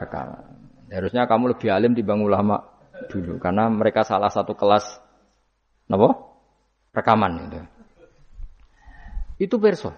rekaman. 0.00 0.44
Harusnya 0.92 1.24
kamu 1.24 1.56
lebih 1.56 1.68
alim 1.72 1.92
di 1.96 2.04
dibanding 2.04 2.28
ulama 2.28 2.71
dulu 3.08 3.38
karena 3.42 3.70
mereka 3.70 4.06
salah 4.06 4.30
satu 4.30 4.54
kelas 4.54 5.00
apa? 5.92 6.08
Rekaman 6.92 7.32
itu. 7.48 7.60
Itu 9.42 9.56
perso. 9.58 9.90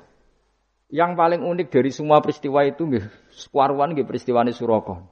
Yang 0.88 1.18
paling 1.18 1.42
unik 1.42 1.68
dari 1.74 1.90
semua 1.90 2.22
peristiwa 2.22 2.62
itu 2.62 2.86
nggih 2.86 3.04
sekuaruan 3.34 3.92
nggih 3.92 4.06
peristiwane 4.06 4.54
Suraka. 4.54 5.02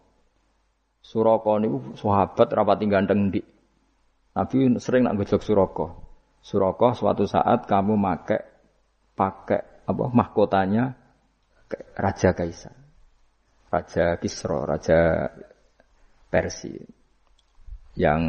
Suraka 1.03 1.53
niku 1.59 1.99
sahabat 1.99 2.49
rapat 2.55 2.79
ganteng 2.87 3.35
di. 3.35 3.43
Nabi 4.33 4.79
sering 4.79 5.05
nak 5.05 5.19
gojok 5.19 5.43
Suraka. 5.43 5.87
Suraka 6.39 6.95
suatu 6.95 7.27
saat 7.27 7.67
kamu 7.67 7.99
make 7.99 8.39
pakai 9.19 9.85
apa 9.85 10.05
mahkotanya 10.11 10.95
Raja 11.99 12.31
Kaisar. 12.37 12.77
Raja 13.73 14.21
Kisro, 14.21 14.69
Raja 14.69 15.33
Persia. 16.29 17.02
Yang 17.97 18.23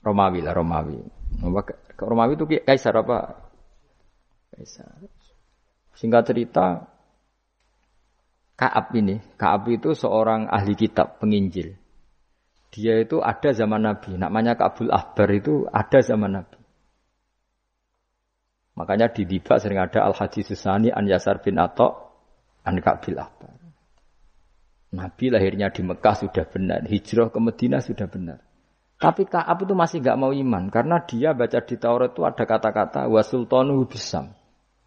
Romawi 0.00 0.40
lah, 0.40 0.56
Romawi. 0.56 0.96
Romawi 2.00 2.32
itu 2.36 2.46
Kaisar 2.64 2.96
apa? 2.96 3.36
Kaisar. 4.56 4.88
Singkat 5.96 6.32
cerita, 6.32 6.88
Kaab 8.56 8.92
ini, 8.96 9.20
Kaab 9.36 9.68
itu 9.68 9.92
seorang 9.92 10.48
ahli 10.48 10.76
kitab, 10.76 11.20
penginjil. 11.20 11.76
Dia 12.70 13.02
itu 13.02 13.18
ada 13.18 13.50
zaman 13.50 13.82
Nabi, 13.82 14.14
namanya 14.14 14.54
Kaabul 14.54 14.94
Ahbar 14.94 15.28
itu 15.34 15.66
ada 15.68 15.98
zaman 16.00 16.38
Nabi. 16.38 16.60
Makanya 18.78 19.10
di 19.10 19.26
Diba 19.26 19.58
sering 19.58 19.82
ada 19.82 20.06
Al 20.06 20.14
Haji 20.14 20.46
Susani 20.46 20.88
An 20.94 21.04
Yasar 21.04 21.42
bin 21.42 21.58
Atok 21.58 22.14
An 22.62 22.78
Kabil 22.78 23.18
Akbar. 23.18 23.52
Nabi 24.90 25.26
lahirnya 25.30 25.70
di 25.70 25.82
Mekah 25.82 26.16
sudah 26.18 26.46
benar, 26.46 26.86
hijrah 26.86 27.30
ke 27.30 27.38
Medina 27.42 27.78
sudah 27.82 28.06
benar. 28.06 28.38
Tapi 29.00 29.24
Kaab 29.24 29.64
itu 29.64 29.72
masih 29.72 30.04
nggak 30.04 30.18
mau 30.20 30.28
iman 30.28 30.68
karena 30.68 31.00
dia 31.08 31.32
baca 31.32 31.56
di 31.64 31.76
Taurat 31.80 32.12
itu 32.12 32.20
ada 32.28 32.44
kata-kata 32.44 33.08
wasultanu 33.08 33.88
bisam. 33.88 34.36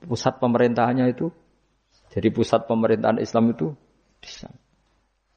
Pusat 0.05 0.37
pemerintahannya 0.37 1.09
itu 1.09 1.33
jadi 2.13 2.29
pusat 2.29 2.69
pemerintahan 2.69 3.17
Islam 3.17 3.57
itu 3.57 3.73
Bisam. 4.21 4.53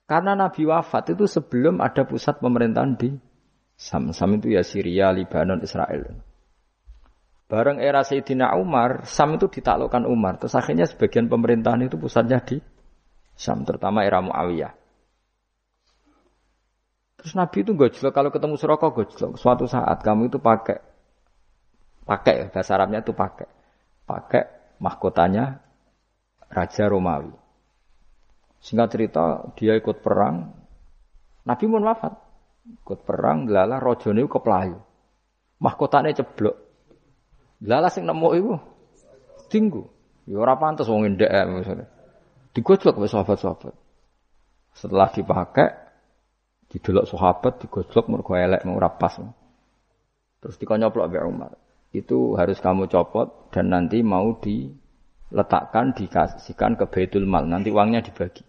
Karena 0.06 0.38
Nabi 0.38 0.62
wafat 0.68 1.16
itu 1.16 1.26
sebelum 1.26 1.82
ada 1.82 2.06
pusat 2.06 2.38
pemerintahan 2.38 2.94
di 2.94 3.10
Sam. 3.74 4.14
Sam 4.14 4.38
itu 4.38 4.54
ya 4.54 4.62
Syria, 4.62 5.10
Lebanon, 5.10 5.58
Israel. 5.66 6.14
Bareng 7.50 7.82
era 7.82 8.06
Sayyidina 8.06 8.54
Umar, 8.54 9.02
Sam 9.02 9.34
itu 9.34 9.50
ditaklukkan 9.50 10.06
Umar. 10.06 10.38
Terus 10.38 10.54
akhirnya 10.54 10.86
sebagian 10.86 11.26
pemerintahan 11.26 11.90
itu 11.90 11.98
pusatnya 11.98 12.38
di 12.46 12.62
Sam, 13.34 13.66
terutama 13.66 14.06
era 14.06 14.22
Muawiyah. 14.22 14.85
Terus 17.26 17.42
Nabi 17.42 17.66
itu 17.66 17.74
gojlok 17.74 18.14
kalau 18.14 18.30
ketemu 18.30 18.54
Suraka 18.54 18.86
gojlok. 18.94 19.34
Suatu 19.34 19.66
saat 19.66 19.98
kamu 19.98 20.30
itu 20.30 20.38
pakai 20.38 20.78
pakai 22.06 22.54
bahasa 22.54 22.78
Arabnya 22.78 23.02
itu 23.02 23.10
pakai 23.10 23.50
pakai 24.06 24.46
mahkotanya 24.78 25.58
Raja 26.46 26.86
Romawi. 26.86 27.34
Singkat 28.62 28.88
cerita 28.94 29.42
dia 29.58 29.74
ikut 29.74 30.06
perang. 30.06 30.54
Nabi 31.42 31.66
pun 31.66 31.82
wafat. 31.82 32.14
Ikut 32.86 33.02
perang, 33.02 33.50
lala 33.50 33.82
rojone 33.82 34.22
keplayu. 34.30 34.78
Mahkotanya 35.58 36.14
ceblok. 36.14 36.54
Lala 37.66 37.90
sing 37.90 38.06
nemu 38.06 38.28
iku 38.38 38.54
tinggu. 39.50 39.82
Ya 40.30 40.38
ora 40.38 40.54
pantes 40.54 40.86
wong 40.86 41.18
ndek 41.18 41.30
misalnya. 41.50 41.90
Digojlok 42.54 43.02
wis 43.02 43.10
sahabat-sahabat. 43.10 43.74
Setelah 44.78 45.10
dipakai 45.10 45.85
didelok 46.70 47.06
sahabat 47.06 47.62
digojlok 47.62 48.06
mergo 48.10 48.32
elek 48.34 48.66
ora 48.66 48.90
pas. 48.90 49.18
Terus 50.42 50.56
dikonyoplok 50.60 51.08
mbek 51.10 51.24
Umar. 51.26 51.52
Itu 51.94 52.36
harus 52.36 52.60
kamu 52.60 52.90
copot 52.92 53.48
dan 53.54 53.72
nanti 53.72 54.04
mau 54.04 54.36
diletakkan 54.36 55.96
dikasihkan 55.96 56.76
ke 56.76 56.84
Baitul 56.90 57.24
Mal. 57.24 57.48
Nanti 57.48 57.72
uangnya 57.72 58.04
dibagi. 58.04 58.44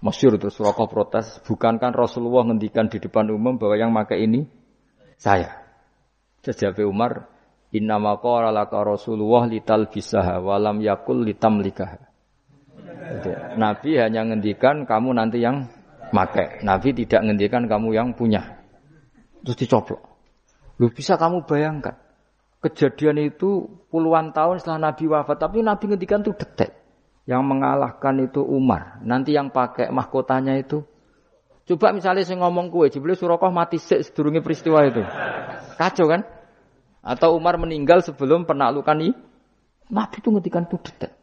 Masyur 0.00 0.40
terus 0.40 0.56
rokok 0.56 0.88
protes, 0.88 1.44
bukankah 1.44 1.92
Rasulullah 1.92 2.48
ngendikan 2.48 2.88
di 2.88 2.96
depan 2.96 3.28
umum 3.28 3.60
bahwa 3.60 3.76
yang 3.76 3.92
pakai 3.92 4.24
ini 4.24 4.48
saya. 5.20 5.60
Sejak 6.40 6.80
Umar, 6.80 7.28
Inna 7.70 8.00
qala 8.18 8.50
laka 8.50 8.80
Rasulullah 8.80 9.44
lital 9.46 9.92
bisaha 9.92 10.40
walam 10.40 10.80
yakul 10.80 11.22
litam 11.22 11.60
likaha. 11.60 12.00
Nabi 13.60 14.00
hanya 14.00 14.26
ngendikan 14.26 14.88
kamu 14.88 15.14
nanti 15.14 15.44
yang 15.44 15.68
make. 16.12 16.62
Nabi 16.62 16.94
tidak 16.94 17.20
ngendikan 17.26 17.66
kamu 17.66 17.94
yang 17.96 18.08
punya. 18.14 18.60
Terus 19.44 19.56
dicoplok. 19.56 20.00
Lu 20.80 20.88
bisa 20.88 21.20
kamu 21.20 21.44
bayangkan. 21.44 21.96
Kejadian 22.60 23.32
itu 23.32 23.68
puluhan 23.88 24.36
tahun 24.36 24.60
setelah 24.60 24.92
Nabi 24.92 25.08
wafat. 25.08 25.36
Tapi 25.40 25.64
Nabi 25.64 25.84
ngendikan 25.92 26.20
itu 26.20 26.32
detek. 26.36 26.76
Yang 27.28 27.42
mengalahkan 27.44 28.14
itu 28.20 28.40
Umar. 28.44 29.00
Nanti 29.04 29.36
yang 29.36 29.52
pakai 29.52 29.88
mahkotanya 29.92 30.56
itu. 30.60 30.84
Coba 31.68 31.92
misalnya 31.94 32.26
saya 32.26 32.40
ngomong 32.42 32.72
kue. 32.72 32.88
Jibril 32.90 33.14
Surakoh 33.14 33.52
mati 33.52 33.78
sedurungi 33.78 34.42
peristiwa 34.42 34.82
itu. 34.88 35.04
Kacau 35.76 36.08
kan? 36.08 36.26
Atau 37.00 37.38
Umar 37.38 37.56
meninggal 37.56 38.02
sebelum 38.04 38.44
penaklukan 38.44 38.96
ini. 39.00 39.12
Nabi 39.90 40.16
itu 40.20 40.28
ngetikan 40.32 40.64
itu 40.68 40.76
detail. 40.80 41.19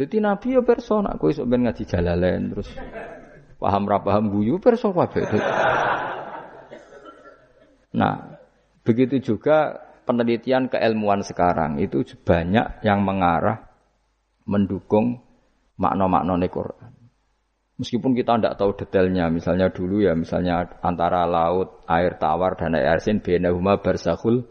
Jadi 0.00 0.16
Nabi 0.16 0.56
ya 0.56 0.64
perso 0.64 1.04
nak 1.04 1.20
sok 1.20 1.44
ben 1.44 1.68
ngaji 1.68 1.84
jalalen 1.84 2.56
terus 2.56 2.72
paham 3.60 3.84
ra 3.84 4.00
paham 4.00 4.32
guyu 4.32 4.56
perso 4.56 4.96
kabeh. 4.96 5.28
Nah, 8.00 8.40
begitu 8.80 9.20
juga 9.20 9.76
penelitian 10.08 10.72
keilmuan 10.72 11.20
sekarang 11.20 11.76
itu 11.84 12.00
banyak 12.24 12.80
yang 12.80 13.04
mengarah 13.04 13.60
mendukung 14.48 15.20
makna-makna 15.76 16.48
Quran. 16.48 16.90
Meskipun 17.76 18.12
kita 18.12 18.36
tidak 18.36 18.56
tahu 18.60 18.76
detailnya, 18.76 19.28
misalnya 19.32 19.72
dulu 19.72 20.04
ya, 20.04 20.12
misalnya 20.12 20.68
antara 20.84 21.24
laut, 21.24 21.80
air 21.88 22.20
tawar 22.20 22.52
dan 22.56 22.76
air 22.76 23.00
asin, 23.00 23.24
benahuma 23.24 23.80
barzakhul 23.80 24.44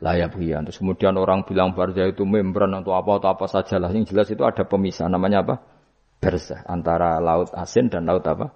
layak 0.00 0.34
ya. 0.40 0.64
Terus 0.64 0.80
kemudian 0.80 1.14
orang 1.20 1.44
bilang 1.44 1.76
barzah 1.76 2.08
itu 2.08 2.24
membran 2.24 2.72
atau 2.74 2.96
apa 2.96 3.20
atau 3.20 3.28
apa 3.30 3.46
saja 3.46 3.76
lah. 3.76 3.92
Yang 3.92 4.16
jelas 4.16 4.28
itu 4.32 4.42
ada 4.42 4.64
pemisah. 4.64 5.06
Namanya 5.06 5.44
apa? 5.44 5.54
Barzah 6.20 6.64
antara 6.68 7.20
laut 7.20 7.52
asin 7.52 7.92
dan 7.92 8.08
laut 8.08 8.24
apa? 8.24 8.52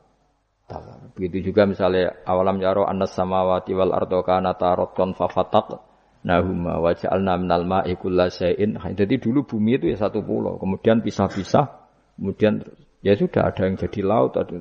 Tawar. 0.65 1.13
Begitu 1.13 1.53
juga 1.53 1.69
misalnya 1.69 2.25
awalam 2.25 2.57
yaro 2.57 2.89
anas 2.89 3.13
samawati 3.13 3.77
wal 3.77 3.93
ardo 3.93 4.25
kana 4.25 4.57
taroton 4.57 5.13
fafatak 5.13 5.85
nahuma 6.25 6.81
wa 6.81 6.91
ja'alna 6.97 7.37
minal 7.37 7.69
ma'i 7.69 7.95
kullasyai'in. 8.01 8.81
Nah, 8.81 8.89
jadi 8.97 9.21
dulu 9.21 9.45
bumi 9.45 9.77
itu 9.77 9.93
ya 9.93 10.01
satu 10.01 10.25
pulau, 10.25 10.57
kemudian 10.57 11.05
pisah-pisah, 11.05 11.69
kemudian 12.17 12.65
ya 13.05 13.13
sudah 13.13 13.53
ada 13.53 13.69
yang 13.69 13.77
jadi 13.77 14.01
laut 14.01 14.41
ada. 14.41 14.57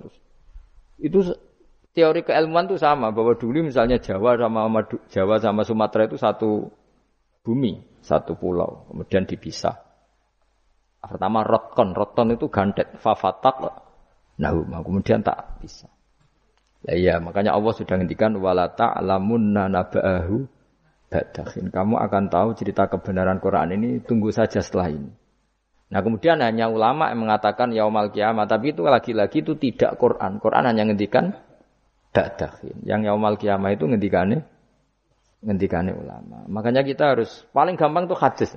Itu 0.99 1.23
teori 1.93 2.25
keilmuan 2.25 2.65
itu 2.65 2.81
sama 2.81 3.13
bahwa 3.13 3.37
dulu 3.37 3.61
misalnya 3.61 4.01
Jawa 4.01 4.35
sama 4.35 4.81
Jawa 5.13 5.35
sama 5.37 5.61
Sumatera 5.61 6.09
itu 6.09 6.17
satu 6.17 6.73
bumi, 7.45 7.79
satu 8.01 8.33
pulau, 8.33 8.89
kemudian 8.89 9.29
dipisah. 9.29 9.77
Pertama 11.03 11.45
rotkon, 11.45 11.93
rotkon 11.93 12.33
itu 12.33 12.47
gandet, 12.47 12.95
fafatak, 12.97 13.59
nah 14.39 14.51
kemudian 14.81 15.21
tak 15.21 15.61
bisa. 15.61 15.85
Ya, 16.83 16.93
iya, 16.99 17.15
makanya 17.19 17.55
Allah 17.55 17.71
sudah 17.71 17.95
ngendikan 17.95 18.35
wala 18.39 18.71
ta'lamunna 18.75 19.71
naba'ahu 19.71 20.35
ba'dahin. 21.07 21.71
Kamu 21.71 21.95
akan 21.95 22.23
tahu 22.27 22.49
cerita 22.59 22.91
kebenaran 22.91 23.39
Quran 23.39 23.75
ini 23.79 23.89
tunggu 24.03 24.35
saja 24.35 24.59
setelah 24.59 24.91
ini. 24.91 25.11
Nah 25.93 25.99
kemudian 26.01 26.41
hanya 26.41 26.67
ulama 26.67 27.13
yang 27.13 27.27
mengatakan 27.27 27.71
yaumal 27.71 28.09
kiamat, 28.09 28.49
tapi 28.51 28.73
itu 28.75 28.83
lagi-lagi 28.83 29.45
itu 29.45 29.55
tidak 29.55 29.95
Quran. 30.01 30.41
Quran 30.41 30.63
hanya 30.65 30.83
ngendikan 30.89 31.37
dakhin. 32.13 32.77
Yang 32.85 33.09
yaumal 33.09 33.35
kiamah 33.35 33.73
itu 33.73 33.89
ngendikane 33.89 34.45
ngendikane 35.43 35.91
ulama. 35.91 36.45
Makanya 36.47 36.85
kita 36.85 37.17
harus 37.17 37.43
paling 37.51 37.75
gampang 37.75 38.07
tuh 38.07 38.15
hadis. 38.15 38.55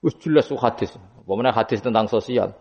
Wis 0.00 0.14
jelas 0.22 0.46
tuh 0.46 0.60
hadis. 0.60 0.94
Pokoknya 1.26 1.50
hadis 1.50 1.82
tentang 1.82 2.06
sosial. 2.06 2.54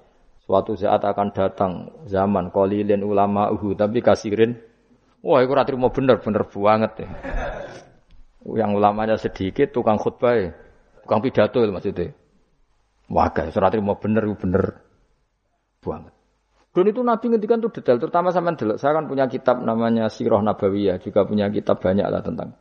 Suatu 0.44 0.74
saat 0.74 1.06
akan 1.06 1.30
datang 1.30 1.72
zaman 2.10 2.50
kolilin 2.50 3.06
ulama 3.06 3.54
uhu 3.54 3.78
tapi 3.78 4.02
kasirin 4.02 4.58
wah 5.22 5.46
itu 5.46 5.54
ratri 5.54 5.78
mau 5.78 5.94
bener 5.94 6.18
bener 6.18 6.42
banget 6.50 7.06
ya. 7.06 7.10
Yang 8.50 8.72
ulamanya 8.82 9.16
sedikit 9.22 9.70
tukang 9.70 10.02
khutbah 10.02 10.34
ya. 10.34 10.50
Tukang 11.06 11.22
pidato 11.22 11.62
maksudnya. 11.70 12.18
Wah, 13.10 13.30
guys, 13.34 13.58
ratri 13.58 13.82
mau 13.82 13.98
bener 13.98 14.26
bener 14.38 14.86
banget. 15.82 16.14
Dan 16.70 16.86
itu 16.86 17.02
Nabi 17.02 17.26
ngendikan 17.34 17.58
tuh 17.60 17.74
detail, 17.74 17.98
terutama 17.98 18.30
sama 18.30 18.54
delok. 18.54 18.78
Saya 18.78 18.94
kan 18.94 19.10
punya 19.10 19.26
kitab 19.26 19.60
namanya 19.66 20.06
Sirah 20.08 20.40
Nabawiyah, 20.40 21.02
juga 21.02 21.26
punya 21.26 21.50
kitab 21.50 21.82
banyak 21.82 22.06
lah 22.06 22.22
tentang 22.22 22.54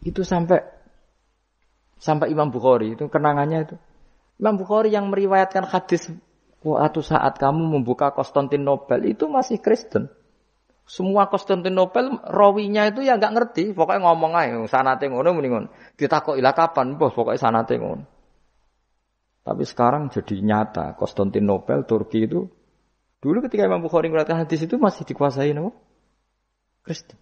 itu 0.00 0.24
sampai 0.24 0.64
sampai 2.00 2.32
Imam 2.32 2.48
Bukhari 2.48 2.96
itu 2.96 3.08
kenangannya 3.12 3.68
itu. 3.68 3.76
Imam 4.40 4.56
Bukhari 4.56 4.88
yang 4.88 5.12
meriwayatkan 5.12 5.68
hadis 5.68 6.08
waktu 6.64 7.00
saat 7.04 7.36
kamu 7.36 7.80
membuka 7.80 8.16
Konstantinopel 8.16 9.04
itu 9.04 9.28
masih 9.28 9.60
Kristen. 9.60 10.08
Semua 10.88 11.28
Konstantinopel 11.28 12.24
rawinya 12.24 12.88
itu 12.88 13.04
ya 13.04 13.20
nggak 13.20 13.34
ngerti, 13.36 13.64
pokoknya 13.76 14.00
ngomong 14.10 14.32
aja 14.34 14.56
sanate 14.66 15.06
ngono 15.12 15.36
mendingan. 15.36 15.64
Kita 15.94 16.24
kok 16.24 16.40
ilah 16.40 16.56
kapan, 16.56 16.96
bos 16.96 17.12
pokoknya 17.12 17.38
sanate 17.38 17.76
ngono. 17.76 18.04
Tapi 19.44 19.62
sekarang 19.68 20.08
jadi 20.08 20.40
nyata 20.40 20.96
Konstantinopel 20.96 21.84
Turki 21.84 22.24
itu 22.24 22.48
Dulu 23.20 23.44
ketika 23.44 23.68
Imam 23.68 23.84
Bukhari 23.84 24.08
mengatakan 24.08 24.48
hadis 24.48 24.64
itu 24.64 24.80
masih 24.80 25.04
dikuasai 25.04 25.52
nama 25.52 25.68
Kristen. 26.80 27.20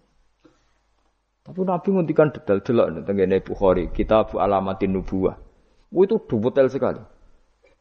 Tapi 1.43 1.59
Nabi 1.65 1.87
nguntikan 1.91 2.31
detail 2.31 2.63
delok 2.63 3.03
tentang 3.03 3.43
Bukhari, 3.43 3.91
kitab 3.91 4.31
alamatin 4.39 4.95
nubuah. 4.95 5.35
Oh, 5.91 6.05
itu 6.05 6.21
detail 6.21 6.69
sekali. 6.71 7.01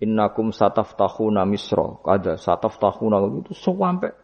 Innakum 0.03 0.55
sataftahuna 0.55 1.43
misro, 1.45 2.01
kada 2.03 2.39
sataftahuna 2.39 3.19
itu 3.43 3.53
sampai 3.55 4.15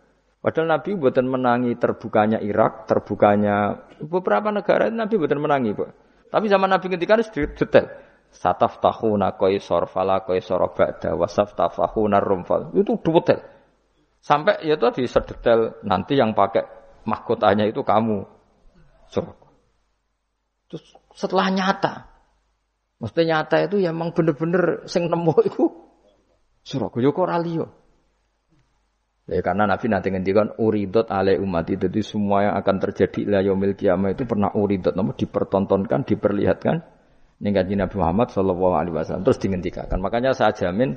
Padahal 0.45 0.77
Nabi 0.77 0.93
buatan 1.01 1.25
menangi 1.25 1.73
terbukanya 1.81 2.37
Irak, 2.37 2.85
terbukanya 2.85 3.81
beberapa 3.97 4.53
negara 4.53 4.93
Nabi 4.93 5.17
buatan 5.17 5.41
menangi, 5.41 5.73
Pak. 5.73 5.91
Tapi 6.29 6.53
zaman 6.53 6.69
Nabi 6.69 6.93
ketika 6.93 7.17
itu 7.17 7.49
detail. 7.49 7.89
Sataftahuna 8.29 9.41
qaisar 9.41 9.89
fala 9.89 10.21
qaisar 10.21 10.61
ba'da 10.69 11.17
wasaftahuna 11.17 12.21
rumfal. 12.21 12.77
Itu 12.77 13.01
detail. 13.01 13.54
Sampai 14.25 14.65
ya 14.65 14.81
tadi 14.81 15.05
sedetail 15.05 15.85
nanti 15.85 16.17
yang 16.17 16.33
pakai 16.33 16.65
mahkotanya 17.05 17.69
itu 17.69 17.85
kamu. 17.85 18.25
Surga. 19.13 19.37
Terus 20.73 20.97
setelah 21.13 21.53
nyata. 21.53 22.09
Maksudnya 23.05 23.45
nyata 23.45 23.69
itu 23.69 23.85
ya 23.85 23.93
emang 23.93 24.17
bener-bener 24.17 24.89
sing 24.89 25.13
nemu 25.13 25.35
itu 25.45 25.69
surga. 26.65 26.97
Yo 27.05 27.13
kok. 27.13 27.29
Ya 29.29 29.41
karena 29.45 29.69
Nabi 29.69 29.93
nanti 29.93 30.09
ngendikan 30.09 30.57
uridot 30.57 31.05
ale 31.13 31.37
umat 31.41 31.69
itu 31.69 31.85
jadi 31.89 32.01
semua 32.01 32.49
yang 32.49 32.55
akan 32.61 32.77
terjadi 32.81 33.21
la 33.29 33.41
yaumil 33.45 33.77
kiamah 33.77 34.17
itu 34.17 34.25
pernah 34.25 34.53
uridot 34.57 34.93
namun 34.97 35.17
dipertontonkan, 35.17 36.05
diperlihatkan 36.05 36.81
ning 37.45 37.53
Nabi 37.57 37.97
Muhammad 37.97 38.33
sallallahu 38.33 38.73
alaihi 38.73 38.97
wasallam 38.97 39.25
terus 39.25 39.41
dihentikan. 39.41 39.89
Makanya 40.01 40.33
saya 40.33 40.57
jamin 40.57 40.97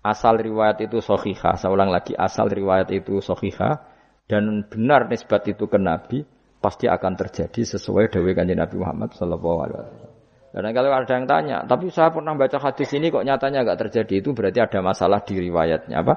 asal 0.00 0.40
riwayat 0.40 0.80
itu 0.80 1.04
sohiha, 1.04 1.60
saya 1.60 1.70
ulang 1.72 1.92
lagi 1.92 2.16
asal 2.16 2.48
riwayat 2.48 2.88
itu 2.92 3.20
sohiha 3.20 3.84
dan 4.24 4.64
benar 4.68 5.10
nisbat 5.10 5.44
itu 5.50 5.68
ke 5.68 5.76
Nabi 5.76 6.24
pasti 6.60 6.88
akan 6.88 7.16
terjadi 7.16 7.76
sesuai 7.76 8.12
dawai 8.12 8.32
kanjeng 8.36 8.60
Nabi 8.60 8.76
Muhammad 8.80 9.16
Shallallahu 9.16 9.58
Alaihi 9.64 9.76
Wasallam. 9.80 10.12
Dan 10.50 10.66
kalau 10.74 10.90
ada 10.90 11.12
yang 11.14 11.26
tanya, 11.30 11.58
tapi 11.62 11.94
saya 11.94 12.10
pernah 12.10 12.34
baca 12.34 12.58
hadis 12.58 12.90
ini 12.90 13.14
kok 13.14 13.22
nyatanya 13.22 13.62
nggak 13.62 13.80
terjadi 13.86 14.14
itu 14.18 14.34
berarti 14.34 14.58
ada 14.58 14.82
masalah 14.82 15.22
di 15.22 15.38
riwayatnya 15.38 16.02
apa? 16.02 16.14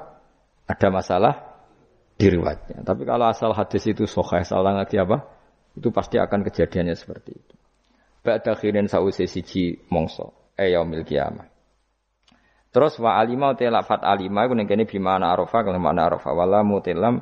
Ada 0.66 0.88
masalah 0.90 1.34
di 2.18 2.28
riwayatnya. 2.34 2.82
Tapi 2.82 3.06
kalau 3.06 3.30
asal 3.30 3.54
hadis 3.54 3.86
itu 3.86 4.10
sohih, 4.10 4.42
saya 4.42 4.58
ulang 4.58 4.82
lagi 4.82 4.98
apa? 4.98 5.22
Itu 5.78 5.94
pasti 5.94 6.18
akan 6.18 6.42
kejadiannya 6.50 6.98
seperti 6.98 7.32
itu. 7.38 7.56
Ba'da 8.26 8.58
khirin 8.58 8.90
sa'usi 8.90 9.30
siji 9.30 9.86
mongso, 9.94 10.54
eh 10.58 10.74
yaumil 10.74 11.06
kiamah. 11.06 11.53
Terus 12.74 12.98
wa 12.98 13.22
alima 13.22 13.54
te 13.54 13.70
lafat 13.70 14.02
alima 14.02 14.50
iku 14.50 14.58
ning 14.58 14.66
kene 14.66 14.90
bimana 14.90 15.30
arafa 15.30 15.62
kalau 15.62 15.78
mana 15.78 16.10
arafa 16.10 16.34
wala 16.34 16.66
mutilam 16.66 17.22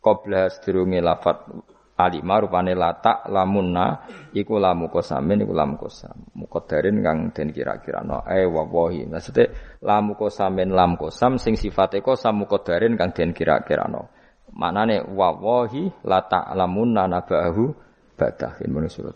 qabla 0.00 0.48
sedurunge 0.48 1.04
lafat 1.04 1.44
alima 1.98 2.40
rupane 2.40 2.72
latak 2.72 3.28
lamunna 3.28 4.08
iku 4.32 4.56
lamu 4.56 4.88
kosamin 4.88 5.44
iku 5.44 5.52
lamu 5.52 5.76
kosam. 5.76 6.14
Muqaddarin 6.32 7.04
kang 7.04 7.34
den 7.36 7.52
kira-kira 7.52 8.00
no 8.00 8.24
eh 8.24 8.48
wawahi 8.48 9.04
maksudnya 9.10 9.52
lamu 9.84 10.16
kosamin 10.16 10.72
lam 10.72 10.96
kosam 10.96 11.36
sing 11.36 11.58
sifate 11.60 12.00
kosam 12.00 12.40
muqaddarin 12.46 12.96
kang 12.96 13.12
den 13.12 13.36
kira-kira 13.36 13.90
no 13.92 14.08
manane 14.56 15.04
wawahi 15.04 16.06
latak 16.06 16.48
lamunna 16.56 17.04
nabahu 17.04 17.76
badahin 18.16 18.72
menurut 18.72 18.88
surat 18.88 19.14